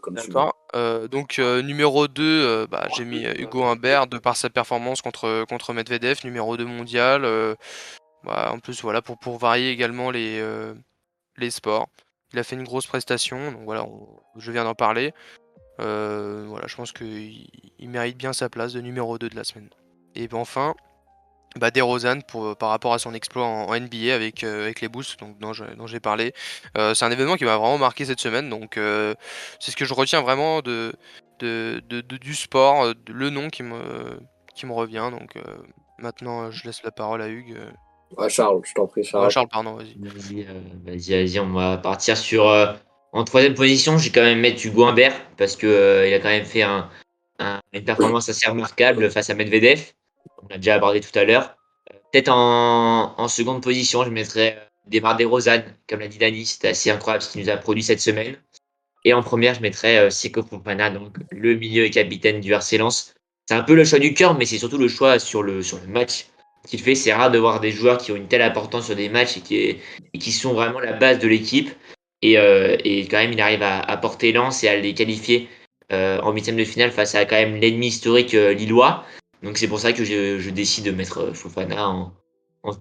D'accord. 0.10 0.56
Euh, 0.76 1.08
donc, 1.08 1.40
euh, 1.40 1.62
numéro 1.62 2.08
2, 2.08 2.68
bah, 2.68 2.88
j'ai 2.96 3.06
mis 3.06 3.24
Hugo 3.24 3.64
Humbert 3.64 4.08
de 4.08 4.18
par 4.18 4.36
sa 4.36 4.50
performance 4.50 5.02
contre, 5.02 5.46
contre 5.48 5.74
Medvedev, 5.74 6.20
numéro 6.24 6.58
2 6.58 6.66
mondial. 6.66 7.56
Bah, 8.24 8.52
en 8.52 8.60
plus, 8.60 8.82
voilà, 8.82 9.02
pour, 9.02 9.18
pour 9.18 9.38
varier 9.38 9.70
également 9.70 10.12
les, 10.12 10.44
les 11.38 11.52
sports. 11.52 11.88
Il 12.34 12.40
a 12.40 12.44
fait 12.44 12.56
une 12.56 12.64
grosse 12.64 12.86
prestation, 12.86 13.52
donc 13.52 13.64
voilà, 13.64 13.88
je 14.36 14.52
viens 14.52 14.66
d'en 14.66 14.76
parler. 14.76 15.14
voilà, 15.78 16.68
je 16.68 16.76
pense 16.76 16.92
qu'il 16.92 17.48
il 17.80 17.90
mérite 17.90 18.18
bien 18.18 18.34
sa 18.34 18.50
place 18.50 18.74
de 18.74 18.82
numéro 18.82 19.18
2 19.18 19.30
de 19.30 19.36
la 19.36 19.46
semaine. 19.46 19.70
Et 20.16 20.28
ben, 20.28 20.38
enfin, 20.38 20.76
bah, 21.56 21.72
DeRozan 21.72 22.22
pour, 22.22 22.46
euh, 22.46 22.56
par 22.56 22.70
rapport 22.70 22.94
à 22.94 23.00
son 23.00 23.14
exploit 23.14 23.46
en, 23.46 23.74
NBA 23.74 24.14
avec, 24.14 24.44
euh, 24.44 24.64
avec 24.64 24.82
les 24.82 24.88
Boosts 24.88 25.20
donc, 25.20 25.40
dont, 25.40 25.88
j'ai 25.88 26.00
parlé. 26.00 26.34
Euh, 26.78 26.94
c'est 26.94 27.06
un 27.06 27.12
événement 27.12 27.36
qui 27.36 27.46
m'a 27.46 27.58
vraiment 27.58 27.78
marqué 27.78 28.06
cette 28.06 28.20
semaine, 28.20 28.50
donc 28.50 28.80
c'est 29.60 29.72
ce 29.72 29.76
que 29.76 29.86
je 29.86 29.94
retiens 29.94 30.22
vraiment 30.22 30.62
de, 30.62 30.94
de, 31.40 32.02
du 32.02 32.36
sport, 32.36 32.94
le 33.08 33.30
nom 33.30 33.50
qui 33.50 33.64
me, 33.64 34.20
qui 34.56 34.66
me 34.66 34.74
revient. 34.74 35.10
Donc 35.12 35.34
maintenant, 35.98 36.52
je 36.52 36.66
laisse 36.66 36.84
la 36.84 36.92
parole 36.92 37.22
à 37.22 37.28
Hugues. 37.28 37.58
Charles, 38.28 38.62
je 38.66 38.74
t'en 38.74 38.88
prie, 38.88 39.04
Charles. 39.04 39.30
Charles, 39.30 39.48
pardon, 39.48 39.76
vas-y. 39.76 39.96
Vas-y, 40.00 41.12
vas-y, 41.12 41.40
on 41.40 41.54
va 41.54 41.78
partir 41.78 42.18
sur. 42.18 42.46
en 43.12 43.24
troisième 43.24 43.56
position, 43.56 43.98
j'ai 43.98 44.12
quand 44.12 44.22
même 44.22 44.40
mettre 44.40 44.64
Hugo 44.66 44.86
Humbert 44.86 45.16
parce 45.38 45.56
qu'il 45.56 45.70
il 45.70 46.14
a 46.14 46.20
quand 46.20 46.30
même 46.30 46.46
fait 46.46 46.64
un, 46.64 46.90
une 47.74 47.84
performance 47.84 48.30
assez 48.30 48.48
remarquable 48.50 49.10
face 49.10 49.30
à 49.30 49.34
Medvedev 49.34 49.94
on 50.44 50.48
l'a 50.50 50.58
déjà 50.58 50.76
abordé 50.76 51.02
tout 51.02 51.18
à 51.18 51.24
l'heure. 51.24 51.56
Euh, 51.92 51.98
peut-être 52.12 52.30
en, 52.30 53.28
seconde 53.28 53.62
position, 53.62 54.04
je 54.04 54.10
mettrais 54.10 54.58
euh, 54.58 54.66
Demar 54.88 55.18
DeRozan, 55.18 55.62
comme 55.88 56.00
l'a 56.00 56.08
dit 56.08 56.18
Dani, 56.18 56.46
c'était 56.46 56.70
assez 56.70 56.90
incroyable 56.90 57.24
ce 57.24 57.32
qu'il 57.32 57.42
nous 57.42 57.50
a 57.50 57.58
produit 57.58 57.84
cette 57.84 58.02
semaine. 58.02 58.36
Et 59.06 59.14
en 59.14 59.24
première, 59.24 59.54
je 59.54 59.62
mettrais 59.62 59.98
euh, 59.98 60.10
Seko 60.10 60.44
Fofana, 60.44 60.90
donc 60.90 61.18
le 61.32 61.56
milieu 61.56 61.86
et 61.86 61.90
capitaine 61.90 62.42
du 62.42 62.54
RC 62.54 62.78
Lens. 62.78 63.14
C'est 63.48 63.56
un 63.56 63.64
peu 63.64 63.76
le 63.76 63.84
choix 63.84 64.00
du 64.00 64.14
cœur, 64.14 64.38
mais 64.38 64.46
c'est 64.46 64.58
surtout 64.58 64.78
le 64.78 64.88
choix 64.88 65.20
sur 65.20 65.42
le, 65.42 65.64
sur 65.64 65.80
le 65.80 65.88
match 65.88 66.28
qu'il 66.68 66.80
fait. 66.80 66.96
C'est 66.96 67.14
rare 67.14 67.32
de 67.32 67.40
voir 67.40 67.60
des 67.60 67.72
joueurs 67.72 67.98
qui 67.98 68.12
ont 68.12 68.16
une 68.16 68.28
telle 68.28 68.42
importance 68.42 68.88
sur 68.88 68.96
des 68.96 69.10
matchs 69.10 69.38
et 69.38 69.42
qui, 69.42 69.78
qui 70.20 70.32
sont 70.32 70.54
vraiment 70.54 70.80
la 70.80 70.94
base 70.94 71.20
de 71.20 71.28
l'équipe. 71.28 71.70
Et, 72.22 72.36
quand 73.10 73.18
même, 73.18 73.32
il 73.32 73.42
arrive 73.42 73.64
à, 73.64 73.98
porter 73.98 74.34
Lens 74.34 74.64
et 74.64 74.68
à 74.68 74.76
les 74.76 74.94
qualifier 74.94 75.48
en 75.90 76.32
huitième 76.32 76.58
de 76.58 76.66
finale 76.66 76.92
face 76.92 77.16
à 77.16 77.26
quand 77.26 77.38
même 77.38 77.56
l'ennemi 77.56 77.88
historique 77.88 78.34
lillois. 78.34 79.04
Donc 79.44 79.58
c'est 79.58 79.68
pour 79.68 79.80
ça 79.80 79.94
que 79.94 80.04
je, 80.04 80.50
décide 80.50 80.86
de 80.86 80.92
mettre 80.92 81.20
euh, 81.20 81.34
Fofana 81.34 81.90
en, 81.90 82.12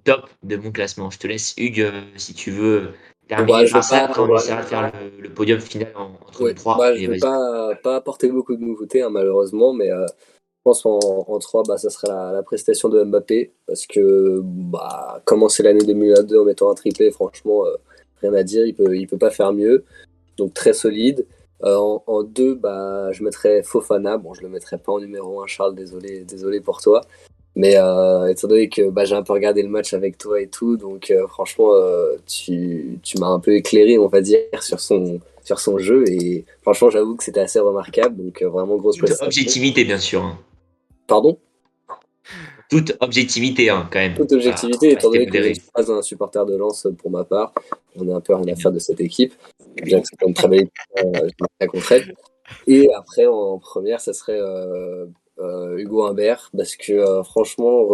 top 0.04 0.28
de 0.42 0.56
mon 0.56 0.72
classement. 0.72 1.10
Je 1.10 1.18
te 1.18 1.26
laisse, 1.26 1.54
Hugues, 1.56 1.80
euh, 1.80 2.02
si 2.16 2.34
tu 2.34 2.50
veux 2.50 2.90
terminer 3.28 3.68
par 3.70 3.84
ça, 3.84 4.10
quand 4.12 4.28
on 4.28 4.36
essaiera 4.36 4.62
de 4.62 4.66
faire 4.66 4.92
le, 5.20 5.28
podium 5.28 5.60
final 5.60 5.92
entre 5.96 6.48
les 6.48 6.54
trois. 6.54 6.94
je 6.94 7.06
ne 7.06 7.12
vais 7.12 7.18
pas, 7.18 7.74
pas, 7.82 7.96
apporter 7.96 8.28
beaucoup 8.28 8.56
de 8.56 8.62
nouveautés, 8.62 9.02
hein, 9.02 9.10
malheureusement, 9.10 9.72
mais 9.72 9.90
euh, 9.90 10.06
je 10.06 10.62
pense 10.64 10.84
en, 10.84 10.98
en 10.98 11.38
3, 11.38 11.62
bah, 11.68 11.78
ça 11.78 11.90
serait 11.90 12.08
la, 12.08 12.42
prestation 12.42 12.88
de 12.88 13.04
Mbappé, 13.04 13.52
parce 13.66 13.86
que 13.86 14.40
bah, 14.42 15.22
commencer 15.24 15.62
l'année 15.62 15.84
2022 15.84 16.40
en 16.40 16.44
mettant 16.44 16.70
un 16.70 16.74
triplé, 16.74 17.10
franchement, 17.10 17.64
rien 18.20 18.34
à 18.34 18.42
dire, 18.42 18.66
il 18.66 18.74
ne 18.78 18.84
peut, 18.84 18.96
il 18.96 19.06
peut 19.06 19.18
pas 19.18 19.30
faire 19.30 19.52
mieux. 19.52 19.84
Donc 20.36 20.54
très 20.54 20.72
solide. 20.72 21.26
En, 21.62 22.22
deux, 22.22 22.54
bah, 22.54 23.12
je 23.12 23.22
mettrais 23.22 23.62
Fofana. 23.62 24.18
Bon, 24.18 24.34
je 24.34 24.42
le 24.42 24.48
mettrais 24.48 24.78
pas 24.78 24.92
en 24.92 25.00
numéro 25.00 25.42
1, 25.42 25.46
Charles, 25.46 25.74
désolé, 25.74 26.24
désolé 26.24 26.60
pour 26.60 26.80
toi. 26.80 27.00
Mais 27.56 27.72
étant 27.72 28.46
donné 28.48 28.68
que 28.68 28.88
bah, 28.90 29.04
j'ai 29.04 29.16
un 29.16 29.22
peu 29.22 29.32
regardé 29.32 29.62
le 29.62 29.68
match 29.68 29.92
avec 29.92 30.16
toi 30.16 30.40
et 30.40 30.46
tout, 30.46 30.76
donc 30.76 31.12
franchement, 31.28 31.72
tu, 32.26 33.00
tu 33.02 33.18
m'as 33.18 33.26
un 33.26 33.40
peu 33.40 33.54
éclairé, 33.54 33.98
on 33.98 34.06
va 34.06 34.20
dire, 34.20 34.40
sur 34.60 34.78
son, 34.78 35.20
sur 35.42 35.58
son 35.58 35.78
jeu. 35.78 36.04
Et 36.08 36.44
franchement, 36.62 36.90
j'avoue 36.90 37.16
que 37.16 37.24
c'était 37.24 37.40
assez 37.40 37.58
remarquable. 37.58 38.16
Donc, 38.22 38.42
vraiment 38.42 38.76
grosse 38.76 38.96
Toute 38.96 39.10
objectivité, 39.20 39.84
bien 39.84 39.98
sûr. 39.98 40.22
Hein. 40.22 40.38
Pardon? 41.08 41.38
Toute 42.68 42.96
objectivité, 43.00 43.70
hein, 43.70 43.88
quand 43.90 43.98
même. 43.98 44.14
Toute 44.14 44.32
objectivité, 44.32 44.92
étant 44.92 45.10
donné 45.10 45.26
que 45.26 45.42
je 45.42 45.48
ne 45.48 45.54
suis 45.54 45.62
pas 45.72 45.90
un 45.90 46.02
supporter 46.02 46.44
de 46.44 46.56
lance 46.56 46.86
pour 46.98 47.10
ma 47.10 47.24
part. 47.24 47.54
On 47.96 48.08
a 48.10 48.16
un 48.16 48.20
peu 48.20 48.34
rien 48.34 48.52
à 48.52 48.56
faire 48.56 48.72
de 48.72 48.78
cette 48.78 49.00
équipe. 49.00 49.32
Bien 49.82 50.00
que 50.00 50.06
c'est 50.08 50.26
une 50.26 50.34
très 50.34 50.48
belle 50.48 50.68
équipe, 51.60 52.14
Et 52.66 52.88
après, 52.94 53.26
en 53.26 53.58
première, 53.58 54.00
ça 54.00 54.12
serait 54.12 54.38
euh, 54.38 55.06
euh, 55.38 55.78
Hugo 55.78 56.04
Humbert, 56.04 56.50
parce 56.56 56.76
que 56.76 56.92
euh, 56.92 57.22
franchement, 57.22 57.88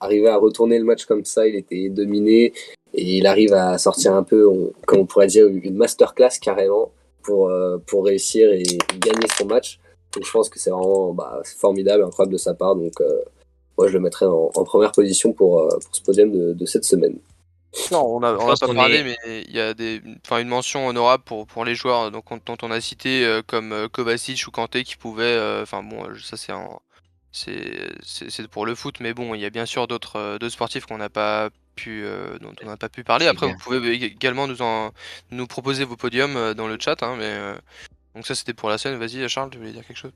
arriver 0.00 0.28
à 0.28 0.36
retourner 0.36 0.78
le 0.78 0.84
match 0.84 1.06
comme 1.06 1.24
ça, 1.24 1.46
il 1.46 1.56
était 1.56 1.88
dominé 1.88 2.52
et 2.92 3.18
il 3.18 3.26
arrive 3.26 3.54
à 3.54 3.78
sortir 3.78 4.14
un 4.14 4.22
peu, 4.22 4.46
comme 4.86 5.00
on 5.00 5.06
pourrait 5.06 5.28
dire, 5.28 5.46
une 5.46 5.76
masterclass 5.76 6.38
carrément 6.40 6.90
pour, 7.22 7.50
pour 7.86 8.04
réussir 8.04 8.52
et 8.52 8.64
gagner 8.98 9.26
son 9.38 9.46
match. 9.46 9.80
Donc 10.12 10.26
je 10.26 10.30
pense 10.30 10.48
que 10.48 10.58
c'est 10.58 10.70
vraiment 10.70 11.14
bah, 11.14 11.40
formidable, 11.44 12.02
incroyable 12.02 12.32
de 12.32 12.38
sa 12.38 12.52
part. 12.52 12.74
Donc 12.74 12.94
moi, 13.80 13.88
je 13.88 13.94
le 13.94 14.00
mettrais 14.00 14.26
en, 14.26 14.64
première 14.64 14.92
position 14.92 15.32
pour, 15.32 15.66
pour 15.68 15.96
ce 15.96 16.02
podium 16.02 16.54
de 16.54 16.66
cette 16.66 16.84
semaine. 16.84 17.18
Non, 17.92 18.16
on 18.16 18.20
n'a 18.20 18.34
pas 18.34 18.74
parlé, 18.74 19.04
mais 19.04 19.44
il 19.46 19.54
y 19.54 19.60
a 19.60 19.74
des, 19.74 20.02
une 20.30 20.48
mention 20.48 20.88
honorable 20.88 21.22
pour, 21.22 21.46
pour 21.46 21.64
les 21.64 21.76
joueurs 21.76 22.10
donc, 22.10 22.24
dont 22.44 22.56
on 22.62 22.70
a 22.70 22.80
cité 22.80 23.24
euh, 23.24 23.42
comme 23.46 23.72
euh, 23.72 23.88
Kovacic 23.88 24.44
ou 24.48 24.50
Kanté 24.50 24.82
qui 24.82 24.96
pouvaient. 24.96 25.22
Euh, 25.24 25.62
enfin 25.62 25.82
bon, 25.82 26.04
ça 26.16 26.36
c'est 26.36 26.52
c'est 28.02 28.48
pour 28.48 28.66
le 28.66 28.74
foot, 28.74 28.96
mais 28.98 29.14
bon, 29.14 29.34
il 29.34 29.40
y 29.40 29.44
a 29.44 29.50
bien 29.50 29.66
sûr 29.66 29.86
d'autres 29.86 30.38
sportifs 30.48 30.86
qu'on 30.86 30.98
n'a 30.98 31.10
pas 31.10 31.50
pu, 31.76 32.04
dont 32.40 32.52
on 32.60 32.66
n'a 32.66 32.76
pas 32.76 32.88
pu 32.88 33.04
parler. 33.04 33.28
Après, 33.28 33.46
vous 33.46 33.56
pouvez 33.56 33.92
également 33.92 34.48
nous, 34.48 34.62
en, 34.62 34.90
nous 35.30 35.46
proposer 35.46 35.84
vos 35.84 35.94
podiums 35.94 36.54
dans 36.54 36.66
le 36.66 36.76
chat. 36.80 37.00
Hein, 37.04 37.14
mais, 37.16 37.38
donc 38.16 38.26
ça 38.26 38.34
c'était 38.34 38.52
pour 38.52 38.68
la 38.68 38.78
scène. 38.78 38.96
Vas-y 38.96 39.28
Charles, 39.28 39.50
tu 39.50 39.58
voulais 39.58 39.70
dire 39.70 39.86
quelque 39.86 39.96
chose? 39.96 40.12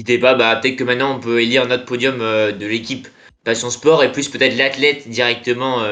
N'hésitez 0.00 0.18
pas, 0.18 0.34
bah, 0.34 0.56
peut-être 0.56 0.76
que 0.76 0.84
maintenant 0.84 1.14
on 1.16 1.20
peut 1.20 1.42
élire 1.42 1.66
notre 1.68 1.84
podium 1.84 2.18
de 2.18 2.66
l'équipe 2.66 3.06
Passion 3.44 3.68
Sport 3.68 4.02
et 4.02 4.10
plus 4.10 4.28
peut-être 4.28 4.56
l'athlète 4.56 5.08
directement 5.08 5.84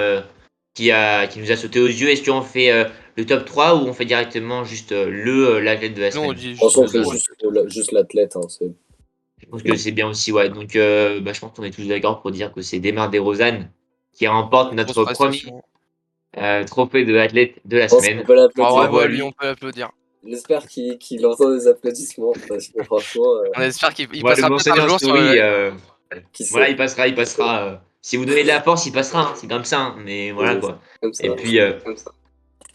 qui, 0.79 0.93
a, 0.93 1.27
qui 1.27 1.41
nous 1.41 1.51
a 1.51 1.57
sauté 1.57 1.81
aux 1.81 1.87
yeux. 1.87 2.09
Est-ce 2.09 2.31
qu'on 2.31 2.41
fait 2.41 2.71
euh, 2.71 2.85
le 3.17 3.27
top 3.27 3.45
3 3.45 3.75
ou 3.75 3.89
on 3.89 3.93
fait 3.93 4.05
directement 4.05 4.63
juste 4.63 4.93
euh, 4.93 5.11
le 5.11 5.57
euh, 5.57 5.61
l'athlète 5.61 5.95
de 5.95 6.03
la 6.03 6.13
semaine 6.13 6.27
Non, 6.27 6.31
on 6.31 6.35
dit 6.35 6.55
juste, 6.55 7.69
juste, 7.69 7.91
l'athlète. 7.91 8.37
Hein, 8.37 8.47
je 9.41 9.47
pense 9.47 9.63
que 9.65 9.75
c'est 9.75 9.91
bien 9.91 10.09
aussi, 10.09 10.31
ouais. 10.31 10.49
Donc, 10.51 10.75
bah, 10.75 11.33
je 11.33 11.41
pense 11.41 11.53
qu'on 11.53 11.65
est 11.65 11.73
tous 11.73 11.89
d'accord 11.89 12.21
pour 12.21 12.31
dire 12.31 12.53
que 12.53 12.63
c'est 12.63 12.79
Demar 12.79 13.11
Rosanne 13.13 13.71
qui 14.13 14.29
remporte 14.29 14.73
notre 14.73 15.05
premier 15.05 15.43
trophée 16.67 17.05
de 17.05 17.13
l'athlète 17.13 17.57
de 17.65 17.77
la 17.77 17.89
semaine. 17.89 18.21
On 18.23 18.25
peut 18.25 18.37
l'applaudir. 18.37 19.09
lui, 19.09 19.23
on 19.23 19.33
peut 19.33 19.47
l'applaudir. 19.47 19.91
J'espère 20.27 20.67
qu'il 20.67 21.27
entend 21.27 21.55
des 21.55 21.67
applaudissements 21.67 22.33
parce 22.49 22.69
que 22.69 22.83
franchement. 22.83 23.43
On 23.57 23.61
espère 23.63 23.95
qu'il 23.95 24.09
passera 24.23 24.49
peut-être 24.49 24.81
un 24.81 24.89
jour 24.89 24.99
sur 24.99 25.15
Voilà, 26.51 26.69
il 26.69 26.77
passera, 26.77 27.09
il 27.09 27.15
passera 27.15 27.81
si 28.09 28.17
vous 28.17 28.25
donnez 28.25 28.43
de 28.43 28.49
la 28.49 28.63
force, 28.63 28.87
il 28.87 28.93
passera. 28.93 29.21
Hein. 29.21 29.35
C'est 29.37 29.49
comme 29.49 29.65
ça. 29.65 29.81
Hein. 29.81 29.97
Mais 30.05 30.31
voilà 30.31 30.57
quoi. 30.57 30.81
Et 31.21 31.31
puis, 31.31 31.61
euh, 31.61 31.73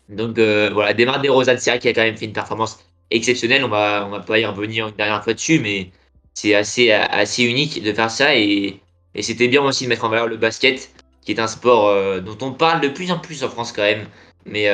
donc 0.09 0.37
euh, 0.37 0.69
voilà, 0.73 0.93
Desmar 0.93 1.21
des 1.21 1.29
Rosades, 1.29 1.59
c'est 1.59 1.79
qui 1.79 1.87
a 1.87 1.93
quand 1.93 2.03
même 2.03 2.17
fait 2.17 2.25
une 2.25 2.33
performance 2.33 2.79
exceptionnelle. 3.09 3.63
On 3.63 3.69
va, 3.69 4.05
on 4.05 4.11
va 4.11 4.19
pas 4.19 4.39
y 4.39 4.45
revenir 4.45 4.89
une 4.89 4.95
dernière 4.95 5.23
fois 5.23 5.33
dessus, 5.33 5.59
mais 5.59 5.89
c'est 6.33 6.55
assez, 6.55 6.91
assez 6.91 7.43
unique 7.43 7.81
de 7.81 7.93
faire 7.93 8.11
ça. 8.11 8.35
Et, 8.35 8.79
et 9.15 9.21
c'était 9.21 9.47
bien 9.47 9.63
aussi 9.63 9.85
de 9.85 9.89
mettre 9.89 10.03
en 10.03 10.09
valeur 10.09 10.27
le 10.27 10.37
basket, 10.37 10.91
qui 11.21 11.31
est 11.31 11.39
un 11.39 11.47
sport 11.47 11.87
euh, 11.87 12.19
dont 12.19 12.37
on 12.41 12.51
parle 12.51 12.81
de 12.81 12.89
plus 12.89 13.11
en 13.11 13.19
plus 13.19 13.43
en 13.43 13.49
France 13.49 13.71
quand 13.71 13.81
même, 13.81 14.07
mais 14.45 14.65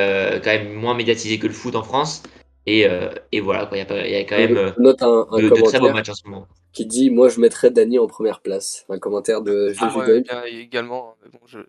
quand 0.43 0.49
même 0.49 0.73
moins 0.73 0.95
médiatisé 0.95 1.37
que 1.37 1.47
le 1.47 1.53
foot 1.53 1.75
en 1.75 1.83
France. 1.83 2.23
Et, 2.69 2.87
et 3.31 3.39
voilà, 3.41 3.69
il 3.71 3.77
y, 3.77 3.81
a, 3.81 3.85
quand 4.23 4.37
même 4.37 4.55
de, 4.55 5.63
très 5.63 5.79
beaux 5.79 5.91
matchs 5.91 6.09
en 6.09 6.13
ce 6.13 6.27
moment 6.27 6.47
qui 6.71 6.85
dit 6.85 7.09
Moi, 7.09 7.29
je 7.29 7.39
mettrais 7.39 7.71
Dany 7.71 7.99
en 7.99 8.07
première 8.07 8.41
place. 8.41 8.85
Un 8.89 8.99
commentaire 8.99 9.41
de 9.41 9.73
ah 9.79 9.89
Juju 9.89 10.21
Dunk. 10.21 10.27
également. 10.47 11.15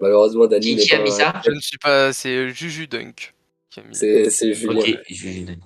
Malheureusement, 0.01 0.47
Dany 0.47 0.77
n'est 0.77 0.87
pas. 0.87 1.03
Mis 1.03 1.11
ça 1.11 1.33
je 1.45 1.51
ne 1.51 1.61
suis 1.61 1.79
pas. 1.79 2.13
C'est 2.13 2.51
Juju 2.51 2.87
Dunk. 2.87 3.35
C'est 3.93 4.55
Julien. 4.55 5.57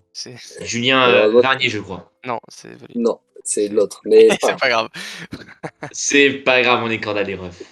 Julien 0.60 1.08
euh, 1.08 1.40
Varnier, 1.40 1.70
je 1.70 1.78
crois. 1.78 2.12
Non, 2.24 2.38
c'est 2.48 2.76
Non, 2.94 3.18
c'est 3.44 3.68
l'autre. 3.68 4.02
Mais 4.04 4.28
c'est 4.42 4.58
pas 4.58 4.68
grave. 4.68 4.88
c'est 5.92 6.30
pas 6.30 6.60
grave, 6.60 6.82
on 6.84 6.90
est 6.90 7.00
corda 7.00 7.24
des 7.24 7.34
refs. 7.34 7.62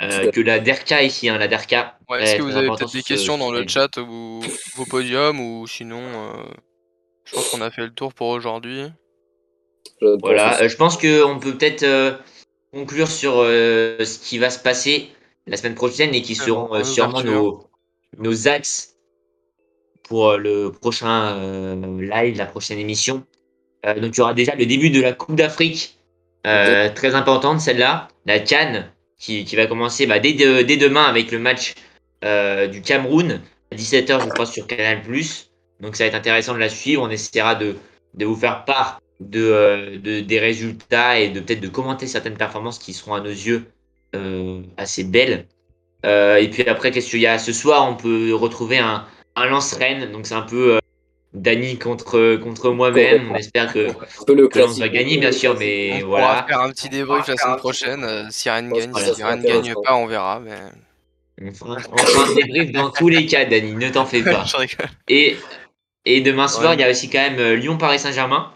Euh, 0.00 0.30
que 0.30 0.40
la 0.40 0.58
Derka 0.58 1.02
ici, 1.02 1.28
hein, 1.28 1.36
la 1.36 1.48
Derka. 1.48 1.98
Est-ce 2.18 2.36
que 2.36 2.42
vous 2.42 2.56
avez 2.56 2.68
peut-être 2.68 2.92
des 2.92 3.02
questions 3.02 3.36
dans 3.36 3.50
le 3.50 3.68
chat 3.68 3.98
ou 3.98 4.40
vos 4.76 4.86
podiums 4.86 5.38
ou 5.38 5.66
sinon, 5.66 6.00
euh, 6.00 6.32
je 7.28 7.34
pense 7.36 7.50
qu'on 7.50 7.60
a 7.60 7.70
fait 7.70 7.82
le 7.82 7.90
tour 7.90 8.14
pour 8.14 8.28
aujourd'hui. 8.28 8.84
Voilà, 10.00 10.62
euh, 10.62 10.68
je 10.68 10.76
pense 10.76 10.96
qu'on 10.96 11.38
peut 11.38 11.56
peut-être 11.56 11.82
euh, 11.82 12.12
conclure 12.72 13.08
sur 13.08 13.34
euh, 13.36 14.04
ce 14.04 14.18
qui 14.18 14.38
va 14.38 14.50
se 14.50 14.58
passer 14.58 15.08
la 15.46 15.56
semaine 15.56 15.74
prochaine 15.74 16.14
et 16.14 16.22
qui 16.22 16.34
seront 16.34 16.82
sûrement 16.84 17.22
nos, 17.22 17.64
nos 18.18 18.48
axes 18.48 18.94
pour 20.04 20.36
le 20.36 20.70
prochain 20.70 21.74
live, 22.00 22.36
la 22.36 22.46
prochaine 22.46 22.78
émission. 22.78 23.24
donc 23.84 24.16
il 24.16 24.18
y 24.18 24.20
aura 24.20 24.34
déjà 24.34 24.54
le 24.54 24.66
début 24.66 24.90
de 24.90 25.00
la 25.00 25.12
Coupe 25.12 25.36
d'Afrique, 25.36 25.98
très 26.44 27.14
importante 27.14 27.60
celle-là, 27.60 28.08
la 28.26 28.40
Cannes, 28.40 28.90
qui, 29.18 29.44
qui, 29.44 29.56
va 29.56 29.66
commencer 29.66 30.06
bah, 30.06 30.18
dès, 30.18 30.32
dès, 30.32 30.76
demain 30.76 31.04
avec 31.04 31.32
le 31.32 31.38
match 31.38 31.74
du 32.22 32.82
Cameroun 32.82 33.40
à 33.72 33.76
17h 33.76 34.24
je 34.24 34.28
crois 34.28 34.46
sur 34.46 34.66
Canal+. 34.66 35.02
Donc 35.80 35.96
ça 35.96 36.04
va 36.04 36.08
être 36.08 36.14
intéressant 36.14 36.54
de 36.54 36.58
la 36.58 36.68
suivre, 36.68 37.02
on 37.02 37.10
essaiera 37.10 37.54
de, 37.54 37.76
de 38.14 38.24
vous 38.24 38.36
faire 38.36 38.64
part 38.64 39.00
euh, 39.34 39.98
de, 39.98 40.20
des 40.20 40.38
résultats 40.38 41.18
et 41.18 41.28
de 41.28 41.40
peut-être 41.40 41.60
de 41.60 41.68
commenter 41.68 42.06
certaines 42.06 42.36
performances 42.36 42.78
qui 42.78 42.92
seront 42.92 43.14
à 43.14 43.20
nos 43.20 43.30
yeux 43.30 43.64
euh, 44.14 44.62
assez 44.76 45.02
belles. 45.02 45.46
Euh, 46.06 46.36
et 46.36 46.48
puis 46.48 46.62
après, 46.68 46.92
qu'est-ce 46.92 47.10
qu'il 47.10 47.20
y 47.20 47.26
a? 47.26 47.38
Ce 47.38 47.52
soir 47.52 47.88
On 47.90 47.96
peut 47.96 48.32
retrouver 48.32 48.78
un, 48.78 49.04
un 49.34 49.46
lance-rennes, 49.46 50.12
donc 50.12 50.26
c'est 50.26 50.34
un 50.34 50.42
peu 50.42 50.78
Dany 51.34 51.78
contre, 51.78 52.36
contre 52.36 52.70
moi-même. 52.70 53.32
On 53.32 53.34
espère 53.34 53.72
que, 53.72 53.88
le 54.28 54.48
lance 54.54 54.78
va 54.78 54.88
gagner, 54.88 55.18
bien 55.18 55.32
sûr, 55.32 55.56
mais 55.58 56.00
on 56.04 56.08
voilà. 56.08 56.30
On 56.30 56.34
va 56.34 56.46
faire 56.46 56.60
un 56.60 56.70
petit 56.70 56.88
débrief 56.88 57.26
la 57.26 57.36
semaine 57.36 57.56
prochaine. 57.56 58.28
si 58.30 58.48
rien 58.48 58.62
ne 58.62 58.72
gagne, 58.72 58.92
si 58.94 59.22
rien 59.22 59.36
ne 59.36 59.42
gagne 59.42 59.74
pas, 59.84 59.96
on 59.96 60.06
verra. 60.06 60.40
Mais... 60.40 60.58
On 61.40 61.52
fera, 61.52 61.76
un 61.76 62.34
débrief 62.34 62.72
dans 62.72 62.90
tous 62.90 63.08
les 63.08 63.26
cas, 63.26 63.44
Dany, 63.44 63.74
ne 63.74 63.90
t'en 63.90 64.06
fais 64.06 64.22
pas. 64.24 64.44
et, 65.08 65.36
et 66.08 66.20
demain 66.20 66.48
soir, 66.48 66.74
il 66.74 66.80
y 66.80 66.82
a 66.82 66.90
aussi 66.90 67.10
quand 67.10 67.30
même 67.30 67.54
Lyon-Paris-Saint-Germain. 67.54 68.52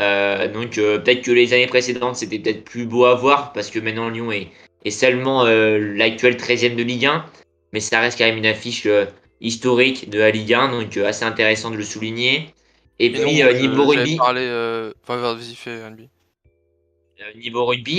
Euh, 0.00 0.48
donc 0.48 0.78
euh, 0.78 0.98
peut-être 0.98 1.22
que 1.22 1.30
les 1.30 1.52
années 1.52 1.68
précédentes 1.68 2.16
c'était 2.16 2.40
peut-être 2.40 2.64
plus 2.64 2.84
beau 2.84 3.04
à 3.04 3.14
voir 3.14 3.52
parce 3.52 3.70
que 3.70 3.78
maintenant 3.78 4.08
Lyon 4.08 4.32
est, 4.32 4.48
est 4.84 4.90
seulement 4.90 5.44
euh, 5.44 5.78
l'actuel 5.78 6.34
13e 6.34 6.74
de 6.74 6.82
Ligue 6.82 7.06
1, 7.06 7.24
mais 7.72 7.78
ça 7.78 8.00
reste 8.00 8.18
quand 8.18 8.24
même 8.24 8.38
une 8.38 8.46
affiche 8.46 8.88
historique 9.40 10.10
de 10.10 10.18
la 10.18 10.30
Ligue 10.30 10.54
1, 10.54 10.80
donc 10.80 10.96
assez 10.96 11.24
intéressant 11.24 11.70
de 11.70 11.76
le 11.76 11.84
souligner. 11.84 12.48
Et, 12.98 13.10
puis 13.10 13.42
niveau 13.42 13.86
rugby. 13.86 14.18
niveau 17.36 17.66
rugby, 17.66 17.98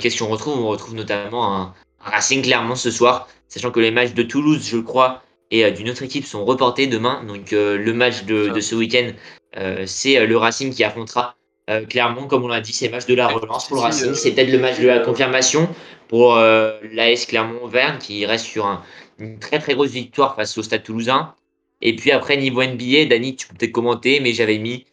qu'est-ce 0.00 0.18
qu'on 0.18 0.28
retrouve? 0.28 0.60
On 0.60 0.68
retrouve 0.68 0.94
notamment 0.94 1.56
un, 1.56 1.74
Racing 2.00 2.42
Clermont 2.42 2.76
ce 2.76 2.90
soir, 2.90 3.28
sachant 3.48 3.70
que 3.70 3.80
les 3.80 3.90
matchs 3.90 4.12
de 4.12 4.22
Toulouse, 4.22 4.68
je 4.70 4.76
crois, 4.76 5.22
et 5.58 5.70
d'une 5.70 5.90
autre 5.90 6.02
équipe 6.02 6.26
sont 6.26 6.44
reportés 6.44 6.86
demain. 6.86 7.24
Donc 7.24 7.52
le 7.52 7.92
match 7.92 8.24
de, 8.24 8.48
de 8.48 8.60
ce 8.60 8.74
week-end 8.74 9.12
euh, 9.56 9.84
c'est 9.86 10.18
euh, 10.18 10.26
le 10.26 10.36
Racing 10.36 10.72
qui 10.72 10.84
affrontera 10.84 11.36
euh, 11.70 11.84
clairement, 11.84 12.26
comme 12.26 12.44
on 12.44 12.48
l'a 12.48 12.60
dit, 12.60 12.72
c'est 12.72 12.88
match 12.88 13.06
de 13.06 13.14
la 13.14 13.28
relance 13.28 13.68
pour 13.68 13.76
le 13.78 13.82
Racing. 13.82 14.14
C'est 14.14 14.32
peut-être 14.32 14.50
le 14.50 14.58
match 14.58 14.78
de 14.80 14.86
la 14.86 14.98
confirmation 14.98 15.68
pour 16.08 16.36
l'AS 16.36 17.26
Clermont-Auvergne 17.26 17.98
qui 17.98 18.26
reste 18.26 18.44
sur 18.44 18.82
une 19.18 19.38
très 19.38 19.58
très 19.58 19.74
grosse 19.74 19.90
victoire 19.90 20.36
face 20.36 20.58
au 20.58 20.62
Stade 20.62 20.82
Toulousain. 20.82 21.34
Et 21.80 21.96
puis 21.96 22.10
après, 22.12 22.36
niveau 22.36 22.62
NBA, 22.62 23.06
Dani, 23.06 23.34
tu 23.34 23.48
peux 23.48 23.54
peut-être 23.54 23.72
commenter, 23.72 24.20
mais 24.20 24.34
j'avais 24.34 24.58
mis 24.58 24.84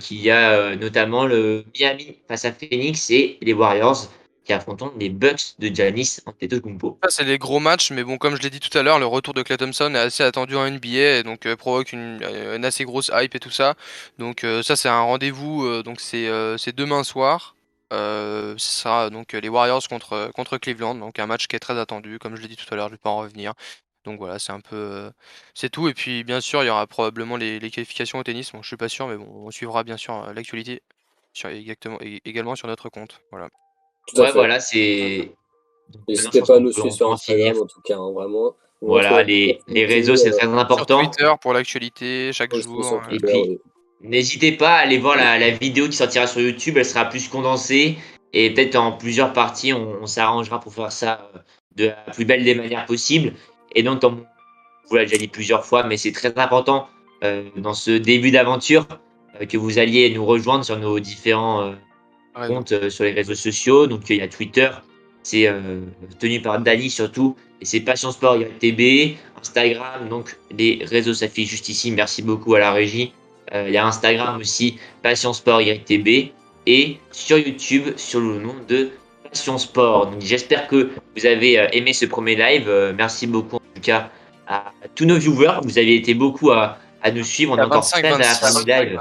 qu'il 0.00 0.20
y 0.20 0.30
a 0.30 0.74
notamment 0.74 1.26
le 1.26 1.64
Miami 1.78 2.16
face 2.26 2.44
à 2.44 2.50
Phoenix 2.50 3.08
et 3.10 3.38
les 3.40 3.52
Warriors 3.52 4.10
qui 4.58 4.84
les 4.98 5.08
Bucks 5.08 5.54
de 5.58 5.68
Giannis 5.68 6.20
Antetokounmpo. 6.26 6.98
Ça 7.02 7.10
c'est 7.10 7.24
les 7.24 7.38
gros 7.38 7.60
matchs, 7.60 7.90
mais 7.92 8.02
bon, 8.02 8.18
comme 8.18 8.36
je 8.36 8.42
l'ai 8.42 8.50
dit 8.50 8.60
tout 8.60 8.76
à 8.76 8.82
l'heure, 8.82 8.98
le 8.98 9.06
retour 9.06 9.34
de 9.34 9.42
Clay 9.42 9.56
Thompson 9.56 9.94
est 9.94 9.98
assez 9.98 10.22
attendu 10.22 10.56
en 10.56 10.68
NBA 10.68 11.18
et 11.18 11.22
donc 11.22 11.46
euh, 11.46 11.56
provoque 11.56 11.92
une, 11.92 12.20
assez 12.64 12.84
grosse 12.84 13.10
hype 13.14 13.34
et 13.34 13.40
tout 13.40 13.50
ça. 13.50 13.74
Donc 14.18 14.44
euh, 14.44 14.62
ça 14.62 14.76
c'est 14.76 14.88
un 14.88 15.02
rendez-vous, 15.02 15.64
euh, 15.64 15.82
donc 15.82 16.00
c'est 16.00 16.72
demain 16.72 17.04
soir. 17.04 17.54
ce 17.90 18.56
sera 18.58 19.10
donc 19.10 19.32
les 19.32 19.48
Warriors 19.48 19.86
contre, 19.88 20.30
contre 20.34 20.58
Cleveland, 20.58 20.96
donc 20.96 21.18
un 21.18 21.26
match 21.26 21.46
qui 21.46 21.56
est 21.56 21.60
très 21.60 21.78
attendu, 21.78 22.18
comme 22.18 22.36
je 22.36 22.42
l'ai 22.42 22.48
dit 22.48 22.56
tout 22.56 22.72
à 22.72 22.76
l'heure, 22.76 22.88
je 22.88 22.92
ne 22.92 22.96
vais 22.96 23.02
pas 23.02 23.10
en 23.10 23.18
revenir. 23.18 23.54
Donc 24.04 24.18
voilà, 24.18 24.38
c'est 24.38 24.52
un 24.52 24.60
peu, 24.60 25.10
c'est 25.54 25.68
tout. 25.70 25.88
Et 25.88 25.94
puis 25.94 26.24
bien 26.24 26.40
sûr, 26.40 26.62
il 26.64 26.66
y 26.66 26.70
aura 26.70 26.86
probablement 26.86 27.36
les, 27.36 27.60
qualifications 27.70 28.18
au 28.18 28.22
tennis. 28.24 28.52
Bon, 28.52 28.62
je 28.62 28.68
suis 28.68 28.76
pas 28.76 28.88
sûr, 28.88 29.06
mais 29.08 29.16
bon, 29.16 29.26
on 29.46 29.50
suivra 29.50 29.84
bien 29.84 29.96
sûr 29.98 30.32
l'actualité 30.32 30.82
également 32.24 32.56
sur 32.56 32.68
notre 32.68 32.88
compte. 32.88 33.20
Voilà. 33.30 33.48
Ouais, 34.16 34.32
voilà, 34.32 34.60
c'est. 34.60 35.32
N'hésitez 36.08 36.40
pas 36.42 36.56
à 36.56 36.60
nous 36.60 36.72
suivre 36.72 36.92
sur 36.92 37.12
Instagram 37.12 37.56
en 37.62 37.66
tout 37.66 37.80
cas, 37.82 37.96
hein, 37.96 38.12
vraiment. 38.12 38.54
Voilà, 38.82 39.22
les, 39.22 39.60
les 39.68 39.84
réseaux, 39.84 40.16
c'est 40.16 40.30
très 40.30 40.46
important. 40.46 41.00
Sur 41.00 41.10
Twitter 41.10 41.32
pour 41.40 41.52
l'actualité, 41.52 42.32
chaque 42.32 42.54
jour. 42.54 43.02
Et 43.10 43.18
puis, 43.18 43.58
n'hésitez 44.00 44.52
pas 44.52 44.76
à 44.76 44.78
aller 44.78 44.98
voir 44.98 45.16
la, 45.16 45.38
la, 45.38 45.50
vidéo 45.50 45.86
qui 45.86 45.96
sortira 45.96 46.26
sur 46.26 46.40
YouTube, 46.40 46.78
elle 46.78 46.86
sera 46.86 47.04
plus 47.04 47.28
condensée. 47.28 47.96
Et 48.32 48.54
peut-être 48.54 48.76
en 48.76 48.92
plusieurs 48.92 49.32
parties, 49.32 49.72
on, 49.72 50.06
s'arrangera 50.06 50.60
pour 50.60 50.72
faire 50.72 50.92
ça 50.92 51.30
euh, 51.34 51.38
de 51.76 51.86
la 51.86 52.12
plus 52.12 52.24
belle 52.24 52.44
des 52.44 52.54
manières 52.54 52.86
possibles. 52.86 53.34
Et 53.74 53.82
donc, 53.82 54.00
comme 54.00 54.24
vous 54.88 54.96
l'avez 54.96 55.06
déjà 55.06 55.18
dit 55.18 55.28
plusieurs 55.28 55.64
fois, 55.64 55.82
mais 55.82 55.96
c'est 55.96 56.12
très 56.12 56.36
important 56.38 56.88
euh, 57.24 57.44
dans 57.56 57.74
ce 57.74 57.90
début 57.90 58.30
d'aventure 58.30 58.86
euh, 59.40 59.46
que 59.46 59.56
vous 59.56 59.78
alliez 59.78 60.10
nous 60.10 60.24
rejoindre 60.24 60.64
sur 60.64 60.78
nos 60.78 61.00
différents 61.00 61.74
comptes 62.34 62.88
sur 62.88 63.04
les 63.04 63.12
réseaux 63.12 63.34
sociaux. 63.34 63.86
Donc, 63.86 64.08
il 64.10 64.16
y 64.16 64.22
a 64.22 64.28
Twitter, 64.28 64.70
c'est 65.22 65.52
tenu 66.18 66.40
par 66.40 66.60
Dali 66.60 66.90
surtout, 66.90 67.36
et 67.60 67.64
c'est 67.64 67.80
Passion 67.80 68.10
Sport 68.10 68.38
YTB, 68.38 69.16
Instagram, 69.38 70.08
donc 70.08 70.36
les 70.56 70.82
réseaux 70.84 71.14
s'affichent 71.14 71.50
juste 71.50 71.68
ici. 71.68 71.90
Merci 71.90 72.22
beaucoup 72.22 72.54
à 72.54 72.60
la 72.60 72.72
régie. 72.72 73.12
il 73.54 73.70
y 73.70 73.76
a 73.76 73.86
Instagram 73.86 74.38
aussi, 74.38 74.78
Passion 75.02 75.32
Sport 75.32 75.60
YTB 75.60 76.32
et 76.66 76.98
sur 77.10 77.38
YouTube 77.38 77.96
sur 77.96 78.20
le 78.20 78.38
nom 78.38 78.54
de 78.68 78.90
Passion 79.24 79.58
Sport. 79.58 80.12
j'espère 80.20 80.66
que 80.66 80.90
vous 81.16 81.26
avez 81.26 81.58
euh, 81.58 81.68
aimé 81.72 81.92
ce 81.92 82.06
premier 82.06 82.36
live. 82.36 82.68
Euh, 82.68 82.92
merci 82.96 83.26
beaucoup 83.26 83.56
en 83.56 83.74
tout 83.74 83.82
cas 83.82 84.10
à 84.46 84.72
tous 84.94 85.04
nos 85.04 85.18
viewers. 85.18 85.60
Vous 85.62 85.78
avez 85.78 85.96
été 85.96 86.14
beaucoup 86.14 86.50
à, 86.50 86.78
nous 87.14 87.24
suivre. 87.24 87.54
On 87.54 87.58
est 87.58 87.62
encore 87.62 87.82
25, 87.82 88.04
à 88.04 88.18
la 88.18 88.24
fin 88.24 88.62
du 88.62 88.68
live. 88.68 89.00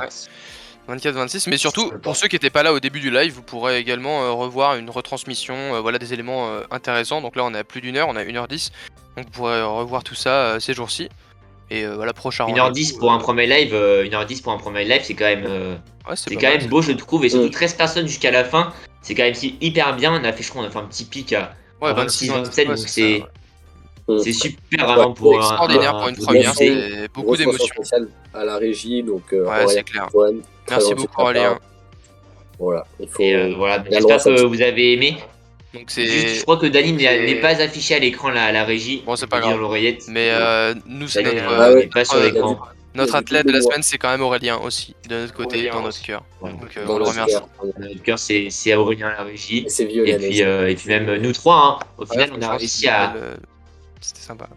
24-26, 0.90 1.50
mais 1.50 1.58
surtout 1.58 1.92
pour 2.02 2.16
ceux 2.16 2.28
qui 2.28 2.36
n'étaient 2.36 2.50
pas 2.50 2.64
là 2.64 2.74
au 2.74 2.80
début 2.80 3.00
du 3.00 3.12
live, 3.12 3.34
vous 3.34 3.42
pourrez 3.42 3.78
également 3.80 4.24
euh, 4.24 4.32
revoir 4.32 4.76
une 4.76 4.90
retransmission, 4.90 5.82
voilà 5.82 5.98
des 5.98 6.14
éléments 6.14 6.50
intéressants. 6.72 7.22
Donc 7.22 7.36
là 7.36 7.44
on 7.46 7.54
est 7.54 7.60
à 7.60 7.64
plus 7.64 7.82
d'une 7.82 7.98
heure, 7.98 8.08
on 8.10 8.16
a 8.16 8.24
1h10, 8.24 8.72
donc 9.18 9.26
vous 9.26 9.32
pourrez 9.32 9.62
revoir 9.62 10.04
tout 10.04 10.16
ça 10.16 10.60
ces 10.60 10.74
jours-ci. 10.74 11.10
Et 11.72 11.86
voilà, 11.86 12.14
prochain 12.14 12.46
1h10 12.48 12.98
pour 12.98 13.12
un 13.12 13.20
premier 13.20 13.46
live, 13.46 13.74
1h10 13.74 14.42
pour 14.42 14.52
un 14.52 14.58
premier 14.58 14.86
live, 14.86 15.02
c'est 15.04 15.14
quand 15.14 15.26
même 15.26 15.80
c'est 16.16 16.36
quand 16.36 16.50
même 16.50 16.68
beau, 16.68 16.82
je 16.82 16.92
trouve, 16.94 17.26
et 17.26 17.30
surtout 17.30 17.50
13 17.50 17.74
personnes 17.76 18.08
jusqu'à 18.08 18.32
la 18.32 18.44
fin. 18.44 18.74
C'est 19.02 19.16
quand 19.16 19.24
même 19.24 19.36
hyper 19.62 19.96
bien. 19.96 20.14
On 20.14 20.24
a 20.24 20.34
fait, 20.34 20.44
je 20.44 20.50
crois, 20.50 20.64
on 20.64 20.66
a 20.66 20.70
fait 20.70 20.80
un 20.80 20.86
petit 20.86 21.06
pic 21.06 21.34
à 21.34 21.54
26, 21.82 22.30
27, 22.30 22.68
donc 22.68 22.78
c'est. 22.78 23.24
C'est 24.24 24.34
super 24.34 24.88
vraiment 24.88 25.14
pour 25.14 25.36
extraordinaire 25.36 25.96
pour 25.98 26.08
une 26.08 26.16
première, 26.16 26.56
c'est 26.56 27.08
beaucoup 27.14 27.38
d'émotions. 27.38 27.68
à 28.34 28.44
la 28.44 28.58
régie, 28.58 29.04
donc 29.04 29.22
euh, 29.34 29.46
ouais, 29.46 29.68
c'est 29.68 29.84
clair. 29.84 30.10
Merci 30.70 30.94
beaucoup 30.96 31.22
Aurélien. 31.22 31.60
Voilà, 32.60 32.86
il 33.00 33.08
faut. 33.08 33.24
Euh, 33.24 33.54
voilà, 33.56 33.84
j'espère 33.90 34.24
que 34.24 34.44
vous 34.44 34.62
avez 34.62 34.94
aimé. 34.94 35.18
Donc 35.74 35.84
c'est. 35.88 36.06
Je 36.06 36.42
crois 36.42 36.58
que 36.58 36.66
Dani 36.66 36.94
n'est 36.94 37.36
pas 37.36 37.62
affiché 37.62 37.96
à 37.96 38.00
l'écran 38.00 38.30
la, 38.30 38.52
la 38.52 38.64
régie. 38.64 39.04
Bon, 39.06 39.16
c'est 39.16 39.28
pas 39.28 39.40
grave. 39.40 39.60
l'oreillette. 39.60 40.06
Mais 40.08 40.30
euh, 40.32 40.74
nous, 40.86 41.08
c'est 41.08 41.22
notre. 41.22 41.44
Ah, 41.48 41.72
ouais, 41.72 41.88
pas 41.88 42.06
sur 42.06 42.20
l'écran. 42.20 42.60
Notre 42.96 43.16
athlète 43.16 43.46
de 43.46 43.52
la 43.52 43.62
semaine, 43.62 43.84
c'est 43.84 44.00
quand 44.00 44.10
même 44.10 44.22
Aurélien 44.22 44.58
aussi, 44.58 44.96
de 45.08 45.16
notre 45.22 45.34
côté, 45.34 45.70
dans 45.70 45.84
notre 45.84 46.02
cœur. 46.02 46.24
Donc 46.42 46.76
euh, 46.76 46.86
on 46.88 46.98
le 46.98 47.04
remercie. 47.04 47.36
Notre 47.78 48.02
cœur, 48.02 48.18
c'est 48.18 48.74
Aurélien 48.74 49.10
la 49.10 49.24
régie. 49.24 49.68
Et, 49.80 49.86
puis, 49.86 50.44
euh, 50.44 50.70
et 50.70 50.76
puis 50.76 50.90
même 50.90 51.16
nous 51.18 51.34
trois, 51.34 51.80
hein. 51.82 51.86
au 52.00 52.06
final, 52.06 52.32
on 52.36 52.42
a 52.42 52.58
réussi 52.58 52.88
à. 52.88 53.14
C'était 54.02 54.22
sympa. 54.22 54.50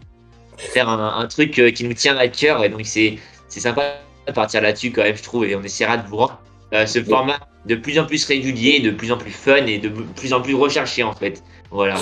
Faire 0.57 0.89
un, 0.89 1.27
truc 1.27 1.51
qui 1.51 1.83
nous 1.83 1.93
tient 1.93 2.17
à 2.17 2.27
cœur, 2.27 2.63
et 2.63 2.69
donc 2.69 2.81
c'est 2.85 3.19
sympa 3.47 3.99
de 4.27 4.31
partir 4.31 4.61
là-dessus 4.61 4.91
quand 4.91 5.03
même, 5.03 5.15
je 5.15 5.23
trouve, 5.23 5.45
et 5.45 5.55
on 5.55 5.63
essaiera 5.63 5.97
de 5.97 6.07
vous 6.07 6.17
rendre 6.17 6.39
euh, 6.73 6.85
ce 6.85 7.03
format 7.03 7.39
de 7.65 7.75
plus 7.75 7.99
en 7.99 8.05
plus 8.05 8.25
régulier, 8.25 8.79
de 8.79 8.91
plus 8.91 9.11
en 9.11 9.17
plus 9.17 9.31
fun 9.31 9.65
et 9.65 9.77
de 9.77 9.89
plus 9.89 10.33
en 10.33 10.41
plus 10.41 10.55
recherché 10.55 11.03
en 11.03 11.13
fait. 11.13 11.43
Voilà. 11.71 11.95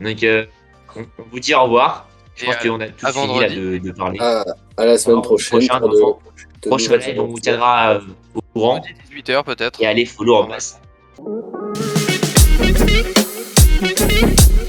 Donc 0.00 0.18
on 0.96 1.22
vous 1.30 1.40
dit 1.40 1.54
au 1.54 1.62
revoir. 1.62 2.08
Je 2.36 2.46
pense 2.46 2.56
qu'on 2.56 2.80
a 2.80 2.86
tout 2.88 3.06
fini 3.06 3.40
là, 3.40 3.48
de, 3.48 3.78
de, 3.78 3.90
parler. 3.90 4.18
À, 4.20 4.44
à, 4.76 4.86
la 4.86 4.96
semaine 4.96 5.22
prochaine. 5.22 5.58
Prochain, 5.58 5.80
de, 5.80 6.68
prochain 6.68 6.96
live, 6.96 7.20
on 7.20 7.26
vous 7.26 7.40
tiendra 7.40 7.94
euh, 7.94 8.00
au 8.34 8.40
courant. 8.52 8.80
18h 9.12 9.42
peut-être. 9.42 9.82
Et 9.82 9.86
allez, 9.86 10.04
follow 10.04 10.36
en 10.36 10.46
masse. 10.46 10.80
Thank 13.80 14.58
you. 14.60 14.67